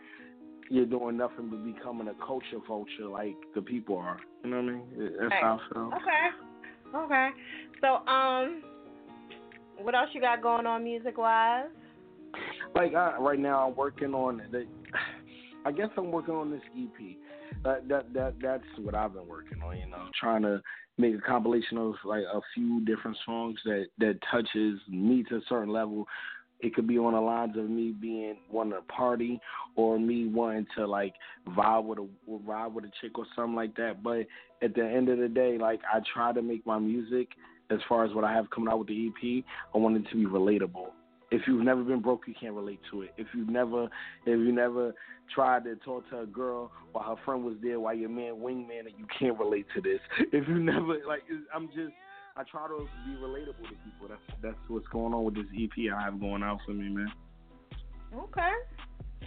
[0.69, 4.19] you're doing nothing but becoming a culture vulture like the people are.
[4.43, 5.15] You know what I mean?
[5.19, 5.39] That's Hey.
[5.41, 5.91] how I feel.
[5.95, 7.05] Okay.
[7.05, 7.29] Okay.
[7.81, 8.63] So, um,
[9.81, 11.67] what else you got going on music wise?
[12.75, 14.65] Like I, right now, I'm working on the.
[15.65, 17.17] I guess I'm working on this EP.
[17.63, 19.77] That that that that's what I've been working on.
[19.77, 20.61] You know, trying to
[20.97, 25.41] make a compilation of like a few different songs that that touches me to a
[25.47, 26.07] certain level.
[26.59, 29.39] It could be on the lines of me being wanting to party
[29.75, 31.13] or me wanting to like
[31.49, 34.01] vibe with a vibe with a chick or something like that.
[34.01, 34.25] But
[34.63, 37.27] at the end of the day, like I try to make my music
[37.69, 39.43] as far as what I have coming out with the EP,
[39.73, 40.87] I want it to be relatable.
[41.29, 43.11] If you've never been broke, you can't relate to it.
[43.17, 43.85] If you've never,
[44.25, 44.93] if you never
[45.33, 48.85] tried to talk to a girl while her friend was there, while your man wingman,
[48.97, 49.99] you can't relate to this.
[50.31, 51.23] If you never, like,
[51.53, 51.93] I'm just,
[52.37, 54.07] I try to be relatable to people.
[54.07, 57.11] That's that's what's going on with this EP I have going out for me, man.
[58.13, 58.53] Okay.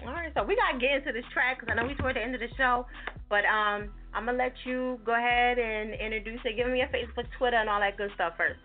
[0.06, 0.32] All right.
[0.34, 2.40] So we gotta get into this track because I know we toward the end of
[2.40, 2.86] the show,
[3.28, 6.56] but um, I'm gonna let you go ahead and introduce it.
[6.56, 8.60] Give me your Facebook, Twitter, and all that good stuff first.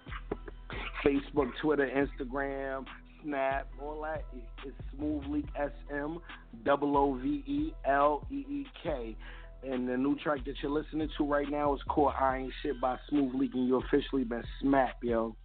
[1.04, 2.86] Facebook, Twitter, Instagram,
[3.26, 4.24] Snap, all that.
[4.64, 6.20] It's Smoove Leek S M,
[6.64, 9.16] double O V E L E E K.
[9.64, 12.80] And the new track that you're listening to right now is called I Ain't Shit
[12.80, 15.36] by Smoove Leek, and you officially been smacked, yo.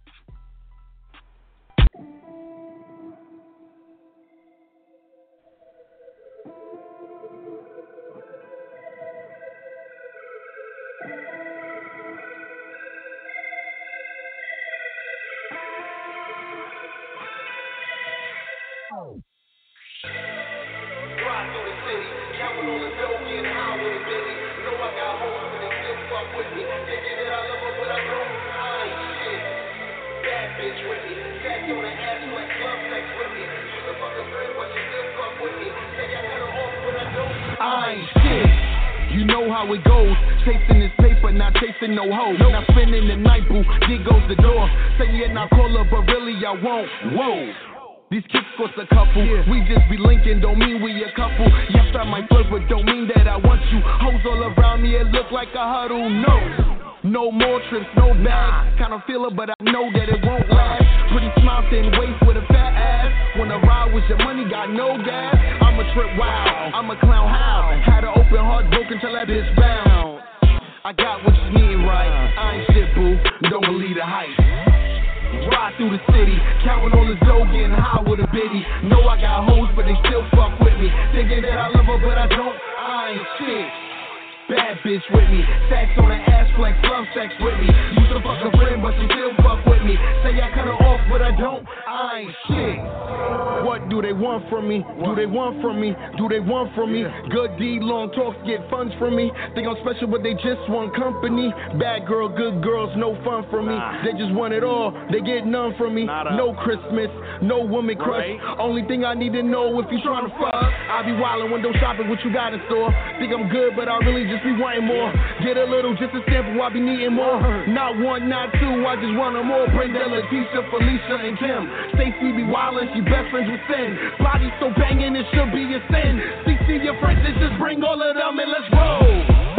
[102.91, 103.77] Girls, no fun for me.
[104.05, 106.05] They just want it all, they get none from me.
[106.05, 107.09] No Christmas,
[107.41, 108.27] no woman crush.
[108.59, 110.53] Only thing I need to know if you tryna fuck.
[110.53, 112.91] I be wildin' window shopping, what you got in store?
[113.19, 115.11] Think I'm good, but I really just be wanting more.
[115.43, 117.39] Get a little, just a sample, I be needing more.
[117.67, 119.67] Not one, not two, I just want want 'em more.
[119.67, 121.69] Brenda, Leticia, Felicia, and Kim.
[121.93, 123.97] Stacy be wildin', she best friends with Sin.
[124.19, 126.21] Body so banging, it should be a sin.
[126.43, 129.50] CC your friends, and just bring all of them and let's roll.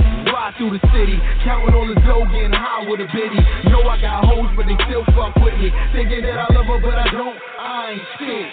[0.58, 3.40] Through the city, counting all the dough, getting high with a biddy.
[3.72, 5.72] Know I got hoes, but they still fuck with me.
[5.96, 7.38] Thinking that I love her, but I don't.
[7.58, 8.48] I ain't shit.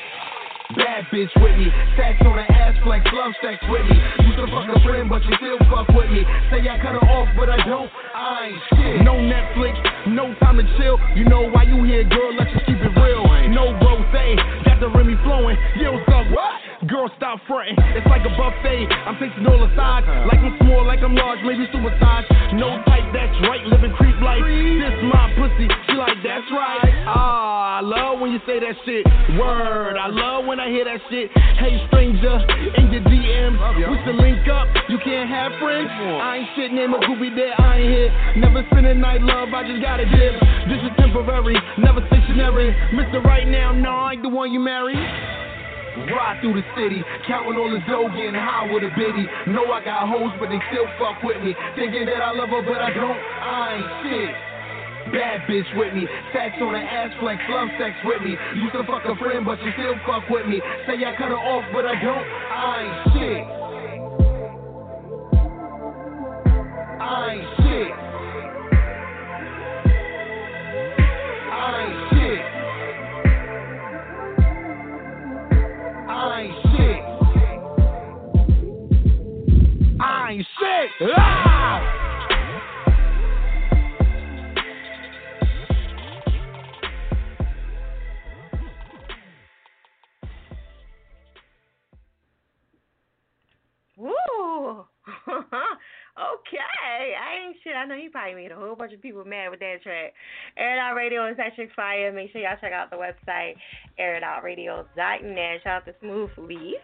[0.78, 3.98] Bad bitch with me, sex on the ass flex, love sex with me.
[4.22, 6.24] Used to fuck a friend, but you still fuck with me.
[6.54, 7.90] Say I cut her off, but I don't.
[8.14, 9.02] I ain't shit.
[9.04, 9.76] No Netflix,
[10.08, 10.98] no time to chill.
[11.18, 12.34] You know why you here, girl?
[12.38, 13.26] Let's just keep it real.
[13.50, 14.06] No rose,
[14.64, 15.58] got the Remy flowing.
[15.82, 16.69] Yo, suck what?
[16.90, 17.78] Girl, stop fronting.
[17.94, 18.90] It's like a buffet.
[19.06, 20.10] I'm tasting all the sides.
[20.26, 22.26] Like I'm small, like I'm large, maybe suicide.
[22.58, 23.62] No type, that's right.
[23.70, 24.42] Living creep life.
[24.42, 25.70] This my pussy.
[25.86, 26.90] She like, that's right.
[27.06, 29.06] Ah, I love when you say that shit.
[29.38, 30.02] Word.
[30.02, 31.30] I love when I hear that shit.
[31.62, 32.42] Hey, stranger,
[32.82, 33.62] in your DMs.
[33.78, 34.66] We should link up.
[34.90, 35.94] You can't have friends.
[35.94, 37.54] I ain't shit, name a groupie there.
[37.54, 38.10] I ain't here.
[38.42, 39.54] Never spend a night, love.
[39.54, 40.34] I just gotta dip.
[40.66, 42.74] This is temporary, never stationary.
[42.98, 43.22] Mr.
[43.22, 44.98] Right now, no, I ain't the one you marry.
[46.08, 49.28] Ride through the city, counting all the dough, getting high with a biddy.
[49.52, 51.52] Know I got hoes, but they still fuck with me.
[51.76, 53.20] Thinking that I love her, but I don't.
[53.20, 54.50] I ain't shit.
[55.12, 58.38] Bad bitch with me, sex on the ass flex, love sex with me.
[58.62, 60.62] Used to fuck a friend, but she still fuck with me.
[60.86, 62.28] Say I cut her off, but I don't.
[62.30, 63.79] I ain't shit.
[81.02, 81.16] okay.
[97.16, 97.74] I ain't shit.
[97.78, 100.14] I know he probably made a whole bunch of people mad with that track.
[100.58, 102.12] Air It Out Radio is that chick fire.
[102.12, 103.56] Make sure y'all check out the website,
[103.98, 105.62] airitoutradio.net.
[105.64, 106.82] Shout out to Smoove Leek.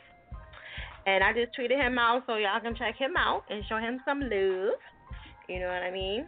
[1.05, 4.01] And I just tweeted him out so y'all can check him out and show him
[4.05, 4.79] some love.
[5.47, 6.25] You know what I mean?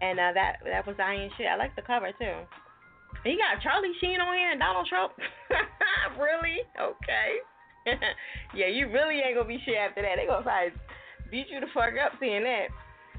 [0.00, 1.46] And uh, that that was I Ain't Shit.
[1.46, 2.36] I like the cover too.
[3.24, 5.12] You got Charlie Sheen on here and Donald Trump.
[6.20, 6.62] really?
[6.78, 7.40] Okay.
[8.54, 10.16] yeah, you really ain't gonna be shit after that.
[10.16, 10.76] They gonna probably
[11.30, 12.68] beat you the fuck up seeing that.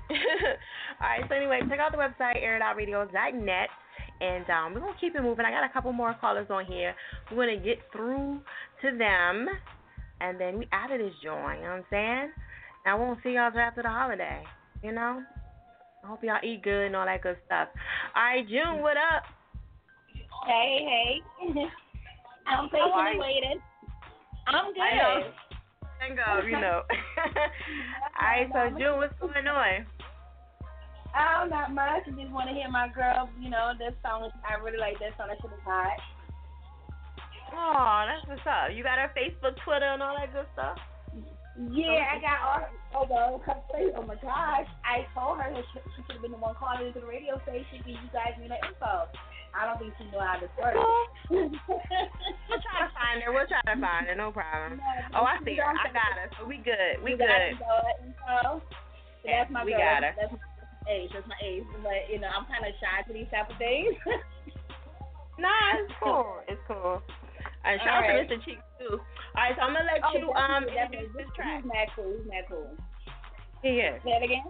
[1.01, 3.69] Alright, so anyway, check out the website, airitoutradio.net.
[4.21, 5.45] And um, we're gonna keep it moving.
[5.45, 6.95] I got a couple more callers on here.
[7.31, 8.41] We're gonna get through
[8.81, 9.47] to them
[10.21, 12.31] and then we out of this joint, you know what I'm saying?
[12.85, 14.43] And I won't see y'all till after the holiday,
[14.83, 15.23] you know?
[16.03, 17.67] I hope y'all eat good and all that good stuff.
[18.15, 19.23] Alright, June, what up?
[20.47, 21.51] Hey, hey.
[22.47, 23.59] I'm patiently waiting.
[24.47, 24.81] I'm good.
[24.81, 25.31] I know.
[25.99, 26.81] Thank God, you know.
[28.21, 29.85] Alright, so June, what's going on?
[31.17, 32.05] Oh, not much.
[32.05, 34.29] I just want to hear my girl, you know, this song.
[34.47, 35.27] I really like this song.
[35.29, 35.97] That shit is hot.
[37.53, 38.71] Oh, that's what's up.
[38.73, 40.77] You got her Facebook, Twitter, and all that good stuff?
[41.71, 42.61] Yeah, I got all
[42.95, 44.69] oh well, oh my gosh.
[44.87, 47.35] I told her that she, she should have been the one calling into the radio
[47.43, 49.11] station give you guys me the info.
[49.51, 50.79] I don't think she knew how this works.
[51.27, 53.33] we'll try to find her.
[53.35, 54.15] We'll try to find her.
[54.15, 54.79] No problem.
[55.11, 55.67] oh, I see her.
[55.67, 56.31] I got her.
[56.39, 57.01] So we good.
[57.03, 57.59] We got good.
[57.59, 58.63] the info.
[59.19, 59.83] So that's my we girl.
[59.83, 60.13] got her.
[60.15, 60.39] That's my
[60.87, 61.11] age.
[61.11, 61.67] That's my age.
[61.83, 63.99] But you know, I'm kind of shy to these type of things.
[65.39, 66.35] Nah, it's cool.
[66.49, 67.01] It's cool.
[67.65, 68.29] All right, shout out Alright.
[68.29, 68.45] to Mr.
[68.45, 68.97] Cheeks too.
[68.99, 71.61] All right, so I'm gonna let Oh, you um definitely, introduce this track.
[71.63, 72.11] He's mad cool.
[72.17, 72.71] He's mad cool.
[73.61, 73.99] He is.
[74.03, 74.47] Say it again.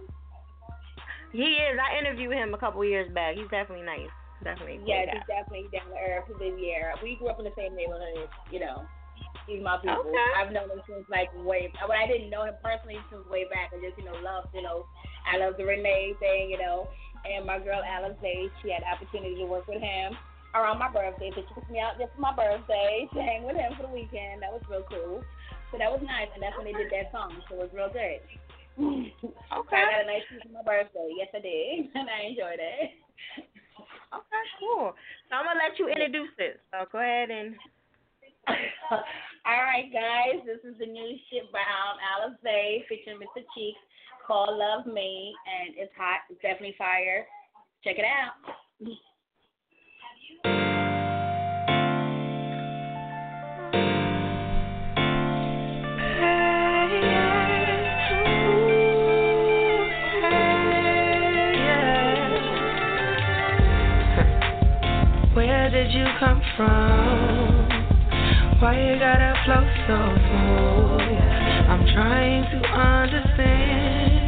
[1.32, 1.78] He is.
[1.78, 3.34] I interviewed him a couple years back.
[3.36, 4.10] He's definitely nice.
[4.42, 4.78] Definitely.
[4.82, 5.12] cool Yeah, guy.
[5.18, 6.24] he's definitely down to earth.
[6.30, 6.94] He's in the air.
[7.02, 8.30] We grew up in the same neighborhood.
[8.50, 8.86] You know,
[9.46, 10.00] he's my people.
[10.06, 10.28] Okay.
[10.38, 11.70] I've known him since like way.
[11.76, 13.70] But I didn't know him personally since way back.
[13.74, 14.86] I just you know loved you know.
[15.26, 16.50] I love the Renee thing.
[16.50, 16.88] You know,
[17.26, 18.48] and my girl Alice Day.
[18.62, 20.14] She had the opportunity to work with him
[20.54, 21.30] around my birthday.
[21.34, 23.94] So she took me out just for my birthday to hang with him for the
[23.94, 24.42] weekend.
[24.42, 25.22] That was real cool.
[25.70, 27.30] So that was nice, and that's when they did that song.
[27.46, 28.20] So it was real good.
[29.50, 29.82] Okay.
[29.82, 31.10] I got a nice piece for my birthday.
[31.18, 32.96] Yes, I did, and I enjoyed it.
[34.14, 34.94] Okay, cool.
[35.28, 36.62] So I'm gonna let you introduce it.
[36.70, 37.54] So go ahead and.
[39.44, 43.42] All right, guys, this is the new shit by um, Alice Bay featuring Mr.
[43.54, 43.78] Cheeks
[44.26, 46.20] called Love Me, and it's hot.
[46.30, 47.26] It's definitely fire.
[47.84, 48.38] Check it out.
[72.80, 74.20] Understand.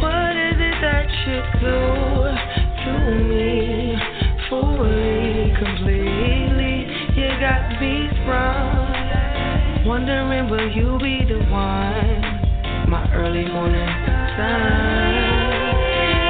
[0.00, 1.78] What is it that you do
[2.84, 2.92] to
[3.24, 3.69] me?
[4.50, 6.82] Fully, completely,
[7.14, 9.86] you got me sprung.
[9.86, 12.90] Wondering will you be the one?
[12.90, 13.86] My early morning
[14.34, 15.06] sun.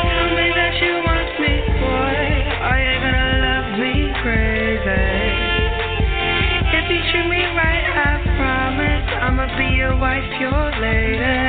[0.05, 2.21] Tell me that you want me, boy.
[2.61, 5.09] Are you gonna love me crazy?
[6.77, 11.41] If you treat me right, I promise I'ma be your wife, your lady.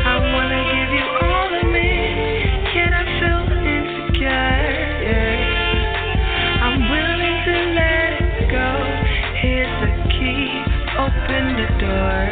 [0.00, 1.29] I wanna give you all
[11.30, 12.22] the door.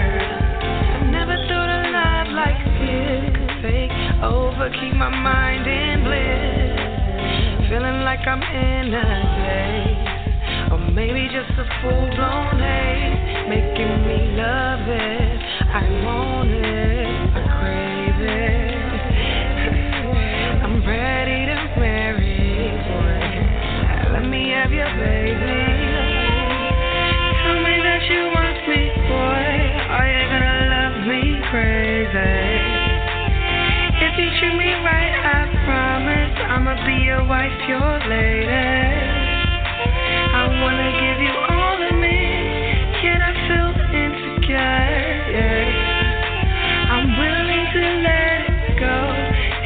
[0.97, 3.31] I never thought a love like this.
[3.63, 7.69] Take over, keep my mind in bliss.
[7.71, 14.35] Feeling like I'm in a place, or maybe just a full blown haze, making me
[14.37, 15.41] love it.
[15.69, 18.79] I want it, I crave it.
[20.65, 22.39] I'm ready to marry.
[24.13, 25.59] Let me have baby.
[27.45, 28.38] Tell me that you
[36.89, 38.49] be your wife, your lady.
[40.41, 42.19] I wanna give you all of me,
[43.05, 44.57] yet I feel insecure.
[45.37, 45.69] Yeah.
[46.95, 48.97] I'm willing to let it go.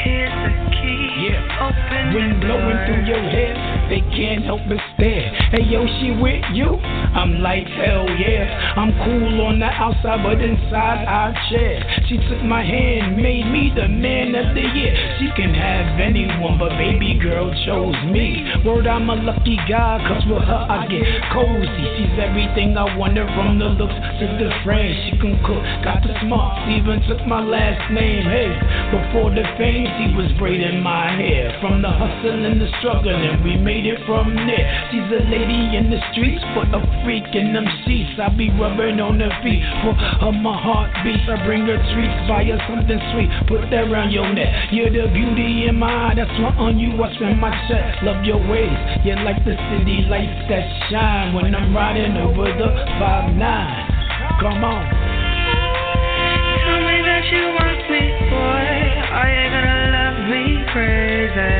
[0.02, 1.30] Here's the key.
[1.30, 1.68] Yeah.
[1.68, 3.54] Open Wind the blowing through your hair,
[3.88, 5.30] they can't help but stare.
[5.52, 6.74] Hey yo, she with you?
[7.14, 8.74] I'm like hell yeah.
[8.74, 12.01] I'm cool on the outside, but inside I share.
[12.12, 14.92] She took my hand, made me the man of the year.
[15.16, 18.44] She can have anyone, but baby girl chose me.
[18.68, 21.84] Word, I'm a lucky guy, cause with her I get cozy.
[21.96, 24.92] She's everything I wanted from the looks to the frame.
[25.08, 28.28] She can cook, got the smarts, even took my last name.
[28.28, 28.60] Hey,
[28.92, 31.56] before the fame, she was braiding my hair.
[31.64, 34.68] From the hustle and the struggle, and we made it from there.
[34.92, 38.20] She's a lady in the streets, but a freak in them sheets.
[38.20, 41.24] I be rubbing on her feet for her my heart beats.
[41.30, 44.72] I bring her treats, buy her something sweet, put that around your neck.
[44.72, 48.02] You're the beauty in my eye, that's why on you I spend my check.
[48.02, 48.72] Love your ways,
[49.04, 53.92] you're like the city lights that shine when I'm riding over the 5 9
[54.40, 54.84] Come on.
[56.62, 58.66] Tell me that you want me, boy.
[59.12, 61.58] Are you gonna love me crazy?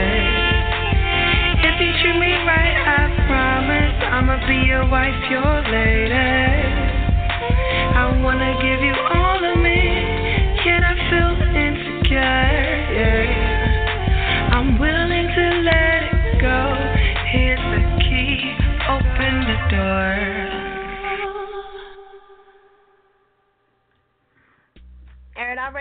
[1.63, 6.83] If you treat me right, I promise I'ma be your wife, your lady.
[7.95, 10.02] I wanna give you all of me,
[11.13, 11.43] feel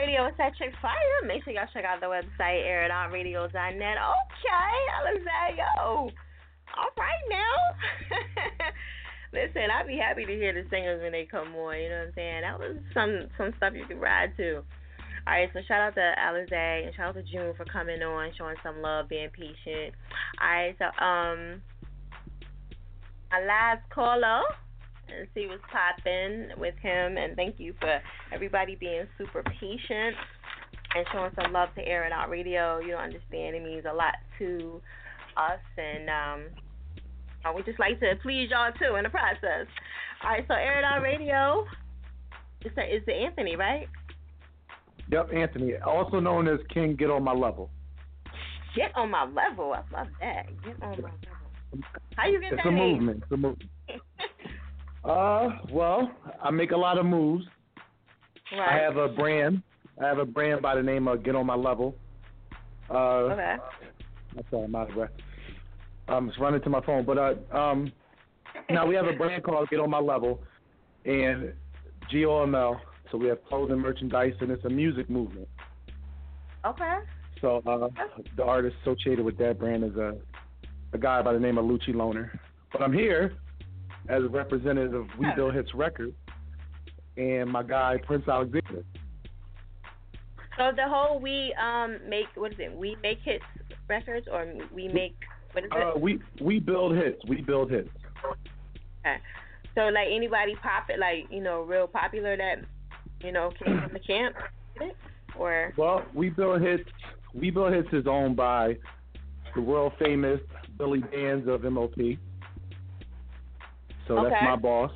[0.02, 0.96] Radio is at Chick Fire.
[1.28, 3.54] Make sure y'all check out the website, airitoutradio.net.
[3.54, 5.64] Okay, Alexander.
[5.78, 6.12] All
[6.98, 7.54] right now.
[9.34, 11.80] Listen, I'd be happy to hear the singers when they come on.
[11.80, 12.42] You know what I'm saying?
[12.42, 14.64] That was some some stuff you could ride to.
[15.28, 18.32] All right, so shout out to Alizé and shout out to June for coming on,
[18.38, 19.94] showing some love, being patient.
[20.42, 21.62] All right, so um,
[23.32, 24.42] our last caller
[25.08, 27.18] and see what's popping with him.
[27.18, 28.02] And thank you for
[28.34, 30.16] everybody being super patient
[30.96, 32.80] and showing some love to Air It Out Radio.
[32.80, 34.82] You don't understand, it means a lot to
[35.38, 39.68] us, and um, we just like to please y'all too in the process.
[40.24, 41.66] All right, so Air It Out Radio
[42.66, 42.72] is
[43.06, 43.88] the Anthony, right?
[45.12, 47.70] Yep, Anthony, also known as King Get on My Level.
[48.76, 49.74] Get on my level.
[49.74, 50.46] I love that.
[50.64, 51.10] Get on my level.
[52.16, 52.94] How you get It's that a name?
[52.94, 53.24] movement.
[53.24, 53.70] It's a movement.
[55.04, 56.12] Uh, well,
[56.44, 57.44] I make a lot of moves.
[58.56, 58.80] Right.
[58.80, 59.64] I have a brand.
[60.00, 61.96] I have a brand by the name of Get on My Level.
[62.88, 62.94] Uh,
[63.32, 63.56] Okay.
[64.38, 65.10] I'm sorry, I'm out of breath.
[66.08, 67.92] I'm just running to my phone, but uh, um,
[68.70, 70.40] now we have a brand called Get on My Level,
[71.04, 71.52] and
[72.14, 72.80] GOML.
[73.12, 75.48] So we have clothing, merchandise, and it's a music movement.
[76.66, 77.00] Okay.
[77.42, 77.90] So uh,
[78.38, 80.16] the artist associated with that brand is a
[80.94, 82.40] a guy by the name of Lucci Loner.
[82.72, 83.34] But I'm here
[84.10, 86.14] as a representative of We Build Hits Records
[87.18, 88.84] and my guy Prince Alexander.
[90.58, 92.76] So the whole we um make what is it?
[92.76, 93.44] We make hits
[93.88, 95.16] records or we make
[95.54, 95.82] what is it?
[95.82, 97.22] Uh, we we build hits.
[97.28, 97.90] We build hits.
[99.00, 99.18] Okay.
[99.76, 102.66] So like anybody pop it like you know real popular that
[103.24, 104.36] you know came from the camp,
[105.38, 106.84] or Well, We Build Hits.
[107.34, 108.78] We Build Hits is owned by
[109.56, 110.40] the world famous
[110.78, 111.96] Billy Danze of MOP.
[114.08, 114.92] So that's my boss.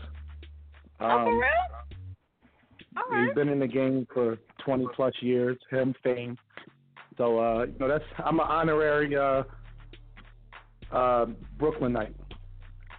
[0.99, 1.41] oh for Um, real?
[2.97, 3.25] All right.
[3.27, 5.57] He's been in the game for 20 plus years.
[5.69, 6.37] Him fame.
[7.17, 9.43] So uh, you know that's I'm an honorary uh,
[10.91, 11.25] uh,
[11.57, 12.15] Brooklynite.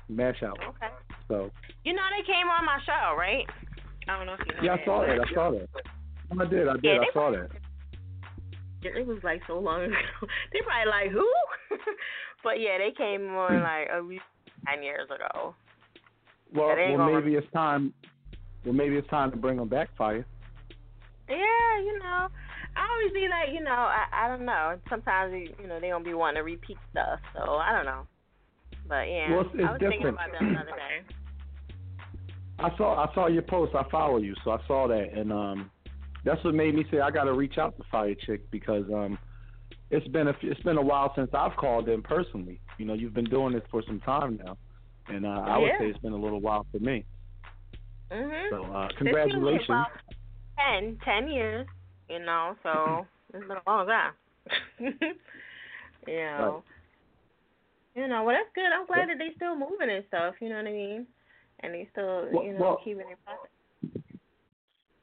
[0.09, 0.59] Mash out.
[0.69, 0.93] Okay.
[1.29, 1.51] So
[1.85, 3.45] You know they came on my show, right?
[4.09, 4.63] I don't know if you know.
[4.63, 5.19] yeah, I saw that.
[5.21, 5.69] I saw that.
[6.31, 6.69] I did.
[6.69, 6.85] I did.
[6.85, 7.49] Yeah, I saw that.
[8.83, 9.95] It was like so long ago.
[10.53, 11.29] they probably like who?
[12.45, 13.63] but yeah, they came on hmm.
[13.63, 14.23] like at least
[14.65, 15.55] nine years ago.
[16.55, 17.93] Well, That ain't well, maybe it's time.
[18.65, 20.25] Well, maybe it's time to bring them back, fire.
[21.29, 22.29] Yeah, you know,
[22.77, 24.79] I always be like, you know, I I don't know.
[24.89, 28.07] Sometimes you know they don't be wanting to repeat stuff, so I don't know.
[28.89, 31.03] But yeah, Well, I was thinking about that the other day.
[32.59, 33.75] I saw I saw your post.
[33.75, 35.71] I follow you, so I saw that, and um,
[36.25, 39.19] that's what made me say I got to reach out to Fire Chick because um,
[39.91, 42.61] it's been a f- it's been a while since I've called in personally.
[42.79, 44.57] You know, you've been doing this for some time now,
[45.09, 47.05] and uh, I would say it's been a little while for me.
[48.11, 48.51] Mhm.
[48.51, 49.87] So uh, 15 congratulations.
[50.57, 51.67] Ten, ten years,
[52.09, 54.13] you know, so it's been a long time.
[54.79, 56.63] you know.
[57.95, 58.71] You know, well that's good.
[58.73, 61.07] I'm glad that they still moving and stuff, you know what I mean?
[61.61, 63.51] And he's still, Well- you know, well- keeping it process.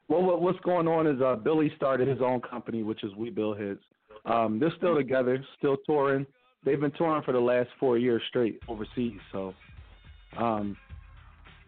[0.10, 3.30] Well, what, what's going on is uh, Billy started his own company, which is We
[3.30, 3.82] Build Hits.
[4.26, 6.26] Um, they're still together, still touring.
[6.64, 9.20] they've been touring for the last four years straight overseas.
[9.32, 9.54] So,
[10.38, 10.78] um,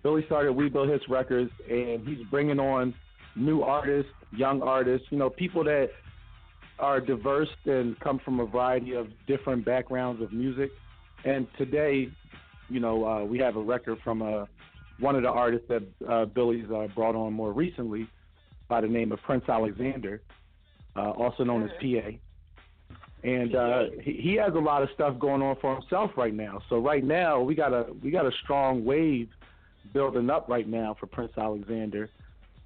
[0.03, 2.93] Billy started We Build Hits Records, and he's bringing on
[3.35, 5.89] new artists, young artists, you know, people that
[6.77, 10.71] are diverse and come from a variety of different backgrounds of music.
[11.23, 12.09] And today,
[12.69, 14.45] you know, uh, we have a record from uh,
[14.99, 18.07] one of the artists that uh, Billy's uh, brought on more recently
[18.67, 20.21] by the name of Prince Alexander,
[20.95, 22.09] uh, also known as PA.
[23.23, 26.61] And uh, he, he has a lot of stuff going on for himself right now.
[26.69, 29.29] So right now we got a we got a strong wave
[29.93, 32.09] building up right now for Prince Alexander.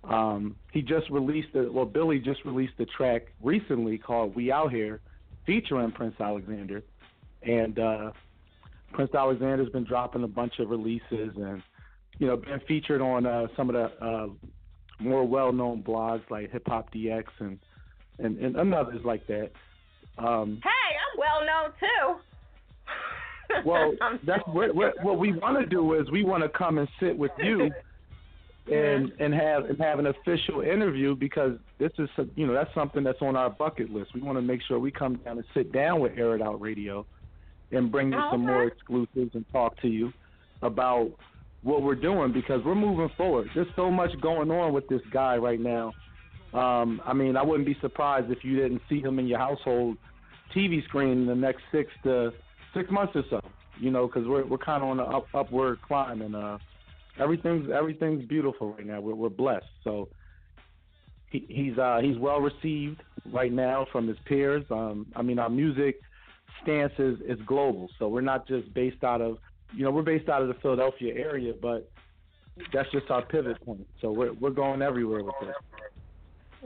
[0.04, 4.72] Um, he just released a, well Billy just released a track recently called "We Out
[4.72, 5.00] Here,"
[5.46, 6.84] featuring Prince Alexander,
[7.42, 8.12] and uh,
[8.94, 11.62] Prince Alexander's been dropping a bunch of releases and
[12.20, 14.28] you know been featured on uh, some of the uh,
[15.00, 17.58] more well-known blogs like HipHopDX and,
[18.20, 19.52] and and others like that.
[20.18, 23.66] Um, Hey, I'm well known too.
[23.66, 23.94] well,
[24.26, 27.18] that's what, what what we want to do is we want to come and sit
[27.18, 27.72] with you
[28.72, 33.04] and and have and have an official interview because this is you know that's something
[33.04, 34.14] that's on our bucket list.
[34.14, 36.62] We want to make sure we come down and sit down with Air It Out
[36.62, 37.06] Radio
[37.72, 40.12] and bring you some more exclusives and talk to you
[40.62, 41.12] about
[41.62, 43.50] what we're doing because we're moving forward.
[43.54, 45.94] There's so much going on with this guy right now.
[46.54, 49.98] Um, I mean, I wouldn't be surprised if you didn't see him in your household
[50.56, 52.32] TV screen in the next six to
[52.74, 53.42] six months or so.
[53.80, 56.58] You know, because we're we're kind of on an up, upward climb, and uh,
[57.20, 59.00] everything's everything's beautiful right now.
[59.00, 59.66] We're we're blessed.
[59.84, 60.10] So
[61.30, 64.66] he, he's uh, he's well received right now from his peers.
[64.72, 66.02] Um, I mean, our music
[66.64, 69.38] stance is, is global, so we're not just based out of
[69.74, 71.90] you know we're based out of the Philadelphia area, but
[72.74, 73.88] that's just our pivot point.
[74.02, 75.56] So we're we're going everywhere with this.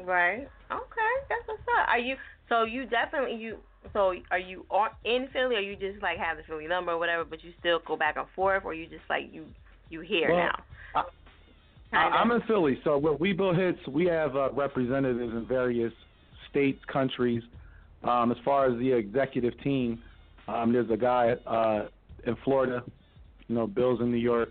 [0.03, 0.47] Right.
[0.71, 1.87] Okay, that's what's up.
[1.87, 2.15] Are you?
[2.49, 3.57] So you definitely you.
[3.91, 6.99] So are you on in Philly, or you just like have the Philly number or
[6.99, 9.45] whatever, but you still go back and forth, or you just like you
[9.89, 10.49] you here Well,
[10.95, 11.05] now?
[11.93, 15.93] I, I'm in Philly, so with We Build Hits, we have uh, representatives in various
[16.49, 17.43] states, countries.
[18.03, 20.01] Um, as far as the executive team,
[20.47, 21.87] um, there's a guy uh,
[22.25, 22.83] in Florida,
[23.47, 24.49] you know, Bill's in New York,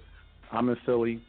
[0.51, 1.21] I'm in Philly.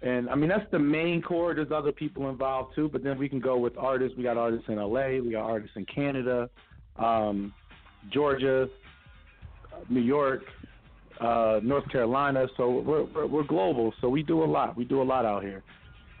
[0.00, 1.54] And I mean that's the main core.
[1.54, 4.16] There's other people involved too, but then we can go with artists.
[4.16, 6.48] We got artists in LA, we got artists in Canada,
[6.96, 7.52] um,
[8.12, 8.68] Georgia,
[9.88, 10.42] New York,
[11.20, 12.46] uh, North Carolina.
[12.56, 13.92] So we're, we're we're global.
[14.00, 14.76] So we do a lot.
[14.76, 15.62] We do a lot out here.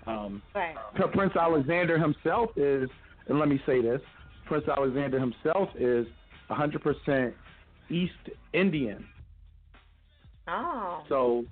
[0.06, 0.74] Um, Right.
[1.12, 2.88] Prince Alexander himself is,
[3.28, 4.00] and let me say this:
[4.46, 6.06] Prince Alexander himself is
[6.50, 7.32] 100%
[7.90, 8.12] East
[8.52, 9.06] Indian.
[10.48, 11.02] Oh.
[11.08, 11.44] So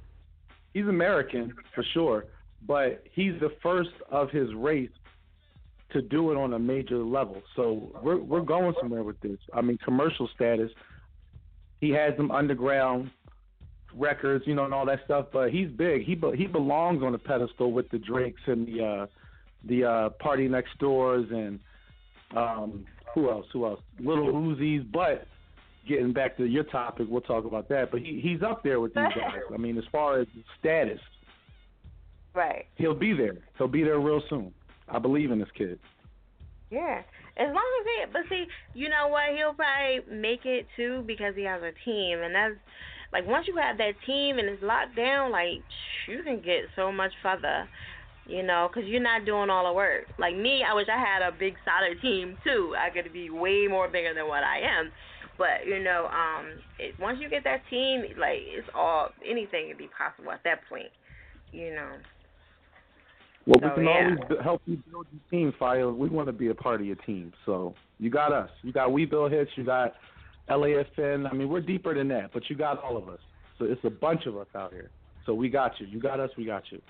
[0.73, 2.25] he's American for sure,
[2.67, 4.91] but he's the first of his race
[5.93, 7.43] to do it on a major level.
[7.55, 9.39] So we're we're going somewhere with this.
[9.55, 10.71] I mean, commercial status.
[11.81, 13.11] He has some underground
[13.95, 15.27] records, you know, and all that stuff.
[15.33, 16.05] But he's big.
[16.05, 19.07] He be, he belongs on a pedestal with the Drakes and the uh,
[19.69, 21.61] the uh, PartyNextDoors and
[22.37, 23.47] um, who else?
[23.53, 23.81] Who else?
[24.01, 24.91] Little Uzis.
[24.91, 25.27] But
[25.87, 27.91] getting back to your topic, we'll talk about that.
[27.91, 29.41] But he he's up there with these guys.
[29.55, 30.27] I mean, as far as
[30.59, 31.01] status,
[32.35, 32.67] Right.
[32.77, 33.37] he'll be there.
[33.57, 34.53] He'll be there real soon.
[34.89, 35.79] I believe in this kid.
[36.71, 37.03] Yeah.
[37.39, 39.35] As long as he, but see, you know what?
[39.37, 42.55] He'll probably make it too because he has a team, and that's
[43.13, 45.63] like once you have that team and it's locked down, like
[46.09, 47.69] you can get so much further.
[48.29, 50.07] You know, because you're not doing all the work.
[50.19, 52.75] Like me, I wish I had a big solid team too.
[52.77, 54.91] I could be way more bigger than what I am.
[55.39, 56.47] But you know, um,
[56.79, 60.61] it, once you get that team, like it's all anything can be possible at that
[60.69, 60.89] point.
[61.53, 61.91] You know.
[63.47, 63.91] Well, we So, can yeah.
[63.91, 65.91] always help you build your team, Fire.
[65.93, 67.33] We want to be a part of your team.
[67.45, 68.51] So you got us.
[68.63, 69.51] You got We Build Hits.
[69.57, 69.95] You got
[70.49, 71.31] LAFN.
[71.31, 73.21] I mean, we're deeper than that, but you got all of us.
[73.59, 74.91] So it's a bunch of us out here.
[75.27, 75.87] So we got you.
[75.87, 76.31] You got us.
[76.37, 76.81] We got you.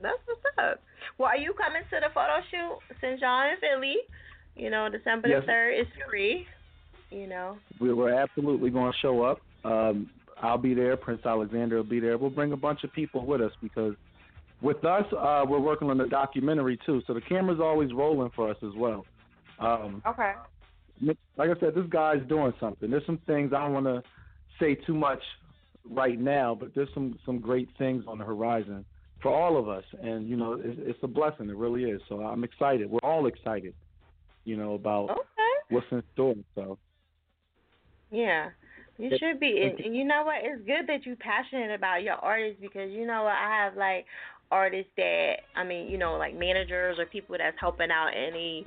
[0.00, 0.80] That's what's up.
[1.18, 3.96] Well, are you coming to the photo shoot since y'all in Philly?
[4.56, 5.42] You know, December Yes.
[5.42, 6.46] the third is free.
[7.10, 7.58] You know.
[7.80, 9.40] We- We're absolutely going to show up.
[9.64, 10.10] Um,
[10.42, 10.96] I'll be there.
[10.96, 12.18] Prince Alexander will be there.
[12.18, 13.94] We'll bring a bunch of people with us because
[14.60, 17.02] with us, uh, we're working on the documentary too.
[17.06, 19.04] So the camera's always rolling for us as well.
[19.58, 20.32] Um, Okay.
[21.36, 22.90] like I said, this guy's doing something.
[22.90, 24.02] There's some things I don't want to
[24.60, 25.22] say too much
[25.88, 28.84] right now, but there's some some great things on the horizon
[29.22, 31.48] for all of us, and you know, it's, it's a blessing.
[31.48, 32.00] It really is.
[32.08, 32.90] So I'm excited.
[32.90, 33.74] We're all excited,
[34.44, 35.52] you know, about Okay.
[35.70, 36.34] what's in store.
[36.54, 36.78] So
[38.10, 38.50] Yeah.
[38.98, 40.36] You should be, and, and you know what?
[40.42, 43.34] It's good that you're passionate about your artists because you know what?
[43.34, 44.06] I have like
[44.50, 48.64] artists that I mean, you know, like managers or people that's helping out any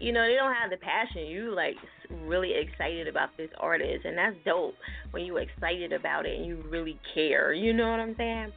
[0.00, 1.26] you know they don't have the passion.
[1.26, 1.76] You like
[2.24, 4.74] really excited about this artist, and that's dope
[5.12, 7.52] when you excited about it and you really care.
[7.52, 8.52] You know what I'm saying?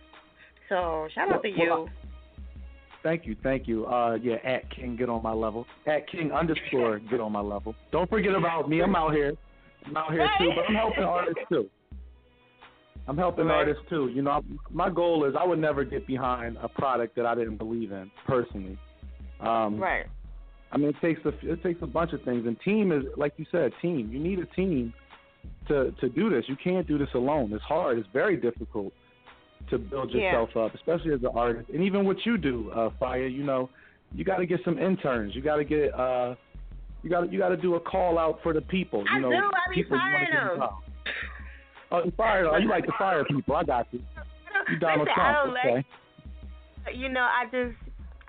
[0.70, 1.70] So shout out to you.
[1.70, 1.90] Well,
[3.04, 3.86] Thank you, thank you.
[3.86, 5.66] Uh, yeah, at King, get on my level.
[5.86, 7.74] At King underscore, get on my level.
[7.92, 8.82] Don't forget about me.
[8.82, 9.34] I'm out here.
[9.86, 11.70] I'm out here too, but I'm helping artists too.
[13.08, 13.56] I'm helping Right.
[13.56, 14.10] artists too.
[14.10, 17.56] You know, my goal is I would never get behind a product that I didn't
[17.58, 18.78] believe in personally.
[19.40, 20.06] Um, right.
[20.72, 23.34] I mean, it takes a it takes a bunch of things, and team is like
[23.38, 24.10] you said, team.
[24.12, 24.94] You need a team
[25.70, 26.44] to to do this.
[26.50, 27.54] You can't do this alone.
[27.54, 27.98] It's hard.
[27.98, 28.92] It's very difficult
[29.70, 30.22] to build Yeah.
[30.22, 31.70] yourself up, especially as an artist.
[31.70, 33.28] And even what you do, uh, Fire.
[33.28, 33.70] You know,
[34.14, 35.34] you got to get some interns.
[35.36, 36.36] You got to get uh,
[37.03, 39.00] you got to you got to do a call out for the people.
[39.01, 39.35] You I know, do.
[39.38, 40.53] I be people you wanna firing them.
[40.53, 40.84] involved.
[41.92, 42.45] Oh, you fire.
[42.48, 43.56] Oh, you like to fire people.
[43.56, 44.01] I got you.
[44.69, 45.38] You Donald Listen, Trump.
[45.48, 45.76] don't okay.
[45.76, 45.85] like-
[46.95, 47.76] you know, I just,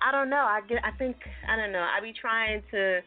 [0.03, 0.37] I don't know.
[0.43, 1.15] I get, I think,
[1.49, 1.79] I don't know.
[1.79, 2.99] I be trying to,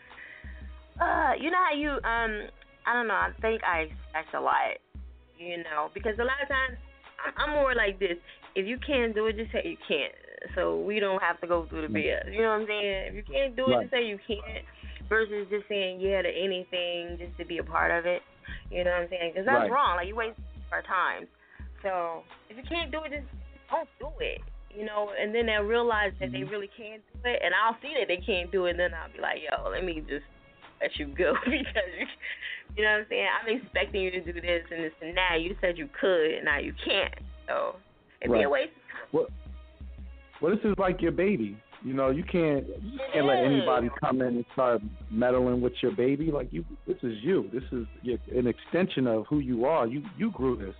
[1.02, 2.48] uh, you know how you, um,
[2.88, 3.16] I don't know.
[3.20, 4.80] I think I expect a lot,
[5.38, 6.78] you know, because a lot of times
[7.20, 8.16] I'm, I'm more like this.
[8.56, 10.14] If you can't do it, just say you can't.
[10.56, 12.32] So we don't have to go through the BS.
[12.34, 13.08] You know what I'm saying?
[13.10, 13.82] If you can't do it, Right.
[13.84, 14.64] just say you can't.
[15.12, 18.24] Versus just saying yeah to anything just to be a part of it.
[18.72, 19.32] You know what I'm saying?
[19.36, 19.72] Because that's Right.
[19.72, 20.00] wrong.
[20.00, 20.40] Like you waste
[20.72, 21.28] our time.
[21.84, 23.28] So if you can't do it, just
[23.70, 24.40] don't do it.
[24.72, 26.50] You know, and then they'll realize that they mm-hmm.
[26.50, 29.12] really can't do it, and I'll see that they can't do it, and then I'll
[29.12, 30.24] be like, yo, let me just
[30.80, 32.08] let you go because you,
[32.78, 33.28] you know what I'm saying.
[33.28, 35.42] I'm expecting you to do this and this and that.
[35.42, 37.20] You said you could, and now you can't.
[37.48, 37.76] So
[38.22, 38.72] it'd be a Right.
[38.72, 38.80] waste.
[39.12, 39.28] Well,
[40.40, 41.58] well, this is like your baby.
[41.84, 45.96] You know, you can't you can't let anybody come in and start meddling with your
[45.96, 46.30] baby.
[46.32, 47.50] Like you, this is you.
[47.52, 49.88] This is your, an extension of who you are.
[49.88, 50.76] You you grew this,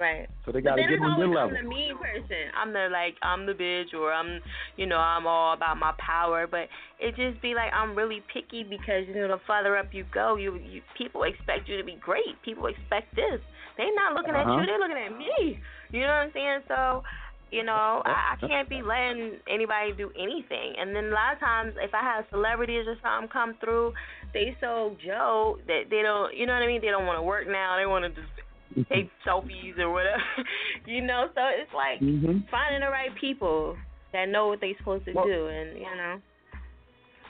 [0.00, 0.26] Right.
[0.44, 1.56] so they got to it's them your level.
[1.56, 2.48] I'm the mean person.
[2.58, 4.40] I'm the like I'm the bitch or I'm
[4.76, 6.46] you know, I'm all about my power.
[6.46, 10.04] But it just be like I'm really picky because you know the further up you
[10.14, 12.40] go, you, you people expect you to be great.
[12.42, 13.40] People expect this.
[13.76, 14.60] They're not looking at Uh-huh.
[14.60, 15.60] you, they're looking at me.
[15.92, 16.60] You know what I'm saying?
[16.68, 17.02] So
[17.50, 20.74] you know, I, I can't be letting anybody do anything.
[20.78, 23.92] And then a lot of times, if I have celebrities or something come through,
[24.34, 26.80] they so Joe that they don't, you know what I mean?
[26.80, 27.76] They don't want to work now.
[27.78, 30.22] They want to just take selfies or whatever.
[30.86, 32.48] you know, so it's like Mhm.
[32.50, 33.76] finding the right people
[34.12, 36.16] that know what they're supposed to Well- do, and you know,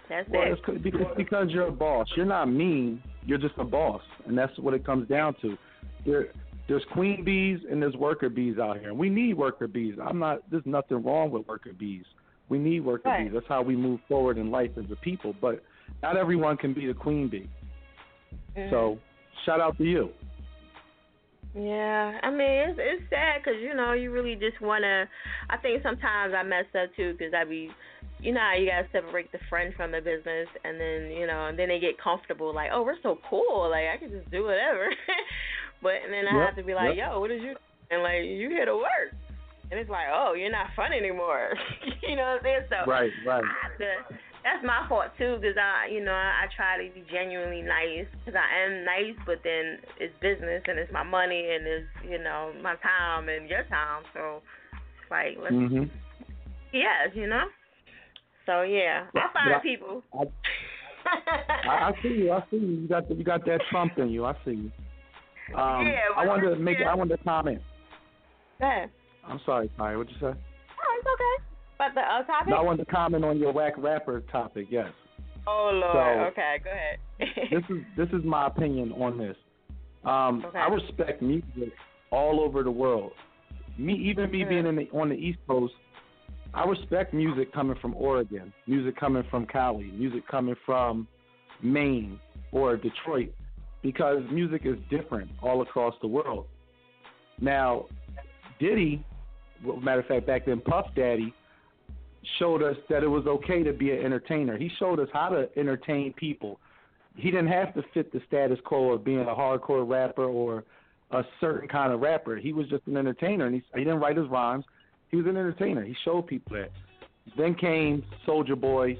[0.09, 0.59] that's Well, it.
[0.67, 2.09] it's because, because you're a boss.
[2.17, 3.03] You're not mean.
[3.25, 5.59] You're just a boss, and that's what it comes down to.
[6.07, 6.29] There,
[6.69, 9.95] there's queen bees and there's worker bees out here, and we need worker bees.
[10.05, 10.49] I'm not.
[10.51, 12.05] There's nothing wrong with worker bees.
[12.49, 13.25] We need worker Right.
[13.25, 13.33] bees.
[13.33, 15.35] That's how we move forward in life as a people.
[15.41, 15.63] But
[16.03, 17.49] not everyone can be the queen bee.
[18.57, 18.71] Mhm.
[18.71, 18.99] So,
[19.45, 20.11] shout out to you.
[21.55, 25.09] Yeah, I mean it's it's sad because you know you really just wanna.
[25.49, 27.71] I think sometimes I mess up too because I be,
[28.21, 31.59] you know, you gotta separate the friend from the business, and then you know, and
[31.59, 34.89] then they get comfortable like, oh, we're so cool, like I can just do whatever.
[35.83, 37.13] but and then I Yep, have to be like, yep.
[37.13, 37.55] yo, what did you?
[37.91, 39.15] And like you here to work,
[39.71, 41.55] and it's like, oh, you're not fun anymore.
[42.03, 42.67] you know what I'm saying?
[42.71, 43.45] So Right, right.
[43.45, 43.89] I to,
[44.43, 48.07] that's my fault too, because I, you know, I, I try to be genuinely nice,
[48.25, 52.19] because I am nice, but then it's business and it's my money and it's, you
[52.23, 55.91] know, my time and your time, so it's like let's, Mhm.
[56.73, 57.45] yes, you know.
[58.47, 60.03] So yeah, I find I- people.
[60.15, 62.33] I, I see you.
[62.33, 62.67] I see you.
[62.83, 64.25] You got the, you got that Trump in you.
[64.25, 64.73] I see you.
[65.55, 66.79] Um, Yeah, I wanted to make.
[66.89, 67.61] I wanted to comment.
[68.61, 68.85] Go.
[69.29, 69.97] I'm sorry, Ty.
[69.97, 70.27] What'd you say?
[70.27, 71.45] Oh, it's okay.
[71.79, 72.49] But the uh, topic?
[72.49, 74.67] No, I wanted to comment on your whack rapper topic.
[74.71, 74.89] Yes.
[75.47, 75.93] oh Lord.
[75.95, 76.99] So- okay, go ahead.
[77.51, 79.37] this is this is my opinion on this.
[80.05, 80.59] Um, Okay.
[80.59, 81.73] I respect music
[82.11, 83.13] all over the world.
[83.79, 85.75] Me, even me being in the, on the East Coast,
[86.55, 91.07] I respect music coming from Oregon, music coming from Cali, music coming from
[91.63, 92.19] Maine
[92.53, 93.35] or Detroit,
[93.87, 96.47] because music is different all across the world.
[97.41, 97.87] Now,
[98.59, 99.05] Diddy,
[99.65, 101.33] well, matter of fact, back then Puff Daddy
[102.41, 104.59] showed us that it was okay to be an entertainer.
[104.59, 106.59] He showed us how to entertain people.
[107.15, 110.65] He didn't have to fit the status quo of being a hardcore rapper or
[111.13, 112.37] a certain kind of rapper.
[112.37, 114.65] He was just an entertainer, and he, he didn't write his rhymes.
[115.13, 115.85] He was an entertainer.
[115.85, 116.73] He showed people that.
[117.39, 118.99] Then came Soulja Boy.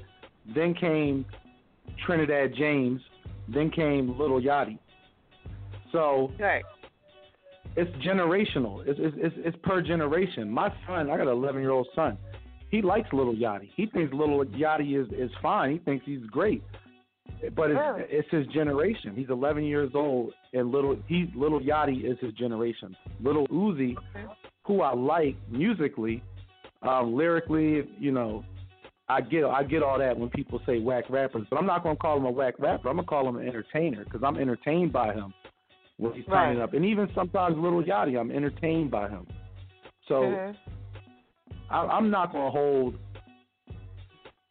[0.55, 1.25] Then came
[2.05, 3.01] Trinidad James.
[3.53, 4.77] Then came Lil Yachty.
[5.91, 6.63] So right.
[7.75, 8.85] it's generational.
[8.85, 10.49] It's, it's it's it's per generation.
[10.51, 12.17] My son, I got an 11 year old son.
[12.69, 13.69] He likes Lil Yachty.
[13.75, 15.71] He thinks Lil Yachty is is fine.
[15.71, 16.61] He thinks he's great.
[17.55, 18.03] But it's, Really?
[18.09, 19.13] it's his generation.
[19.15, 22.95] He's 11 years old, and little he Little Yachty is his generation.
[23.21, 23.95] Little Uzi,
[24.65, 26.23] who I like musically,
[26.81, 28.43] um, lyrically, you know,
[29.09, 31.95] I get I get all that when people say whack rappers, but I'm not gonna
[31.95, 32.89] call him a whack rapper.
[32.89, 35.33] I'm gonna call him an entertainer because I'm entertained by him
[35.97, 36.63] when he's turning Right.
[36.63, 39.25] up, and even sometimes Lil Yachty, I'm entertained by him.
[40.07, 40.55] So Mhm.
[41.69, 42.95] I, I'm not gonna hold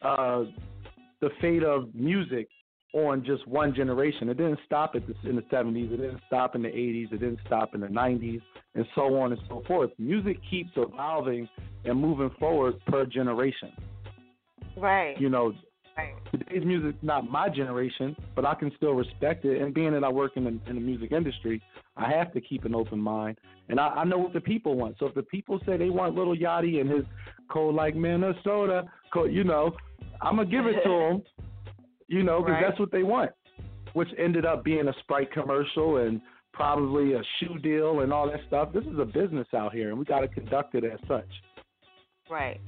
[0.01, 0.45] uh,
[1.19, 2.47] the fate of music
[2.93, 4.29] on just one generation.
[4.29, 5.91] It didn't stop at the, in the 70s.
[5.91, 7.11] It didn't stop in the 80s.
[7.11, 8.41] It didn't stop in the 90s,
[8.75, 9.91] and so on and so forth.
[9.97, 11.49] Music keeps evolving
[11.85, 13.71] and moving forward per generation.
[14.77, 15.19] Right.
[15.19, 15.53] You know,
[15.97, 16.13] Right.
[16.31, 19.59] today's music's not my generation, but I can still respect it.
[19.61, 21.59] And being that I work in the, in the music industry,
[21.95, 23.39] I have to keep an open mind.
[23.69, 24.95] And I, I know what the people want.
[24.99, 27.03] So if the people say they want Lil Yachty and his
[27.49, 29.75] cold like Minnesota, cold, you know,
[30.21, 31.23] I'm gonna give it to them.
[32.07, 32.65] You know, because Right.
[32.69, 33.31] that's what they want.
[33.93, 36.21] Which ended up being a Sprite commercial and
[36.53, 38.71] probably a shoe deal and all that stuff.
[38.71, 41.27] This is a business out here, and we got to conduct it as such.
[42.29, 42.59] Right.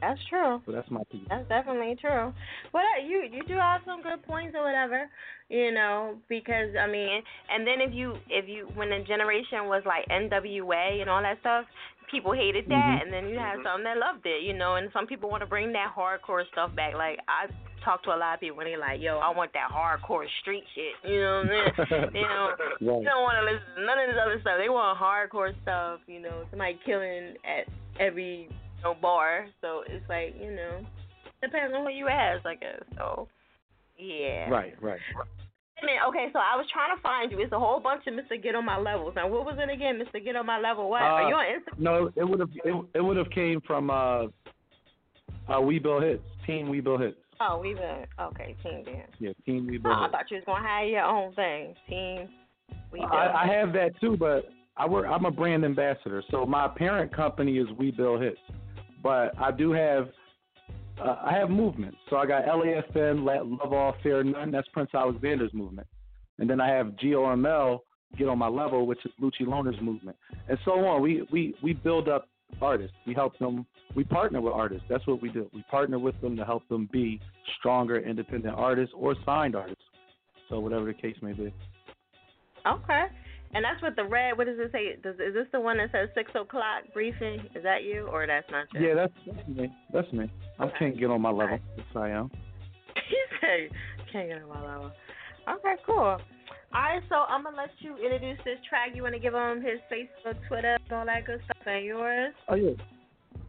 [0.00, 0.60] That's true.
[0.66, 1.26] So that's my piece.
[1.28, 2.32] That's definitely true.
[2.72, 5.08] But uh, you you do have some good points or whatever,
[5.48, 9.82] you know, because I mean, and then if you if you when the generation was
[9.86, 11.64] like NWA and all that stuff,
[12.10, 13.02] people hated that, Mhm.
[13.02, 15.48] and then you had some that loved it, you know, and some people want to
[15.48, 16.94] bring that hardcore stuff back.
[16.94, 17.48] Like I
[17.84, 20.64] talk to a lot of people and they're like, yo, I want that hardcore street
[20.74, 22.10] shit, you know what I'm saying?
[22.14, 23.04] you know, they Right.
[23.04, 24.56] don't want to listen to none of this other stuff.
[24.58, 27.68] They want hardcore stuff, you know, somebody killing at
[28.00, 28.48] every
[28.84, 29.46] know, bar.
[29.60, 30.80] So it's like, you know,
[31.42, 32.82] depends on who you ask, I guess.
[32.96, 33.28] So,
[33.98, 34.48] yeah.
[34.48, 35.00] Right, right.
[35.82, 37.40] I mean, okay, so I was trying to find you.
[37.40, 38.40] It's a whole bunch of Mr.
[38.42, 39.14] Get on My Levels.
[39.16, 40.00] Now, what was it again?
[40.00, 40.24] Mr.
[40.24, 40.88] Get on My Level.
[40.88, 41.02] What?
[41.02, 41.78] Are Uh, you on Instagram?
[41.80, 44.26] No, it would have it, it would have came from uh,
[45.52, 47.16] uh, We Build Hits, Team We Build Hits.
[47.40, 48.56] Oh, we been okay.
[48.62, 49.10] Team Dance.
[49.18, 51.74] Yeah, Team We Bill Oh, I thought you was gonna have your own thing.
[51.88, 52.28] Team.
[52.92, 53.08] We Bill.
[53.12, 54.44] I, I have that too, but
[54.76, 55.06] I work.
[55.06, 58.38] I'm a brand ambassador, so my parent company is We Build Hits,
[59.04, 60.08] but I do have.
[60.98, 64.52] Uh, I have movements, so I got LAFN, Let Love All Fear None.
[64.52, 65.88] That's Prince Alexander's movement,
[66.38, 67.80] and then I have GOML,
[68.16, 70.16] Get on My Level, which is Lucci Loner's movement,
[70.48, 71.02] and so on.
[71.02, 72.28] We we we build up
[72.62, 72.96] artists.
[73.06, 73.66] We help them.
[73.96, 74.86] We partner with artists.
[74.88, 75.50] That's what we do.
[75.52, 77.20] We partner with them to help them be
[77.58, 79.82] stronger, independent artists or signed artists.
[80.48, 81.52] So whatever the case may be.
[82.66, 83.06] Okay.
[83.54, 84.36] And that's with the red.
[84.36, 84.96] What does it say?
[85.02, 87.40] Does, is this the one that says six o'clock briefing?
[87.54, 88.88] Is that you, or that's not you?
[88.88, 89.72] Yeah, that's, that's me.
[89.92, 90.30] That's me.
[90.58, 91.58] I can't get on my level.
[91.76, 92.30] Yes, I am.
[93.08, 93.70] he said,
[94.12, 94.92] "Can't get on my level."
[95.48, 95.96] Okay, cool.
[95.96, 96.18] All
[96.72, 98.90] right, so I'm gonna let you introduce this track.
[98.94, 102.34] You want to give him his Facebook, Twitter, all that good stuff, and yours.
[102.48, 102.72] Oh yeah.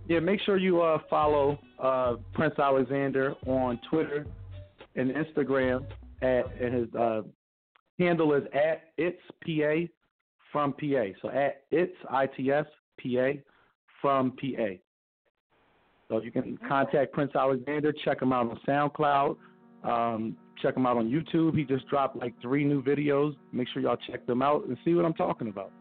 [0.07, 4.27] Yeah, make sure you uh, follow uh, Prince Alexander on Twitter
[4.95, 5.83] and Instagram
[6.21, 7.21] at and his uh,
[7.97, 9.91] handle is at it's PA
[10.55, 11.03] from PA.
[11.21, 12.69] So at it's ITS
[13.03, 13.41] PA
[14.01, 14.77] from PA.
[16.07, 19.35] So you can contact Prince Alexander, check him out on SoundCloud,
[19.83, 21.57] um, check him out on YouTube.
[21.57, 23.35] He just dropped like three new videos.
[23.51, 25.73] Make sure y'all check them out and see what I'm talking about.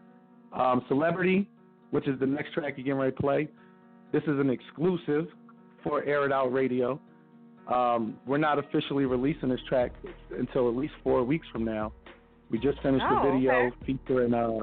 [0.51, 1.47] Um, Celebrity,
[1.91, 3.47] which is the next track you're getting ready to play.
[4.11, 5.27] This is an exclusive
[5.85, 6.99] for Air It Out Radio.
[7.73, 9.93] Um, we're not officially releasing this track
[10.37, 11.93] until at least four weeks from now.
[12.49, 13.75] We just finished Oh, the video okay.
[13.85, 14.59] featuring uh,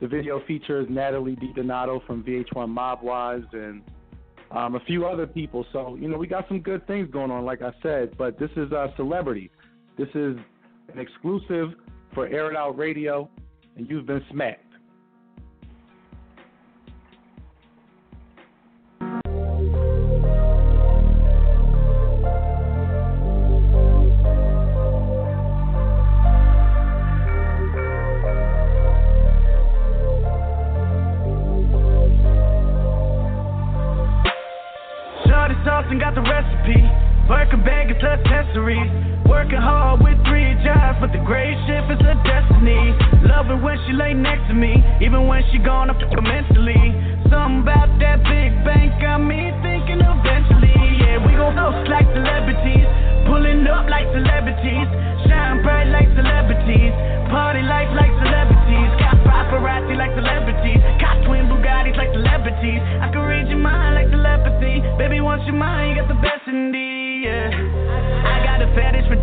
[0.00, 3.82] the video features Natalie DiDonato from VH1 Mob Wives and
[4.50, 5.64] um, a few other people.
[5.72, 8.16] So you know we got some good things going on, like I said.
[8.18, 9.50] But this is a celebrity.
[9.96, 10.36] This is
[10.92, 11.70] an exclusive
[12.14, 13.28] for Air It Out Radio,
[13.76, 14.65] and you've been smacked.
[45.52, 46.15] She gone up.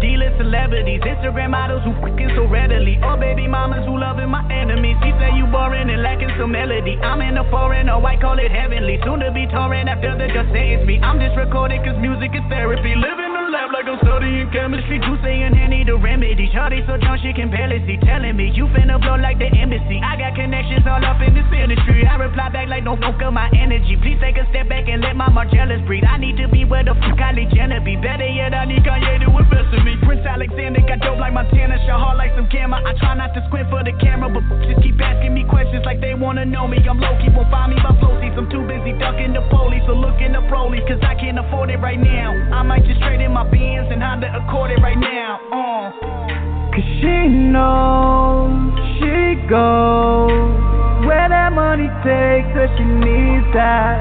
[0.03, 4.99] D-list celebrities, Instagram models who fucking so readily, or baby mamas who loving my enemies.
[4.99, 6.99] She say you boring and lacking some melody.
[6.99, 8.99] I'm in a foreign, oh, or white call it heavenly.
[9.07, 10.99] Soon to be touring after the just say it's me.
[10.99, 12.99] I'm just recording cause music is therapy.
[12.99, 14.99] Living the life like I'm studying chemistry.
[14.99, 16.51] You saying I need a remedy.
[16.51, 17.95] Shorty so drunk she can barely see.
[18.03, 20.03] Telling me you finna blow like the embassy.
[20.03, 22.06] I got connections all up in this industry.
[22.06, 23.98] I reply back like no focus my energy.
[24.02, 26.03] Please take a step back and let my Margielas breathe.
[26.03, 27.95] I need to be where the fuck Kylie Jenner be.
[27.95, 29.95] Better yet, I need Kanye to invest in me.
[30.03, 31.78] Prince Alexander got dope like Montana.
[31.86, 32.82] Shot hard like some gamma.
[32.82, 36.02] I try not to squint for the camera, but just keep asking me questions like
[36.02, 36.82] they wanna know me.
[36.84, 38.36] I'm low won't find me by floaties.
[38.38, 40.84] I'm too busy ducking the police or looking the prolies.
[40.90, 42.34] Cause I can't afford it right now.
[42.53, 45.40] I might just trade in my Benz and Honda Accord it right now.
[45.53, 46.74] Uh.
[46.74, 50.74] Cause she knows she goes
[51.06, 54.00] where that money takes her, she needs that.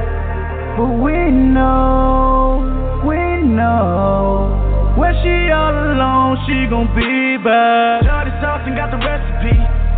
[0.79, 2.63] But we know,
[3.05, 8.07] we know, when she all alone, she gon' be back.
[8.07, 9.57] Shorty sauce and got the recipe.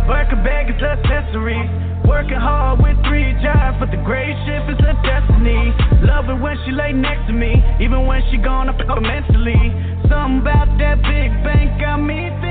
[0.09, 1.69] Work a bag is accessories.
[2.05, 5.73] Working hard with three jobs, but the great shift is her destiny.
[6.05, 9.57] Love it when she lay next to me, even when she gone up mentally.
[10.05, 12.44] Something about that big bank got me.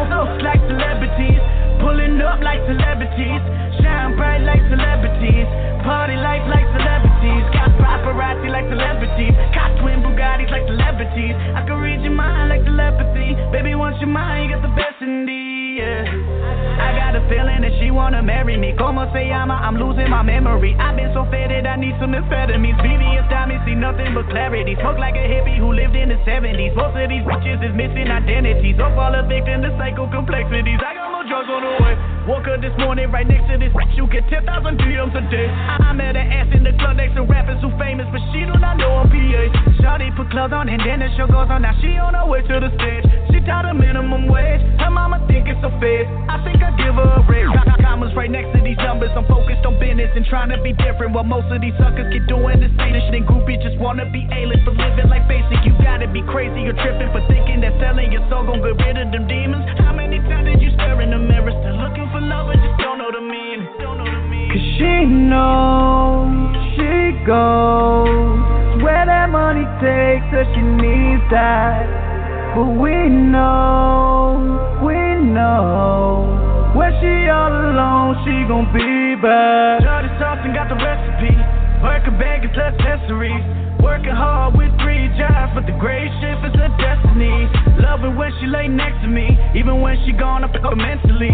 [0.00, 1.36] Like celebrities,
[1.84, 3.42] pulling up like celebrities,
[3.84, 5.44] shine bright like celebrities,
[5.84, 7.44] party life like celebrities.
[7.52, 11.36] Got paparazzi like celebrities, got twin Bugattis like celebrities.
[11.52, 13.74] I can read your mind like telepathy, baby.
[13.74, 15.76] Once you're mine, you got the best in me.
[15.78, 16.39] Yeah.
[16.80, 18.72] I got a feeling that she wanna marry me.
[18.80, 19.60] Como se llama?
[19.60, 20.72] I'm losing my memory.
[20.80, 22.80] I've been so faded, I need some amphetamines.
[22.80, 24.74] BB and Tommy see nothing but clarity.
[24.80, 26.72] Smoke like a hippie who lived in the 70s.
[26.74, 28.80] Most of these bitches is missing identities.
[28.80, 30.80] Or fall a victim to psycho complexities.
[30.80, 31.94] I got more drugs on the way.
[32.24, 33.92] Woke up this morning right next to this bitch.
[33.96, 34.48] You get 10,000
[34.80, 35.48] DMs a day.
[35.48, 38.56] I, met her ass in the club next to rappers who famous, but she do
[38.56, 39.42] not know I'm PA.
[39.82, 41.62] Shawty put clothes on and then the show goes on.
[41.62, 43.19] Now she on her way to the stage.
[43.50, 44.62] Taught a minimum wage.
[44.78, 46.06] Her mama think it's a fed.
[46.30, 47.50] I think I give her a raise.
[47.82, 49.10] Commas right next to these numbers.
[49.18, 51.18] I'm focused on business and trying to be different.
[51.18, 54.22] While most of these suckers keep doing the same shit and groupie just wanna be
[54.30, 54.62] A-list.
[54.62, 58.22] But living like basic, you gotta be crazy or tripping for thinking that selling your
[58.30, 59.66] soul gon' get rid of them demons.
[59.82, 62.78] How many times did you stare in the mirror still looking for love and just
[62.78, 63.66] don't know the meaning?
[64.46, 71.99] Cause she knows she goes where that money takes her, she needs that.
[72.50, 76.72] But we know, we know.
[76.74, 79.86] When she all alone, she gon' be back.
[79.86, 81.30] Shorty and got the recipe.
[81.78, 83.38] Work a bag is accessories.
[83.78, 87.48] Working hard with three jobs, but the great shift is her destiny.
[87.80, 91.32] Love it when she lay next to me, even when she gone up mentally.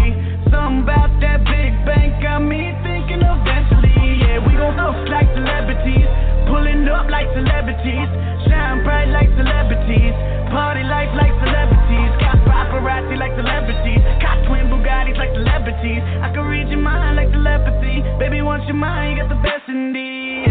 [0.53, 4.21] Something about that big bank got me thinking eventually.
[4.21, 6.07] Yeah, we gon' toast like celebrities,
[6.47, 8.07] pulling up like celebrities,
[8.47, 10.15] shine bright like celebrities,
[10.49, 12.11] party life like celebrities.
[12.19, 16.01] Got paparazzi like celebrities, got twin Bugattis like celebrities.
[16.23, 18.41] I can read your mind like telepathy, baby.
[18.41, 20.45] Mine, you got the best in me.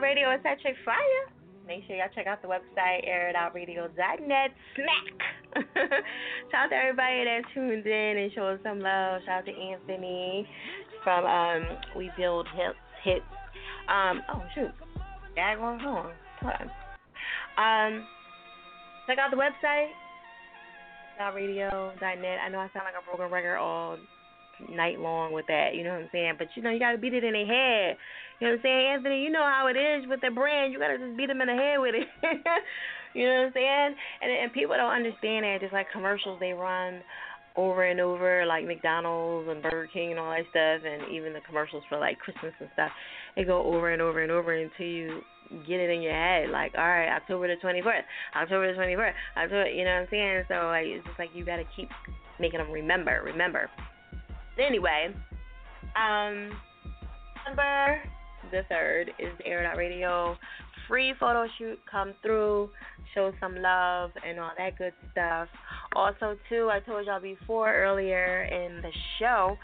[0.00, 1.41] Radio is at Chick Fire.
[1.66, 4.50] Make sure y'all check out the website, airitoutradio.net.
[4.74, 5.54] Smack!
[6.50, 9.20] Shout out to everybody that tuned in and showed some love.
[9.26, 10.46] Shout out to Anthony
[11.04, 12.76] from um, We Build Hits.
[13.04, 13.24] hits.
[13.88, 14.70] Um, oh, shoot.
[15.36, 16.06] Daggone, hold
[16.42, 16.70] on.
[17.58, 18.06] Um,
[19.06, 19.88] check out the website,
[21.20, 22.38] airitoutradio.net.
[22.44, 23.98] I know I sound like a broken record all
[24.70, 26.34] night long with that, you know what I'm saying?
[26.38, 27.96] But you know, you gotta beat it in their head.
[28.42, 29.22] You know what I'm saying, Anthony?
[29.22, 30.72] You know how it is with the brand.
[30.72, 32.10] You gotta just beat them in the head with it.
[33.14, 33.94] you know what I'm saying?
[34.18, 35.58] And and people don't understand that.
[35.60, 37.06] Just like commercials they run
[37.54, 41.40] over and over, like McDonald's and Burger King and all that stuff, and even the
[41.46, 42.90] commercials for like Christmas and stuff.
[43.36, 45.22] They go over and over and over until you
[45.62, 46.50] get it in your head.
[46.50, 48.02] Like, all right, October the 24th,
[48.34, 49.70] October the 24th, October.
[49.70, 50.42] You know what I'm saying?
[50.48, 51.90] So like, it's just like you gotta keep
[52.40, 53.70] making them remember, remember.
[54.58, 55.14] Anyway,
[55.94, 56.50] um,
[57.38, 58.02] December
[58.50, 60.36] the third is the Air Out Radio
[60.88, 61.78] free photo shoot.
[61.90, 62.70] Come through,
[63.14, 65.48] show some love and all that good stuff.
[65.96, 69.56] Also, too, I told y'all before earlier in the show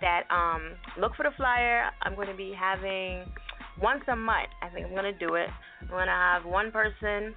[0.00, 1.90] that um look for the flyer.
[2.02, 3.24] I'm going to be having
[3.80, 4.48] once a month.
[4.62, 5.48] I think I'm going to do it.
[5.82, 7.34] I'm going to have one person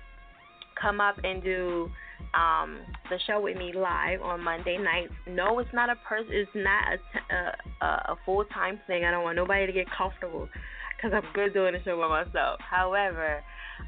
[0.81, 1.89] come up and do
[2.33, 5.13] um the show with me live on Monday nights.
[5.27, 6.31] No, it's not a person.
[6.31, 9.03] It's not a a, a full time thing.
[9.03, 10.47] I don't want nobody to get comfortable
[11.03, 12.59] because I'm good doing the show by myself.
[12.59, 13.43] However,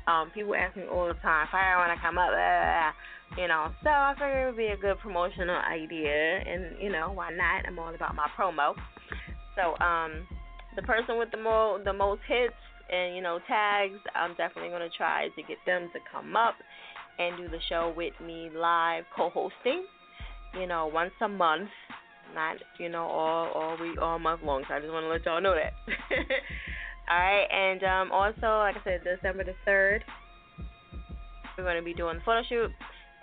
[0.07, 3.41] um people ask me all the time, "Fire when I come up," blah, blah, blah.
[3.41, 3.71] you know.
[3.83, 7.65] So I figured it would be a good promotional idea, and you know why not?
[7.67, 8.75] I'm all about my promo.
[9.55, 10.27] So um
[10.75, 12.53] the person with the mo the most hits
[12.91, 16.55] and you know tags, I'm definitely gonna try to get them to come up
[17.17, 19.85] and do the show with me live, co-hosting.
[20.53, 21.69] You know, once a month,
[22.33, 24.63] not you know all all week, all month long.
[24.67, 25.73] So I just want to let y'all know that.
[27.09, 30.03] all right, and um, also like I said, December the third,
[31.57, 32.71] we're gonna be doing the photo shoot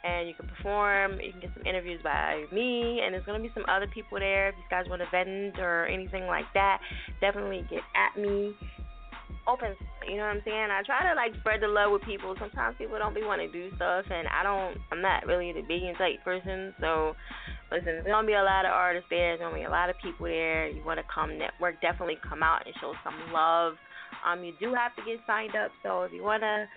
[0.05, 1.21] and you can perform.
[1.21, 4.49] You can get some interviews by me, and there's gonna be some other people there.
[4.49, 6.81] If you guys want to vent or anything like that,
[7.21, 8.55] definitely get at me.
[9.49, 9.75] Open,
[10.07, 10.69] you know what I'm saying?
[10.71, 12.35] I try to like spread the love with people.
[12.39, 14.79] Sometimes people don't be want to do stuff, and I don't.
[14.93, 17.15] I'm not really the big and tight person, so
[17.73, 18.07] listen.
[18.07, 19.35] There's gonna be a lot of artists there.
[19.35, 20.69] There's gonna be a lot of people there.
[20.69, 21.81] You want to come network?
[21.83, 23.75] Definitely come out and show some love.
[24.23, 26.69] Um, you do have to get signed up, so if you wanna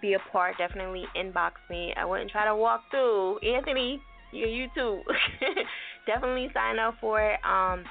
[0.00, 1.92] be a part, definitely inbox me.
[1.94, 3.38] I wouldn't try to walk through.
[3.40, 4.00] Anthony,
[4.32, 5.02] you you too.
[6.06, 7.38] definitely sign up for it.
[7.44, 7.84] Um,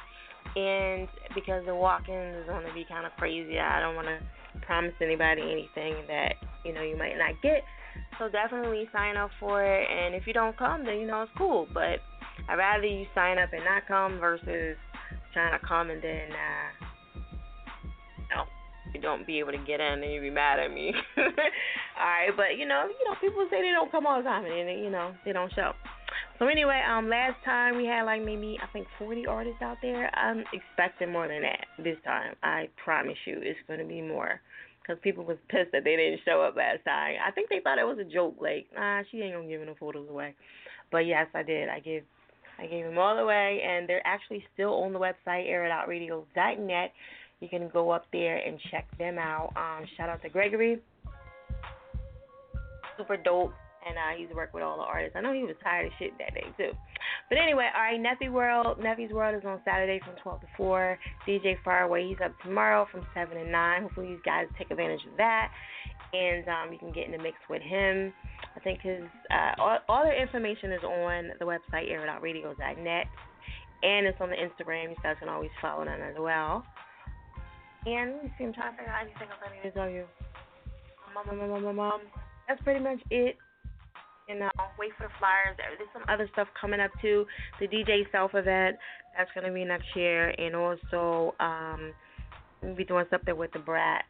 [0.55, 4.19] and because the walk-in is going to be kind of crazy, I don't want to
[4.65, 7.63] promise anybody anything that you know you might not get.
[8.19, 9.88] So definitely sign up for it.
[9.89, 11.67] And if you don't come, then you know it's cool.
[11.73, 11.99] But
[12.49, 14.77] I'd rather you sign up and not come versus
[15.33, 16.83] trying to come and then uh,
[18.93, 20.93] you don't be able to get in and you be mad at me.
[21.17, 21.23] all
[21.97, 24.83] right, but you know, you know, people say they don't come all the time and
[24.83, 25.72] you know they don't show.
[26.40, 30.14] So anyway, um, last time we had like maybe I think 40 artists out there.
[30.16, 32.35] I'm expecting more than that this time.
[32.43, 34.42] I promise you, it's gonna be more.
[34.85, 37.16] Cause people was pissed that they didn't show up last time.
[37.25, 38.35] I think they thought it was a joke.
[38.42, 40.35] Like, nah, she ain't gonna give no photos away.
[40.92, 41.69] But yes, I did.
[41.69, 42.03] I give,
[42.59, 46.92] I gave them all away, and they're actually still on the website, airitoutradio.net.
[47.40, 49.53] You can go up there and check them out.
[49.56, 50.82] Um, shout out to Gregory,
[52.98, 53.53] super dope,
[53.87, 55.15] and uh, he's worked with all the artists.
[55.15, 56.71] I know he was tired of shit that day too.
[57.29, 58.79] But anyway, all right, Neffy World.
[58.79, 60.99] Neffy's World is on Saturday from 12 to 4.
[61.27, 63.81] DJ Faraway, he's up tomorrow from 7 to 9.
[63.81, 65.49] Hopefully, you guys take advantage of that.
[66.13, 68.13] And um, you can get in the mix with him.
[68.55, 73.05] I think his uh, all, all the information is on the website airitoutradio.net,
[73.81, 74.89] and it's on the Instagram.
[74.91, 76.63] You guys can always follow them as well.
[77.85, 79.89] And let me see, I'm trying to figure out anything else I need to tell
[79.89, 80.05] you.
[81.13, 82.01] Mom, mom, mom, mom, mom.
[82.47, 83.37] That's pretty much it.
[84.27, 85.57] You know, wait for the flyers.
[85.57, 87.25] There's some other stuff coming up too.
[87.59, 88.77] The DJ Self event
[89.17, 91.91] that's gonna be next year, and also um,
[92.61, 94.05] we'll be doing something with the Brat.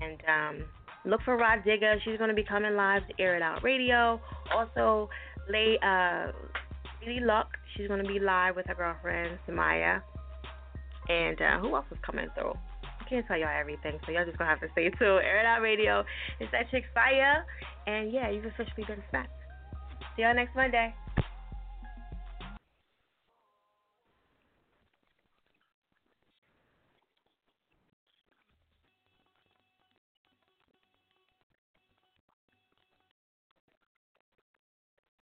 [0.00, 0.64] And um,
[1.04, 1.96] look for Rod Digger.
[2.04, 4.20] She's gonna be coming live to Air It Out Radio.
[4.54, 5.10] Also,
[5.50, 6.32] Lay uh,
[7.06, 7.48] Lady Luck.
[7.76, 10.02] She's gonna be live with her girlfriend Samaya.
[11.08, 12.54] And uh, who else is coming through?
[13.10, 15.26] Can't tell y'all everything, so y'all just gonna have to stay tuned.
[15.26, 16.04] Air It Out Radio.
[16.38, 17.44] It's that chick fire,
[17.86, 19.34] and yeah, you've officially been smacked.
[20.16, 20.94] See y'all next Monday.